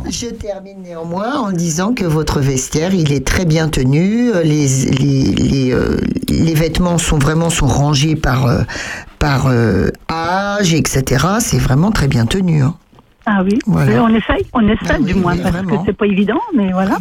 Je 0.10 0.28
termine 0.28 0.84
néanmoins 0.84 1.34
en 1.40 1.52
disant 1.52 1.94
que 1.96 2.06
votre 2.06 2.40
vestiaire, 2.42 2.94
il 2.94 3.12
est 3.12 3.26
très 3.26 3.46
bien 3.46 3.70
tenu. 3.70 4.30
euh, 4.32 4.44
Les, 4.44 4.68
les, 4.68 5.24
les, 5.34 5.72
euh, 5.74 5.98
les 6.30 6.54
vêtements 6.54 7.00
sont 7.00 7.18
vraiment 7.18 7.50
sont 7.50 7.66
rangés 7.66 8.16
par, 8.16 8.46
euh, 8.46 8.62
par 9.18 9.48
euh, 9.48 9.90
âge, 10.12 10.76
etc. 10.76 11.26
C'est 11.40 11.58
vraiment 11.58 11.90
très 11.92 12.08
bien 12.08 12.28
tenu. 12.28 12.62
hein. 12.62 12.76
Ah 13.26 13.42
oui, 13.44 13.58
Voilà. 13.66 14.04
On 14.04 14.10
essaye, 14.10 14.46
on 14.54 14.68
essaie 14.68 15.02
du 15.02 15.16
moins, 15.16 15.36
parce 15.38 15.58
que 15.62 15.74
c'est 15.88 15.98
pas 15.98 16.06
évident, 16.06 16.40
mais 16.56 16.72
voilà. 16.72 16.96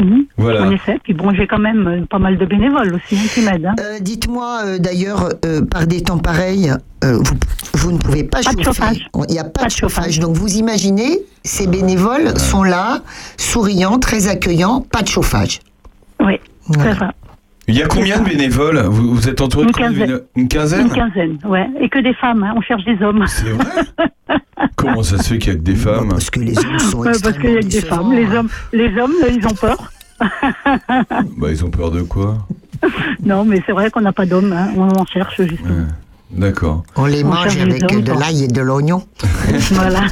Mhm. 0.00 0.24
Voilà. 0.38 0.62
On 0.66 0.70
essaie, 0.70 0.98
puis 1.02 1.12
bon, 1.12 1.32
j'ai 1.34 1.46
quand 1.46 1.58
même 1.58 1.86
euh, 1.86 2.06
pas 2.08 2.18
mal 2.18 2.38
de 2.38 2.44
bénévoles 2.46 2.94
aussi 2.94 3.16
hein, 3.16 3.28
qui 3.34 3.42
m'aident. 3.42 3.66
hein. 3.66 3.74
Euh, 3.80 3.98
Dites-moi 4.00 4.60
euh, 4.64 4.78
d'ailleurs, 4.78 5.28
euh, 5.44 5.62
par 5.64 5.86
des 5.86 6.02
temps 6.02 6.18
pareils, 6.18 6.72
euh, 7.04 7.18
vous, 7.18 7.34
vous 7.74 7.92
ne 7.92 7.98
pouvez 7.98 8.24
pas, 8.24 8.40
Pas 8.42 8.52
de 8.54 8.62
chauffer. 8.62 8.80
chauffage. 8.82 9.06
Il 9.28 9.32
n'y 9.32 9.38
a 9.38 9.44
pas, 9.44 9.66
de 9.66 9.70
chauffage. 9.70 10.18
Donc 10.18 10.36
vous 10.36 10.56
imaginez, 10.56 11.18
ces 11.44 11.66
bénévoles 11.66 12.38
sont 12.38 12.62
là, 12.62 13.00
souriants, 13.36 13.98
très 13.98 14.28
accueillants, 14.28 14.80
pas 14.80 15.02
de 15.02 15.08
chauffage. 15.08 15.60
Oui, 16.20 16.38
Voilà. 16.66 16.92
c'est 16.94 16.98
ça. 16.98 17.12
Il 17.70 17.78
y 17.78 17.82
a 17.82 17.86
combien 17.86 18.18
de 18.18 18.24
bénévoles 18.28 18.80
vous, 18.86 19.14
vous 19.14 19.28
êtes 19.28 19.40
entouré 19.40 19.64
Une 19.64 19.70
de 19.70 19.76
combien 19.76 20.06
de 20.06 20.24
Une 20.34 20.48
quinzaine 20.48 20.86
Une 20.86 20.92
quinzaine, 20.92 21.38
ouais. 21.44 21.68
Et 21.80 21.88
que 21.88 22.00
des 22.00 22.14
femmes, 22.14 22.42
hein, 22.42 22.52
on 22.56 22.60
cherche 22.60 22.84
des 22.84 23.00
hommes. 23.00 23.24
C'est 23.28 23.50
vrai 23.50 23.84
Comment 24.76 25.02
ça 25.04 25.18
se 25.18 25.28
fait 25.28 25.38
qu'il 25.38 25.52
y 25.52 25.56
a 25.56 25.58
que 25.58 25.64
des 25.64 25.76
femmes 25.76 26.08
Parce 26.08 26.30
que 26.30 26.40
les 26.40 26.58
hommes 26.58 26.78
sont 26.80 26.98
Ouais, 26.98 27.12
parce 27.22 27.38
qu'il 27.38 27.50
y 27.50 27.56
a 27.56 27.60
que 27.60 27.66
des 27.66 27.80
femmes. 27.80 28.12
Les 28.12 28.26
hommes, 28.36 28.48
les 28.72 28.98
hommes, 28.98 29.12
ils 29.30 29.46
ont 29.46 29.54
peur. 29.54 29.92
Bah 31.38 31.48
ils 31.50 31.64
ont 31.64 31.70
peur 31.70 31.90
de 31.90 32.02
quoi 32.02 32.46
non, 33.24 33.44
mais 33.44 33.62
c'est 33.66 33.72
vrai 33.72 33.90
qu'on 33.90 34.00
n'a 34.00 34.12
pas 34.12 34.26
d'hommes. 34.26 34.52
hein. 34.52 34.70
On 34.76 34.88
en 34.88 35.04
cherche 35.06 35.40
justement. 35.42 35.86
D'accord. 36.32 36.84
On 36.96 37.06
les 37.06 37.24
On 37.24 37.28
mange 37.28 37.56
avec 37.58 37.84
de 38.04 38.12
l'ail 38.12 38.44
et 38.44 38.48
de 38.48 38.60
l'oignon. 38.60 39.02
voilà. 39.72 40.02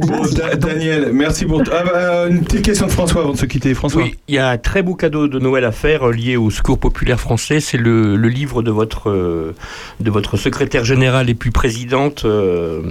Bon, 0.00 0.22
Da- 0.34 0.56
Daniel, 0.56 1.10
merci 1.12 1.44
pour. 1.44 1.62
Ah 1.72 1.84
bah, 1.84 2.26
une 2.28 2.42
petite 2.42 2.62
question 2.62 2.86
de 2.86 2.90
François 2.92 3.22
avant 3.22 3.32
de 3.32 3.38
se 3.38 3.46
quitter. 3.46 3.72
François. 3.74 4.02
Oui, 4.02 4.16
il 4.26 4.34
y 4.34 4.38
a 4.38 4.48
un 4.48 4.58
très 4.58 4.82
beau 4.82 4.94
cadeau 4.94 5.28
de 5.28 5.38
Noël 5.38 5.64
à 5.64 5.72
faire 5.72 6.08
euh, 6.08 6.12
lié 6.12 6.36
au 6.36 6.50
Secours 6.50 6.78
populaire 6.78 7.20
français. 7.20 7.60
C'est 7.60 7.78
le, 7.78 8.16
le 8.16 8.28
livre 8.28 8.62
de 8.62 8.70
votre, 8.72 9.10
euh, 9.10 9.54
de 10.00 10.10
votre 10.10 10.36
secrétaire 10.36 10.84
générale 10.84 11.30
et 11.30 11.34
puis 11.34 11.50
présidente, 11.52 12.24
euh, 12.24 12.82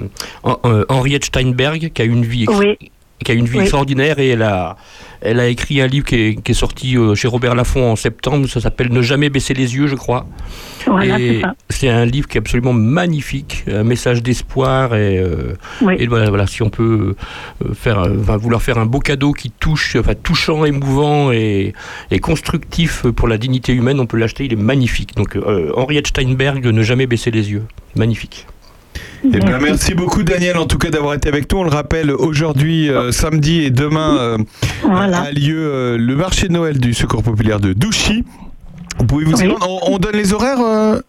Hen- 0.45 0.85
Henriette 0.89 1.25
Steinberg, 1.25 1.91
qui 1.93 2.01
a 2.01 2.05
une 2.05 2.23
vie, 2.23 2.43
ex- 2.43 2.53
Oui. 2.57 2.77
qui 3.23 3.31
a 3.31 3.35
une 3.35 3.45
vie 3.45 3.57
Oui. 3.57 3.61
extraordinaire 3.63 4.19
et 4.19 4.29
elle 4.29 4.41
a, 4.43 4.77
elle 5.25 5.39
a 5.39 5.47
écrit 5.47 5.81
un 5.81 5.87
livre 5.87 6.05
qui 6.05 6.15
est, 6.15 6.41
qui 6.41 6.51
est 6.51 6.55
sorti 6.55 6.97
euh, 6.97 7.15
chez 7.15 7.27
Robert 7.27 7.55
Laffont 7.55 7.91
en 7.91 7.95
septembre. 7.95 8.47
Ça 8.47 8.61
s'appelle 8.61 8.91
Ne 8.91 9.01
jamais 9.01 9.29
baisser 9.29 9.53
les 9.53 9.75
yeux, 9.75 9.87
je 9.87 9.95
crois. 9.95 10.27
Voilà, 10.85 11.17
c'est 11.69 11.89
un 11.89 12.05
livre 12.05 12.27
qui 12.27 12.37
est 12.37 12.41
absolument 12.41 12.73
magnifique, 12.73 13.63
un 13.71 13.83
message 13.83 14.21
d'espoir 14.21 14.93
et, 14.95 15.17
euh, 15.17 15.55
Oui. 15.81 15.95
et 15.97 16.05
voilà, 16.05 16.29
voilà, 16.29 16.45
si 16.45 16.61
on 16.61 16.69
peut 16.69 17.15
euh, 17.65 17.73
faire, 17.73 17.99
enfin, 18.21 18.37
vouloir 18.37 18.61
faire 18.61 18.77
un 18.77 18.85
beau 18.85 18.99
cadeau 18.99 19.31
qui 19.31 19.49
touche, 19.49 19.95
enfin, 19.95 20.13
touchant, 20.13 20.63
émouvant 20.63 21.31
et, 21.31 21.73
et 22.11 22.19
constructif 22.19 23.07
pour 23.15 23.27
la 23.27 23.37
dignité 23.39 23.73
humaine, 23.73 23.99
on 23.99 24.05
peut 24.05 24.17
l'acheter. 24.17 24.45
Il 24.45 24.53
est 24.53 24.57
magnifique. 24.57 25.15
Donc 25.15 25.35
euh, 25.35 25.71
Henriette 25.75 26.07
Steinberg, 26.07 26.65
ne 26.65 26.83
jamais 26.83 27.07
baisser 27.07 27.31
les 27.31 27.51
yeux, 27.51 27.63
magnifique. 27.95 28.45
Eh 29.23 29.39
bien, 29.39 29.57
merci 29.59 29.95
beaucoup 29.95 30.23
Daniel 30.23 30.57
en 30.57 30.65
tout 30.65 30.77
cas 30.77 30.89
d'avoir 30.89 31.13
été 31.13 31.27
avec 31.29 31.51
nous. 31.51 31.59
On 31.59 31.63
le 31.63 31.69
rappelle, 31.69 32.11
aujourd'hui, 32.11 32.89
euh, 32.89 33.11
samedi 33.11 33.63
et 33.63 33.69
demain 33.71 34.17
euh, 34.17 34.37
a 34.89 35.31
lieu 35.31 35.57
euh, 35.57 35.97
le 35.97 36.15
marché 36.15 36.47
de 36.47 36.53
Noël 36.53 36.79
du 36.79 36.93
Secours 36.93 37.23
populaire 37.23 37.59
de 37.59 37.73
Douchy. 37.73 38.23
Vous 38.99 39.05
pouvez 39.07 39.25
vous 39.25 39.41
y 39.41 39.47
Oui. 39.47 39.55
On, 39.61 39.93
on 39.93 39.97
donne 39.97 40.15
les 40.15 40.31
horaires, 40.33 40.57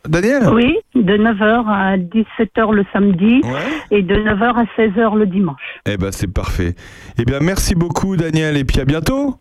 Daniel? 0.09 0.49
Oui, 0.53 0.75
de 0.95 1.17
9h 1.17 1.67
à 1.69 1.97
17h 1.97 2.73
le 2.75 2.85
samedi 2.93 3.43
et 3.93 4.03
de 4.03 4.15
9h 4.15 4.55
à 4.57 4.65
16h 4.81 5.17
le 5.17 5.27
dimanche. 5.27 5.61
Eh 5.87 5.97
ben 5.97 6.11
c'est 6.11 6.33
parfait. 6.33 6.75
Eh 7.19 7.25
bien 7.25 7.39
merci 7.41 7.75
beaucoup 7.77 8.17
Daniel 8.17 8.57
et 8.57 8.65
puis 8.65 8.81
à 8.81 8.85
bientôt. 8.85 9.37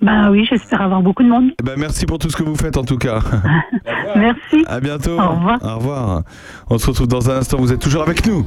Ben 0.00 0.30
oui, 0.30 0.46
j'espère 0.48 0.80
avoir 0.82 1.02
beaucoup 1.02 1.22
de 1.24 1.28
monde. 1.28 1.50
Eh 1.60 1.62
ben 1.62 1.74
merci 1.76 2.06
pour 2.06 2.18
tout 2.18 2.30
ce 2.30 2.36
que 2.36 2.44
vous 2.44 2.54
faites 2.54 2.76
en 2.76 2.84
tout 2.84 2.98
cas. 2.98 3.20
Merci. 4.16 4.64
À 4.66 4.80
bientôt. 4.80 5.18
Au 5.18 5.28
revoir. 5.30 5.58
Au 5.62 5.78
revoir. 5.78 6.22
On 6.70 6.78
se 6.78 6.86
retrouve 6.86 7.08
dans 7.08 7.30
un 7.30 7.38
instant. 7.38 7.58
Vous 7.58 7.72
êtes 7.72 7.80
toujours 7.80 8.02
avec 8.02 8.26
nous. 8.26 8.46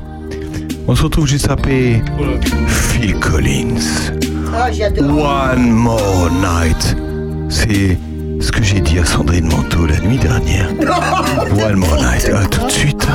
On 0.87 0.95
se 0.95 1.03
retrouve 1.03 1.27
juste 1.27 1.49
après 1.49 2.01
Phil 2.67 3.19
Collins. 3.19 4.11
J'adore. 4.71 5.25
One 5.53 5.69
more 5.71 6.29
night. 6.31 6.95
C'est 7.49 7.97
ce 8.39 8.51
que 8.51 8.63
j'ai 8.63 8.79
dit 8.79 8.97
à 8.97 9.05
Sandrine 9.05 9.47
Manteau 9.47 9.85
la 9.85 9.99
nuit 9.99 10.17
dernière. 10.17 10.69
One 11.65 11.75
more 11.75 11.97
night. 11.97 12.29
À 12.33 12.45
tout 12.45 12.65
de 12.65 12.71
suite. 12.71 13.07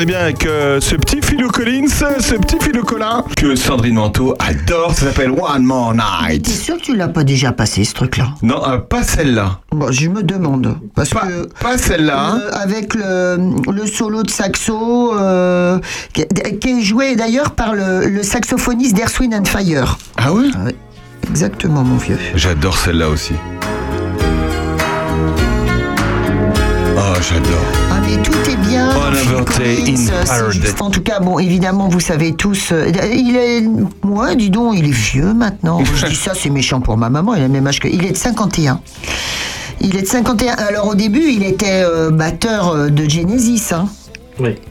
Est 0.00 0.06
bien 0.06 0.18
avec 0.20 0.46
euh, 0.46 0.80
ce 0.80 0.94
petit 0.96 1.20
Philo 1.22 1.48
Collins, 1.50 1.88
ce 1.88 2.34
petit 2.36 2.56
Philo 2.60 2.82
Collin 2.82 3.22
que 3.36 3.54
Sandrine 3.54 3.94
Manteau 3.96 4.34
adore, 4.38 4.94
ça 4.94 5.06
s'appelle 5.06 5.30
One 5.30 5.62
More 5.64 5.92
T'es 5.92 6.32
Night. 6.32 6.48
sûr 6.48 6.76
que 6.76 6.82
tu 6.82 6.96
l'as 6.96 7.08
pas 7.08 7.22
déjà 7.24 7.52
passé 7.52 7.84
ce 7.84 7.92
truc-là 7.94 8.28
Non, 8.42 8.62
euh, 8.66 8.78
pas 8.78 9.02
celle-là. 9.02 9.60
Bon, 9.72 9.90
je 9.90 10.08
me 10.08 10.22
demande. 10.22 10.76
Parce 10.94 11.10
Pas, 11.10 11.26
que. 11.26 11.48
pas 11.62 11.76
celle-là. 11.76 12.30
hein. 12.32 12.40
euh, 12.40 12.50
avec 12.54 12.94
le, 12.94 13.36
le 13.70 13.86
solo 13.86 14.22
de 14.22 14.30
saxo 14.30 15.12
euh, 15.18 15.78
qui, 16.14 16.24
qui 16.60 16.78
est 16.78 16.82
joué 16.82 17.16
d'ailleurs 17.16 17.50
par 17.50 17.74
le, 17.74 18.06
le 18.08 18.22
saxophoniste 18.22 18.94
d'Earth, 18.96 19.18
Wind 19.20 19.34
and 19.34 19.44
Fire. 19.44 19.98
Ah 20.16 20.32
ouais 20.32 20.46
Exactement, 21.28 21.82
mon 21.82 21.96
vieux. 21.96 22.18
J'adore 22.34 22.76
celle-là 22.78 23.08
aussi. 23.08 23.34
Oh, 26.96 27.14
j'adore. 27.28 27.89
Mais 28.10 28.22
tout 28.22 28.50
est 28.50 28.56
bien. 28.56 28.88
Juste- 30.50 30.80
En 30.80 30.90
tout 30.90 31.00
cas, 31.02 31.20
bon, 31.20 31.38
évidemment, 31.38 31.88
vous 31.88 32.00
savez 32.00 32.34
tous. 32.34 32.72
euh, 32.72 32.90
il 33.12 33.36
est. 33.36 33.62
Moi, 34.02 34.34
dis 34.34 34.50
donc, 34.50 34.74
il 34.76 34.86
est 34.86 34.92
vieux 34.92 35.32
maintenant. 35.32 35.80
Je 35.94 36.06
dis 36.06 36.16
ça, 36.16 36.32
c'est 36.34 36.50
méchant 36.50 36.80
pour 36.80 36.96
ma 36.96 37.08
maman, 37.10 37.34
il 37.34 37.40
a 37.42 37.46
le 37.46 37.52
même 37.52 37.66
âge 37.66 37.78
que. 37.80 37.88
Il 37.88 38.04
est 38.04 38.12
de 38.12 38.16
51. 38.16 38.80
Il 39.80 39.96
est 39.96 40.02
de 40.02 40.06
51. 40.06 40.54
Alors, 40.54 40.88
au 40.88 40.94
début, 40.94 41.30
il 41.30 41.42
était 41.44 41.82
euh, 41.84 42.10
batteur 42.10 42.68
euh, 42.74 42.88
de 42.90 43.08
Genesis, 43.08 43.72
hein. 43.72 43.86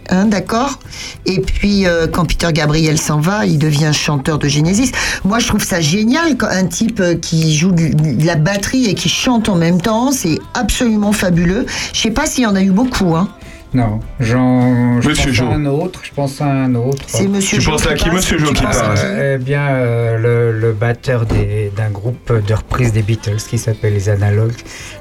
Hein, 0.09 0.25
d'accord 0.25 0.79
Et 1.25 1.39
puis, 1.39 1.85
euh, 1.85 2.07
quand 2.07 2.25
Peter 2.25 2.49
Gabriel 2.51 2.99
s'en 2.99 3.19
va, 3.19 3.45
il 3.45 3.59
devient 3.59 3.91
chanteur 3.93 4.39
de 4.39 4.47
Genesis. 4.47 4.91
Moi, 5.23 5.39
je 5.39 5.47
trouve 5.47 5.63
ça 5.63 5.81
génial 5.81 6.35
un 6.41 6.65
type 6.65 6.99
euh, 6.99 7.15
qui 7.15 7.55
joue 7.55 7.71
de 7.71 8.25
la 8.25 8.35
batterie 8.35 8.85
et 8.85 8.95
qui 8.95 9.09
chante 9.09 9.49
en 9.49 9.55
même 9.55 9.81
temps. 9.81 10.11
C'est 10.11 10.39
absolument 10.53 11.11
fabuleux. 11.11 11.65
Je 11.93 11.99
sais 11.99 12.11
pas 12.11 12.25
s'il 12.25 12.43
y 12.43 12.47
en 12.47 12.55
a 12.55 12.61
eu 12.61 12.71
beaucoup. 12.71 13.15
Hein. 13.15 13.29
Non, 13.73 13.99
j'en. 14.19 14.99
Je 14.99 15.09
Monsieur 15.09 15.25
pense 15.27 15.35
Jo. 15.35 15.45
à 15.45 15.53
un 15.53 15.65
autre. 15.65 15.99
Je 16.03 16.11
pense 16.11 16.41
à 16.41 16.45
un 16.45 16.73
autre. 16.73 17.03
C'est 17.05 17.27
Monsieur 17.27 17.57
Tu 17.59 17.63
Jo 17.63 17.71
penses 17.71 17.85
à 17.87 17.93
qui, 17.93 18.05
passe, 18.05 18.13
Monsieur 18.15 18.39
Jo 18.39 18.51
qui 18.51 18.65
à 18.65 18.69
parle 18.69 18.95
Euh, 18.97 19.35
eh 19.39 19.43
bien, 19.43 19.61
euh, 19.69 20.17
le, 20.17 20.59
le 20.59 20.71
batteur 20.73 21.25
d'un 21.27 21.89
groupe 21.91 22.31
de 22.47 22.53
reprise 22.53 22.91
des 22.93 23.03
Beatles 23.03 23.37
qui 23.47 23.57
s'appelle 23.59 23.93
les 23.93 24.09
Analogues. 24.09 24.55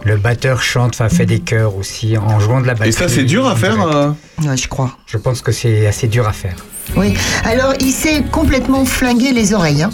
Le 0.04 0.16
batteur 0.18 0.62
chante, 0.62 0.90
enfin 0.94 1.08
fait 1.08 1.24
des 1.26 1.38
chœurs 1.40 1.76
aussi 1.76 2.18
en 2.18 2.38
jouant 2.40 2.60
de 2.60 2.66
la 2.66 2.74
batterie. 2.74 2.90
Et 2.90 2.92
ça, 2.92 3.08
c'est 3.08 3.24
dur 3.24 3.46
à 3.46 3.56
faire 3.56 3.80
euh 3.86 4.10
Ouais, 4.44 4.56
je 4.56 4.68
crois. 4.68 4.96
Je 5.06 5.16
pense 5.16 5.40
que 5.40 5.50
c'est 5.50 5.86
assez 5.86 6.06
dur 6.06 6.28
à 6.28 6.32
faire. 6.32 6.56
Oui. 6.96 7.14
Alors, 7.44 7.72
il 7.80 7.90
s'est 7.92 8.22
complètement 8.30 8.84
flingué 8.84 9.32
les 9.32 9.54
oreilles. 9.54 9.82
hein. 9.82 9.90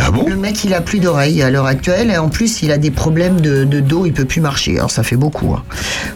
Ah 0.00 0.10
bon 0.10 0.26
Le 0.28 0.36
mec, 0.36 0.64
il 0.64 0.74
a 0.74 0.80
plus 0.80 0.98
d'oreilles 0.98 1.42
à 1.42 1.50
l'heure 1.50 1.66
actuelle. 1.66 2.10
Et 2.10 2.18
en 2.18 2.28
plus, 2.28 2.62
il 2.62 2.72
a 2.72 2.78
des 2.78 2.90
problèmes 2.90 3.40
de, 3.40 3.64
de 3.64 3.80
dos. 3.80 4.06
Il 4.06 4.12
peut 4.12 4.24
plus 4.24 4.40
marcher. 4.40 4.76
Alors, 4.78 4.90
ça 4.90 5.02
fait 5.02 5.16
beaucoup. 5.16 5.54
hein. 5.54 5.62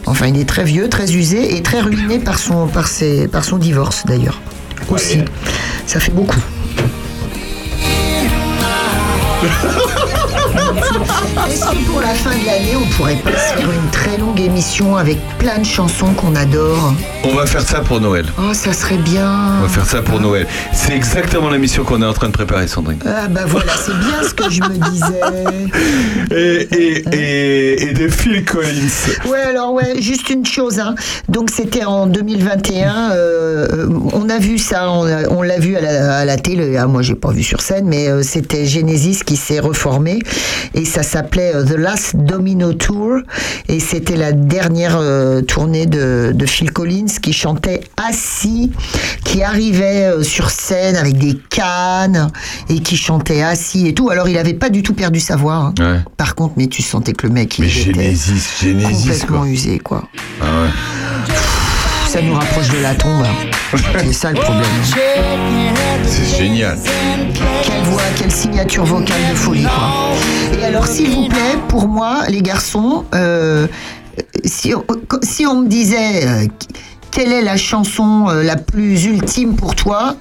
Enfin, 0.06 0.26
il 0.26 0.38
est 0.38 0.48
très 0.48 0.64
vieux, 0.64 0.88
très 0.88 1.12
usé 1.14 1.56
et 1.56 1.62
très 1.62 1.80
ruiné 1.80 2.18
par 2.18 2.38
son, 2.38 2.66
par 2.66 2.88
ses, 2.88 3.28
par 3.28 3.44
son 3.44 3.56
divorce, 3.58 4.04
d'ailleurs. 4.06 4.40
Aussi. 4.90 5.18
Ça 5.86 6.00
fait 6.00 6.12
beaucoup. 6.12 6.40
Est-ce 11.48 11.64
que 11.70 11.84
pour 11.90 12.00
la 12.00 12.08
fin 12.14 12.30
de 12.30 12.44
l'année, 12.46 12.74
on 12.76 12.86
pourrait 12.96 13.16
pas 13.16 13.30
se 13.30 13.54
faire 13.56 13.70
une 13.70 13.90
très 13.90 14.16
longue 14.18 14.40
émission 14.40 14.96
avec 14.96 15.18
plein 15.38 15.58
de 15.58 15.64
chansons 15.64 16.12
qu'on 16.14 16.34
adore 16.34 16.92
On 17.24 17.34
va 17.34 17.46
faire 17.46 17.60
ça 17.62 17.80
pour 17.80 18.00
Noël. 18.00 18.26
Oh, 18.38 18.52
ça 18.52 18.72
serait 18.72 18.96
bien. 18.98 19.30
On 19.58 19.62
va 19.62 19.68
faire 19.68 19.86
ça 19.86 20.02
pour 20.02 20.20
Noël. 20.20 20.46
C'est 20.72 20.92
exactement 20.94 21.50
la 21.50 21.58
mission 21.58 21.84
qu'on 21.84 22.02
est 22.02 22.06
en 22.06 22.12
train 22.12 22.26
de 22.28 22.32
préparer, 22.32 22.66
Sandrine. 22.66 22.98
Ah 23.06 23.28
bah 23.28 23.42
voilà, 23.46 23.72
c'est 23.76 23.96
bien 23.98 24.22
ce 24.22 24.34
que 24.34 24.50
je 24.50 24.60
me 24.62 24.76
disais. 24.90 25.20
Et, 26.36 26.68
et, 26.76 27.04
et, 27.14 27.82
et 27.90 27.92
de 27.94 28.08
Phil 28.08 28.44
Collins. 28.44 28.88
Ouais, 29.28 29.40
alors 29.42 29.72
ouais, 29.72 30.00
juste 30.00 30.30
une 30.30 30.44
chose. 30.46 30.78
Hein. 30.80 30.94
Donc 31.28 31.50
c'était 31.50 31.84
en 31.84 32.06
2021. 32.06 33.10
euh, 33.12 33.88
on 34.12 34.28
a 34.28 34.38
vu 34.38 34.58
ça, 34.58 34.90
on 34.90 35.42
l'a 35.42 35.58
vu 35.58 35.76
à 35.76 35.80
la, 35.80 36.18
à 36.18 36.24
la 36.24 36.36
télé. 36.36 36.76
Ah, 36.76 36.86
moi, 36.86 37.02
j'ai 37.02 37.14
pas 37.14 37.30
vu 37.30 37.42
sur 37.42 37.60
scène, 37.60 37.86
mais 37.86 38.08
euh, 38.08 38.22
c'était 38.22 38.66
Genesis 38.66 39.20
qui 39.28 39.36
s'est 39.36 39.60
reformé 39.60 40.20
et 40.72 40.86
ça 40.86 41.02
s'appelait 41.02 41.54
euh, 41.54 41.62
The 41.62 41.76
Last 41.76 42.16
Domino 42.16 42.72
Tour 42.72 43.18
et 43.68 43.78
c'était 43.78 44.16
la 44.16 44.32
dernière 44.32 44.96
euh, 44.98 45.42
tournée 45.42 45.84
de, 45.84 46.32
de 46.34 46.46
Phil 46.46 46.72
Collins 46.72 47.04
qui 47.20 47.34
chantait 47.34 47.80
assis, 47.98 48.72
qui 49.24 49.42
arrivait 49.42 50.04
euh, 50.06 50.22
sur 50.22 50.48
scène 50.48 50.96
avec 50.96 51.18
des 51.18 51.38
cannes 51.50 52.30
et 52.70 52.80
qui 52.80 52.96
chantait 52.96 53.42
assis 53.42 53.86
et 53.88 53.92
tout. 53.92 54.08
Alors 54.08 54.28
il 54.30 54.38
avait 54.38 54.54
pas 54.54 54.70
du 54.70 54.82
tout 54.82 54.94
perdu 54.94 55.20
sa 55.20 55.36
voix. 55.36 55.56
hein. 55.56 55.74
Ouais. 55.78 56.00
Par 56.16 56.34
contre, 56.34 56.54
mais 56.56 56.68
tu 56.68 56.80
sentais 56.80 57.12
que 57.12 57.26
le 57.26 57.32
mec, 57.34 57.58
Mais 57.58 57.66
il 57.68 57.80
était 57.90 57.92
Genesis, 57.92 58.48
Genesis, 58.62 59.02
complètement 59.02 59.38
quoi. 59.40 59.48
usé, 59.48 59.78
quoi. 59.78 60.08
Ah 60.40 60.62
ouais. 60.62 61.34
Ça 62.08 62.22
nous 62.22 62.32
rapproche 62.32 62.70
de 62.70 62.78
la 62.78 62.94
tombe. 62.94 63.26
C'est 63.98 64.12
ça 64.14 64.32
le 64.32 64.40
problème. 64.40 64.64
C'est 66.04 66.38
génial. 66.38 66.78
Quelle 67.62 67.82
voix, 67.82 68.00
quelle 68.16 68.30
signature 68.32 68.86
vocale 68.86 69.20
de 69.30 69.34
folie, 69.34 69.64
quoi. 69.64 70.58
Et 70.58 70.64
alors, 70.64 70.86
s'il 70.86 71.10
vous 71.10 71.28
plaît, 71.28 71.58
pour 71.68 71.86
moi, 71.86 72.22
les 72.30 72.40
garçons, 72.40 73.04
euh, 73.14 73.66
si, 74.46 74.74
on, 74.74 74.84
si 75.22 75.44
on 75.44 75.60
me 75.60 75.68
disait 75.68 76.26
euh, 76.26 76.46
quelle 77.10 77.30
est 77.30 77.42
la 77.42 77.58
chanson 77.58 78.30
euh, 78.30 78.42
la 78.42 78.56
plus 78.56 79.04
ultime 79.04 79.54
pour 79.54 79.74
toi, 79.74 80.16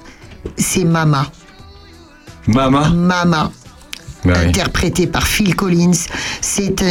c'est 0.57 0.83
Mama. 0.83 1.27
Mama? 2.47 2.89
Mama. 2.89 3.49
Bah 4.27 4.39
interprété 4.39 5.07
par 5.07 5.25
Phil 5.25 5.55
Collins. 5.55 5.91
C'est 6.41 6.83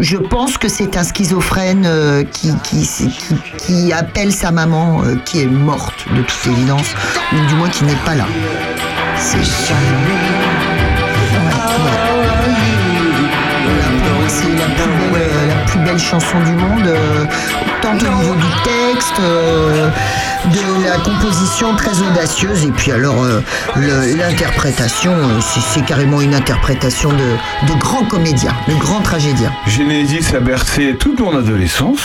je 0.00 0.16
pense 0.16 0.58
que 0.58 0.68
c'est 0.68 0.96
un 0.96 1.04
schizophrène 1.04 1.84
euh, 1.86 2.24
qui, 2.24 2.52
qui, 2.64 2.88
qui, 3.58 3.92
appelle 3.92 4.32
sa 4.32 4.50
maman, 4.50 5.02
euh, 5.04 5.14
qui 5.24 5.42
est 5.42 5.46
morte 5.46 6.06
de 6.14 6.22
toute 6.22 6.46
évidence, 6.46 6.94
ou 7.32 7.46
du 7.46 7.54
moins 7.54 7.68
qui 7.68 7.84
n'est 7.84 8.04
pas 8.04 8.14
là. 8.14 8.26
C'est. 9.16 9.44
C'est 9.44 9.74
euh, 15.98 16.04
la 16.04 16.06
plus 16.06 16.06
belle 16.06 16.06
chanson 16.20 16.38
du 16.44 16.52
monde, 16.52 16.86
euh, 16.86 17.24
tant 17.82 17.92
au 17.92 18.22
niveau 18.22 18.34
du 18.34 18.52
texte, 18.64 19.20
euh, 19.20 19.88
de 20.46 20.84
la 20.84 20.96
composition 20.98 21.74
très 21.76 22.00
audacieuse, 22.00 22.64
et 22.64 22.70
puis 22.70 22.92
alors 22.92 23.22
euh, 23.22 23.40
l'interprétation, 23.76 25.12
c'est 25.40 25.84
carrément 25.84 26.20
une 26.20 26.34
interprétation 26.34 27.10
de, 27.10 27.16
de 27.72 27.78
grand 27.78 28.04
comédien, 28.04 28.54
de 28.68 28.74
grand 28.74 29.00
tragédien. 29.00 29.52
Genesis 29.66 30.34
a 30.34 30.40
bercé 30.40 30.96
toute 30.98 31.20
mon 31.20 31.36
adolescence. 31.36 32.00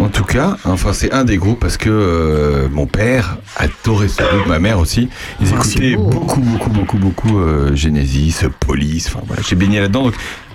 En 0.00 0.08
tout 0.08 0.24
cas, 0.24 0.56
enfin 0.64 0.94
c'est 0.94 1.12
un 1.12 1.22
des 1.22 1.36
groupes 1.36 1.60
parce 1.60 1.76
que 1.76 1.90
euh, 1.90 2.66
mon 2.72 2.86
père 2.86 3.36
adorait 3.58 4.08
ce 4.08 4.22
groupe, 4.22 4.46
ma 4.46 4.58
mère 4.58 4.78
aussi. 4.78 5.10
Ils 5.40 5.48
Ah, 5.52 5.56
écoutaient 5.56 5.96
beaucoup, 5.96 6.40
beaucoup, 6.40 6.70
beaucoup, 6.70 6.96
beaucoup 6.96 7.38
euh, 7.38 7.76
Genesis, 7.76 8.36
Police. 8.58 9.08
Enfin 9.08 9.20
voilà, 9.26 9.42
j'ai 9.46 9.54
baigné 9.54 9.80
là-dedans. 9.80 10.04
Donc 10.04 10.14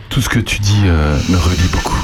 tout 0.09 0.21
ce 0.21 0.29
que 0.29 0.39
tu 0.39 0.59
dis 0.59 0.84
euh, 0.85 1.17
me 1.29 1.38
relie 1.38 1.67
beaucoup. 1.71 1.97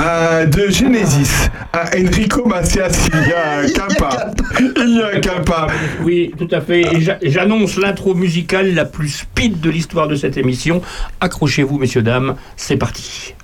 Euh, 0.00 0.46
de 0.46 0.68
Genesis 0.70 1.48
à 1.72 1.84
Enrico 1.96 2.44
Macias, 2.46 3.08
il 3.12 3.28
y 3.28 3.32
a 3.32 3.58
un 3.60 3.68
capa. 3.68 4.30
Il 4.76 4.96
y 4.98 5.02
a 5.02 5.16
un 5.16 5.20
capa. 5.20 5.68
Oui, 6.02 6.32
tout 6.36 6.48
à 6.50 6.60
fait. 6.60 6.80
Et 6.94 7.00
j'a- 7.00 7.18
j'annonce 7.22 7.76
l'intro 7.76 8.14
musicale 8.14 8.74
la 8.74 8.84
plus 8.84 9.08
speed 9.10 9.60
de 9.60 9.70
l'histoire 9.70 10.08
de 10.08 10.16
cette 10.16 10.36
émission. 10.36 10.82
Accrochez-vous, 11.20 11.78
messieurs, 11.78 12.02
dames, 12.02 12.34
c'est 12.56 12.76
parti. 12.76 13.34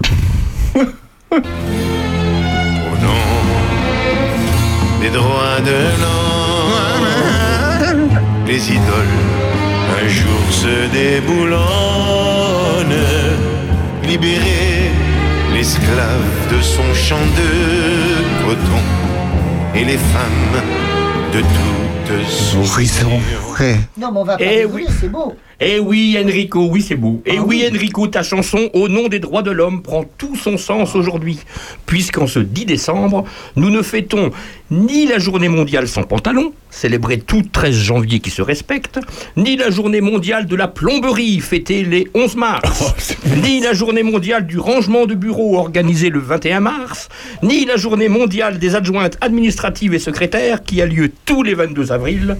Au 0.74 0.80
nom 0.80 0.86
des 5.00 5.10
droits 5.10 5.60
de 5.64 5.70
l'homme, 6.00 7.08
les 8.46 8.68
idoles 8.70 9.18
un 10.02 10.08
jour 10.08 10.40
se 10.50 10.88
libérer 14.04 14.90
l'esclave 15.54 16.52
de 16.52 16.60
son 16.62 16.94
champ 16.94 17.16
de 17.36 18.44
coton 18.44 18.82
et 19.74 19.84
les 19.84 19.98
femmes 19.98 20.62
de 21.32 21.40
toutes 21.40 22.28
sortes. 22.28 22.66
Non, 23.98 24.12
mais 24.12 24.18
on 24.20 24.24
va 24.24 24.36
pas 24.36 24.44
Eh 24.44 24.64
oui. 24.64 24.86
c'est 25.00 25.08
beau. 25.08 25.34
Eh 25.62 25.78
oui, 25.78 26.16
Enrico, 26.18 26.68
oui, 26.70 26.80
c'est 26.80 26.96
beau. 26.96 27.22
Eh 27.26 27.38
oui, 27.38 27.68
Enrico, 27.70 28.06
ta 28.06 28.22
chanson 28.22 28.70
Au 28.72 28.88
nom 28.88 29.08
des 29.08 29.18
droits 29.18 29.42
de 29.42 29.50
l'homme 29.50 29.82
prend 29.82 30.04
tout 30.16 30.34
son 30.34 30.56
sens 30.56 30.94
aujourd'hui. 30.94 31.38
Puisqu'en 31.84 32.26
ce 32.26 32.38
10 32.38 32.64
décembre, 32.64 33.24
nous 33.56 33.68
ne 33.68 33.82
fêtons 33.82 34.30
ni 34.70 35.06
la 35.06 35.18
journée 35.18 35.48
mondiale 35.50 35.86
sans 35.86 36.04
pantalon, 36.04 36.54
célébrée 36.70 37.18
tout 37.18 37.42
13 37.42 37.74
janvier 37.74 38.20
qui 38.20 38.30
se 38.30 38.40
respecte, 38.40 39.00
ni 39.36 39.56
la 39.56 39.68
journée 39.68 40.00
mondiale 40.00 40.46
de 40.46 40.56
la 40.56 40.68
plomberie, 40.68 41.40
fêtée 41.40 41.82
les 41.82 42.08
11 42.14 42.36
mars, 42.36 43.16
ni 43.42 43.60
la 43.60 43.74
journée 43.74 44.04
mondiale 44.04 44.46
du 44.46 44.58
rangement 44.58 45.06
de 45.06 45.14
bureaux, 45.14 45.58
organisée 45.58 46.08
le 46.08 46.20
21 46.20 46.60
mars, 46.60 47.08
ni 47.42 47.66
la 47.66 47.76
journée 47.76 48.08
mondiale 48.08 48.58
des 48.58 48.76
adjointes 48.76 49.18
administratives 49.20 49.92
et 49.92 49.98
secrétaires, 49.98 50.62
qui 50.62 50.80
a 50.80 50.86
lieu 50.86 51.10
tous 51.26 51.42
les 51.42 51.54
22 51.54 51.90
avril, 51.92 52.36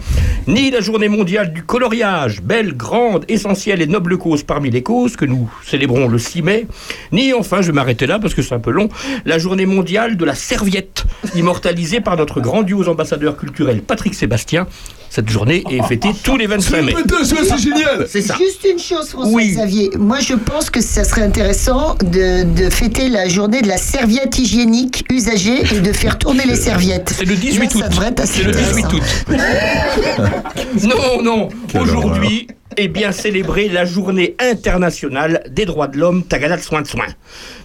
ni 0.47 0.71
la 0.71 0.81
journée 0.81 1.09
mondiale 1.09 1.53
du 1.53 1.65
coloriage, 1.65 2.41
belle, 2.41 2.77
grande, 2.77 3.10
essentielle 3.29 3.83
et 3.83 3.87
noble 3.87 4.17
cause 4.19 4.43
parmi 4.43 4.71
les 4.71 4.83
causes 4.83 5.17
que 5.17 5.25
nous 5.25 5.51
célébrons 5.67 6.09
le 6.09 6.19
6 6.19 6.43
mai, 6.43 6.67
ni 7.13 7.33
enfin, 7.33 7.61
je 7.63 7.69
vais 7.69 7.73
m'arrêter 7.73 8.07
là 8.07 8.19
parce 8.19 8.35
que 8.35 8.43
c'est 8.43 8.55
un 8.55 8.59
peu 8.61 8.71
long, 8.71 8.89
la 9.25 9.39
journée 9.39 9.67
mondiale 9.67 10.17
de 10.17 10.25
la 10.25 10.35
serviette, 10.35 11.05
immortalisée 11.35 12.01
par 12.01 12.17
notre 12.17 12.41
grandiose 12.41 12.89
ambassadeur 12.89 13.37
culturel 13.37 13.83
Patrick 13.83 14.15
Sébastien. 14.15 14.67
Cette 15.13 15.29
journée 15.29 15.65
est 15.69 15.83
fêtée 15.83 16.11
tous 16.23 16.37
les 16.37 16.47
25 16.47 16.83
mai. 16.83 16.95
c'est 17.25 17.59
génial 17.59 18.07
C'est 18.09 18.23
ça. 18.23 18.37
Juste 18.39 18.65
une 18.71 18.79
chose, 18.79 19.09
François 19.09 19.33
Oui. 19.33 19.49
Xavier. 19.57 19.91
Moi, 19.99 20.21
je 20.21 20.35
pense 20.35 20.71
que 20.71 20.81
ça 20.81 21.03
serait 21.03 21.23
intéressant 21.23 21.97
de, 21.97 22.45
de 22.45 22.71
fêter 22.71 23.09
la 23.09 23.29
journée 23.29 23.61
de 23.61 23.67
la 23.67 23.77
serviette 23.77 24.39
hygiénique 24.39 25.05
usagée 25.11 25.63
et 25.75 25.81
de 25.81 25.93
faire 25.93 26.17
tourner 26.17 26.45
les 26.47 26.55
serviettes. 26.55 27.13
C'est 27.17 27.25
le 27.25 27.35
18 27.35 27.75
Là, 27.75 27.89
ça 27.91 28.09
août. 28.09 28.21
C'est 28.25 28.43
le 28.45 28.53
18 28.53 28.85
intéressant. 28.85 28.97
août. 28.97 30.85
non, 30.85 31.23
non. 31.23 31.49
Aujourd'hui 31.81 32.47
est 32.77 32.89
bien 32.89 33.13
célébrée 33.13 33.69
la 33.69 33.85
journée 33.85 34.37
internationale 34.39 35.43
des 35.49 35.65
droits 35.65 35.89
de 35.89 35.99
l'homme, 35.99 36.23
Tagada 36.23 36.57
de 36.57 36.63
soin 36.63 36.83
de 36.83 36.87
soin. 36.87 37.07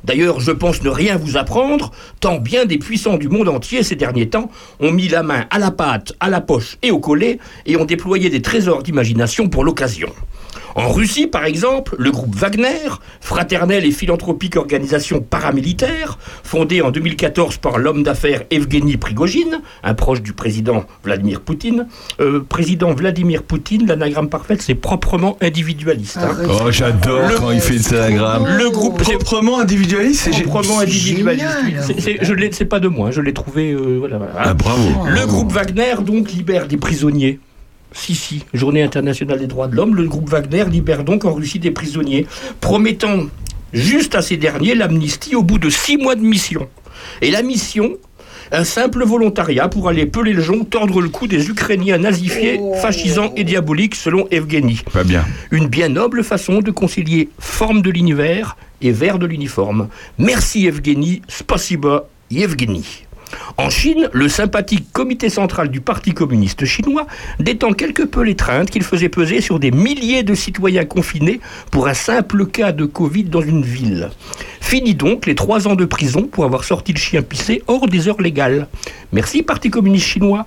D'ailleurs, 0.04 0.40
je 0.40 0.52
pense 0.52 0.82
ne 0.84 0.90
rien 0.90 1.18
vous 1.18 1.38
apprendre, 1.38 1.92
tant 2.20 2.38
bien 2.38 2.66
des 2.66 2.78
puissants 2.78 3.18
du 3.18 3.30
monde 3.30 3.50
entier 3.50 3.84
ces 3.84 3.96
derniers 3.96 4.30
temps 4.30 4.50
ont 4.80 4.92
mis 4.92 5.08
la 5.08 5.24
main 5.24 5.46
à 5.50 5.60
la 5.60 5.72
pâte, 5.72 6.14
à 6.20 6.30
la 6.30 6.42
poche 6.42 6.78
et 6.82 6.92
au 6.92 7.00
collet 7.00 7.40
et 7.66 7.78
ont 7.78 7.86
déployé 7.86 8.30
des 8.30 8.42
trésors 8.42 8.84
d'imagination 8.84 9.48
pour 9.50 9.64
l'occasion. 9.64 10.10
En 10.78 10.92
Russie, 10.92 11.28
par 11.28 11.46
exemple, 11.46 11.96
le 11.98 12.12
groupe 12.12 12.36
Wagner, 12.36 12.90
fraternelle 13.22 13.86
et 13.86 13.92
philanthropique 13.92 14.58
organisation 14.58 15.22
paramilitaire, 15.22 16.20
fondée 16.44 16.82
en 16.82 16.92
2014 16.92 17.58
par 17.58 17.78
l'homme 17.78 18.04
d'affaires 18.04 18.44
Evgeny 18.52 18.98
Prigogine, 18.98 19.62
un 19.84 19.94
proche 19.94 20.22
du 20.22 20.34
président 20.34 20.84
Vladimir 21.04 21.40
Poutine. 21.40 21.88
Euh, 22.20 22.42
président 22.48 22.94
Vladimir 22.94 23.44
Poutine, 23.44 23.88
l'anagramme 23.88 24.28
parfaite, 24.28 24.62
c'est 24.62 24.76
proprement 24.76 25.38
individualiste. 25.42 26.18
hein. 26.18 26.36
Oh, 26.50 26.70
j'adore 26.72 27.30
Le- 27.30 27.38
quand 27.38 27.52
il 27.52 27.62
fait 27.62 27.78
cet 27.80 27.94
anagramme. 27.94 28.46
Le 28.58 28.70
groupe 28.70 29.02
Proprement 29.02 29.60
individualiste, 29.60 30.30
c'est 30.34 30.44
proprement 30.44 30.80
individualiste. 30.82 31.46
C'est- 31.88 32.02
c'est- 32.02 32.18
je 32.22 32.34
l'ai- 32.34 32.52
C'est 32.52 32.66
pas 32.66 32.80
de 32.80 32.88
moi, 32.90 33.12
je 33.12 33.22
l'ai 33.22 33.34
trouvé. 33.34 33.72
euh, 33.72 33.96
voilà, 34.00 34.18
voilà. 34.18 34.34
Ah, 34.38 34.54
bravo. 34.54 34.90
Le 35.08 35.26
groupe 35.26 35.52
Wagner 35.54 35.96
donc 36.06 36.32
libère 36.32 36.68
des 36.68 36.78
prisonniers. 36.78 37.40
Si, 37.92 38.16
si, 38.16 38.44
Journée 38.54 38.84
internationale 38.84 39.40
des 39.40 39.48
droits 39.48 39.68
de 39.68 39.76
l'homme, 39.76 39.96
le 39.96 40.04
groupe 40.04 40.30
Wagner 40.30 40.66
libère 40.70 41.04
donc 41.04 41.26
en 41.26 41.34
Russie 41.34 41.60
des 41.60 41.72
prisonniers, 41.72 42.28
promettant 42.60 43.28
juste 43.74 44.16
à 44.16 44.22
ces 44.22 44.38
derniers 44.38 44.76
l'amnistie 44.76 45.36
au 45.36 45.44
bout 45.44 45.60
de 45.60 45.70
six 45.70 45.98
mois 45.98 46.16
de 46.16 46.22
mission. 46.22 46.68
Et 47.22 47.32
la 47.32 47.42
mission, 47.42 47.98
un 48.52 48.64
simple 48.64 49.04
volontariat 49.04 49.68
pour 49.68 49.90
aller 49.90 50.06
peler 50.06 50.34
le 50.34 50.42
jonc, 50.42 50.66
tordre 50.66 51.02
le 51.02 51.10
cou 51.10 51.28
des 51.28 51.50
Ukrainiens 51.50 51.98
nazifiés, 51.98 52.60
fascisants 52.82 53.34
et 53.36 53.44
diaboliques, 53.44 53.96
selon 53.96 54.28
Evgeny. 54.30 54.82
Pas 54.92 55.04
bien. 55.04 55.26
Une 55.52 55.68
bien 55.68 55.90
noble 55.90 56.24
façon 56.24 56.60
de 56.60 56.72
concilier 56.72 57.30
forme 57.40 57.82
de 57.82 57.90
l'univers 57.90 58.58
et 58.82 58.92
vert 58.92 59.20
de 59.20 59.26
l'uniforme. 59.26 59.90
Merci 60.18 60.68
Evgeny, 60.68 61.22
spasiba 61.28 62.08
Evgeny. 62.32 63.05
En 63.58 63.70
Chine, 63.70 64.10
le 64.12 64.28
sympathique 64.28 64.92
comité 64.92 65.30
central 65.30 65.70
du 65.70 65.82
Parti 65.82 66.14
communiste 66.14 66.66
chinois 66.66 67.08
détend 67.40 67.74
quelque 67.74 68.04
peu 68.04 68.22
l'étreinte 68.24 68.70
qu'il 68.70 68.84
faisait 68.84 69.10
peser 69.10 69.42
sur 69.42 69.60
des 69.60 69.72
milliers 69.72 70.24
de 70.24 70.36
citoyens 70.36 70.86
confinés 70.86 71.40
pour 71.72 71.88
un 71.88 71.94
simple 71.94 72.46
cas 72.46 72.72
de 72.72 72.86
Covid 72.86 73.26
dans 73.26 73.42
une 73.42 73.64
ville. 73.64 74.10
Fini 74.66 74.96
donc 74.96 75.28
les 75.28 75.36
trois 75.36 75.68
ans 75.68 75.76
de 75.76 75.86
prison 75.86 76.24
pour 76.24 76.44
avoir 76.44 76.64
sorti 76.64 76.92
le 76.92 76.98
chien 76.98 77.22
pissé 77.22 77.62
hors 77.68 77.88
des 77.88 78.08
heures 78.08 78.20
légales. 78.20 78.68
Merci 79.14 79.44
Parti 79.44 79.70
communiste 79.70 80.08
chinois. 80.08 80.44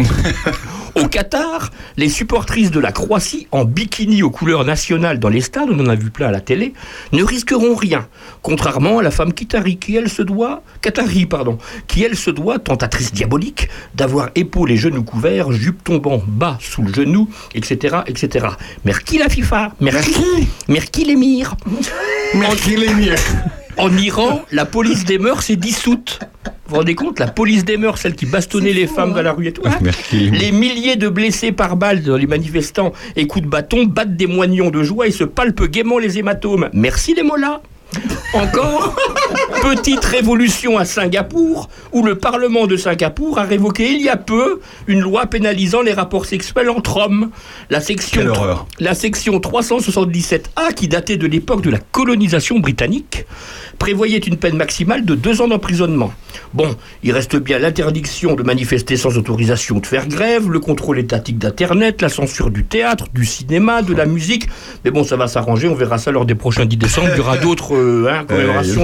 Au 0.97 1.07
Qatar, 1.07 1.71
les 1.97 2.09
supportrices 2.09 2.73
de 2.73 2.81
la 2.81 2.91
Croatie 2.91 3.47
en 3.53 3.65
bikini 3.65 4.25
aux 4.25 4.31
couleurs 4.31 4.65
nationales 4.65 5.21
dans 5.21 5.29
les 5.29 5.41
stades, 5.41 5.69
on 5.71 5.79
en 5.79 5.87
a 5.87 5.95
vu 5.95 6.11
plein 6.11 6.27
à 6.27 6.31
la 6.33 6.41
télé, 6.41 6.75
ne 7.13 7.23
risqueront 7.23 7.77
rien, 7.77 8.09
contrairement 8.43 8.99
à 8.99 9.05
la 9.05 9.13
femme 9.13 9.33
Qatari 9.33 9.77
qui 9.77 9.95
elle 9.95 10.09
se 10.09 10.23
doit, 10.23 10.65
Qatari 10.83 11.27
pardon, 11.27 11.57
qui 11.87 12.03
elle 12.03 12.17
se 12.17 12.33
doit, 12.33 12.59
tentatrice 12.59 13.13
diabolique, 13.13 13.69
d'avoir 13.95 14.31
épaules 14.35 14.73
et 14.73 14.77
genoux 14.77 15.05
couverts, 15.05 15.53
jupe 15.53 15.85
tombant 15.85 16.21
bas 16.27 16.59
sous 16.61 16.83
le 16.83 16.93
genou, 16.93 17.29
etc., 17.55 17.99
etc. 18.09 18.49
Merci 18.85 19.19
la 19.19 19.29
FIFA, 19.29 19.75
merci, 19.81 20.49
merci 20.67 21.05
l'émir. 21.05 21.55
Merci 22.35 22.75
l'émir. 22.77 23.15
En 23.79 23.97
Iran, 23.97 24.43
la 24.51 24.65
police 24.67 25.05
des 25.05 25.19
mœurs 25.19 25.43
s'est 25.45 25.57
dissoute. 25.57 26.19
Vous 26.45 26.51
vous 26.75 26.77
rendez 26.77 26.95
compte 26.95 27.19
La 27.19 27.29
police 27.29 27.65
des 27.65 27.77
mœurs, 27.77 27.99
celle 27.99 28.15
qui 28.15 28.27
bastonnait 28.27 28.73
les 28.73 28.87
femmes 28.87 29.15
dans 29.15 29.23
la 29.23 29.33
rue 29.33 29.47
et 29.47 29.53
tout. 29.53 29.63
hein 29.65 29.79
Merci. 29.81 30.31
les 30.31 30.53
milliers 30.53 30.97
de 30.97 31.09
blessés 31.09 31.53
par 31.53 31.77
balles 31.77 32.03
dans 32.03 32.17
les 32.17 32.27
manifestants 32.27 32.93
et 33.17 33.27
coups 33.27 33.45
de 33.45 33.51
bâton 33.51 33.85
battent 33.87 34.17
des 34.17 34.27
moignons 34.27 34.71
de 34.71 34.83
joie 34.83 35.07
et 35.07 35.11
se 35.13 35.25
palpent 35.25 35.65
gaiement 35.71 35.99
les 35.99 36.19
hématomes. 36.19 36.69
Merci 36.73 37.15
les 37.15 37.23
mollahs 37.23 37.63
encore, 38.35 38.95
petite 39.63 40.05
révolution 40.05 40.79
à 40.79 40.85
Singapour, 40.85 41.69
où 41.93 42.05
le 42.05 42.17
Parlement 42.17 42.67
de 42.67 42.77
Singapour 42.77 43.39
a 43.39 43.45
révoqué 43.45 43.91
il 43.93 44.03
y 44.03 44.09
a 44.09 44.17
peu 44.17 44.61
une 44.87 45.01
loi 45.01 45.27
pénalisant 45.27 45.81
les 45.81 45.93
rapports 45.93 46.27
sexuels 46.27 46.71
entre 46.71 46.99
hommes. 46.99 47.31
La 47.71 47.81
section, 47.81 48.21
Quelle 48.21 48.31
horreur. 48.31 48.67
la 48.79 48.95
section 48.95 49.39
377A, 49.39 50.75
qui 50.75 50.89
datait 50.89 51.17
de 51.17 51.27
l'époque 51.27 51.63
de 51.63 51.71
la 51.71 51.79
colonisation 51.79 52.59
britannique, 52.59 53.25
prévoyait 53.79 54.19
une 54.19 54.37
peine 54.37 54.57
maximale 54.57 55.05
de 55.05 55.15
deux 55.15 55.41
ans 55.41 55.49
d'emprisonnement. 55.49 56.13
Bon, 56.53 56.77
il 57.03 57.13
reste 57.13 57.37
bien 57.37 57.59
l'interdiction 57.59 58.35
de 58.35 58.43
manifester 58.43 58.97
sans 58.97 59.17
autorisation 59.17 59.79
de 59.79 59.87
faire 59.87 60.07
grève, 60.09 60.51
le 60.51 60.61
contrôle 60.61 60.99
étatique 60.99 61.39
d'Internet, 61.39 62.03
la 62.03 62.09
censure 62.09 62.51
du 62.51 62.65
théâtre, 62.65 63.07
du 63.15 63.25
cinéma, 63.25 63.83
de 63.83 63.95
la 63.95 64.07
musique. 64.07 64.49
Mais 64.85 64.91
bon, 64.91 65.05
ça 65.05 65.17
va 65.17 65.29
s'arranger, 65.29 65.69
on 65.69 65.75
verra 65.75 65.99
ça 65.99 66.11
lors 66.11 66.27
des 66.27 66.35
prochains 66.35 66.67
10 66.67 66.77
décembre. 66.77 67.09
Il 67.13 67.19
y 67.19 67.21
aura 67.21 67.39
d'autres 67.39 67.78
euh, 67.79 68.09
hein, 68.11 68.25
des, 68.29 68.35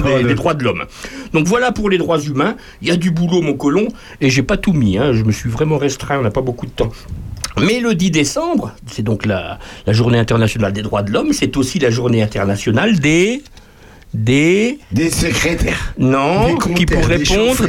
de- 0.00 0.28
des 0.28 0.34
droits 0.34 0.54
de 0.54 0.64
l'homme. 0.64 0.84
Donc 1.32 1.46
voilà 1.46 1.72
pour 1.72 1.90
les 1.90 1.98
droits 1.98 2.20
humains. 2.20 2.56
Il 2.82 2.88
y 2.88 2.90
a 2.90 2.96
du 2.96 3.10
boulot, 3.10 3.40
mon 3.42 3.54
colon, 3.54 3.88
et 4.20 4.30
j'ai 4.30 4.42
pas 4.42 4.56
tout 4.56 4.72
mis. 4.72 4.98
hein. 4.98 5.12
Je 5.12 5.22
me 5.24 5.32
suis 5.32 5.50
vraiment 5.50 5.78
restreint, 5.78 6.18
on 6.18 6.22
n'a 6.22 6.30
pas 6.30 6.40
beaucoup 6.42 6.66
de 6.66 6.70
temps. 6.72 6.90
Mais 7.60 7.78
le 7.80 7.94
10 7.94 8.10
décembre, 8.10 8.72
c'est 8.90 9.02
donc 9.02 9.26
la, 9.26 9.58
la 9.86 9.92
journée 9.92 10.18
internationale 10.18 10.72
des 10.72 10.82
droits 10.82 11.02
de 11.02 11.12
l'homme, 11.12 11.32
c'est 11.32 11.56
aussi 11.56 11.78
la 11.78 11.90
journée 11.90 12.22
internationale 12.22 12.98
des... 12.98 13.42
Des... 14.12 14.78
Des 14.92 15.10
secrétaires. 15.10 15.92
Non, 15.98 16.46
Des 16.54 16.74
qui 16.74 16.86
pour 16.86 17.00
des 17.00 17.14
répondre 17.16 17.48
chauffeurs. 17.56 17.68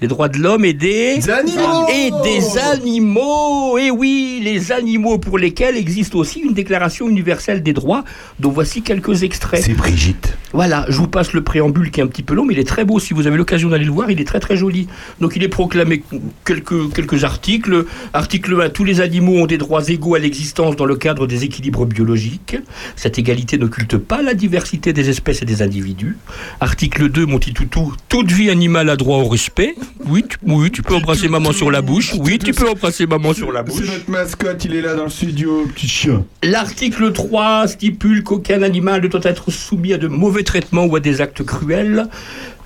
Des... 0.00 0.06
Les 0.06 0.08
droits 0.08 0.28
de 0.28 0.38
l'homme 0.38 0.64
et 0.64 0.72
des... 0.72 1.16
Des 1.16 1.30
animaux 1.30 1.86
Et 1.88 2.10
des 2.22 2.58
animaux 2.58 3.78
Et 3.78 3.90
oui, 3.90 4.40
les 4.42 4.72
animaux 4.72 5.18
pour 5.18 5.38
lesquels 5.38 5.76
existe 5.76 6.14
aussi 6.14 6.40
une 6.40 6.54
déclaration 6.54 7.08
universelle 7.08 7.62
des 7.62 7.72
droits, 7.72 8.04
dont 8.38 8.50
voici 8.50 8.82
quelques 8.82 9.22
extraits. 9.22 9.62
C'est 9.62 9.74
Brigitte. 9.74 10.36
Voilà, 10.52 10.86
je 10.88 10.96
vous 10.96 11.08
passe 11.08 11.34
le 11.34 11.42
préambule 11.42 11.90
qui 11.90 12.00
est 12.00 12.02
un 12.02 12.06
petit 12.06 12.22
peu 12.22 12.34
long, 12.34 12.46
mais 12.46 12.54
il 12.54 12.60
est 12.60 12.66
très 12.68 12.84
beau. 12.84 12.98
Si 12.98 13.12
vous 13.12 13.26
avez 13.26 13.36
l'occasion 13.36 13.68
d'aller 13.68 13.84
le 13.84 13.90
voir, 13.90 14.10
il 14.10 14.20
est 14.20 14.24
très 14.24 14.40
très 14.40 14.56
joli. 14.56 14.88
Donc 15.20 15.36
il 15.36 15.42
est 15.42 15.48
proclamé 15.48 16.02
quelques, 16.44 16.92
quelques 16.94 17.24
articles. 17.24 17.84
Article 18.14 18.60
1, 18.62 18.70
tous 18.70 18.84
les 18.84 19.00
animaux 19.00 19.36
ont 19.42 19.46
des 19.46 19.58
droits 19.58 19.86
égaux 19.88 20.14
à 20.14 20.18
l'existence 20.18 20.76
dans 20.76 20.86
le 20.86 20.96
cadre 20.96 21.26
des 21.26 21.44
équilibres 21.44 21.84
biologiques. 21.84 22.56
Cette 22.96 23.18
égalité 23.18 23.58
n'occulte 23.58 23.98
pas 23.98 24.22
la 24.22 24.34
diversité 24.34 24.92
des 24.92 25.10
espèces 25.10 25.42
et 25.42 25.44
des 25.44 25.60
individus. 25.60 26.16
Article 26.60 27.10
2, 27.10 27.26
mon 27.26 27.38
petit 27.38 27.52
toutou, 27.52 27.94
toute 28.08 28.32
vie 28.32 28.48
animale 28.48 28.88
a 28.88 28.96
droit 28.96 29.18
au 29.18 29.28
respect. 29.28 29.74
Oui, 30.06 30.24
tu, 30.28 30.36
oui, 30.46 30.70
tu 30.70 30.82
peux 30.82 30.94
embrasser 30.94 31.28
maman 31.28 31.52
sur 31.52 31.70
la 31.70 31.82
bouche. 31.82 32.14
Oui, 32.18 32.38
tu 32.38 32.52
peux 32.52 32.68
embrasser 32.68 33.06
maman 33.06 33.34
sur 33.34 33.52
la 33.52 33.62
bouche. 33.62 33.82
C'est 33.84 33.92
notre 33.92 34.10
mascotte, 34.10 34.64
il 34.64 34.74
est 34.74 34.80
là 34.80 34.94
dans 34.94 35.04
le 35.04 35.10
studio, 35.10 35.66
petit 35.74 35.88
chien. 35.88 36.24
L'article 36.42 37.12
3 37.12 37.68
stipule 37.68 38.22
qu'aucun 38.22 38.62
animal 38.62 39.02
ne 39.02 39.08
doit 39.08 39.20
être 39.24 39.50
soumis 39.50 39.92
à 39.92 39.98
de 39.98 40.08
mauvais 40.08 40.42
traitements 40.42 40.86
ou 40.86 40.96
à 40.96 41.00
des 41.00 41.20
actes 41.20 41.42
cruels. 41.42 42.08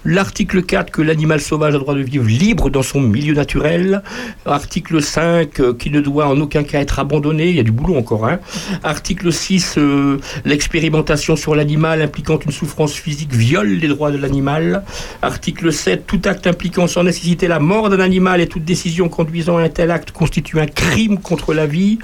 L'article 0.04 0.62
4, 0.62 0.90
que 0.90 1.00
l'animal 1.00 1.40
sauvage 1.40 1.74
a 1.74 1.78
droit 1.78 1.94
de 1.94 2.00
vivre 2.00 2.26
libre 2.26 2.70
dans 2.70 2.82
son 2.82 3.00
milieu 3.00 3.34
naturel. 3.34 4.02
Article 4.44 5.00
5, 5.00 5.60
euh, 5.60 5.74
qui 5.74 5.90
ne 5.90 6.00
doit 6.00 6.26
en 6.26 6.40
aucun 6.40 6.64
cas 6.64 6.80
être 6.80 6.98
abandonné. 6.98 7.50
Il 7.50 7.56
y 7.56 7.60
a 7.60 7.62
du 7.62 7.70
boulot 7.70 7.96
encore. 7.96 8.26
Hein. 8.26 8.40
Article 8.82 9.32
6, 9.32 9.76
euh, 9.78 10.18
l'expérimentation 10.44 11.36
sur 11.36 11.54
l'animal 11.54 12.02
impliquant 12.02 12.38
une 12.44 12.50
souffrance 12.50 12.94
physique 12.94 13.32
viole 13.32 13.68
les 13.68 13.88
droits 13.88 14.10
de 14.10 14.16
l'animal. 14.16 14.82
Article 15.22 15.72
7, 15.72 16.06
tout 16.06 16.20
acte 16.24 16.46
impliquant 16.46 16.88
sans 16.88 17.04
nécessité 17.04 17.46
la 17.46 17.60
mort 17.60 17.88
d'un 17.88 18.00
animal 18.00 18.40
et 18.40 18.48
toute 18.48 18.64
décision 18.64 19.08
conduisant 19.08 19.58
à 19.58 19.62
un 19.62 19.68
tel 19.68 19.90
acte 19.92 20.10
constitue 20.10 20.58
un 20.58 20.66
crime 20.66 21.18
contre 21.18 21.54
la 21.54 21.66
vie. 21.66 21.98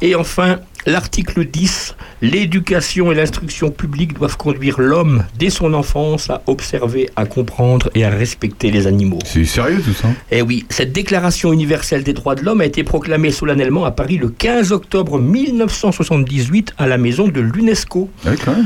Et 0.00 0.14
enfin, 0.14 0.60
L'article 0.86 1.46
10, 1.46 1.94
l'éducation 2.20 3.10
et 3.10 3.14
l'instruction 3.14 3.70
publique 3.70 4.18
doivent 4.18 4.36
conduire 4.36 4.82
l'homme 4.82 5.24
dès 5.38 5.48
son 5.48 5.72
enfance 5.72 6.28
à 6.28 6.42
observer, 6.46 7.08
à 7.16 7.24
comprendre 7.24 7.88
et 7.94 8.04
à 8.04 8.10
respecter 8.10 8.70
les 8.70 8.86
animaux. 8.86 9.18
C'est 9.24 9.46
sérieux 9.46 9.80
tout 9.82 9.94
ça 9.94 10.08
Eh 10.30 10.42
oui, 10.42 10.66
cette 10.68 10.92
déclaration 10.92 11.54
universelle 11.54 12.04
des 12.04 12.12
droits 12.12 12.34
de 12.34 12.42
l'homme 12.42 12.60
a 12.60 12.66
été 12.66 12.84
proclamée 12.84 13.30
solennellement 13.30 13.86
à 13.86 13.92
Paris 13.92 14.18
le 14.18 14.28
15 14.28 14.72
octobre 14.72 15.18
1978 15.18 16.74
à 16.76 16.86
la 16.86 16.98
maison 16.98 17.28
de 17.28 17.40
l'UNESCO. 17.40 18.10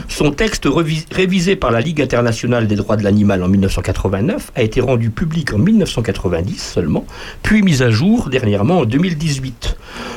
Son 0.08 0.32
texte 0.32 0.66
révisé 1.12 1.54
par 1.54 1.70
la 1.70 1.80
Ligue 1.80 2.02
internationale 2.02 2.66
des 2.66 2.74
droits 2.74 2.96
de 2.96 3.04
l'animal 3.04 3.44
en 3.44 3.48
1989 3.48 4.50
a 4.56 4.62
été 4.62 4.80
rendu 4.80 5.10
public 5.10 5.54
en 5.54 5.58
1990 5.58 6.72
seulement, 6.74 7.06
puis 7.44 7.62
mis 7.62 7.80
à 7.80 7.90
jour 7.90 8.28
dernièrement 8.28 8.78
en 8.78 8.84
2018. 8.86 9.76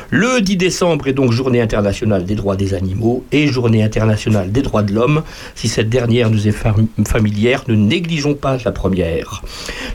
Le 0.09 0.41
10 0.41 0.57
décembre 0.57 1.07
est 1.07 1.13
donc 1.13 1.31
journée 1.31 1.61
internationale 1.61 1.90
des 1.91 2.35
droits 2.35 2.55
des 2.55 2.73
animaux 2.73 3.23
et 3.31 3.47
journée 3.47 3.84
internationale 3.84 4.51
des 4.51 4.61
droits 4.61 4.84
de 4.84 4.93
l'homme. 4.93 5.23
Si 5.55 5.68
cette 5.68 5.89
dernière 5.89 6.30
nous 6.30 6.47
est 6.47 6.51
fam- 6.51 6.88
familière, 7.07 7.63
ne 7.68 7.76
négligeons 7.76 8.34
pas 8.35 8.57
la 8.63 8.72
première. 8.72 9.41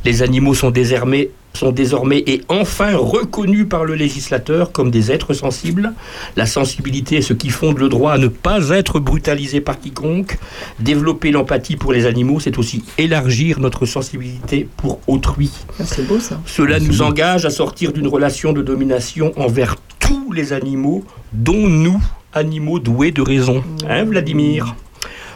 Les 0.04 0.22
animaux 0.22 0.54
sont 0.54 0.70
désormais 0.70 1.30
sont 1.54 1.72
désormais 1.72 2.22
et 2.26 2.42
enfin 2.50 2.94
reconnus 2.98 3.66
par 3.66 3.86
le 3.86 3.94
législateur 3.94 4.72
comme 4.72 4.90
des 4.90 5.10
êtres 5.10 5.32
sensibles. 5.32 5.94
La 6.36 6.44
sensibilité 6.44 7.16
est 7.16 7.22
ce 7.22 7.32
qui 7.32 7.48
fonde 7.48 7.78
le 7.78 7.88
droit 7.88 8.12
à 8.12 8.18
ne 8.18 8.28
pas 8.28 8.68
être 8.68 9.00
brutalisé 9.00 9.62
par 9.62 9.80
quiconque. 9.80 10.36
Développer 10.80 11.30
l'empathie 11.30 11.76
pour 11.76 11.94
les 11.94 12.04
animaux, 12.04 12.40
c'est 12.40 12.58
aussi 12.58 12.84
élargir 12.98 13.58
notre 13.58 13.86
sensibilité 13.86 14.68
pour 14.76 15.00
autrui. 15.06 15.50
C'est 15.82 16.06
beau 16.06 16.20
ça. 16.20 16.38
Cela 16.44 16.78
nous 16.78 17.00
engage 17.00 17.46
à 17.46 17.50
sortir 17.50 17.94
d'une 17.94 18.06
relation 18.06 18.52
de 18.52 18.60
domination 18.60 19.32
envers 19.40 19.76
tous 20.06 20.32
les 20.32 20.52
animaux, 20.52 21.04
dont 21.32 21.66
nous, 21.66 22.00
animaux 22.32 22.78
doués 22.78 23.10
de 23.10 23.22
raison. 23.22 23.64
Hein, 23.88 24.04
Vladimir 24.04 24.76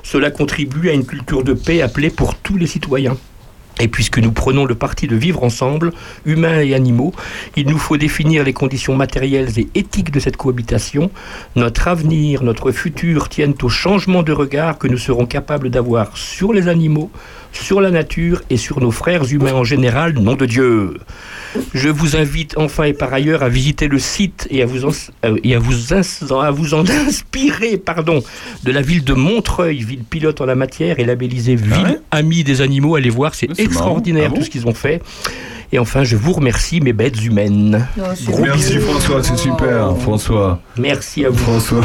Cela 0.02 0.30
contribue 0.30 0.88
à 0.88 0.92
une 0.92 1.04
culture 1.04 1.42
de 1.42 1.54
paix 1.54 1.82
appelée 1.82 2.10
pour 2.10 2.36
tous 2.36 2.56
les 2.56 2.66
citoyens. 2.66 3.16
Et 3.80 3.88
puisque 3.88 4.18
nous 4.18 4.30
prenons 4.30 4.66
le 4.66 4.74
parti 4.74 5.06
de 5.06 5.16
vivre 5.16 5.42
ensemble, 5.42 5.92
humains 6.26 6.60
et 6.60 6.74
animaux, 6.74 7.12
il 7.56 7.66
nous 7.66 7.78
faut 7.78 7.96
définir 7.96 8.44
les 8.44 8.52
conditions 8.52 8.94
matérielles 8.94 9.58
et 9.58 9.68
éthiques 9.74 10.12
de 10.12 10.20
cette 10.20 10.36
cohabitation. 10.36 11.10
Notre 11.56 11.88
avenir, 11.88 12.42
notre 12.42 12.72
futur 12.72 13.28
tiennent 13.30 13.54
au 13.62 13.70
changement 13.70 14.22
de 14.22 14.32
regard 14.32 14.78
que 14.78 14.86
nous 14.86 14.98
serons 14.98 15.26
capables 15.26 15.70
d'avoir 15.70 16.16
sur 16.16 16.52
les 16.52 16.68
animaux, 16.68 17.10
sur 17.52 17.80
la 17.80 17.90
nature 17.90 18.42
et 18.50 18.56
sur 18.56 18.80
nos 18.80 18.90
frères 18.90 19.30
humains 19.32 19.52
en 19.54 19.64
général, 19.64 20.14
nom 20.14 20.34
de 20.34 20.46
Dieu. 20.46 20.94
Je 21.74 21.88
vous 21.88 22.14
invite 22.16 22.54
enfin 22.56 22.84
et 22.84 22.92
par 22.92 23.12
ailleurs 23.12 23.42
à 23.42 23.48
visiter 23.48 23.88
le 23.88 23.98
site 23.98 24.46
et 24.50 24.62
à 24.62 24.66
vous 24.66 24.84
en, 24.84 24.90
euh, 25.24 25.36
et 25.42 25.54
à 25.54 25.58
vous, 25.58 25.92
ins- 25.92 26.40
à 26.42 26.50
vous 26.50 26.74
en 26.74 26.84
inspirer 27.08 27.76
pardon, 27.76 28.22
de 28.62 28.70
la 28.72 28.82
ville 28.82 29.02
de 29.04 29.14
Montreuil, 29.14 29.78
ville 29.82 30.04
pilote 30.08 30.40
en 30.40 30.46
la 30.46 30.54
matière 30.54 31.00
et 31.00 31.04
labellisée 31.04 31.56
ville 31.56 32.00
amie 32.10 32.44
des 32.44 32.60
animaux. 32.60 32.94
Allez 32.94 33.10
voir, 33.10 33.34
c'est 33.34 33.48
c'est 33.54 33.62
extraordinaire 33.62 34.24
marrant. 34.24 34.34
Ah 34.36 34.38
tout 34.38 34.44
ce 34.44 34.50
qu'ils 34.50 34.66
ont 34.68 34.74
fait. 34.74 35.02
Et 35.72 35.78
enfin, 35.78 36.02
je 36.02 36.16
vous 36.16 36.32
remercie, 36.32 36.80
mes 36.80 36.92
bêtes 36.92 37.24
humaines. 37.24 37.86
Gros 38.26 38.40
Merci 38.42 38.74
bisous. 38.74 38.80
François, 38.88 39.22
c'est 39.22 39.36
super 39.36 39.96
François. 39.98 40.60
Merci 40.76 41.24
à 41.24 41.30
vous. 41.30 41.38
François. 41.44 41.84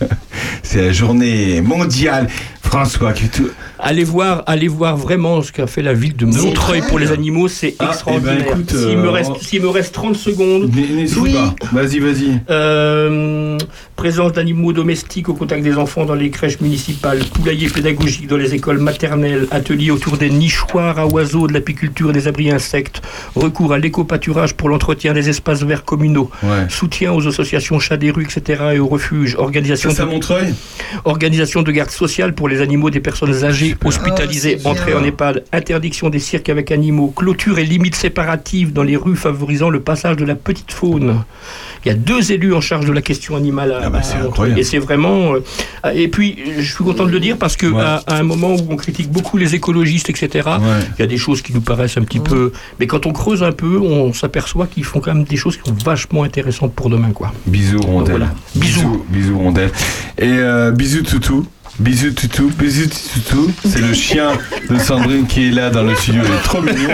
c'est 0.62 0.80
la 0.80 0.92
journée 0.92 1.60
mondiale. 1.60 2.28
François, 2.62 3.12
qui 3.12 3.28
tout... 3.28 3.48
Allez 3.78 4.04
voir, 4.04 4.42
allez 4.46 4.68
voir 4.68 4.96
vraiment 4.96 5.42
ce 5.42 5.52
qu'a 5.52 5.66
fait 5.66 5.82
la 5.82 5.92
ville 5.92 6.16
de 6.16 6.24
Montreuil 6.26 6.82
pour 6.88 6.98
les 6.98 7.12
animaux, 7.12 7.46
c'est 7.48 7.74
Ah, 7.78 7.88
extraordinaire. 7.88 8.36
eh 8.40 8.42
ben, 8.44 8.52
écoute, 8.60 8.70
S'il 8.70 8.96
me, 8.98 9.06
euh, 9.06 9.10
reste, 9.10 9.30
s'il 9.42 9.62
me 9.62 9.68
reste 9.68 9.92
30 9.94 10.16
secondes. 10.16 10.70
N'hésite 10.74 11.32
pas. 11.34 11.54
Vas-y, 11.72 11.98
vas-y. 11.98 12.40
Euh, 12.50 13.58
présence 13.96 14.32
d'animaux 14.32 14.72
domestiques 14.72 15.28
au 15.28 15.34
contact 15.34 15.62
des 15.62 15.76
enfants 15.76 16.04
dans 16.04 16.14
les 16.14 16.30
crèches 16.30 16.60
municipales, 16.60 17.18
poulailler 17.34 17.68
pédagogique 17.68 18.26
dans 18.28 18.36
les 18.36 18.54
écoles 18.54 18.78
maternelles, 18.78 19.46
ateliers 19.50 19.90
autour 19.90 20.16
des 20.16 20.30
nichoirs 20.30 20.98
à 20.98 21.06
oiseaux, 21.06 21.46
de 21.46 21.52
l'apiculture 21.52 22.10
et 22.10 22.12
des 22.12 22.28
abris 22.28 22.50
insectes, 22.50 23.02
recours 23.34 23.72
à 23.72 23.78
l'éco-pâturage 23.78 24.54
pour 24.54 24.68
l'entretien 24.68 25.12
des 25.12 25.28
espaces 25.28 25.62
verts 25.62 25.84
communaux, 25.84 26.30
soutien 26.68 27.12
aux 27.12 27.26
associations 27.26 27.78
chats 27.78 27.96
des 27.96 28.10
rues, 28.10 28.24
etc. 28.24 28.62
et 28.74 28.78
aux 28.78 28.86
refuges, 28.88 29.34
organisation, 29.38 29.90
Ça, 29.90 30.04
de, 30.04 30.10
Montreuil? 30.10 30.54
organisation 31.04 31.62
de 31.62 31.72
garde 31.72 31.90
sociale 31.90 32.34
pour 32.34 32.48
les 32.48 32.60
animaux 32.60 32.90
des 32.90 33.00
personnes 33.00 33.44
âgées 33.44 33.65
Ah, 33.74 34.26
c'est 34.32 34.66
entrée 34.66 34.92
bien. 34.92 35.00
en 35.00 35.04
EHPAD, 35.04 35.44
interdiction 35.52 36.08
des 36.10 36.18
cirques 36.18 36.48
avec 36.48 36.70
animaux, 36.70 37.08
clôture 37.14 37.58
et 37.58 37.64
limites 37.64 37.94
séparatives 37.94 38.72
dans 38.72 38.82
les 38.82 38.96
rues 38.96 39.16
favorisant 39.16 39.70
le 39.70 39.80
passage 39.80 40.16
de 40.16 40.24
la 40.24 40.34
petite 40.34 40.72
faune. 40.72 41.22
Il 41.84 41.88
y 41.88 41.92
a 41.92 41.94
deux 41.94 42.32
élus 42.32 42.52
en 42.54 42.60
charge 42.60 42.86
de 42.86 42.92
la 42.92 43.02
question 43.02 43.36
animale 43.36 43.72
à, 43.72 43.88
Montreuil. 43.90 44.26
incroyable. 44.26 44.60
Et 44.60 44.64
c'est 44.64 44.78
vraiment. 44.78 45.34
euh, 45.34 45.40
et 45.94 46.08
puis, 46.08 46.36
je 46.58 46.74
suis 46.74 46.82
content 46.82 47.04
de 47.06 47.10
le 47.12 47.20
dire 47.20 47.36
parce 47.38 47.56
que 47.56 47.72
à, 47.76 48.02
à 48.06 48.16
un 48.16 48.22
moment 48.24 48.54
où 48.54 48.66
on 48.70 48.76
critique 48.76 49.10
beaucoup 49.10 49.36
les 49.36 49.54
écologistes, 49.54 50.10
etc., 50.10 50.48
il 50.98 51.00
y 51.00 51.02
a 51.02 51.06
des 51.06 51.16
choses 51.16 51.42
qui 51.42 51.52
nous 51.54 51.60
paraissent 51.60 51.96
un 51.96 52.02
petit 52.02 52.18
peu. 52.18 52.52
Mais 52.80 52.86
quand 52.88 53.06
on 53.06 53.12
creuse 53.12 53.42
un 53.44 53.52
peu, 53.52 53.78
on 53.78 54.12
s'aperçoit 54.12 54.66
qu'ils 54.66 54.84
font 54.84 54.98
quand 55.00 55.14
même 55.14 55.24
des 55.24 55.36
choses 55.36 55.56
qui 55.56 55.68
sont 55.68 55.76
vachement 55.84 56.24
intéressantes 56.24 56.72
pour 56.74 56.90
demain, 56.90 57.10
quoi. 57.12 57.32
Bisous 57.46 57.80
rondelle. 57.80 58.16
voilà. 58.16 58.34
Bisous. 58.56 59.04
Bisous 59.08 59.38
rondelle. 59.38 59.70
Et 60.18 60.24
euh, 60.26 60.72
bisous 60.72 61.02
toutou. 61.02 61.46
Bisous 61.78 62.12
toutou, 62.12 62.50
bisous 62.58 62.88
toutou, 63.12 63.50
c'est 63.68 63.80
le 63.80 63.92
chien 63.92 64.30
de 64.70 64.78
Sandrine 64.78 65.26
qui 65.26 65.48
est 65.48 65.50
là 65.50 65.68
dans 65.70 65.82
le 65.82 65.94
studio, 65.94 66.22
il 66.24 66.32
est 66.34 66.42
trop 66.42 66.62
mignon. 66.62 66.88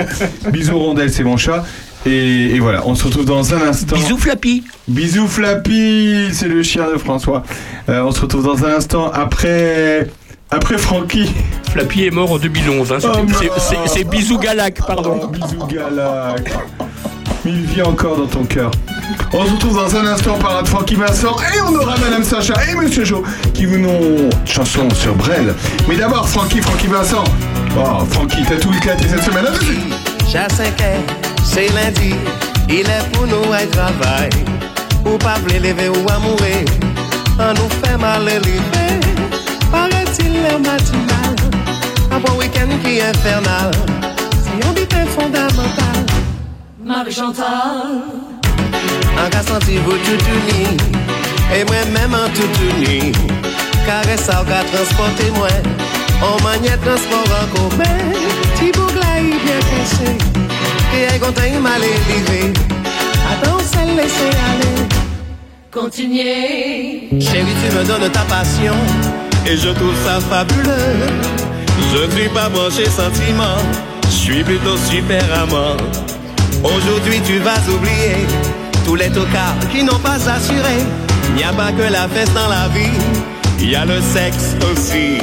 Bisous 0.50 0.78
rondelle, 0.78 1.12
c'est 1.12 1.22
mon 1.22 1.36
chat. 1.36 1.64
Et, 2.04 2.56
et 2.56 2.58
voilà, 2.58 2.82
on 2.84 2.96
se 2.96 3.04
retrouve 3.04 3.24
dans 3.24 3.54
un 3.54 3.62
instant. 3.68 3.94
Bisous 3.94 4.18
Flappy. 4.18 4.64
Bisous 4.88 5.28
Flappy, 5.28 6.30
c'est 6.32 6.48
le 6.48 6.64
chien 6.64 6.86
de 6.92 6.98
François. 6.98 7.44
Euh, 7.88 8.02
on 8.02 8.10
se 8.10 8.20
retrouve 8.22 8.44
dans 8.44 8.64
un 8.64 8.74
instant 8.74 9.08
après 9.12 10.08
après 10.50 10.78
Francky. 10.78 11.30
Flappy 11.70 12.04
est 12.06 12.10
mort 12.10 12.32
en 12.32 12.38
2011. 12.38 12.92
hein. 12.92 12.98
Oh, 13.04 13.86
c'est- 13.86 14.04
bisous 14.04 14.38
Galac, 14.38 14.78
pardon. 14.84 15.20
Oh, 15.22 15.26
bisous 15.28 15.66
Galac. 15.68 16.52
Mais 17.44 17.50
il 17.52 17.66
vit 17.66 17.82
encore 17.82 18.16
dans 18.16 18.26
ton 18.26 18.44
cœur. 18.44 18.70
On 19.32 19.46
se 19.46 19.52
retrouve 19.52 19.76
dans 19.76 19.96
un 19.96 20.06
instant 20.06 20.38
par 20.38 20.54
la 20.54 20.64
Francky 20.64 20.94
Vincent 20.94 21.36
et 21.54 21.60
on 21.60 21.74
aura 21.74 21.96
Madame 21.98 22.22
Sacha 22.22 22.54
et 22.70 22.74
Monsieur 22.74 23.04
Jo 23.04 23.22
qui 23.52 23.66
vous 23.66 23.78
n'ont 23.78 24.30
chanson 24.44 24.88
sur 24.90 25.14
Brel. 25.14 25.54
Mais 25.88 25.96
d'abord 25.96 26.28
Francky, 26.28 26.60
Francky 26.60 26.86
Vincent. 26.86 27.24
Oh 27.76 28.04
Francky, 28.10 28.42
t'as 28.48 28.56
tout 28.56 28.72
éclaté 28.72 29.08
cette 29.08 29.22
semaine. 29.22 29.46
À 29.46 29.50
tout 29.50 29.58
de 29.60 29.64
suite. 29.64 29.80
Ja 30.30 30.48
5 30.48 30.72
c'est 31.44 31.68
lundi, 31.74 32.14
il 32.68 32.80
est 32.80 33.12
pour 33.12 33.26
nous 33.26 33.52
à 33.52 33.66
travail. 33.66 34.30
Ou 35.04 35.18
pas 35.18 35.36
lever 35.46 35.88
ou 35.88 36.08
à 36.08 36.18
on 37.38 37.54
nous 37.54 37.68
fait 37.82 37.96
mal 37.98 38.22
élevé. 38.28 38.52
Paraît-il 39.70 40.32
le 40.32 40.58
matinal, 40.58 41.36
un 42.10 42.20
bon 42.20 42.38
week-end 42.38 42.68
qui 42.84 42.98
est 42.98 43.02
infernal. 43.02 43.70
Si 44.32 44.66
on 44.66 44.72
dit 44.72 44.86
fondamental, 45.08 45.91
Marie-Chantal. 46.84 48.02
un 49.18 49.28
gars 49.28 49.42
senti 49.42 49.76
vous 49.78 49.92
tout 49.92 50.24
uni, 50.36 50.76
et 51.54 51.64
moi-même 51.64 52.14
en 52.14 52.28
tout 52.34 52.50
uni. 52.76 53.12
Caresse 53.86 54.22
ça, 54.22 54.44
gars 54.48 54.64
transporter 54.72 55.30
moi, 55.36 55.48
on 56.20 56.42
maniait 56.42 56.76
transport 56.78 57.24
en 57.40 57.46
commun. 57.54 57.84
Petit 58.54 58.72
bougla, 58.72 59.20
il 59.20 59.30
bien 59.30 59.60
caché. 59.70 60.16
Et 60.96 61.14
est 61.14 61.18
content, 61.20 61.42
il 61.46 61.60
m'a 61.60 61.76
élevé. 61.76 62.52
Attends, 63.30 63.58
c'est 63.60 63.86
laisser 63.86 64.30
aller. 64.50 64.88
Continuez. 65.70 67.08
Chérie, 67.20 67.54
tu 67.62 67.76
me 67.76 67.84
donnes 67.84 68.10
ta 68.10 68.20
passion. 68.22 68.74
Et 69.46 69.56
je 69.56 69.68
trouve 69.70 69.94
ça 70.04 70.20
fabuleux. 70.20 70.96
Je 71.92 72.06
ne 72.06 72.10
suis 72.10 72.28
pas 72.28 72.48
branché 72.48 72.86
sentiment. 72.86 73.56
Je 74.04 74.10
suis 74.10 74.44
plutôt 74.44 74.76
super 74.76 75.22
amant. 75.40 75.76
Aujourd'hui, 76.64 77.20
tu 77.24 77.38
vas 77.38 77.58
oublier 77.74 78.26
tous 78.84 78.94
les 78.94 79.10
tocards 79.10 79.58
qui 79.72 79.82
n'ont 79.82 79.98
pas 79.98 80.28
assuré. 80.28 80.78
Il 81.30 81.34
n'y 81.34 81.44
a 81.44 81.52
pas 81.52 81.72
que 81.72 81.82
la 81.82 82.08
fête 82.08 82.32
dans 82.34 82.48
la 82.48 82.68
vie. 82.68 82.98
Il 83.60 83.70
y 83.70 83.76
a 83.76 83.84
le 83.84 84.00
sexe 84.00 84.56
aussi. 84.70 85.18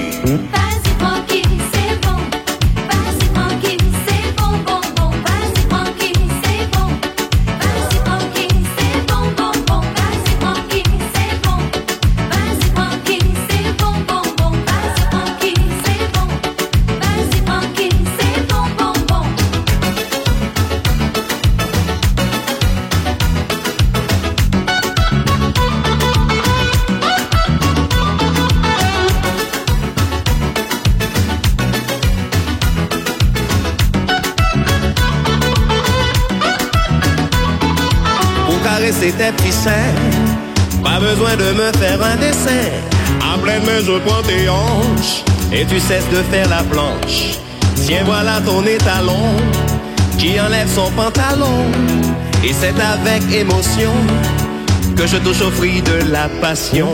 Pas 40.84 41.00
besoin 41.02 41.36
de 41.36 41.52
me 41.52 41.72
faire 41.78 42.02
un 42.02 42.16
dessin. 42.16 42.70
À 43.22 43.38
pleine 43.38 43.62
main, 43.66 43.80
je 43.86 44.00
prends 44.06 44.22
tes 44.22 44.48
hanches 44.48 45.24
et 45.52 45.66
tu 45.66 45.80
cesses 45.80 46.10
de 46.12 46.24
faire 46.32 46.48
la 46.48 46.64
planche. 46.64 47.40
Tiens, 47.76 48.04
voilà 48.06 48.40
ton 48.46 48.64
étalon 48.64 49.36
qui 50.18 50.40
enlève 50.40 50.70
son 50.74 50.90
pantalon. 50.92 51.66
Et 52.42 52.54
c'est 52.54 52.74
avec 52.80 53.30
émotion 53.34 53.92
que 54.96 55.06
je 55.06 55.18
touche 55.18 55.42
au 55.42 55.52
fruit 55.52 55.82
de 55.82 56.10
la 56.10 56.30
passion. 56.42 56.88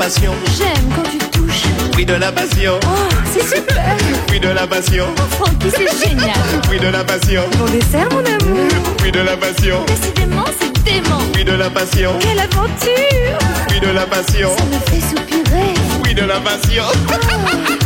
Passion, 0.00 0.32
J'aime 0.56 0.88
quand 0.96 1.02
tu 1.10 1.18
touches. 1.30 1.64
fruit 1.92 2.06
de 2.06 2.14
la 2.14 2.32
passion, 2.32 2.80
Oh, 2.84 2.88
c'est 3.34 3.54
super. 3.54 3.84
fruit 4.28 4.40
de 4.40 4.48
la 4.48 4.66
passion, 4.66 5.04
Francky, 5.32 5.68
c'est 5.76 6.08
génial. 6.08 6.30
fruit 6.64 6.78
de 6.80 6.88
la 6.88 7.04
passion, 7.04 7.42
Bon 7.58 7.66
dessert, 7.66 8.08
mon 8.10 8.20
amour. 8.24 8.70
fruit 8.98 9.12
de 9.12 9.20
la 9.20 9.36
passion, 9.36 9.84
Décidément, 9.86 10.44
c'est 10.58 10.72
dément. 10.84 11.18
fruit 11.34 11.44
de 11.44 11.52
la 11.52 11.68
passion, 11.68 12.12
Quelle 12.18 12.38
aventure 12.38 13.38
fruit 13.68 13.80
de 13.80 13.88
la 13.90 14.06
passion, 14.06 14.48
Ça 14.56 14.64
me 14.64 14.80
fait 14.90 15.06
soupirer. 15.06 15.74
fruit 16.00 16.14
de 16.14 16.22
la 16.24 16.40
passion. 16.40 16.84
Vas-y 17.06 17.79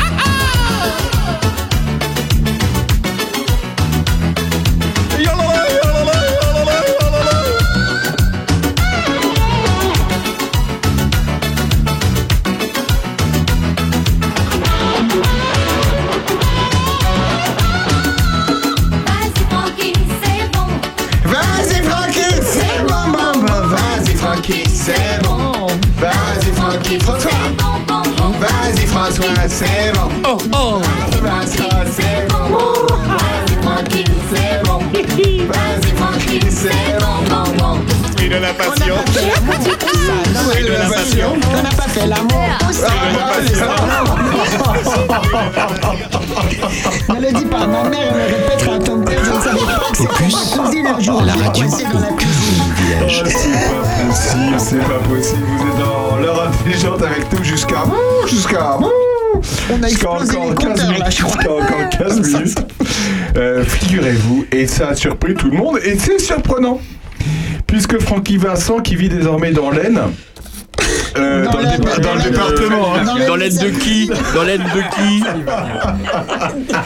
Vas-y 26.95 27.01
François. 27.01 27.31
Vas-y 28.39 28.87
François, 28.87 29.49
c'est 29.49 29.93
bon. 29.95 30.09
Oh 30.25 30.39
oh. 30.53 30.79
Vas-y 30.79 31.57
François, 31.57 31.85
c'est 31.91 32.29
bon. 32.29 32.45
Vas-y 33.63 34.05
c'est 34.31 34.63
bon. 34.65 34.79
Vas-y 35.99 36.41
c'est 36.51 36.99
bon, 37.01 37.17
bon, 37.29 37.45
bon. 37.59 37.81
Fruit 38.17 38.29
de 38.29 38.37
la 38.37 38.55
passion, 38.55 38.95
fruit 40.35 40.63
de 40.63 40.73
la 40.73 40.89
passion, 40.89 41.37
On 41.53 41.63
n'a 41.63 41.71
pas 41.71 41.89
fait 41.89 42.07
l'amour. 42.07 42.49
Ne 47.09 47.21
le 47.21 47.33
dis 47.33 47.47
pas, 47.47 47.67
ma 47.67 47.89
mère 47.89 48.15
me 48.15 48.23
répétera 48.23 48.77
à 48.77 48.79
ton 48.79 49.01
père, 49.01 49.21
je 49.25 49.31
ne 49.31 49.41
savais 49.43 49.59
pas 49.59 49.91
que 49.91 49.97
c'était 49.97 50.29
ma 50.31 50.63
cousine 50.63 50.87
un 50.87 51.01
jour. 51.01 51.23
La 51.23 51.33
radio 51.33 51.67
au 51.67 52.15
cuisine. 52.17 52.64
Oh, 53.03 53.09
c'est 53.25 53.53
pas 53.53 54.07
possible, 54.07 54.55
c'est 54.59 54.79
pas 54.79 54.99
possible. 55.09 55.43
Vous 55.59 55.67
êtes 55.69 55.79
dans 55.87 56.17
l'heure 56.19 56.49
intelligente 56.49 57.03
avec 57.03 57.33
nous 57.33 57.45
jusqu'à. 57.45 57.85
Jusqu'à. 58.29 58.79
On 58.79 59.83
a 59.83 59.89
Jusqu'à 59.89 60.09
explosé 60.19 60.37
encore 60.37 60.49
les 60.51 60.55
15 60.55 60.69
compteurs, 60.69 60.87
minutes. 60.89 60.99
là, 61.01 61.11
je 61.11 61.23
crois. 61.23 61.37
Jusqu'à 61.37 61.53
encore 61.53 61.89
15 61.91 62.21
minutes. 62.21 62.59
Euh, 63.37 63.65
Figurez-vous, 63.65 64.47
et 64.53 64.67
ça 64.67 64.89
a 64.89 64.95
surpris 64.95 65.35
tout 65.35 65.51
le 65.51 65.57
monde, 65.57 65.79
et 65.85 65.99
c'est 65.99 66.19
surprenant. 66.21 66.81
Puisque 67.67 67.99
Francky 68.01 68.37
Vincent, 68.37 68.79
qui 68.81 68.95
vit 68.97 69.09
désormais 69.09 69.51
dans 69.51 69.71
l'Aisne, 69.71 70.01
euh, 71.17 71.45
dans, 71.45 71.59
le, 71.59 71.65
dépa- 71.67 72.01
dans 72.01 72.15
le 72.15 72.23
département, 72.23 72.95
hein. 72.97 73.27
Dans 73.27 73.37
l'aide 73.37 73.59
de 73.59 73.69
qui 73.71 74.11
Dans 74.35 74.43
l'aide 74.43 74.63
de 74.63 74.81
qui 74.97 75.23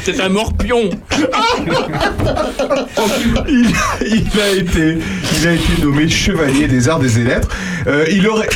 C'est 0.05 0.21
un 0.21 0.29
morpion. 0.29 0.91
il, 3.49 3.67
il 4.07 4.41
a 4.41 4.51
été, 4.57 4.99
il 5.41 5.49
a 5.49 5.53
été 5.53 5.83
nommé 5.83 6.09
chevalier 6.09 6.69
des 6.69 6.89
arts 6.89 6.99
des 7.01 7.19
et 7.21 7.25
lettres. 7.25 7.49
Euh, 7.87 8.05
il, 8.11 8.27
aurait, 8.29 8.49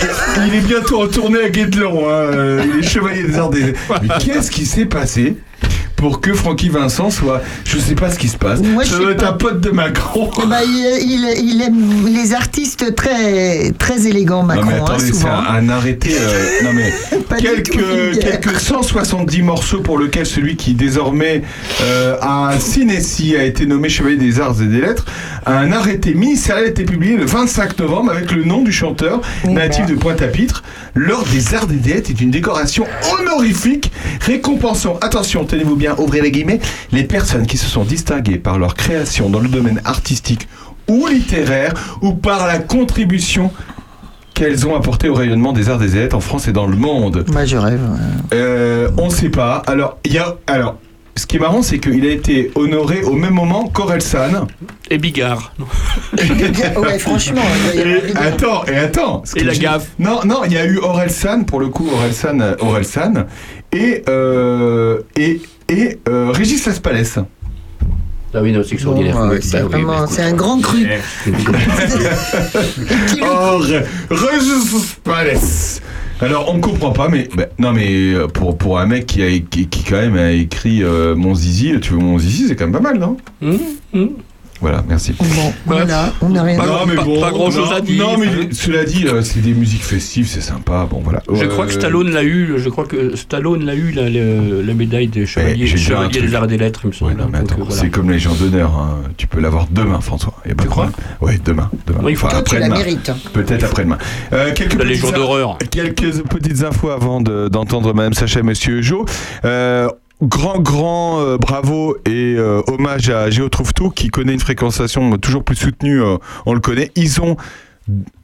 il 0.46 0.54
est 0.54 0.60
bientôt 0.60 0.98
retourné 0.98 1.42
à 1.44 1.48
Guédelon. 1.48 2.08
hein. 2.08 2.12
Euh, 2.12 2.64
Il 2.74 2.84
est 2.84 2.88
chevalier 2.88 3.22
des 3.22 3.38
arts 3.38 3.50
des 3.50 3.60
et 3.60 3.66
lettres. 3.66 3.80
Mais 4.02 4.08
qu'est-ce 4.20 4.50
qui 4.50 4.66
s'est 4.66 4.86
passé? 4.86 5.36
Pour 6.02 6.20
que 6.20 6.34
Francky 6.34 6.68
Vincent 6.68 7.10
soit. 7.10 7.40
Je 7.64 7.78
sais 7.78 7.94
pas 7.94 8.10
ce 8.10 8.18
qui 8.18 8.26
se 8.26 8.36
passe. 8.36 8.60
Moi, 8.60 8.84
Ça 8.84 8.98
doit 8.98 9.12
être 9.12 9.24
un 9.24 9.34
pote 9.34 9.60
de 9.60 9.70
Macron. 9.70 10.28
Eh 10.42 10.46
ben, 10.48 10.56
il, 10.66 10.98
il- 11.00 11.52
il 11.54 11.62
aime 11.62 12.06
les 12.12 12.34
artistes 12.34 12.94
très, 12.96 13.70
très 13.78 14.08
élégants, 14.08 14.40
Non 14.42 14.48
Macron, 14.48 14.66
mais 14.66 14.90
hein, 14.90 14.96
c'est 14.98 15.26
un, 15.28 15.54
un 15.54 15.68
arrêté. 15.68 16.10
euh, 16.18 16.48
non 16.64 16.70
mais 16.74 16.92
quelques, 17.38 17.76
vulgaire. 17.76 18.40
quelques 18.40 18.58
170 18.58 19.42
morceaux 19.42 19.80
pour 19.80 19.96
lequel 19.96 20.26
celui 20.26 20.56
qui 20.56 20.74
désormais 20.74 21.42
euh, 21.82 22.16
a 22.20 22.48
un 22.48 22.58
Cinéci 22.58 23.36
a 23.36 23.44
été 23.44 23.64
nommé 23.66 23.88
chevalier 23.88 24.16
des 24.16 24.40
arts 24.40 24.60
et 24.60 24.66
des 24.66 24.80
lettres. 24.80 25.04
Un 25.46 25.70
arrêté 25.70 26.14
ministériel 26.14 26.64
a 26.64 26.68
été 26.68 26.82
publié 26.84 27.16
le 27.16 27.26
25 27.26 27.78
novembre 27.78 28.10
avec 28.10 28.32
le 28.32 28.42
nom 28.44 28.62
du 28.62 28.72
chanteur 28.72 29.20
natif 29.44 29.86
de 29.86 29.94
Pointe-à-Pitre. 29.94 30.64
L'ordre 30.94 31.28
des 31.30 31.54
arts 31.54 31.66
et 31.70 31.74
des 31.76 31.94
lettres 31.94 32.10
est 32.10 32.20
une 32.20 32.30
décoration 32.32 32.86
honorifique 33.18 33.92
récompensant, 34.20 34.98
attention, 35.00 35.44
tenez-vous 35.44 35.76
bien, 35.76 35.91
ouvrez 35.98 36.20
les 36.20 36.30
guillemets, 36.30 36.60
les 36.92 37.04
personnes 37.04 37.46
qui 37.46 37.56
se 37.56 37.66
sont 37.66 37.84
distinguées 37.84 38.38
par 38.38 38.58
leur 38.58 38.74
création 38.74 39.30
dans 39.30 39.40
le 39.40 39.48
domaine 39.48 39.80
artistique 39.84 40.48
ou 40.88 41.06
littéraire 41.06 41.74
ou 42.02 42.14
par 42.14 42.46
la 42.46 42.58
contribution 42.58 43.50
qu'elles 44.34 44.66
ont 44.66 44.74
apporté 44.76 45.08
au 45.08 45.14
rayonnement 45.14 45.52
des 45.52 45.68
arts 45.68 45.78
des 45.78 45.88
lettres 45.88 46.16
en 46.16 46.20
France 46.20 46.48
et 46.48 46.52
dans 46.52 46.66
le 46.66 46.76
monde. 46.76 47.24
Moi, 47.32 47.44
je 47.44 47.56
rêve. 47.56 47.80
Euh, 48.32 48.90
on 48.96 49.06
ne 49.06 49.10
sait 49.10 49.28
pas. 49.28 49.62
Alors, 49.66 49.98
il 50.04 50.12
y 50.12 50.18
a. 50.18 50.36
Alors. 50.46 50.78
Ce 51.14 51.26
qui 51.26 51.36
est 51.36 51.40
marrant, 51.40 51.60
c'est 51.60 51.78
qu'il 51.78 52.06
a 52.06 52.10
été 52.10 52.50
honoré 52.54 53.02
au 53.02 53.12
même 53.12 53.34
moment 53.34 53.68
qu'Orelsan. 53.68 54.46
Et 54.90 54.96
Bigard. 54.96 55.52
ouais, 56.16 56.98
franchement. 56.98 57.42
Et 57.74 58.16
attends, 58.16 58.64
et 58.64 58.76
attends. 58.76 59.22
ce 59.26 59.38
Et 59.38 59.44
la 59.44 59.54
gaffe. 59.54 59.90
Non, 59.98 60.20
non, 60.24 60.40
il 60.46 60.52
y 60.52 60.56
a 60.56 60.64
eu 60.64 60.78
Orelsan, 60.78 61.44
pour 61.44 61.60
le 61.60 61.68
coup, 61.68 61.86
Orelsan, 61.92 62.38
Orelsan, 62.60 63.26
et, 63.72 64.02
euh, 64.08 65.00
et, 65.18 65.42
et 65.68 65.98
euh, 66.08 66.30
Régis 66.32 66.64
Laspalès. 66.66 67.18
Ah 68.34 68.40
oui, 68.42 68.52
non, 68.52 68.62
c'est 68.64 68.74
extraordinaire. 68.74 69.14
Bon, 69.14 69.28
Oui, 69.28 69.34
ouais, 69.34 69.40
c'est 69.42 69.60
bah 69.60 70.24
un 70.26 70.32
grand 70.32 70.60
cru. 70.60 70.86
Oh, 73.22 73.58
Ré- 73.60 73.84
Régis 74.10 74.72
Laspalès 74.72 75.80
alors 76.20 76.48
on 76.52 76.54
ne 76.58 76.60
comprend 76.60 76.92
pas, 76.92 77.08
mais 77.08 77.28
bah, 77.36 77.46
non 77.58 77.72
mais 77.72 78.12
euh, 78.14 78.28
pour, 78.28 78.56
pour 78.56 78.78
un 78.78 78.86
mec 78.86 79.06
qui, 79.06 79.22
a, 79.24 79.28
qui, 79.40 79.66
qui 79.66 79.82
quand 79.82 79.96
même 79.96 80.16
a 80.16 80.30
écrit 80.30 80.84
euh, 80.84 81.16
Mon 81.16 81.34
Zizi, 81.34 81.74
tu 81.80 81.94
veux 81.94 81.98
Mon 81.98 82.16
Zizi, 82.16 82.46
c'est 82.46 82.54
quand 82.54 82.66
même 82.68 82.72
pas 82.72 82.78
mal, 82.80 82.98
non? 83.00 83.16
Hum, 83.42 83.58
hum. 83.92 84.10
Voilà, 84.62 84.82
merci. 84.88 85.12
Bon, 85.18 85.52
voilà, 85.66 86.12
on 86.22 86.28
n'a 86.30 86.42
rien 86.44 86.56
Pas- 86.56 86.66
non, 86.66 86.86
mais 86.86 86.94
pas- 86.94 87.02
bon, 87.04 87.20
pas 87.20 87.30
grand-chose 87.32 87.68
non, 87.70 87.76
à 87.76 87.80
dire. 87.80 88.02
Non, 88.06 88.16
mais 88.16 88.52
cela 88.52 88.84
dit, 88.84 89.06
euh, 89.06 89.20
c'est 89.22 89.40
des 89.40 89.52
musiques 89.54 89.82
festives, 89.82 90.28
c'est 90.28 90.40
sympa. 90.40 90.86
Bon, 90.88 91.00
voilà. 91.02 91.20
Je 91.32 91.44
Euh, 91.44 91.48
crois 91.48 91.66
que 91.66 91.72
Stallone 91.72 92.10
l'a 92.12 92.22
eu. 92.22 92.54
Je 92.58 92.68
crois 92.68 92.86
que 92.86 93.16
Stallone 93.16 93.64
l'a 93.66 93.74
eu 93.74 93.90
la, 93.90 94.08
la- 94.08 94.62
la 94.64 94.74
médaille 94.74 95.08
des 95.08 95.26
chevaliers, 95.26 95.66
j'ai 95.66 95.74
déjà 95.74 95.94
un 95.94 95.96
chevaliers 96.02 96.18
truc. 96.20 96.30
des 96.30 96.34
arts 96.36 96.46
des 96.46 96.56
lettres, 96.58 96.80
il 96.84 96.86
me 96.88 96.92
semble. 96.92 97.10
Ouais, 97.12 97.18
euh, 97.20 97.42
voilà. 97.58 97.70
c'est 97.70 97.90
comme 97.90 98.06
la 98.08 98.12
Légion 98.14 98.34
d'honneur. 98.34 98.70
hein. 98.78 99.02
Tu 99.16 99.26
peux 99.26 99.40
l'avoir 99.40 99.66
demain, 99.70 100.00
François. 100.00 100.34
Et 100.46 100.54
Tu 100.54 100.66
crois 100.68 100.90
Oui, 101.20 101.32
demain. 101.44 101.68
demain. 101.86 102.00
Oui, 102.04 102.12
il 102.12 102.16
faut- 102.16 102.28
Toi, 102.28 102.42
tu 102.42 102.56
la 102.58 102.68
mérites. 102.68 103.10
Peut-être 103.32 103.64
après-demain. 103.64 103.98
Euh, 104.32 104.52
quelques 104.54 104.82
Légion 104.82 105.08
in- 105.08 105.12
d'horreur. 105.12 105.58
Quelques 105.72 106.22
petites 106.28 106.62
infos 106.62 106.90
avant 106.90 107.20
de- 107.20 107.48
d'entendre 107.48 107.92
Madame 107.94 108.14
Sacha 108.14 108.40
et 108.40 108.42
Monsieur 108.44 108.80
Jo. 108.80 109.04
Grand, 110.22 110.60
grand 110.60 111.18
euh, 111.18 111.36
bravo 111.36 111.96
et 112.06 112.36
euh, 112.38 112.62
hommage 112.68 113.10
à 113.10 113.28
Géo 113.28 113.48
Trouve 113.48 113.74
Tout 113.74 113.90
qui 113.90 114.08
connaît 114.08 114.34
une 114.34 114.38
fréquentation 114.38 115.18
toujours 115.18 115.42
plus 115.42 115.56
soutenue, 115.56 116.00
euh, 116.00 116.16
on 116.46 116.54
le 116.54 116.60
connaît. 116.60 116.92
Ils 116.94 117.20
ont 117.20 117.36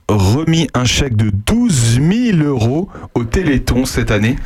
remis 0.09 0.69
un 0.75 0.85
chèque 0.85 1.17
de 1.17 1.31
12 1.31 2.01
000 2.35 2.39
euros 2.47 2.89
au 3.17 3.25
Téléthon 3.25 3.85
cette 3.85 4.13
année. 4.13 4.37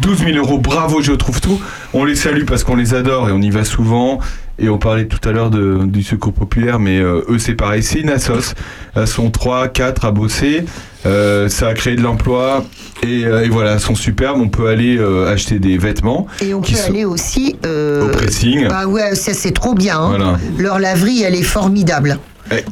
12 0.00 0.24
000 0.24 0.38
euros, 0.38 0.56
bravo 0.56 1.02
Géo 1.02 1.18
Trouve 1.18 1.42
Tout. 1.42 1.60
On 1.92 2.06
les 2.06 2.14
salue 2.14 2.46
parce 2.46 2.64
qu'on 2.64 2.74
les 2.74 2.94
adore 2.94 3.28
et 3.28 3.32
on 3.32 3.42
y 3.42 3.50
va 3.50 3.64
souvent. 3.64 4.20
Et 4.58 4.70
on 4.70 4.78
parlait 4.78 5.06
tout 5.06 5.28
à 5.28 5.32
l'heure 5.32 5.50
du 5.50 6.02
secours 6.02 6.32
populaire, 6.32 6.78
mais 6.78 7.00
eux 7.00 7.38
c'est 7.38 7.54
pareil, 7.54 7.82
c'est 7.82 8.00
une 8.00 8.08
assos. 8.08 8.54
Elles 8.94 9.06
sont 9.06 9.30
3, 9.30 9.68
4 9.68 10.06
à 10.06 10.10
bosser. 10.10 10.64
Euh, 11.06 11.48
ça 11.48 11.68
a 11.68 11.74
créé 11.74 11.96
de 11.96 12.02
l'emploi 12.02 12.64
et, 13.02 13.24
euh, 13.26 13.44
et 13.44 13.48
voilà, 13.48 13.78
sont 13.78 13.94
superbes. 13.94 14.38
On 14.40 14.48
peut 14.48 14.68
aller 14.68 14.96
euh, 14.98 15.32
acheter 15.32 15.58
des 15.58 15.76
vêtements. 15.76 16.26
Et 16.40 16.54
on 16.54 16.60
qui 16.60 16.72
peut 16.72 16.78
sont- 16.78 16.90
aller 16.90 17.04
aussi. 17.04 17.56
euh, 17.66 18.06
Au 18.06 18.08
pressing. 18.08 18.66
Ah 18.70 18.86
ouais, 18.86 19.14
ça 19.14 19.34
c'est 19.34 19.52
trop 19.52 19.74
bien. 19.74 19.98
hein. 19.98 20.08
Voilà. 20.08 20.38
Leur 20.58 20.78
laverie, 20.78 21.22
elle 21.22 21.34
est 21.34 21.42
formidable. 21.42 22.18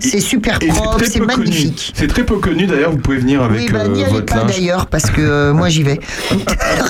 C'est 0.00 0.20
super 0.20 0.58
propre, 0.58 1.00
c'est 1.10 1.18
magnifique. 1.18 1.92
C'est 1.96 2.06
très 2.06 2.24
peu 2.24 2.36
connu 2.36 2.66
d'ailleurs. 2.66 2.90
Vous 2.92 2.98
pouvez 2.98 3.16
venir 3.16 3.42
avec 3.42 3.58
oui, 3.58 3.68
bah, 3.72 3.80
euh, 3.86 4.04
votre 4.10 4.26
pas 4.26 4.44
d'ailleurs 4.44 4.84
parce 4.86 5.10
que 5.10 5.20
euh, 5.22 5.54
moi 5.54 5.70
j'y 5.70 5.82
vais. 5.82 5.98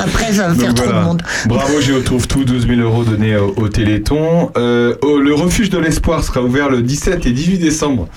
Après, 0.05 0.33
ça 0.33 0.49
va 0.49 0.55
faire 0.55 0.67
Donc 0.69 0.77
trop 0.77 0.85
voilà. 0.87 1.01
de 1.01 1.05
monde. 1.05 1.23
Bravo, 1.47 1.81
j'ai 1.81 1.93
retrouve 1.93 2.27
tout, 2.27 2.45
12 2.45 2.67
000 2.67 2.81
euros 2.81 3.05
donnés 3.05 3.37
au, 3.37 3.55
au 3.57 3.69
Téléthon. 3.69 4.51
Euh, 4.57 4.95
oh, 5.03 5.19
le 5.19 5.33
refuge 5.33 5.71
de 5.71 5.79
l'espoir 5.79 6.25
sera 6.25 6.43
ouvert 6.43 6.71
le 6.71 6.83
17 6.83 7.25
et 7.25 7.31
18 7.31 7.59
décembre. 7.59 8.09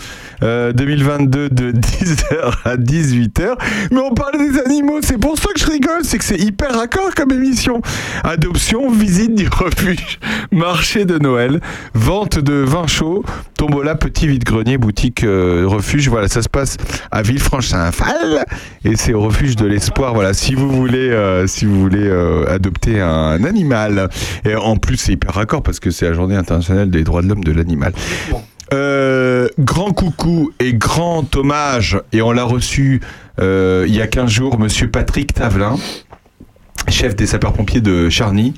Euh, 0.44 0.74
2022 0.74 1.50
de 1.50 1.72
10h 1.72 2.54
à 2.66 2.78
18h. 2.78 3.56
Mais 3.92 4.00
on 4.00 4.14
parle 4.14 4.38
des 4.38 4.60
animaux, 4.60 5.00
c'est 5.02 5.18
pour 5.18 5.38
ça 5.38 5.50
que 5.54 5.60
je 5.60 5.68
rigole, 5.68 6.04
c'est 6.04 6.18
que 6.18 6.24
c'est 6.24 6.40
hyper 6.40 6.76
raccord 6.76 7.14
comme 7.16 7.32
émission. 7.32 7.82
Adoption, 8.24 8.92
visite 8.92 9.36
du 9.36 9.48
refuge, 9.48 10.20
marché 10.52 11.06
de 11.06 11.18
Noël, 11.18 11.60
vente 11.94 12.40
de 12.40 12.54
vin 12.54 12.88
chaud, 12.88 13.24
tombola, 13.56 13.96
petit 13.96 14.28
vide-grenier, 14.28 14.78
boutique 14.78 15.24
euh, 15.24 15.64
refuge. 15.66 16.10
Voilà, 16.10 16.28
ça 16.28 16.42
se 16.42 16.50
passe 16.50 16.78
à 17.12 17.22
Villefranche-Saint-Phal 17.22 18.46
et 18.84 18.96
c'est 18.96 19.14
au 19.14 19.22
refuge 19.22 19.56
de 19.56 19.66
l'espoir. 19.66 20.14
Voilà, 20.14 20.34
si 20.34 20.56
vous 20.56 20.70
voulez, 20.72 21.10
euh, 21.10 21.48
si 21.48 21.66
vous 21.66 21.80
voulez 21.80 22.08
euh, 22.08 22.46
adopter 22.54 23.02
un 23.02 23.44
animal. 23.44 24.10
Et 24.46 24.56
en 24.56 24.78
plus, 24.78 24.98
c'est 24.98 25.14
hyper 25.14 25.34
raccord 25.34 25.64
parce 25.64 25.80
que 25.80 25.92
c'est 25.92 26.08
la 26.08 26.14
journée 26.14 26.36
internationale 26.36 26.90
des 26.90 27.04
droits 27.04 27.22
de 27.22 27.28
l'homme 27.28 27.44
de 27.44 27.52
l'animal. 27.52 27.94
Euh, 28.74 29.48
grand 29.60 29.92
coucou 29.92 30.52
et 30.60 30.74
grand 30.74 31.36
hommage, 31.36 32.00
et 32.12 32.22
on 32.22 32.32
l'a 32.32 32.44
reçu 32.44 33.02
euh, 33.40 33.86
il 33.88 33.96
y 33.96 34.02
a 34.02 34.08
15 34.08 34.30
jours, 34.30 34.60
monsieur 34.60 34.90
Patrick 34.90 35.34
Tavelin, 35.34 35.76
chef 36.90 37.16
des 37.16 37.28
sapeurs-pompiers 37.28 37.82
de 37.82 38.10
Charny. 38.10 38.54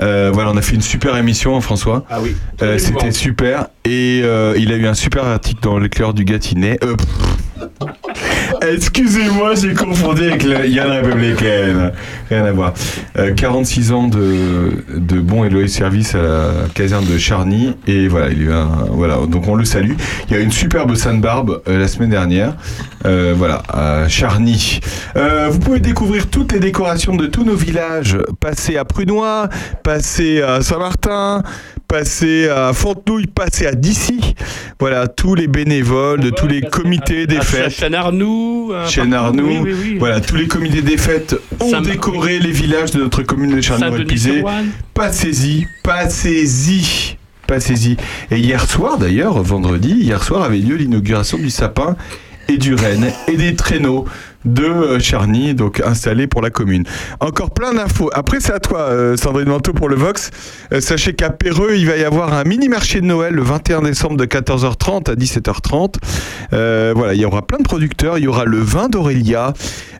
Euh, 0.00 0.30
voilà, 0.32 0.50
on 0.50 0.56
a 0.56 0.62
fait 0.62 0.74
une 0.74 0.82
super 0.82 1.16
émission, 1.16 1.60
François. 1.60 2.04
Ah 2.10 2.18
oui. 2.22 2.34
Euh, 2.62 2.78
C'était 2.78 3.12
super, 3.12 3.66
et 3.84 4.22
euh, 4.24 4.54
il 4.56 4.72
a 4.72 4.76
eu 4.76 4.86
un 4.86 4.94
super 4.94 5.24
article 5.24 5.60
dans 5.62 5.78
l'éclair 5.78 6.14
du 6.14 6.24
Gâtinais. 6.24 6.78
Euh, 6.82 6.94
pff. 6.96 7.06
Excusez-moi, 8.62 9.54
j'ai 9.54 9.74
confondu 9.74 10.22
avec 10.24 10.44
le 10.44 10.66
Yann 10.66 10.90
Républicaine. 10.90 11.92
Rien 12.30 12.44
à 12.44 12.52
voir. 12.52 12.74
Euh, 13.18 13.34
46 13.34 13.92
ans 13.92 14.08
de, 14.08 14.84
de 14.94 15.20
bons 15.20 15.44
et 15.44 15.50
loyaux 15.50 15.66
services 15.66 16.14
à 16.14 16.22
la 16.22 16.50
caserne 16.74 17.04
de 17.06 17.18
Charny. 17.18 17.74
Et 17.86 18.08
voilà, 18.08 18.30
il 18.30 18.44
y 18.44 18.52
a 18.52 18.66
voilà, 18.90 19.18
donc 19.26 19.48
on 19.48 19.54
le 19.54 19.64
salue. 19.64 19.92
Il 20.28 20.34
y 20.34 20.38
a 20.38 20.40
une 20.40 20.52
superbe 20.52 20.94
Sainte-Barbe 20.94 21.62
euh, 21.68 21.78
la 21.78 21.88
semaine 21.88 22.10
dernière. 22.10 22.56
Euh, 23.06 23.34
voilà, 23.36 23.62
à 23.68 24.08
Charny. 24.08 24.80
Euh, 25.16 25.48
vous 25.50 25.58
pouvez 25.58 25.80
découvrir 25.80 26.28
toutes 26.28 26.52
les 26.52 26.60
décorations 26.60 27.16
de 27.16 27.26
tous 27.26 27.44
nos 27.44 27.56
villages. 27.56 28.18
Passer 28.40 28.76
à 28.76 28.84
Prunois, 28.84 29.48
passer 29.82 30.40
à 30.40 30.62
Saint-Martin, 30.62 31.42
passer 31.88 32.48
à 32.48 32.72
Fontenouille, 32.72 33.26
passer 33.26 33.66
à 33.66 33.72
Dissy. 33.72 34.34
Voilà, 34.80 35.06
tous 35.06 35.34
les 35.34 35.48
bénévoles 35.48 36.20
de 36.20 36.30
tous 36.30 36.46
les 36.46 36.62
comités 36.62 37.26
des 37.26 37.40
fêtes. 37.44 37.72
Oui, 39.44 39.58
oui, 39.62 39.74
oui. 39.92 39.96
voilà, 39.98 40.20
tous 40.20 40.36
les 40.36 40.46
comités 40.48 40.82
des 40.82 40.96
fêtes 40.96 41.36
ont 41.60 41.70
Saint- 41.70 41.80
décoré 41.82 42.38
les 42.38 42.50
villages 42.52 42.90
de 42.90 42.98
notre 43.00 43.22
commune 43.22 43.54
de 43.56 43.60
Charny-Pisé. 43.60 43.98
Saint-Denis-sur-Ouane. 44.30 44.70
Passez-y, 44.94 45.66
passez-y, 45.82 47.16
passez-y. 47.46 47.96
Et 48.30 48.38
hier 48.38 48.68
soir, 48.68 48.98
d'ailleurs, 48.98 49.42
vendredi, 49.42 49.90
hier 50.00 50.22
soir 50.22 50.42
avait 50.42 50.58
lieu 50.58 50.76
l'inauguration 50.76 51.38
du 51.38 51.50
sapin 51.50 51.96
et 52.48 52.58
du 52.58 52.74
renne 52.74 53.10
et 53.28 53.36
des 53.36 53.54
traîneaux 53.54 54.04
de 54.44 54.64
euh, 54.64 54.98
Charny, 54.98 55.54
donc 55.54 55.80
installés 55.80 56.26
pour 56.26 56.42
la 56.42 56.50
commune. 56.50 56.84
Encore 57.20 57.50
plein 57.50 57.74
d'infos. 57.74 58.10
Après, 58.12 58.40
c'est 58.40 58.52
à 58.52 58.60
toi, 58.60 58.80
euh, 58.80 59.16
Sandrine 59.16 59.48
Manteau, 59.48 59.72
pour 59.72 59.88
le 59.88 59.96
Vox. 59.96 60.30
Euh, 60.72 60.80
sachez 60.80 61.14
qu'à 61.14 61.30
Péreux, 61.30 61.74
il 61.76 61.86
va 61.86 61.96
y 61.96 62.04
avoir 62.04 62.34
un 62.34 62.44
mini-marché 62.44 63.00
de 63.00 63.06
Noël 63.06 63.34
le 63.34 63.42
21 63.42 63.82
décembre 63.82 64.16
de 64.16 64.24
14h30 64.24 65.10
à 65.10 65.14
17h30. 65.14 65.94
Euh, 66.52 66.92
voilà, 66.94 67.14
il 67.14 67.20
y 67.20 67.24
aura 67.24 67.42
plein 67.42 67.58
de 67.58 67.64
producteurs. 67.64 68.18
Il 68.18 68.24
y 68.24 68.28
aura 68.28 68.44
le 68.44 68.58
vin 68.58 68.88
d'Aurélia, 68.88 69.52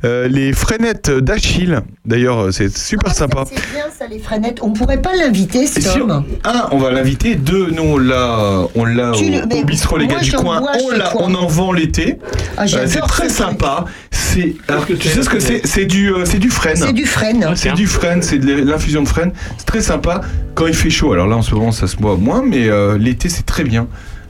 euh, 0.05 0.29
les 0.29 0.53
freinettes 0.53 1.11
d'Achille. 1.11 1.81
D'ailleurs, 2.05 2.53
c'est 2.53 2.77
super 2.77 3.15
sympa. 3.15 3.45
C'est 3.47 3.55
bien 3.73 3.85
ça, 3.97 4.07
les 4.07 4.19
freinettes. 4.19 4.59
On 4.63 4.73
pourrait 4.73 5.01
pas 5.01 5.15
l'inviter, 5.17 5.67
cet 5.67 5.79
Et 5.79 5.89
si 5.89 5.99
on- 6.01 6.11
homme. 6.11 6.25
un, 6.45 6.69
on 6.73 6.79
va 6.79 6.91
l'inviter. 6.91 7.35
Deux, 7.37 7.71
nous 7.71 7.83
on 7.83 7.99
l'a, 7.99 8.67
on 8.75 8.85
l'a 8.85 9.13
au, 9.13 9.21
le- 9.21 9.65
bistrot 9.65 9.97
Les 9.97 10.07
gars 10.07 10.21
du 10.21 10.33
coin. 10.33 10.63
On, 10.85 10.91
l'a- 10.91 11.13
on 11.19 11.35
en 11.35 11.47
vend 11.47 11.73
l'été. 11.73 12.19
Ah, 12.57 12.65
Euh, 12.65 12.85
c'est 12.87 13.01
très 13.01 13.29
ce 13.29 13.35
sympa. 13.37 13.85
C'est, 14.11 14.55
alors, 14.69 14.85
tu 14.87 14.97
sais 14.97 15.23
ce 15.23 15.29
que 15.31 15.41
c'est? 15.41 15.63
C'est 15.67 15.87
du, 15.87 16.13
euh, 16.13 16.25
c'est 16.25 16.39
du 16.39 16.51
frêne. 16.51 16.77
C'est 16.77 16.93
du 16.93 17.07
frêne. 17.07 17.47
C'est 17.55 17.73
du 17.73 17.87
frêne, 17.87 18.21
c'est 18.23 18.39
de 18.39 18.53
l'infusion 18.53 19.03
de 19.03 19.09
frêne. 19.09 19.33
C'est 19.59 19.67
très 19.67 19.81
sympa 19.81 20.21
quand 20.55 20.67
il 20.67 20.75
fait 20.75 20.91
chaud. 20.91 21.13
Alors 21.13 21.27
là, 21.27 21.37
en 21.37 21.43
ce 21.43 21.55
moment, 21.55 21.73
ça 21.73 21.87
se 21.87 21.97
boit 21.97 22.17
moins, 22.17 22.43
mais 22.45 22.69
euh, 22.69 22.99
l'été, 22.99 23.29
c'est 23.29 23.47
très 23.47 23.65
bien. 23.65 23.87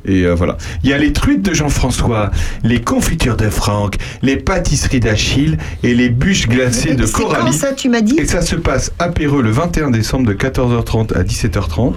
Et 0.07 0.25
euh, 0.25 0.35
voilà. 0.35 0.57
Il 0.83 0.91
y 0.91 0.93
a 0.93 0.99
les 0.99 1.13
truites 1.13 1.43
de 1.43 1.55
Jean-François, 1.55 2.31
les 2.63 2.81
confitures 2.81 3.37
de 3.37 3.49
Franck, 3.49 3.97
les 4.23 4.37
pâtisseries 4.37 5.01
d'Achille 5.01 5.59
et 5.83 5.95
les 5.95 6.09
bûches 6.11 6.49
glacées 6.49 6.95
de 6.95 7.07
C'est 7.07 7.13
quand 7.13 7.25
Coralie. 7.29 7.53
ça, 7.53 7.73
tu 7.73 7.89
m'as 7.89 8.01
dit 8.01 8.17
Et 8.19 8.27
ça 8.27 8.43
se 8.43 8.57
passe 8.57 8.93
à 8.99 9.09
Péreux 9.09 9.43
le 9.43 9.51
21 9.51 9.91
décembre 9.91 10.27
de 10.27 10.35
14h30 10.35 11.15
à 11.15 11.23
17h30. 11.23 11.95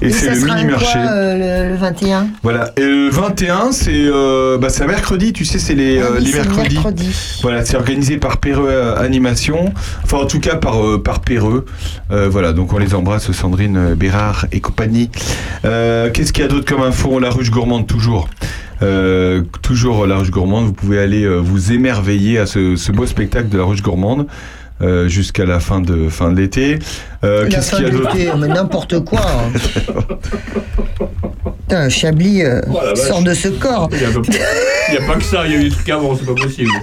Et, 0.00 0.10
c'est 0.10 0.30
le 0.34 0.40
mini-marché. 0.40 0.98
euh, 0.98 1.64
le, 1.68 1.70
le 1.72 1.76
21 1.76 2.26
Voilà. 2.42 2.72
Et 2.76 2.82
le 2.84 3.08
21, 3.10 3.72
c'est 3.72 3.90
euh, 3.94 4.58
bah, 4.58 4.68
un 4.80 4.86
mercredi, 4.86 5.32
tu 5.32 5.44
sais, 5.44 5.58
c'est 5.58 5.74
les, 5.74 5.98
Ah 6.00 6.04
euh, 6.06 6.16
oui, 6.18 6.24
les 6.24 6.32
mercredis. 6.32 6.74
mercredi. 6.74 7.38
Voilà, 7.42 7.64
c'est 7.64 7.76
organisé 7.76 8.16
par 8.16 8.38
Péreux 8.38 8.94
Animation. 8.98 9.72
Enfin, 10.04 10.18
en 10.18 10.26
tout 10.26 10.40
cas, 10.40 10.56
par, 10.56 10.78
par 11.02 11.20
Péreux. 11.20 11.66
Voilà, 12.10 12.52
donc 12.52 12.72
on 12.72 12.78
les 12.78 12.94
embrasse, 12.94 13.30
Sandrine 13.32 13.94
Bérard 13.94 14.46
et 14.52 14.60
compagnie. 14.60 15.10
Qu'est-ce 15.62 16.32
qu'il 16.32 16.42
y 16.42 16.46
a 16.46 16.48
d'autre 16.50 16.66
comme 16.72 16.82
info? 16.82 17.18
La 17.18 17.30
ruche 17.42 17.50
gourmande, 17.50 17.88
toujours. 17.88 18.28
Euh, 18.82 19.42
toujours 19.62 20.06
la 20.06 20.16
ruche 20.18 20.30
gourmande. 20.30 20.66
Vous 20.66 20.72
pouvez 20.72 21.00
aller 21.00 21.24
euh, 21.24 21.38
vous 21.38 21.72
émerveiller 21.72 22.38
à 22.38 22.46
ce, 22.46 22.76
ce 22.76 22.92
beau 22.92 23.04
spectacle 23.06 23.48
de 23.48 23.58
la 23.58 23.64
ruche 23.64 23.82
gourmande. 23.82 24.26
euh, 24.80 25.08
jusqu'à 25.08 25.44
la 25.44 25.58
fin 25.60 25.80
de 25.80 26.08
fin 26.08 26.30
de 26.32 26.40
l'été. 26.40 26.78
Euh, 27.24 27.44
La 27.44 27.48
Qu'est-ce 27.48 27.70
fin 27.70 27.76
qu'il 27.78 27.86
y 27.86 27.88
a 27.88 27.92
de 27.92 27.98
d'autre 27.98 28.16
l'été, 28.16 28.30
mais 28.38 28.48
n'importe 28.48 29.04
quoi. 29.04 29.20
hein. 29.20 29.52
Putain, 31.68 31.88
Chablis 31.88 32.42
euh, 32.42 32.60
Oh, 32.68 32.94
sort 32.96 33.22
de 33.22 33.32
ce 33.34 33.48
corps. 33.48 33.88
Il 33.92 33.98
n'y 33.98 34.04
a, 35.04 35.06
pas 35.06 35.14
que 35.16 35.24
ça, 35.24 35.46
il 35.46 35.52
y 35.52 35.54
a 35.56 35.58
eu 35.58 35.64
des 35.64 35.70
trucs 35.70 35.88
avant, 35.88 36.16
c'est 36.16 36.26
pas 36.26 36.34
possible. 36.34 36.70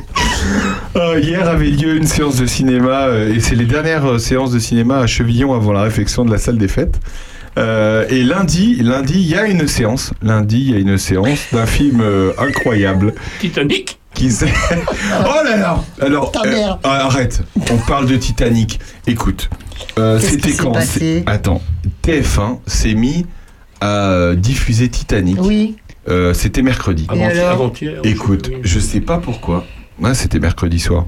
Euh, 0.95 1.19
hier 1.21 1.47
avait 1.47 1.69
lieu 1.69 1.97
une 1.97 2.07
séance 2.07 2.37
de 2.37 2.45
cinéma 2.45 3.07
euh, 3.07 3.33
et 3.35 3.41
c'est 3.41 3.55
les 3.55 3.65
dernières 3.65 4.19
séances 4.21 4.51
de 4.51 4.57
cinéma 4.57 4.99
à 4.99 5.05
Chevillon 5.05 5.53
avant 5.53 5.73
la 5.73 5.81
réflexion 5.83 6.23
de 6.25 6.31
la 6.31 6.37
salle 6.37 6.57
des 6.57 6.69
fêtes. 6.69 6.97
Euh, 7.57 8.05
et 8.09 8.23
lundi, 8.23 8.75
lundi, 8.75 9.13
il 9.15 9.27
y 9.27 9.35
a 9.35 9.45
une 9.47 9.67
séance. 9.67 10.13
Lundi, 10.21 10.59
il 10.67 10.71
y 10.71 10.75
a 10.75 10.79
une 10.79 10.97
séance 10.97 11.39
d'un 11.51 11.65
film 11.77 12.01
euh, 12.01 12.31
incroyable. 12.37 13.13
Titanic 13.39 13.99
Qui 14.13 14.29
oh 14.71 15.43
là 15.45 15.57
là 15.57 15.83
Alors, 16.01 16.31
mère. 16.45 16.79
ah, 16.83 17.05
arrête. 17.05 17.41
On 17.71 17.77
parle 17.77 18.07
de 18.07 18.15
Titanic. 18.17 18.79
Écoute, 19.07 19.49
euh, 19.97 20.19
Qu'est-ce 20.19 20.31
c'était 20.31 20.49
qui 20.49 20.53
s'est 20.55 20.63
quand? 20.63 21.31
Attends, 21.31 21.61
TF1 22.03 22.59
s'est 22.67 22.93
mis 22.93 23.25
à 23.81 24.09
euh, 24.11 24.35
diffuser 24.35 24.89
Titanic. 24.89 25.37
Oui. 25.41 25.77
Euh, 26.07 26.33
c'était 26.33 26.61
mercredi. 26.61 27.05
Et 27.09 27.11
Avant- 27.13 27.27
alors? 27.29 27.49
avant-hier, 27.51 27.99
Écoute, 28.03 28.49
je 28.63 28.79
sais 28.79 29.01
pas 29.01 29.17
pourquoi. 29.17 29.65
C'était 30.13 30.39
mercredi 30.39 30.79
soir. 30.79 31.05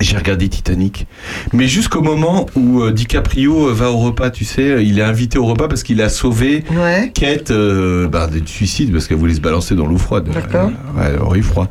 J'ai 0.00 0.16
regardé 0.16 0.48
Titanic, 0.48 1.06
mais 1.52 1.66
jusqu'au 1.66 2.02
moment 2.02 2.46
où 2.54 2.82
euh, 2.82 2.92
DiCaprio 2.92 3.74
va 3.74 3.90
au 3.90 3.96
repas, 3.98 4.30
tu 4.30 4.44
sais, 4.44 4.84
il 4.84 5.00
est 5.00 5.02
invité 5.02 5.38
au 5.38 5.44
repas 5.44 5.66
parce 5.66 5.82
qu'il 5.82 6.00
a 6.02 6.08
sauvé 6.08 6.62
Ouais. 6.70 7.10
Kate 7.12 7.50
euh, 7.50 8.06
bah, 8.06 8.28
du 8.28 8.46
suicide 8.46 8.92
parce 8.92 9.08
qu'elle 9.08 9.16
voulait 9.16 9.34
se 9.34 9.40
balancer 9.40 9.74
dans 9.74 9.86
l'eau 9.86 9.98
froide. 9.98 10.28
D'accord. 10.32 10.70
Euh, 10.98 11.18
ouais, 11.18 11.38
eu 11.38 11.42
froid. 11.42 11.68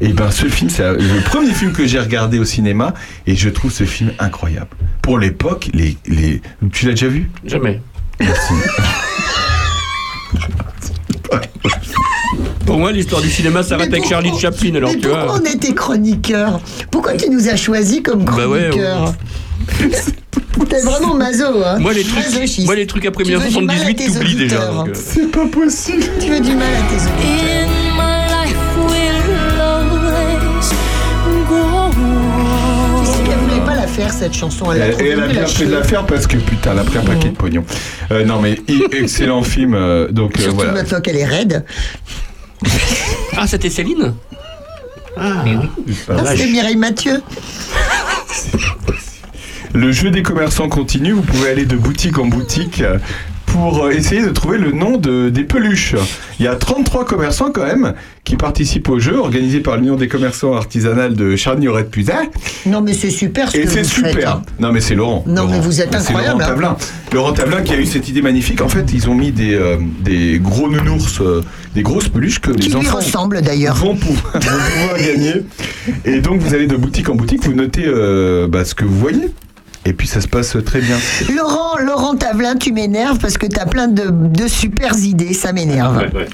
Et 0.00 0.12
ben 0.12 0.30
ce 0.30 0.46
film, 0.46 0.68
c'est 0.68 0.82
euh, 0.82 0.98
le 0.98 1.24
premier 1.24 1.52
film 1.52 1.72
que 1.72 1.86
j'ai 1.86 2.00
regardé 2.00 2.38
au 2.38 2.44
cinéma 2.44 2.92
et 3.26 3.34
je 3.34 3.48
trouve 3.48 3.72
ce 3.72 3.84
film 3.84 4.12
incroyable. 4.18 4.68
Pour 5.00 5.18
l'époque, 5.18 5.70
les, 5.72 5.96
les... 6.06 6.42
tu 6.72 6.84
l'as 6.84 6.92
déjà 6.92 7.08
vu? 7.08 7.30
Jamais. 7.46 7.80
Merci. 8.20 8.52
Pour 12.66 12.78
moi, 12.78 12.92
l'histoire 12.92 13.20
du 13.20 13.30
cinéma 13.30 13.62
s'arrête 13.62 13.92
avec 13.92 14.06
Charlie 14.08 14.32
Chaplin, 14.38 14.74
alors 14.74 14.90
Mais 14.90 14.96
tu 14.98 15.06
pourquoi 15.08 15.26
vois. 15.26 15.40
on 15.40 15.44
était 15.54 15.74
chroniqueur 15.74 16.60
Pourquoi 16.90 17.12
tu 17.14 17.28
nous 17.30 17.48
as 17.48 17.56
choisi 17.56 18.02
comme 18.02 18.24
Bah 18.24 18.48
ouais, 18.48 18.70
chroniqueur 18.70 19.14
T'es 20.68 20.80
vraiment 20.80 21.14
maso, 21.14 21.44
hein 21.64 21.78
Moi, 21.78 21.92
les 21.92 22.04
trucs, 22.04 22.24
Masochiste. 22.24 22.64
moi, 22.66 22.74
les 22.74 22.86
trucs 22.86 23.04
après 23.06 23.24
Tu 23.24 23.32
veux 23.32 23.38
du 23.38 23.60
mal 23.66 23.76
à 23.76 23.84
1978, 23.84 23.94
tes 23.96 24.12
t'oublies 24.18 24.34
déjà. 24.36 24.62
euh. 24.62 24.84
C'est 24.94 25.30
pas 25.30 25.46
possible. 25.46 26.04
Tu 26.20 26.30
veux 26.30 26.40
du 26.40 26.52
mal 26.54 26.68
à 26.72 26.80
tes 26.90 26.96
auditeurs. 26.96 28.74
Faire 33.94 34.12
cette 34.12 34.34
chanson. 34.34 34.72
Elle 34.72 34.90
trop 34.90 35.00
elle 35.04 35.20
a 35.22 35.26
bien 35.28 35.46
fait 35.46 35.66
de 35.66 35.70
la 35.72 35.84
faire 35.84 36.04
parce 36.04 36.26
que 36.26 36.36
putain, 36.36 36.72
elle 36.72 36.80
a 36.80 36.82
pris 36.84 36.98
un 36.98 37.02
paquet 37.02 37.28
de 37.28 37.36
pognon. 37.36 37.64
Euh, 38.10 38.24
non 38.24 38.40
mais 38.40 38.58
excellent 38.90 39.42
film. 39.44 39.74
euh, 39.74 40.08
donc 40.10 40.36
euh, 40.36 40.42
Surtout 40.42 40.56
voilà. 40.56 40.72
maintenant 40.72 41.00
qu'elle 41.00 41.16
est 41.16 41.24
raide. 41.24 41.64
Ah, 43.36 43.46
c'était 43.48 43.70
Céline 43.70 44.14
Mais 45.16 45.56
oui. 45.56 45.96
Non, 46.08 46.24
c'est 46.24 46.46
Mireille 46.46 46.76
Mathieu. 46.76 47.20
Le 49.72 49.90
jeu 49.90 50.10
des 50.10 50.22
commerçants 50.22 50.68
continue. 50.68 51.12
Vous 51.12 51.22
pouvez 51.22 51.50
aller 51.50 51.66
de 51.66 51.76
boutique 51.76 52.18
en 52.18 52.26
boutique 52.26 52.80
euh, 52.80 52.98
pour 53.54 53.84
euh, 53.84 53.90
essayer 53.92 54.20
de 54.20 54.30
trouver 54.30 54.58
le 54.58 54.72
nom 54.72 54.96
de, 54.96 55.28
des 55.28 55.44
peluches. 55.44 55.94
Il 56.40 56.44
y 56.44 56.48
a 56.48 56.56
33 56.56 57.04
commerçants 57.04 57.52
quand 57.52 57.64
même 57.64 57.94
qui 58.24 58.34
participent 58.34 58.88
au 58.88 58.98
jeu 58.98 59.16
organisé 59.16 59.60
par 59.60 59.76
l'Union 59.76 59.94
des 59.94 60.08
commerçants 60.08 60.54
artisanales 60.54 61.14
de 61.14 61.36
Charny-Auret 61.36 61.84
de 61.84 61.88
Puzin. 61.88 62.24
Non, 62.66 62.80
mais 62.80 62.94
c'est 62.94 63.10
super 63.10 63.52
ce 63.52 63.56
Et 63.56 63.66
c'est 63.68 63.84
faites, 63.84 64.08
super. 64.10 64.28
hein. 64.36 64.42
Non, 64.58 64.72
mais 64.72 64.80
c'est 64.80 64.96
Laurent. 64.96 65.22
Non, 65.28 65.46
mais 65.48 65.60
vous 65.60 65.80
êtes 65.80 65.94
incroyable, 65.94 66.40
Laurent 66.40 66.50
hein. 66.50 66.54
Tablin. 66.54 66.76
Laurent 67.12 67.32
Tablin 67.32 67.62
qui 67.62 67.74
a 67.74 67.78
eu 67.78 67.86
cette 67.86 68.08
idée 68.08 68.22
magnifique. 68.22 68.60
En 68.60 68.68
fait, 68.68 68.92
ils 68.92 69.08
ont 69.08 69.14
mis 69.14 69.30
des, 69.30 69.54
euh, 69.54 69.76
des 70.00 70.40
gros 70.42 70.68
nounours, 70.68 71.20
euh, 71.20 71.44
des 71.76 71.82
grosses 71.84 72.08
peluches 72.08 72.40
que 72.40 72.50
Qui 72.50 72.70
les 72.70 72.74
enfants 72.76 72.96
ressemblent 72.96 73.40
d'ailleurs. 73.40 73.76
vont, 73.76 73.94
pou- 73.94 74.08
vont 74.34 74.40
pouvoir 74.40 74.98
gagner. 74.98 75.44
Et 76.04 76.20
donc, 76.20 76.40
vous 76.40 76.54
allez 76.54 76.66
de 76.66 76.76
boutique 76.76 77.08
en 77.08 77.14
boutique, 77.14 77.44
vous 77.44 77.52
notez 77.54 77.84
euh, 77.86 78.48
bah, 78.48 78.64
ce 78.64 78.74
que 78.74 78.84
vous 78.84 78.98
voyez. 78.98 79.28
Et 79.86 79.92
puis, 79.92 80.06
ça 80.08 80.20
se 80.20 80.28
passe 80.28 80.56
très 80.64 80.80
bien. 80.80 80.96
Laurent, 81.36 81.78
Laurent 81.78 82.14
Tavelin, 82.14 82.56
tu 82.56 82.72
m'énerves 82.72 83.18
parce 83.18 83.36
que 83.36 83.46
t'as 83.46 83.66
plein 83.66 83.88
de, 83.88 84.04
de 84.10 84.48
super 84.48 84.92
idées, 84.98 85.34
ça 85.34 85.52
m'énerve. 85.52 85.98
Ouais. 86.14 86.26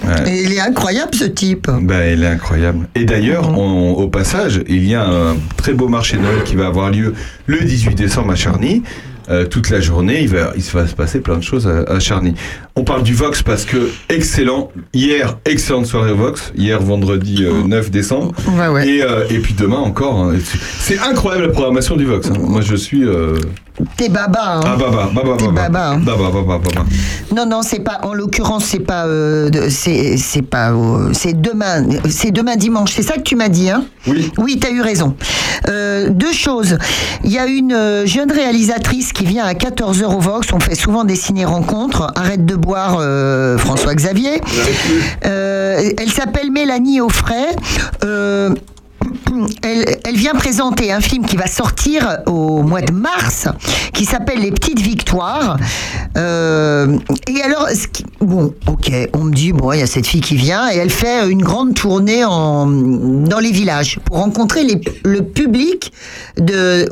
Il 0.44 0.52
est 0.52 0.60
incroyable 0.60 1.14
ce 1.14 1.24
type. 1.24 1.68
Bah, 1.82 1.96
elle 1.96 2.22
est 2.22 2.26
incroyable. 2.28 2.88
Et 2.94 3.04
d'ailleurs, 3.04 3.50
on- 3.58 3.92
au 3.92 4.08
passage, 4.08 4.62
il 4.68 4.86
y 4.86 4.94
a 4.94 5.04
un 5.04 5.36
très 5.56 5.72
beau 5.72 5.88
marché 5.88 6.16
de 6.16 6.22
Noël 6.22 6.44
qui 6.44 6.54
va 6.54 6.66
avoir 6.66 6.90
lieu 6.90 7.14
le 7.46 7.58
18 7.60 7.94
décembre 7.96 8.32
à 8.32 8.36
Charny. 8.36 8.82
Euh, 9.30 9.46
toute 9.46 9.70
la 9.70 9.80
journée, 9.80 10.22
il 10.22 10.28
va, 10.28 10.52
il 10.56 10.62
va 10.62 10.86
se 10.88 10.94
passer 10.94 11.20
plein 11.20 11.36
de 11.36 11.42
choses 11.42 11.68
à, 11.68 11.82
à 11.90 12.00
Charny. 12.00 12.34
On 12.74 12.82
parle 12.84 13.02
du 13.04 13.14
Vox 13.14 13.42
parce 13.42 13.64
que 13.64 13.88
excellent. 14.08 14.72
Hier, 14.92 15.38
excellente 15.44 15.86
soirée 15.86 16.10
au 16.12 16.16
Vox. 16.16 16.52
Hier, 16.56 16.80
vendredi 16.82 17.44
euh, 17.44 17.62
9 17.64 17.90
décembre. 17.90 18.34
Et, 18.86 19.02
euh, 19.02 19.24
et 19.30 19.38
puis 19.38 19.54
demain 19.54 19.76
encore. 19.78 20.18
hein. 20.18 20.32
C'est- 20.44 20.58
C'est 20.96 20.98
incroyable 20.98 21.46
la 21.46 21.52
programmation 21.52 21.96
du 21.96 22.04
Vox. 22.06 22.28
hein. 22.28 22.34
Moi, 22.40 22.60
je 22.60 22.74
suis. 22.74 23.04
T'es 23.96 24.08
baba, 24.08 24.56
hein. 24.56 24.60
Ah, 24.64 24.76
baba, 24.76 25.08
baba, 25.14 25.36
T'es 25.36 25.46
baba. 25.46 25.62
baba, 25.68 25.88
hein. 25.90 25.98
Baba, 26.04 26.30
baba, 26.30 26.58
baba. 26.58 26.84
Non, 27.34 27.46
non, 27.46 27.62
c'est 27.62 27.80
pas. 27.80 28.00
En 28.02 28.12
l'occurrence, 28.14 28.64
c'est 28.64 28.80
pas. 28.80 29.06
euh, 29.06 29.48
c'est 29.70 30.16
c'est 30.16 30.42
pas. 30.42 30.70
euh, 30.72 31.10
c'est 31.12 31.40
demain. 31.40 31.84
C'est 32.08 32.30
demain 32.30 32.56
dimanche. 32.56 32.92
C'est 32.94 33.02
ça 33.02 33.14
que 33.14 33.22
tu 33.22 33.36
m'as 33.36 33.48
dit, 33.48 33.70
hein? 33.70 33.84
Oui. 34.06 34.32
Oui, 34.38 34.58
t'as 34.60 34.70
eu 34.70 34.80
raison. 34.80 35.14
Euh, 35.68 36.08
deux 36.10 36.32
choses. 36.32 36.78
Il 37.24 37.30
y 37.30 37.38
a 37.38 37.46
une 37.46 37.72
euh, 37.72 38.06
jeune 38.06 38.30
réalisatrice 38.32 39.12
qui 39.12 39.24
vient 39.24 39.44
à 39.44 39.52
14h 39.52 40.04
au 40.04 40.20
Vox. 40.20 40.48
On 40.52 40.60
fait 40.60 40.74
souvent 40.74 41.04
des 41.04 41.16
ciné-rencontres. 41.16 42.12
Arrête 42.16 42.44
de 42.46 42.56
boire, 42.56 42.96
euh, 43.00 43.56
François 43.58 43.94
Xavier. 43.94 44.40
Euh, 45.26 45.90
elle 45.98 46.10
s'appelle 46.10 46.50
Mélanie 46.50 47.00
Offray. 47.00 47.46
Elle, 49.62 49.96
elle 50.04 50.16
vient 50.16 50.34
présenter 50.34 50.92
un 50.92 51.00
film 51.00 51.24
qui 51.26 51.36
va 51.36 51.46
sortir 51.46 52.18
au 52.26 52.62
mois 52.62 52.80
de 52.82 52.92
mars, 52.92 53.48
qui 53.92 54.04
s'appelle 54.04 54.40
Les 54.40 54.50
Petites 54.52 54.80
Victoires. 54.80 55.56
Euh, 56.16 56.98
et 57.28 57.42
alors, 57.42 57.68
bon, 58.20 58.54
ok, 58.66 58.92
on 59.14 59.24
me 59.24 59.32
dit, 59.32 59.52
bon, 59.52 59.72
il 59.72 59.80
y 59.80 59.82
a 59.82 59.86
cette 59.86 60.06
fille 60.06 60.20
qui 60.20 60.36
vient, 60.36 60.70
et 60.70 60.76
elle 60.76 60.90
fait 60.90 61.28
une 61.30 61.42
grande 61.42 61.74
tournée 61.74 62.24
en, 62.24 62.66
dans 62.66 63.38
les 63.40 63.52
villages 63.52 63.98
pour 64.04 64.16
rencontrer 64.18 64.64
les- 64.64 64.80
le 65.04 65.22
public 65.22 65.92
de 66.36 66.88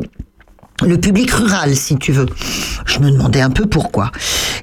le 0.86 0.98
public 0.98 1.30
rural, 1.30 1.74
si 1.74 1.96
tu 1.96 2.12
veux. 2.12 2.26
Je 2.86 2.98
me 3.00 3.10
demandais 3.10 3.40
un 3.40 3.50
peu 3.50 3.66
pourquoi. 3.66 4.10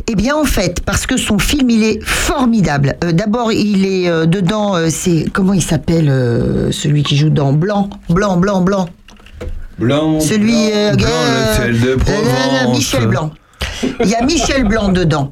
Eh 0.07 0.15
bien, 0.15 0.35
en 0.35 0.45
fait, 0.45 0.81
parce 0.81 1.05
que 1.07 1.17
son 1.17 1.39
film, 1.39 1.69
il 1.69 1.83
est 1.83 2.03
formidable. 2.03 2.95
Euh, 3.03 3.11
D'abord, 3.11 3.51
il 3.51 3.85
est 3.85 4.09
euh, 4.09 4.25
dedans, 4.25 4.75
euh, 4.75 4.87
c'est 4.89 5.25
comment 5.33 5.53
il 5.53 5.63
s'appelle 5.63 6.07
celui 6.71 7.03
qui 7.03 7.17
joue 7.17 7.29
dans 7.29 7.53
Blanc, 7.53 7.89
Blanc, 8.09 8.37
Blanc, 8.37 8.61
Blanc. 8.61 8.89
Blanc. 9.77 10.19
Celui 10.21 10.71
euh, 10.73 10.95
Blanc, 10.95 11.07
le 11.67 11.73
de 11.73 11.95
Provence. 11.95 12.77
Michel 12.77 13.07
Blanc. 13.07 13.31
Il 13.99 14.07
y 14.07 14.15
a 14.15 14.23
Michel 14.23 14.63
Blanc 14.63 14.89
dedans. 14.89 15.31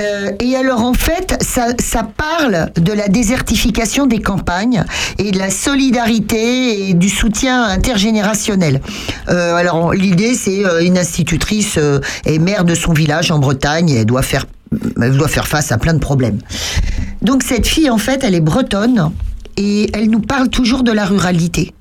Euh, 0.00 0.32
et 0.40 0.56
alors 0.56 0.82
en 0.82 0.94
fait, 0.94 1.36
ça, 1.40 1.68
parle 2.16 2.70
de 2.76 2.92
la 2.92 3.08
désertification 3.08 4.06
des 4.06 4.20
campagnes 4.20 4.84
et 5.18 5.30
de 5.30 5.38
la 5.38 5.50
solidarité 5.50 6.88
et 6.88 6.94
du 6.94 7.08
soutien 7.08 7.62
intergénérationnel. 7.64 8.80
Euh, 9.28 9.54
alors 9.54 9.92
l'idée, 9.92 10.34
c'est 10.34 10.64
euh, 10.64 10.84
une 10.84 10.98
institutrice 10.98 11.78
est 12.24 12.38
maire 12.38 12.64
de 12.64 12.74
son 12.74 12.92
village 12.92 13.30
en 13.30 13.38
Bretagne 13.38 13.90
et 13.90 14.04
doit 14.04 14.22
faire, 14.22 14.46
elle 15.00 15.16
doit 15.16 15.28
faire 15.28 15.46
face 15.46 15.70
à 15.70 15.78
plein 15.78 15.94
de 15.94 16.00
problèmes. 16.00 16.38
Donc 17.22 17.42
cette 17.42 17.66
fille, 17.66 17.90
en 17.90 17.98
fait, 17.98 18.24
elle 18.24 18.34
est 18.34 18.40
bretonne 18.40 19.12
et 19.56 19.90
elle 19.94 20.10
nous 20.10 20.20
parle 20.20 20.48
toujours 20.48 20.82
de 20.82 20.92
la 20.92 21.04
ruralité. 21.04 21.72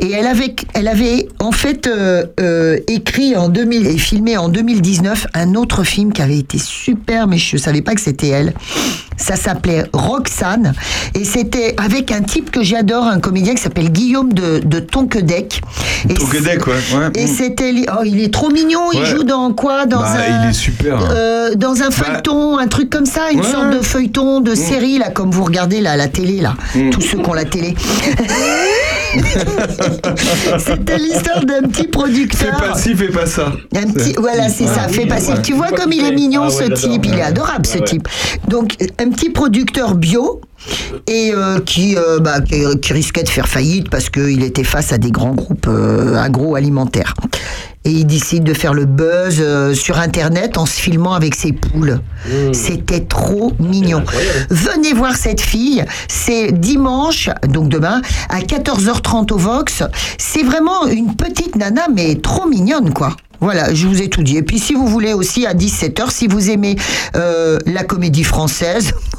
Et 0.00 0.10
elle 0.12 0.26
avait, 0.26 0.54
elle 0.74 0.88
avait 0.88 1.28
en 1.40 1.52
fait 1.52 1.86
euh, 1.86 2.24
euh, 2.40 2.78
écrit 2.88 3.36
en 3.36 3.48
2000 3.48 3.86
et 3.86 3.98
filmé 3.98 4.36
en 4.36 4.48
2019 4.48 5.26
un 5.34 5.54
autre 5.54 5.84
film 5.84 6.12
qui 6.12 6.22
avait 6.22 6.38
été 6.38 6.58
super, 6.58 7.26
mais 7.26 7.38
je 7.38 7.56
savais 7.56 7.82
pas 7.82 7.94
que 7.94 8.00
c'était 8.00 8.28
elle. 8.28 8.54
Ça 9.16 9.36
s'appelait 9.36 9.84
Roxane 9.92 10.72
et 11.14 11.24
c'était 11.24 11.74
avec 11.78 12.10
un 12.10 12.22
type 12.22 12.50
que 12.50 12.64
j'adore, 12.64 13.04
un 13.04 13.20
comédien 13.20 13.54
qui 13.54 13.62
s'appelle 13.62 13.90
Guillaume 13.90 14.32
de, 14.32 14.58
de 14.58 14.80
Tonquedec. 14.80 15.60
Et 16.10 16.14
Tonquedec, 16.14 16.66
ouais. 16.66 16.72
ouais. 16.74 17.10
et 17.22 17.26
c'était, 17.28 17.70
li- 17.70 17.86
oh, 17.92 18.02
il 18.04 18.20
est 18.20 18.32
trop 18.32 18.50
mignon. 18.50 18.90
Il 18.92 19.04
joue 19.06 19.22
dans 19.22 19.52
quoi? 19.52 19.86
Dans 19.86 20.00
Bah, 20.00 20.14
un, 20.16 20.44
il 20.44 20.50
est 20.50 20.52
super. 20.52 20.98
hein. 20.98 21.08
euh, 21.12 21.54
dans 21.54 21.80
un 21.82 21.90
feuilleton, 21.92 22.58
un 22.58 22.66
truc 22.66 22.90
comme 22.90 23.06
ça, 23.06 23.30
une 23.30 23.40
Ouais. 23.40 23.46
sorte 23.46 23.70
de 23.70 23.80
feuilleton 23.80 24.40
de 24.40 24.54
série 24.54 24.98
là, 24.98 25.10
comme 25.10 25.30
vous 25.30 25.44
regardez 25.44 25.80
là, 25.80 25.96
la 25.96 26.08
télé 26.08 26.40
là, 26.40 26.54
Mm. 26.74 26.90
tous 26.90 27.00
ceux 27.02 27.18
qui 27.18 27.30
ont 27.30 27.34
la 27.34 27.44
télé. 27.44 27.74
C'était 30.58 30.98
l'histoire 30.98 31.44
d'un 31.44 31.62
petit 31.68 31.82
Fais 31.82 31.88
producteur. 31.88 32.56
pas 32.56 32.74
ci, 32.74 32.94
fais 32.94 33.08
pas 33.08 33.26
ça. 33.26 33.52
Un 33.74 33.92
petit, 33.92 34.14
voilà, 34.18 34.48
c'est 34.48 34.66
ça, 34.66 34.88
fais 34.88 35.06
passif. 35.06 35.42
Tu 35.42 35.52
vois 35.52 35.68
comme 35.68 35.92
il 35.92 36.04
est 36.04 36.12
mignon 36.12 36.50
ce 36.50 36.64
type, 36.64 37.06
il 37.06 37.14
est 37.14 37.22
adorable 37.22 37.66
ce 37.66 37.78
type. 37.78 38.08
Donc 38.48 38.76
un 38.98 39.10
petit 39.10 39.30
producteur 39.30 39.94
bio 39.94 40.40
et 41.06 41.32
euh, 41.34 41.60
qui, 41.60 41.96
euh, 41.96 42.18
bah, 42.20 42.40
qui, 42.40 42.62
qui 42.80 42.92
risquait 42.92 43.22
de 43.22 43.28
faire 43.28 43.48
faillite 43.48 43.90
parce 43.90 44.08
qu'il 44.08 44.42
était 44.42 44.64
face 44.64 44.92
à 44.92 44.98
des 44.98 45.10
grands 45.10 45.34
groupes 45.34 45.66
euh, 45.68 46.16
agroalimentaires. 46.16 47.14
Et 47.86 47.90
il 47.90 48.06
décide 48.06 48.44
de 48.44 48.54
faire 48.54 48.72
le 48.72 48.86
buzz 48.86 49.36
euh, 49.40 49.74
sur 49.74 49.98
Internet 49.98 50.56
en 50.56 50.64
se 50.64 50.80
filmant 50.80 51.12
avec 51.12 51.34
ses 51.34 51.52
poules. 51.52 52.00
C'était 52.52 53.00
trop 53.04 53.52
mignon. 53.58 54.02
Venez 54.48 54.94
voir 54.94 55.16
cette 55.16 55.42
fille. 55.42 55.84
C'est 56.08 56.52
dimanche, 56.52 57.28
donc 57.48 57.68
demain, 57.68 58.00
à 58.30 58.40
14h30 58.40 59.32
au 59.32 59.36
Vox. 59.36 59.82
C'est 60.16 60.42
vraiment 60.42 60.86
une 60.86 61.14
petite 61.14 61.56
nana, 61.56 61.86
mais 61.94 62.14
trop 62.16 62.48
mignonne, 62.48 62.94
quoi. 62.94 63.16
Voilà, 63.44 63.74
je 63.74 63.86
vous 63.86 64.00
ai 64.00 64.08
tout 64.08 64.22
dit. 64.22 64.38
Et 64.38 64.42
puis 64.42 64.58
si 64.58 64.72
vous 64.72 64.86
voulez 64.86 65.12
aussi 65.12 65.44
à 65.44 65.52
17h, 65.52 66.10
si 66.10 66.28
vous 66.28 66.48
aimez 66.48 66.76
euh, 67.14 67.58
la 67.66 67.84
comédie 67.84 68.24
française, 68.24 68.92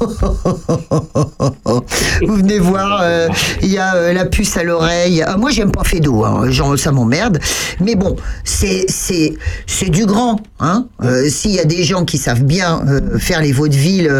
vous 2.26 2.34
venez 2.34 2.58
voir, 2.58 3.00
euh, 3.02 3.28
il 3.62 3.68
y 3.72 3.78
a 3.78 3.94
euh, 3.94 4.12
La 4.12 4.24
puce 4.24 4.56
à 4.56 4.64
l'oreille. 4.64 5.22
Ah, 5.24 5.36
moi 5.36 5.50
j'aime 5.50 5.70
pas 5.70 5.84
Fédo, 5.84 6.24
hein, 6.24 6.50
genre, 6.50 6.76
ça 6.76 6.90
m'emmerde. 6.90 7.38
Mais 7.80 7.94
bon, 7.94 8.16
c'est 8.42 8.86
c'est 8.88 9.34
c'est 9.66 9.90
du 9.90 10.06
grand. 10.06 10.40
Hein. 10.58 10.86
S'il 11.28 11.52
y 11.52 11.60
a 11.60 11.64
des 11.64 11.84
gens 11.84 12.04
qui 12.04 12.18
savent 12.18 12.42
bien 12.42 12.82
faire 13.18 13.40
les 13.42 13.52
vaudevilles 13.52 14.10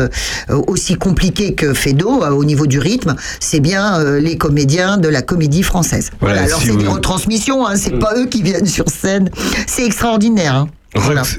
aussi 0.68 0.94
compliqués 0.94 1.54
que 1.54 1.74
Fédo 1.74 2.22
au 2.22 2.44
niveau 2.44 2.66
du 2.66 2.78
rythme, 2.78 3.16
c'est 3.40 3.58
bien 3.60 4.02
les 4.20 4.36
comédiens 4.38 4.98
de 4.98 5.08
la 5.08 5.22
comédie 5.22 5.64
française. 5.64 6.10
Voilà, 6.20 6.36
Voilà, 6.36 6.46
alors 6.48 6.60
si 6.60 6.66
c'est 6.66 6.72
vous- 6.72 6.78
des 6.78 6.86
retransmissions, 6.86 7.66
hein, 7.66 7.74
c'est 7.76 7.98
pas 7.98 8.14
eux 8.16 8.26
qui 8.26 8.42
viennent 8.42 8.66
sur 8.66 8.88
scène. 8.88 9.30
C'est 9.66 9.84
extraordinaire. 9.96 10.54
hein. 10.54 10.68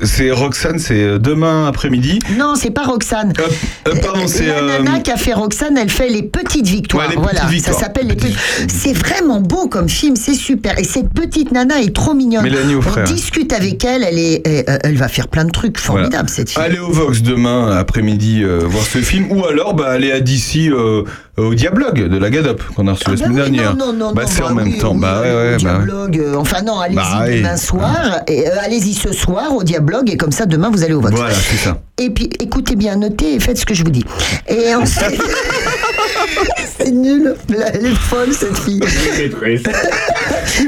C'est 0.04 0.32
Roxane, 0.32 0.80
c'est 0.80 1.02
euh, 1.02 1.18
demain 1.20 1.68
après-midi. 1.68 2.20
Non, 2.38 2.54
c'est 2.56 2.70
pas 2.72 2.84
Roxane. 2.84 3.34
Euh, 3.88 3.94
pardon, 4.02 4.28
c'est. 4.28 4.46
La 4.48 4.54
euh, 4.58 4.84
nana 4.84 5.00
qui 5.00 5.12
a 5.12 5.18
fait 5.18 5.34
Roxane, 5.34 5.78
elle 5.78 5.90
fait 5.90 6.10
les 6.10 6.24
petites 6.24 6.68
victoires. 6.68 7.08
Ouais, 7.08 7.16
les 7.16 7.22
voilà, 7.22 7.40
petites 7.42 7.50
victoires. 7.50 7.76
ça 7.78 7.86
s'appelle 7.86 8.08
les 8.08 8.16
petites. 8.16 8.38
C'est 8.70 8.94
vraiment 8.94 9.40
beau 9.42 9.68
comme 9.68 9.90
film, 9.90 10.16
c'est 10.16 10.34
super. 10.34 10.78
Et 10.80 10.84
cette 10.84 11.10
petite 11.14 11.52
nana 11.52 11.82
est 11.82 11.96
trop 11.96 12.14
mignonne. 12.14 12.44
Mélanie 12.44 12.76
On 12.76 12.80
ouais. 12.96 13.04
discute 13.04 13.54
avec 13.54 13.84
elle, 13.86 14.04
elle 14.04 14.20
est, 14.20 14.42
elle, 14.48 14.80
elle 14.84 14.96
va 14.98 15.08
faire 15.08 15.28
plein 15.28 15.46
de 15.46 15.52
trucs 15.52 15.80
Voilà. 15.80 16.04
formidables 16.04 16.30
cette 16.30 16.50
fille. 16.50 16.62
Allez 16.62 16.80
au 16.80 16.92
Vox 16.92 17.22
demain 17.22 17.76
après-midi 17.78 18.44
euh, 18.44 18.60
voir 18.66 18.84
ce 18.86 19.00
film 19.00 19.32
ou 19.32 19.46
alors 19.46 19.74
bah, 19.74 19.88
aller 19.90 20.12
à 20.12 20.20
d'ici 20.20 20.70
au 21.38 21.54
Diablogue 21.54 22.08
de 22.10 22.18
la 22.18 22.30
Gadop 22.30 22.64
qu'on 22.76 22.88
a 22.88 22.94
reçu 22.94 23.10
la 23.12 23.18
semaine 23.18 23.32
Ah 23.36 23.38
bah 23.38 23.44
oui, 23.46 23.52
dernière. 23.52 23.76
non, 23.76 23.94
non, 23.94 24.08
non, 24.08 24.14
bah 24.14 24.24
non, 24.24 24.28
c'est 24.28 24.42
bah 24.42 24.48
en 24.50 24.54
même 24.56 24.68
oui, 24.70 24.78
temps. 24.80 24.94
oui, 24.94 25.00
bah 25.02 25.22
ouais, 25.22 25.28
ouais, 25.28 25.34
bah 25.36 25.52
ouais. 25.52 25.58
Diablogue, 25.58 26.20
euh, 26.20 26.36
enfin 26.36 26.62
non, 26.64 26.80
allez-y 26.80 26.96
Bah 26.96 27.24
oui. 27.28 27.38
demain 27.38 27.58
soir. 27.58 28.22
Et, 28.28 28.48
allez-y 28.48 28.94
ce 28.94 29.14
soir 29.14 29.47
au 29.50 29.64
Diablogue 29.64 30.10
et 30.12 30.18
comme 30.18 30.32
ça 30.32 30.46
demain 30.46 30.70
vous 30.70 30.84
allez 30.84 30.94
au 30.94 31.02
Vox. 31.02 31.16
Voilà, 31.16 31.34
c'est 31.34 31.58
ça. 31.58 31.82
Et 31.98 32.10
puis 32.10 32.30
écoutez 32.40 32.76
bien, 32.76 32.96
notez 32.96 33.36
et 33.36 33.40
faites 33.40 33.58
ce 33.58 33.66
que 33.66 33.74
je 33.74 33.84
vous 33.84 33.90
dis. 33.90 34.06
Et 34.48 34.74
ensuite, 34.76 35.22
c'est 36.78 36.92
nul. 36.92 37.36
Elle 37.74 37.86
est 37.86 37.96
folle 37.96 38.34
cette 38.34 38.58
fille. 38.58 38.82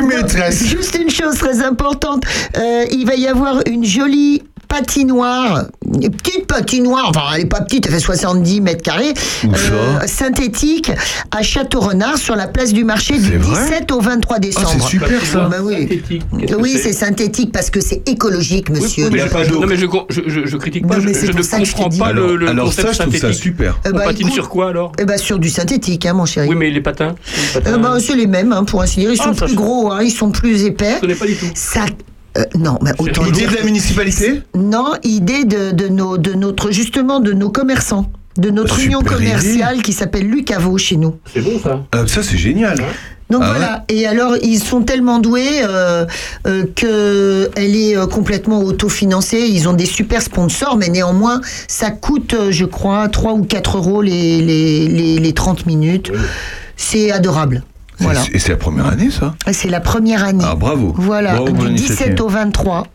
Maîtresse. 0.07 0.65
Juste 0.65 0.97
une 0.99 1.09
chose 1.09 1.35
très 1.35 1.61
importante, 1.61 2.23
euh, 2.57 2.85
il 2.91 3.05
va 3.05 3.15
y 3.15 3.27
avoir 3.27 3.61
une 3.67 3.83
jolie 3.83 4.43
patinoire 4.67 5.65
une 6.01 6.11
petite 6.11 6.47
patinoire, 6.47 7.07
enfin 7.09 7.21
elle 7.35 7.41
est 7.41 7.45
pas 7.45 7.61
petite, 7.61 7.85
elle 7.87 7.93
fait 7.93 7.99
70 7.99 8.61
mètres 8.61 8.81
carrés, 8.83 9.13
euh, 9.45 9.99
synthétique 10.07 10.91
à 11.31 11.41
Château-Renard 11.41 12.17
sur 12.17 12.35
la 12.35 12.47
place 12.47 12.73
du 12.73 12.83
marché 12.83 13.17
du 13.17 13.37
17 13.37 13.91
au 13.91 13.99
23 14.01 14.39
décembre. 14.39 14.69
c'est 14.73 14.87
super, 14.87 15.25
ça. 15.25 15.49
Bah 15.49 15.57
oui, 15.63 16.77
c'est 16.81 16.93
synthétique 16.93 17.51
parce 17.51 17.69
que 17.69 17.81
c'est 17.81 18.07
écologique, 18.07 18.69
monsieur. 18.69 19.05
Oui, 19.05 19.11
mais 19.13 19.19
je, 19.45 19.53
non 19.53 19.65
mais 19.67 19.75
je, 19.77 19.85
je, 20.09 20.21
je, 20.27 20.45
je 20.45 20.57
critique 20.57 20.87
pas, 20.87 20.97
Non, 20.97 21.03
mais 21.05 21.13
je, 21.13 21.25
ne 21.31 21.71
comprends 21.73 21.89
pas 21.89 22.07
Alors- 22.07 22.27
le, 22.27 22.35
le 22.37 22.47
alors 22.49 22.65
concept 22.65 22.87
ça, 22.87 22.93
je 22.93 22.99
trouve 22.99 23.13
ça 23.13 23.19
synthétique. 23.21 23.43
super. 23.43 23.79
Eh 23.85 23.89
On 23.89 23.91
bah, 23.93 24.03
patine 24.05 24.21
écoute- 24.27 24.33
sur 24.33 24.49
quoi 24.49 24.69
alors? 24.69 24.91
Eh 24.99 25.05
ben, 25.05 25.17
sur 25.17 25.39
du 25.39 25.49
synthétique, 25.49 26.05
hein, 26.05 26.13
mon 26.13 26.25
chéri. 26.25 26.47
Oui 26.47 26.55
mais 26.55 26.69
les 26.69 26.81
patins, 26.81 27.15
les 27.35 27.53
patins 27.61 27.73
Euh, 27.75 27.77
bah, 27.77 27.97
c'est 27.99 28.15
les 28.15 28.27
mêmes, 28.27 28.51
hein, 28.53 28.63
pour 28.63 28.81
ainsi 28.81 28.99
dire. 28.99 29.11
Ils 29.11 29.17
Ah, 29.21 29.25
sont 29.25 29.33
plus 29.45 29.55
gros, 29.55 29.91
hein, 29.91 29.99
ils 30.01 30.11
sont 30.11 30.31
plus 30.31 30.63
épais. 30.63 30.95
Je 30.95 31.01
connais 31.01 31.15
pas 31.15 31.25
du 31.25 31.35
tout. 31.35 31.45
Ça, 31.55 31.85
euh, 32.39 32.43
non, 32.57 32.77
mais 32.81 32.91
autant 32.97 33.25
Idée 33.25 33.31
dire. 33.41 33.51
de 33.51 33.55
la 33.57 33.63
municipalité 33.63 34.41
Non, 34.55 34.93
idée 35.03 35.43
de, 35.45 35.71
de 35.71 35.87
nos, 35.87 36.17
de 36.17 36.33
notre, 36.33 36.71
justement, 36.71 37.19
de 37.19 37.33
nos 37.33 37.49
commerçants, 37.49 38.11
de 38.37 38.49
notre 38.49 38.75
Super 38.75 38.85
union 38.87 39.01
idée. 39.01 39.09
commerciale 39.09 39.81
qui 39.81 39.93
s'appelle 39.93 40.25
Lucavo 40.27 40.77
chez 40.77 40.95
nous. 40.97 41.15
C'est 41.33 41.41
bon 41.41 41.59
ça 41.61 41.85
Euh, 41.95 42.07
Ça, 42.07 42.23
c'est 42.23 42.37
génial. 42.37 42.77
Donc 43.29 43.41
Ah 43.43 43.49
voilà. 43.51 43.85
Et 43.89 44.07
alors, 44.07 44.37
ils 44.41 44.57
sont 44.59 44.81
tellement 44.81 45.19
doués 45.19 45.61
euh, 45.63 46.05
euh, 46.47 46.63
que 46.75 47.51
elle 47.55 47.75
est 47.75 47.95
euh, 47.95 48.07
complètement 48.07 48.63
autofinancée. 48.63 49.41
Ils 49.47 49.69
ont 49.69 49.73
des 49.73 49.85
super 49.85 50.21
sponsors, 50.23 50.77
mais 50.77 50.89
néanmoins, 50.89 51.39
ça 51.67 51.91
coûte, 51.91 52.33
euh, 52.33 52.51
je 52.51 52.65
crois, 52.65 53.07
3 53.07 53.33
ou 53.33 53.43
4 53.43 53.77
euros 53.77 54.01
les, 54.01 54.41
les, 54.41 54.87
les, 54.87 55.17
les 55.19 55.33
30 55.33 55.67
minutes. 55.67 56.11
C'est 56.75 57.11
adorable. 57.11 57.61
Voilà. 57.99 58.21
Et 58.33 58.39
c'est 58.39 58.49
la 58.51 58.57
première 58.57 58.87
année, 58.87 59.09
ça 59.11 59.35
C'est 59.51 59.69
la 59.69 59.79
première 59.79 60.23
année. 60.23 60.43
Ah, 60.47 60.55
bravo. 60.55 60.93
Voilà, 60.97 61.35
Bravo 61.35 61.51
du 61.51 61.65
l'initiative. 61.65 61.97
17 61.97 62.21
au 62.21 62.29
23. 62.29 62.87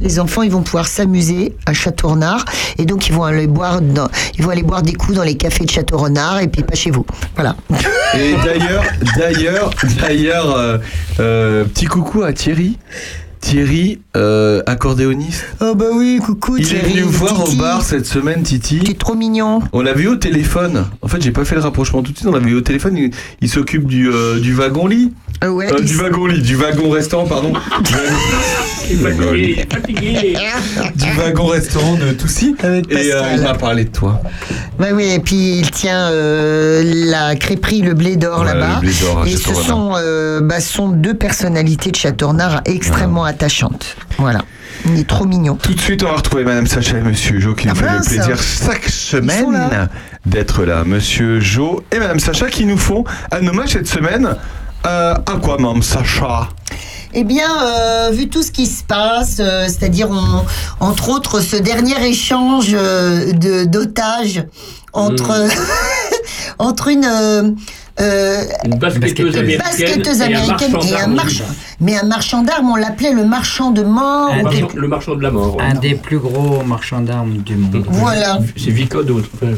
Les 0.00 0.20
enfants, 0.20 0.42
ils 0.42 0.50
vont 0.50 0.62
pouvoir 0.62 0.86
s'amuser 0.86 1.56
à 1.66 1.72
Château-Renard 1.72 2.44
et 2.78 2.84
donc 2.86 3.08
ils 3.08 3.12
vont 3.12 3.24
aller 3.24 3.48
boire, 3.48 3.80
dans- 3.80 4.08
ils 4.36 4.44
vont 4.44 4.50
aller 4.50 4.62
boire 4.62 4.82
des 4.82 4.92
coups 4.92 5.16
dans 5.16 5.24
les 5.24 5.36
cafés 5.36 5.64
de 5.64 5.70
Château-Renard 5.70 6.40
et 6.40 6.46
puis 6.48 6.62
pas 6.62 6.76
chez 6.76 6.92
vous. 6.92 7.04
Voilà. 7.34 7.56
Et 8.14 8.34
d'ailleurs, 8.44 8.84
d'ailleurs, 9.16 9.70
d'ailleurs, 10.00 10.54
euh, 10.56 10.78
euh, 11.18 11.64
petit 11.64 11.86
coucou 11.86 12.22
à 12.22 12.32
Thierry. 12.32 12.78
Thierry, 13.40 14.00
euh, 14.16 14.62
accordéoniste. 14.66 15.44
Oh 15.60 15.74
bah 15.74 15.86
oui, 15.94 16.18
coucou 16.24 16.56
Il 16.56 16.64
est 16.64 16.66
Thierry. 16.68 16.90
venu 16.92 17.02
me 17.04 17.10
voir 17.10 17.48
au 17.48 17.52
bar 17.52 17.82
cette 17.82 18.06
semaine, 18.06 18.42
Titi. 18.42 18.80
T'es 18.80 18.94
trop 18.94 19.14
mignon. 19.14 19.60
On 19.72 19.80
l'a 19.80 19.92
vu 19.94 20.08
au 20.08 20.16
téléphone. 20.16 20.86
En 21.02 21.08
fait, 21.08 21.22
j'ai 21.22 21.30
pas 21.30 21.44
fait 21.44 21.54
le 21.54 21.60
rapprochement 21.62 22.02
tout 22.02 22.12
de 22.12 22.16
suite. 22.16 22.28
On 22.28 22.32
l'a 22.32 22.40
vu 22.40 22.54
au 22.54 22.60
téléphone. 22.60 22.96
Il, 22.96 23.10
il 23.40 23.48
s'occupe 23.48 23.86
du, 23.86 24.08
euh, 24.10 24.40
du 24.40 24.54
wagon 24.54 24.86
lit. 24.86 25.12
Ah 25.40 25.52
ouais. 25.52 25.72
Euh, 25.72 25.76
il 25.78 25.84
du 25.86 25.92
s- 25.94 26.00
wagon 26.00 26.26
lit, 26.26 26.42
du 26.42 26.56
wagon 26.56 26.90
restaurant, 26.90 27.26
pardon. 27.26 27.52
Du 28.88 28.96
wagon- 28.96 29.18
Fatigué, 29.28 29.66
fatigué. 29.70 30.36
du 30.96 31.12
wagon 31.18 31.46
restaurant 31.46 31.96
de 31.96 32.12
Toussy. 32.12 32.56
Avec 32.62 32.90
Et 32.90 33.12
euh, 33.12 33.20
il 33.36 33.42
m'a 33.42 33.52
parlé 33.52 33.84
de 33.84 33.90
toi. 33.90 34.22
Bah 34.78 34.86
oui, 34.94 35.04
et 35.12 35.18
puis 35.18 35.58
il 35.58 35.70
tient 35.70 36.08
euh, 36.10 36.82
la 37.10 37.36
crêperie 37.36 37.82
Le 37.82 37.92
Blé 37.92 38.16
d'Or 38.16 38.40
Ouais, 38.40 38.46
là-bas. 38.46 38.80
Et 39.26 39.36
ce 39.36 39.52
sont, 39.52 39.92
euh, 39.96 40.40
bah, 40.40 40.60
sont 40.60 40.88
deux 40.88 41.12
personnalités 41.12 41.90
de 41.90 41.96
Château-Renard 41.96 42.62
extrêmement 42.64 43.24
attachantes. 43.28 43.96
Voilà. 44.18 44.40
Il 44.86 45.00
est 45.00 45.08
trop 45.08 45.24
mignon. 45.24 45.56
Tout 45.60 45.74
de 45.74 45.80
suite, 45.80 46.02
on 46.02 46.06
va 46.06 46.16
retrouver 46.16 46.44
Madame 46.44 46.66
Sacha 46.66 46.98
et 46.98 47.02
Monsieur 47.02 47.40
Jo 47.40 47.54
qui 47.54 47.66
nous 47.66 47.74
Ah 47.76 47.80
fait 47.80 47.98
le 47.98 48.04
plaisir 48.04 48.36
chaque 48.42 48.88
semaine 48.88 49.88
d'être 50.26 50.64
là. 50.64 50.84
Monsieur 50.84 51.40
Jo 51.40 51.82
et 51.92 51.98
Madame 51.98 52.20
Sacha 52.20 52.48
qui 52.48 52.64
nous 52.66 52.78
font 52.78 53.04
un 53.32 53.46
hommage 53.46 53.70
cette 53.70 53.88
semaine. 53.88 54.36
Euh, 54.86 55.14
à 55.14 55.36
quoi, 55.42 55.56
Madame 55.58 55.82
Sacha? 55.82 56.48
Eh 57.14 57.24
bien, 57.24 57.48
euh, 57.64 58.10
vu 58.12 58.28
tout 58.28 58.42
ce 58.42 58.52
qui 58.52 58.66
se 58.66 58.84
passe, 58.84 59.38
euh, 59.40 59.64
c'est-à-dire 59.64 60.10
on- 60.10 60.44
entre 60.78 61.08
autres 61.08 61.40
ce 61.40 61.56
dernier 61.56 62.06
échange 62.06 62.68
euh, 62.74 63.32
de 63.32 63.64
d'otages 63.64 64.44
entre 64.92 65.48
entre 66.58 66.88
une 66.88 67.56
euh, 68.00 68.42
Une 68.64 68.74
basketteuse 68.78 69.36
américaine, 69.36 69.62
basketteuse 69.64 70.20
et 70.20 70.24
un 70.24 70.26
américaine 70.26 70.72
marchand 70.72 70.88
et 70.88 70.94
un 70.94 70.98
d'armes. 70.98 71.14
marchand, 71.14 71.44
mais 71.80 71.96
un 71.96 72.02
marchand 72.04 72.42
d'armes, 72.42 72.70
on 72.70 72.76
l'appelait 72.76 73.12
le 73.12 73.24
marchand 73.24 73.70
de 73.70 73.82
mort. 73.82 74.28
Marchand- 74.42 74.50
quelque- 74.50 74.76
Le 74.76 74.88
marchand 74.88 75.14
de 75.16 75.22
la 75.22 75.30
mort. 75.30 75.56
Un 75.60 75.74
des 75.74 75.94
plus 75.94 76.18
gros 76.18 76.62
marchands 76.64 77.00
d'armes 77.00 77.38
du 77.38 77.56
monde. 77.56 77.84
Voilà. 77.90 78.38
C'est 78.56 78.70
Vicode. 78.70 79.10
Enfin, 79.10 79.52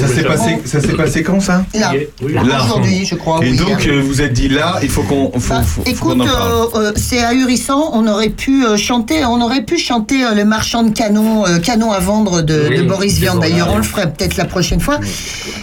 Ça 0.00 0.08
s'est 0.08 0.22
passé, 0.22 0.58
ça 0.64 0.80
s'est 0.80 0.92
passé 0.94 1.22
quand 1.22 1.40
ça 1.40 1.64
Là, 1.74 1.92
Oui. 2.22 2.32
Là, 2.34 2.42
Là. 2.42 2.62
aujourd'hui, 2.64 3.04
je 3.04 3.14
crois. 3.14 3.40
Et 3.44 3.50
oui, 3.50 3.56
donc, 3.56 3.86
euh, 3.86 4.00
vous 4.04 4.20
êtes 4.22 4.32
dit 4.32 4.48
là, 4.48 4.78
il 4.82 4.88
faut 4.88 5.02
qu'on 5.02 5.30
Bah, 5.48 5.62
écoute, 5.86 6.20
euh, 6.20 6.66
euh, 6.74 6.92
c'est 6.96 7.22
ahurissant. 7.22 7.90
On 7.94 8.06
aurait 8.06 8.28
pu 8.30 8.64
euh, 8.64 8.76
chanter, 8.76 9.24
on 9.24 9.40
aurait 9.40 9.62
pu 9.64 9.78
chanter 9.78 10.24
euh, 10.24 10.34
le 10.34 10.44
marchand 10.44 10.82
de 10.82 10.90
canon, 10.90 11.46
euh, 11.46 11.58
canon 11.58 11.90
à 11.92 11.98
vendre 11.98 12.42
de, 12.42 12.66
Oui, 12.70 12.76
de 12.78 12.82
Boris 12.82 13.18
Vian. 13.18 13.36
D'ailleurs, 13.36 13.68
on 13.72 13.76
le 13.78 13.82
ferait 13.82 14.10
peut-être 14.12 14.36
la 14.36 14.44
prochaine 14.44 14.80
fois. 14.80 14.98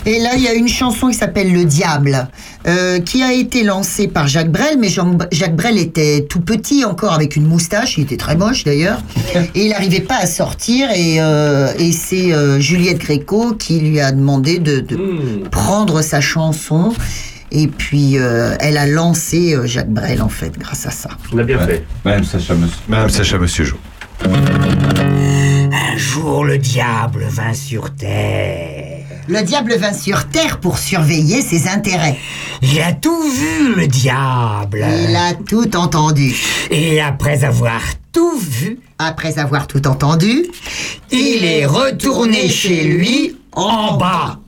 Et 0.05 0.19
là, 0.19 0.31
il 0.35 0.41
y 0.41 0.47
a 0.47 0.53
une 0.53 0.67
chanson 0.67 1.07
qui 1.07 1.13
s'appelle 1.13 1.51
Le 1.53 1.65
Diable, 1.65 2.08
euh, 2.67 2.99
qui 2.99 3.23
a 3.23 3.33
été 3.33 3.63
lancée 3.63 4.07
par 4.07 4.27
Jacques 4.27 4.51
Brel. 4.51 4.77
Mais 4.79 4.89
Jean- 4.89 5.17
Jacques 5.31 5.55
Brel 5.55 5.77
était 5.77 6.25
tout 6.29 6.41
petit 6.41 6.83
encore 6.85 7.13
avec 7.13 7.35
une 7.35 7.45
moustache. 7.47 7.97
Il 7.97 8.03
était 8.03 8.17
très 8.17 8.35
moche 8.35 8.63
d'ailleurs, 8.63 9.01
et 9.55 9.65
il 9.65 9.69
n'arrivait 9.69 9.99
pas 10.01 10.17
à 10.21 10.25
sortir. 10.25 10.89
Et, 10.91 11.17
euh, 11.19 11.71
et 11.79 11.91
c'est 11.91 12.33
euh, 12.33 12.59
Juliette 12.59 12.99
Gréco 12.99 13.53
qui 13.53 13.79
lui 13.79 13.99
a 13.99 14.11
demandé 14.11 14.59
de, 14.59 14.79
de 14.79 14.95
Hmm. 14.95 15.49
prendre 15.49 16.01
sa 16.01 16.21
chanson. 16.21 16.93
Et 17.51 17.67
puis, 17.67 18.17
euh, 18.19 18.53
elle 18.59 18.77
a 18.77 18.85
lancé 18.85 19.55
euh, 19.55 19.65
Jacques 19.65 19.89
Brel, 19.89 20.21
en 20.21 20.29
fait, 20.29 20.55
grâce 20.57 20.85
à 20.85 20.91
ça. 20.91 21.09
On 21.33 21.37
l'a 21.37 21.43
bien 21.43 21.57
fait. 21.59 21.83
Madame 22.05 22.23
Sacha, 22.23 22.53
monsieur, 22.53 22.77
Madame 22.87 23.09
Sacha, 23.09 23.37
Monsieur 23.39 23.63
Jo. 23.65 23.75
Un 25.71 25.97
jour 25.97 26.43
le 26.45 26.57
diable 26.57 27.25
vint 27.29 27.53
sur 27.53 27.89
terre. 27.95 28.88
Le 29.29 29.43
diable 29.43 29.75
vint 29.75 29.93
sur 29.93 30.27
Terre 30.27 30.59
pour 30.59 30.79
surveiller 30.79 31.43
ses 31.43 31.67
intérêts. 31.67 32.17
Il 32.63 32.81
a 32.81 32.93
tout 32.93 33.21
vu, 33.29 33.75
le 33.75 33.85
diable. 33.85 34.83
Il 35.07 35.15
a 35.15 35.35
tout 35.35 35.75
entendu. 35.77 36.35
Et 36.71 36.99
après 36.99 37.43
avoir 37.43 37.79
tout 38.11 38.39
vu, 38.39 38.79
Après 38.97 39.37
avoir 39.37 39.67
tout 39.67 39.87
entendu, 39.87 40.47
il 41.11 41.45
est 41.45 41.67
retourné 41.67 42.49
chez 42.49 42.83
lui 42.85 43.37
en 43.51 43.97
bas. 43.97 44.39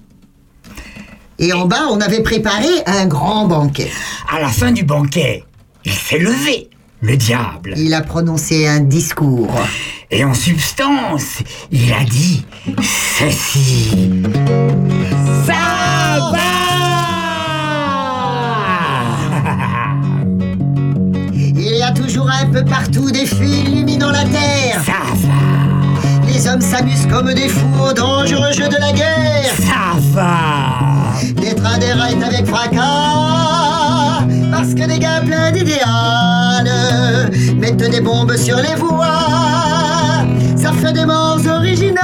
et 1.38 1.54
en 1.54 1.68
bas, 1.68 1.84
on 1.92 2.02
avait 2.02 2.24
préparé 2.24 2.68
un 2.88 3.06
grand 3.06 3.46
banquet. 3.46 3.92
À 4.36 4.40
la 4.42 4.48
fin 4.50 4.72
du 4.72 4.84
banquet, 4.84 5.44
il 5.86 5.94
s'est 5.94 6.18
levé, 6.18 6.71
le 7.02 7.18
diable. 7.18 7.74
Il 7.78 7.94
a 7.94 8.02
prononcé 8.02 8.68
un 8.68 8.80
discours. 8.80 9.54
Et 10.10 10.24
en 10.24 10.34
substance, 10.34 11.44
il 11.72 11.94
a 11.94 12.04
dit 12.04 12.44
ceci. 13.18 13.92
Ça 15.46 15.54
va 16.32 16.38
Il 21.34 21.76
y 21.78 21.82
a 21.82 21.92
toujours 21.92 22.30
un 22.30 22.46
peu 22.48 22.64
partout 22.64 23.10
des 23.10 23.26
fuites 23.26 23.68
illuminant 23.68 24.12
la 24.12 24.26
terre. 24.26 24.84
Ça 24.86 25.02
va 25.16 25.30
Les 26.32 26.48
hommes 26.48 26.62
s'amusent 26.62 27.08
comme 27.08 27.34
des 27.34 27.50
fous 27.50 27.84
au 27.90 27.94
dangereux 27.94 28.52
jeu 28.54 28.68
de 28.68 28.78
la 28.80 28.92
guerre. 28.92 29.56
Ça 29.58 29.98
va 30.12 30.38
Les 31.42 31.56
trains 31.56 31.80
avec 32.24 32.46
fracas 32.46 34.26
Parce 34.52 34.74
que 34.74 34.86
des 34.88 35.00
gars 35.00 35.22
pleins 35.26 35.52
d'idéal 35.52 36.41
Des 37.78 38.02
bombes 38.02 38.36
sur 38.36 38.58
les 38.58 38.76
voies. 38.76 39.08
Ça 40.56 40.72
fait 40.74 40.94
des 40.94 41.06
morts 41.06 41.40
originales. 41.48 42.00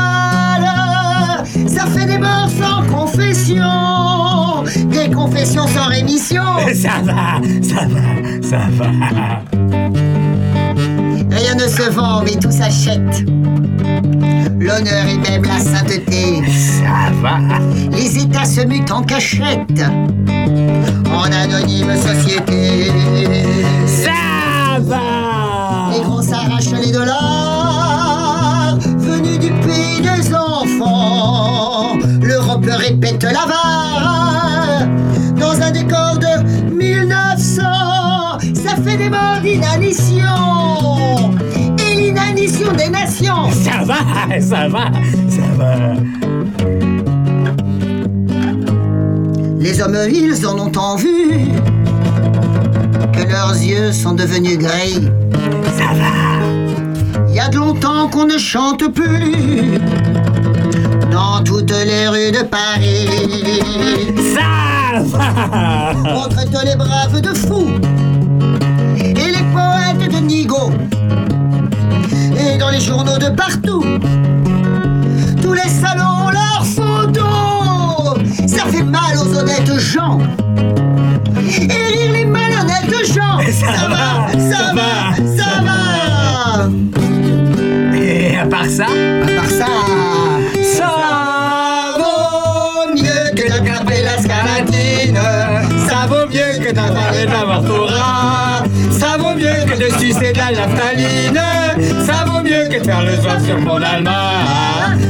Ça 1.68 1.86
fait 1.86 2.06
des 2.06 2.18
morts 2.18 2.50
sans 2.50 2.84
confession. 2.92 4.64
Des 4.90 5.12
confessions 5.12 5.68
sans 5.68 5.88
rémission. 5.88 6.44
Ça 6.74 7.02
va, 7.04 7.40
ça 7.62 7.86
va, 7.88 8.00
ça 8.42 8.58
va. 8.72 8.88
Rien 11.32 11.56
ne 11.56 11.68
se 11.68 11.90
vend 11.92 12.24
mais 12.24 12.36
tout 12.36 12.52
s'achète. 12.52 13.26
L'honneur 14.60 15.06
et 15.08 15.18
même 15.30 15.44
la 15.44 15.60
sainteté. 15.60 16.42
Ça 16.48 17.12
va. 17.22 17.40
Les 17.92 18.18
États 18.18 18.46
se 18.46 18.62
mutent 18.62 18.92
en 18.92 19.04
cachette. 19.04 19.84
En 21.12 21.32
anonyme 21.32 21.96
société. 21.96 22.92
Ça 23.86 24.80
va 24.80 25.47
Les 25.98 26.04
grands 26.04 26.22
s'arrachent 26.22 26.80
les 26.80 26.92
dollars 26.92 28.78
Venus 28.98 29.40
du 29.40 29.52
pays 29.66 30.00
des 30.02 30.32
enfants. 30.34 31.98
L'Europe 32.22 32.66
répète 32.68 33.24
l'avare 33.24 34.86
Dans 35.40 35.60
un 35.60 35.72
décor 35.72 36.20
de 36.20 36.70
1900 36.72 37.62
Ça 38.54 38.76
fait 38.86 38.98
des 38.98 39.10
morts 39.10 39.42
d'inanition 39.42 40.22
Et 41.80 41.96
l'inanition 41.96 42.72
des 42.74 42.90
nations. 42.90 43.50
Ça 43.52 43.84
va, 43.84 43.96
ça 44.40 44.68
va, 44.68 44.92
ça 45.30 45.48
va. 45.58 45.76
Les 49.60 49.82
hommes, 49.82 49.98
ils 50.12 50.46
en 50.46 50.60
ont 50.60 50.70
tant 50.70 50.96
vu 50.96 51.50
que 53.18 53.32
leurs 53.32 53.56
yeux 53.56 53.92
sont 53.92 54.14
devenus 54.14 54.58
gris. 54.58 55.10
Ça 55.78 55.94
va. 55.94 57.26
Il 57.30 57.36
y 57.36 57.40
a 57.40 57.50
de 57.50 57.58
longtemps 57.58 58.08
qu'on 58.10 58.26
ne 58.26 58.38
chante 58.38 58.88
plus 58.94 59.80
dans 61.12 61.44
toutes 61.44 61.72
les 61.72 62.08
rues 62.08 62.32
de 62.32 62.44
Paris. 62.44 63.08
Ça 64.36 65.02
va 65.04 65.94
On 66.16 66.30
traite 66.30 66.56
les 66.64 66.76
braves 66.76 67.22
de 67.22 67.34
fous 67.34 67.70
et 69.00 69.14
les 69.14 69.46
poètes 69.54 70.12
de 70.12 70.20
nigo. 70.20 70.72
Et 72.40 72.58
dans 72.58 72.70
les 72.70 72.82
journaux 72.82 73.18
de 73.18 73.30
partout, 73.30 73.84
tous 75.42 75.54
les 75.54 75.70
salons 75.70 76.28
ont 76.28 76.32
leur 76.32 76.66
photo. 76.66 77.26
Ça 78.48 78.66
fait 78.66 78.84
mal 78.84 79.18
aux 79.18 79.38
honnêtes 79.38 79.80
gens. 79.80 80.20
Et 81.48 81.86
rire 81.96 82.12
les 82.12 82.26
malhonnêtes 82.26 83.14
gens. 83.14 83.40
Ça, 83.52 83.88
va, 83.88 84.28
ça 84.38 84.74
va, 84.74 85.16
ça 85.38 85.62
va. 85.64 86.70
Et 87.96 88.38
à 88.38 88.46
part 88.46 88.66
ça 88.66 88.86
À 88.86 89.36
part 89.36 89.50
ça, 89.50 89.66
ça 90.62 90.90
vaut 91.98 92.94
mieux 92.94 93.36
que 93.36 93.50
la 93.50 93.60
cape 93.60 93.90
et 93.92 94.04
la 94.04 94.18
scalatine. 94.22 95.20
Ça 95.88 96.08
vaut 96.08 96.28
mieux 96.28 96.64
que 96.64 96.72
de 96.72 97.32
la 97.32 97.46
Martora. 97.46 98.64
Ça 98.92 99.18
vaut 99.18 99.36
mieux 99.36 99.66
que 99.66 99.78
de 99.78 99.90
sucer 100.00 100.34
de 100.34 100.38
la 100.38 100.52
naphtaline. 100.52 101.42
Ça 102.06 102.26
faire 102.88 103.04
le 103.04 103.22
soir 103.22 103.42
sur 103.42 103.60
mon 103.60 103.82
allemand. 103.82 104.32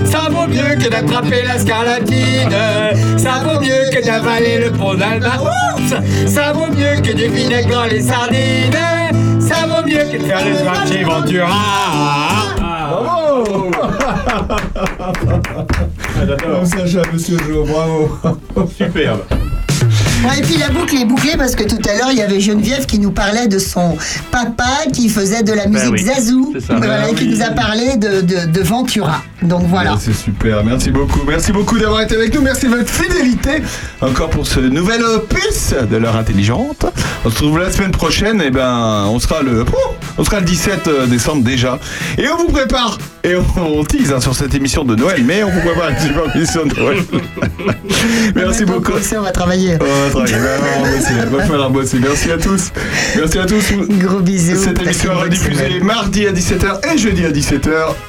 Ça 0.05 0.29
vaut 0.31 0.47
mieux 0.47 0.75
que 0.81 0.89
d'attraper 0.89 1.43
la 1.43 1.59
scarlatine. 1.59 2.49
Ça 3.17 3.43
vaut 3.45 3.59
mieux 3.59 3.91
que 3.93 4.03
d'avaler 4.03 4.65
le 4.65 4.71
pont 4.71 4.95
d'Alma. 4.95 5.33
Ça 6.25 6.53
vaut 6.53 6.67
mieux 6.67 6.99
que 7.03 7.13
du 7.13 7.27
vinaigre 7.27 7.69
dans 7.69 7.85
les 7.85 8.01
sardines. 8.01 8.73
Ça 9.39 9.67
vaut 9.67 9.85
mieux 9.85 10.03
que 10.11 10.17
de 10.17 10.23
faire 10.23 10.43
le 10.43 10.55
soir 10.55 10.87
chez 10.87 11.03
Ventura. 11.03 11.49
Bravo 12.57 13.71
Comme 16.43 16.65
Sacha, 16.65 17.01
monsieur 17.13 17.37
Jo, 17.47 17.63
bravo 17.63 18.17
Superbe. 18.75 19.21
Et 20.37 20.41
puis 20.41 20.57
la 20.57 20.69
boucle 20.69 20.95
est 20.95 21.05
bouclée 21.05 21.37
parce 21.37 21.55
que 21.55 21.63
tout 21.63 21.79
à 21.89 21.97
l'heure 21.97 22.11
il 22.11 22.17
y 22.17 22.21
avait 22.21 22.39
Geneviève 22.39 22.85
qui 22.85 22.99
nous 22.99 23.11
parlait 23.11 23.47
de 23.47 23.59
son 23.59 23.97
papa 24.31 24.85
qui 24.93 25.09
faisait 25.09 25.43
de 25.43 25.53
la 25.53 25.67
musique 25.67 25.91
oui, 25.91 26.03
zazou, 26.03 26.53
ça. 26.59 26.75
voilà, 26.75 27.01
Ben 27.01 27.11
et 27.11 27.15
qui 27.15 27.27
nous 27.27 27.41
a 27.41 27.49
parlé 27.51 27.97
de, 27.97 28.21
de, 28.21 28.45
de 28.45 28.61
Ventura. 28.61 29.23
Donc 29.43 29.63
voilà. 29.67 29.93
Ouais, 29.93 29.97
C'est 29.99 30.13
super, 30.15 30.63
merci 30.63 30.89
beaucoup. 30.89 31.21
Merci 31.27 31.51
beaucoup 31.51 31.77
d'avoir 31.77 32.01
été 32.01 32.15
avec 32.15 32.33
nous. 32.33 32.41
Merci 32.41 32.65
de 32.67 32.75
votre 32.75 32.89
fidélité. 32.89 33.61
Encore 34.01 34.29
pour 34.29 34.47
ce 34.47 34.59
nouvel 34.59 35.03
opus 35.03 35.75
de 35.89 35.97
l'heure 35.97 36.15
intelligente. 36.15 36.85
On 37.23 37.29
se 37.29 37.35
retrouve 37.35 37.59
la 37.59 37.71
semaine 37.71 37.91
prochaine. 37.91 38.41
Et 38.41 38.49
ben, 38.49 39.05
on 39.07 39.19
sera 39.19 39.43
le, 39.43 39.63
oh, 39.71 39.93
on 40.17 40.23
sera 40.23 40.39
le 40.39 40.45
17 40.45 40.89
décembre 41.07 41.43
déjà. 41.43 41.77
Et 42.17 42.27
on 42.29 42.37
vous 42.37 42.47
prépare. 42.51 42.97
Et 43.23 43.35
on, 43.35 43.79
on 43.79 43.83
tease 43.83 44.11
hein, 44.11 44.19
sur 44.19 44.33
cette 44.33 44.55
émission 44.55 44.83
de 44.83 44.95
Noël. 44.95 45.23
Mais 45.23 45.43
on 45.43 45.51
vous 45.51 45.61
prépare 45.61 45.89
une 45.89 45.99
super 45.99 46.35
émission 46.35 46.65
de 46.65 46.75
Noël. 46.75 46.97
merci 48.35 48.65
beaucoup. 48.65 48.93
on 48.93 49.21
va 49.21 49.31
travailler. 49.31 49.77
On 49.79 50.03
va 50.05 50.25
travailler. 50.25 50.35
On 51.31 51.37
va 51.37 51.43
falloir 51.43 51.69
bosser. 51.69 51.99
Merci 51.99 52.31
à 52.31 52.37
tous. 52.37 52.71
Merci 53.15 53.37
à 53.37 53.45
tous. 53.45 53.71
Gros 53.99 54.19
bisous. 54.19 54.63
Cette 54.63 54.81
émission 54.81 55.11
est 55.11 55.23
rediffusée 55.23 55.79
mardi 55.81 56.25
à 56.25 56.31
17h 56.31 56.93
et 56.93 56.97
jeudi 56.97 57.23
à 57.23 57.31
17h. 57.31 57.93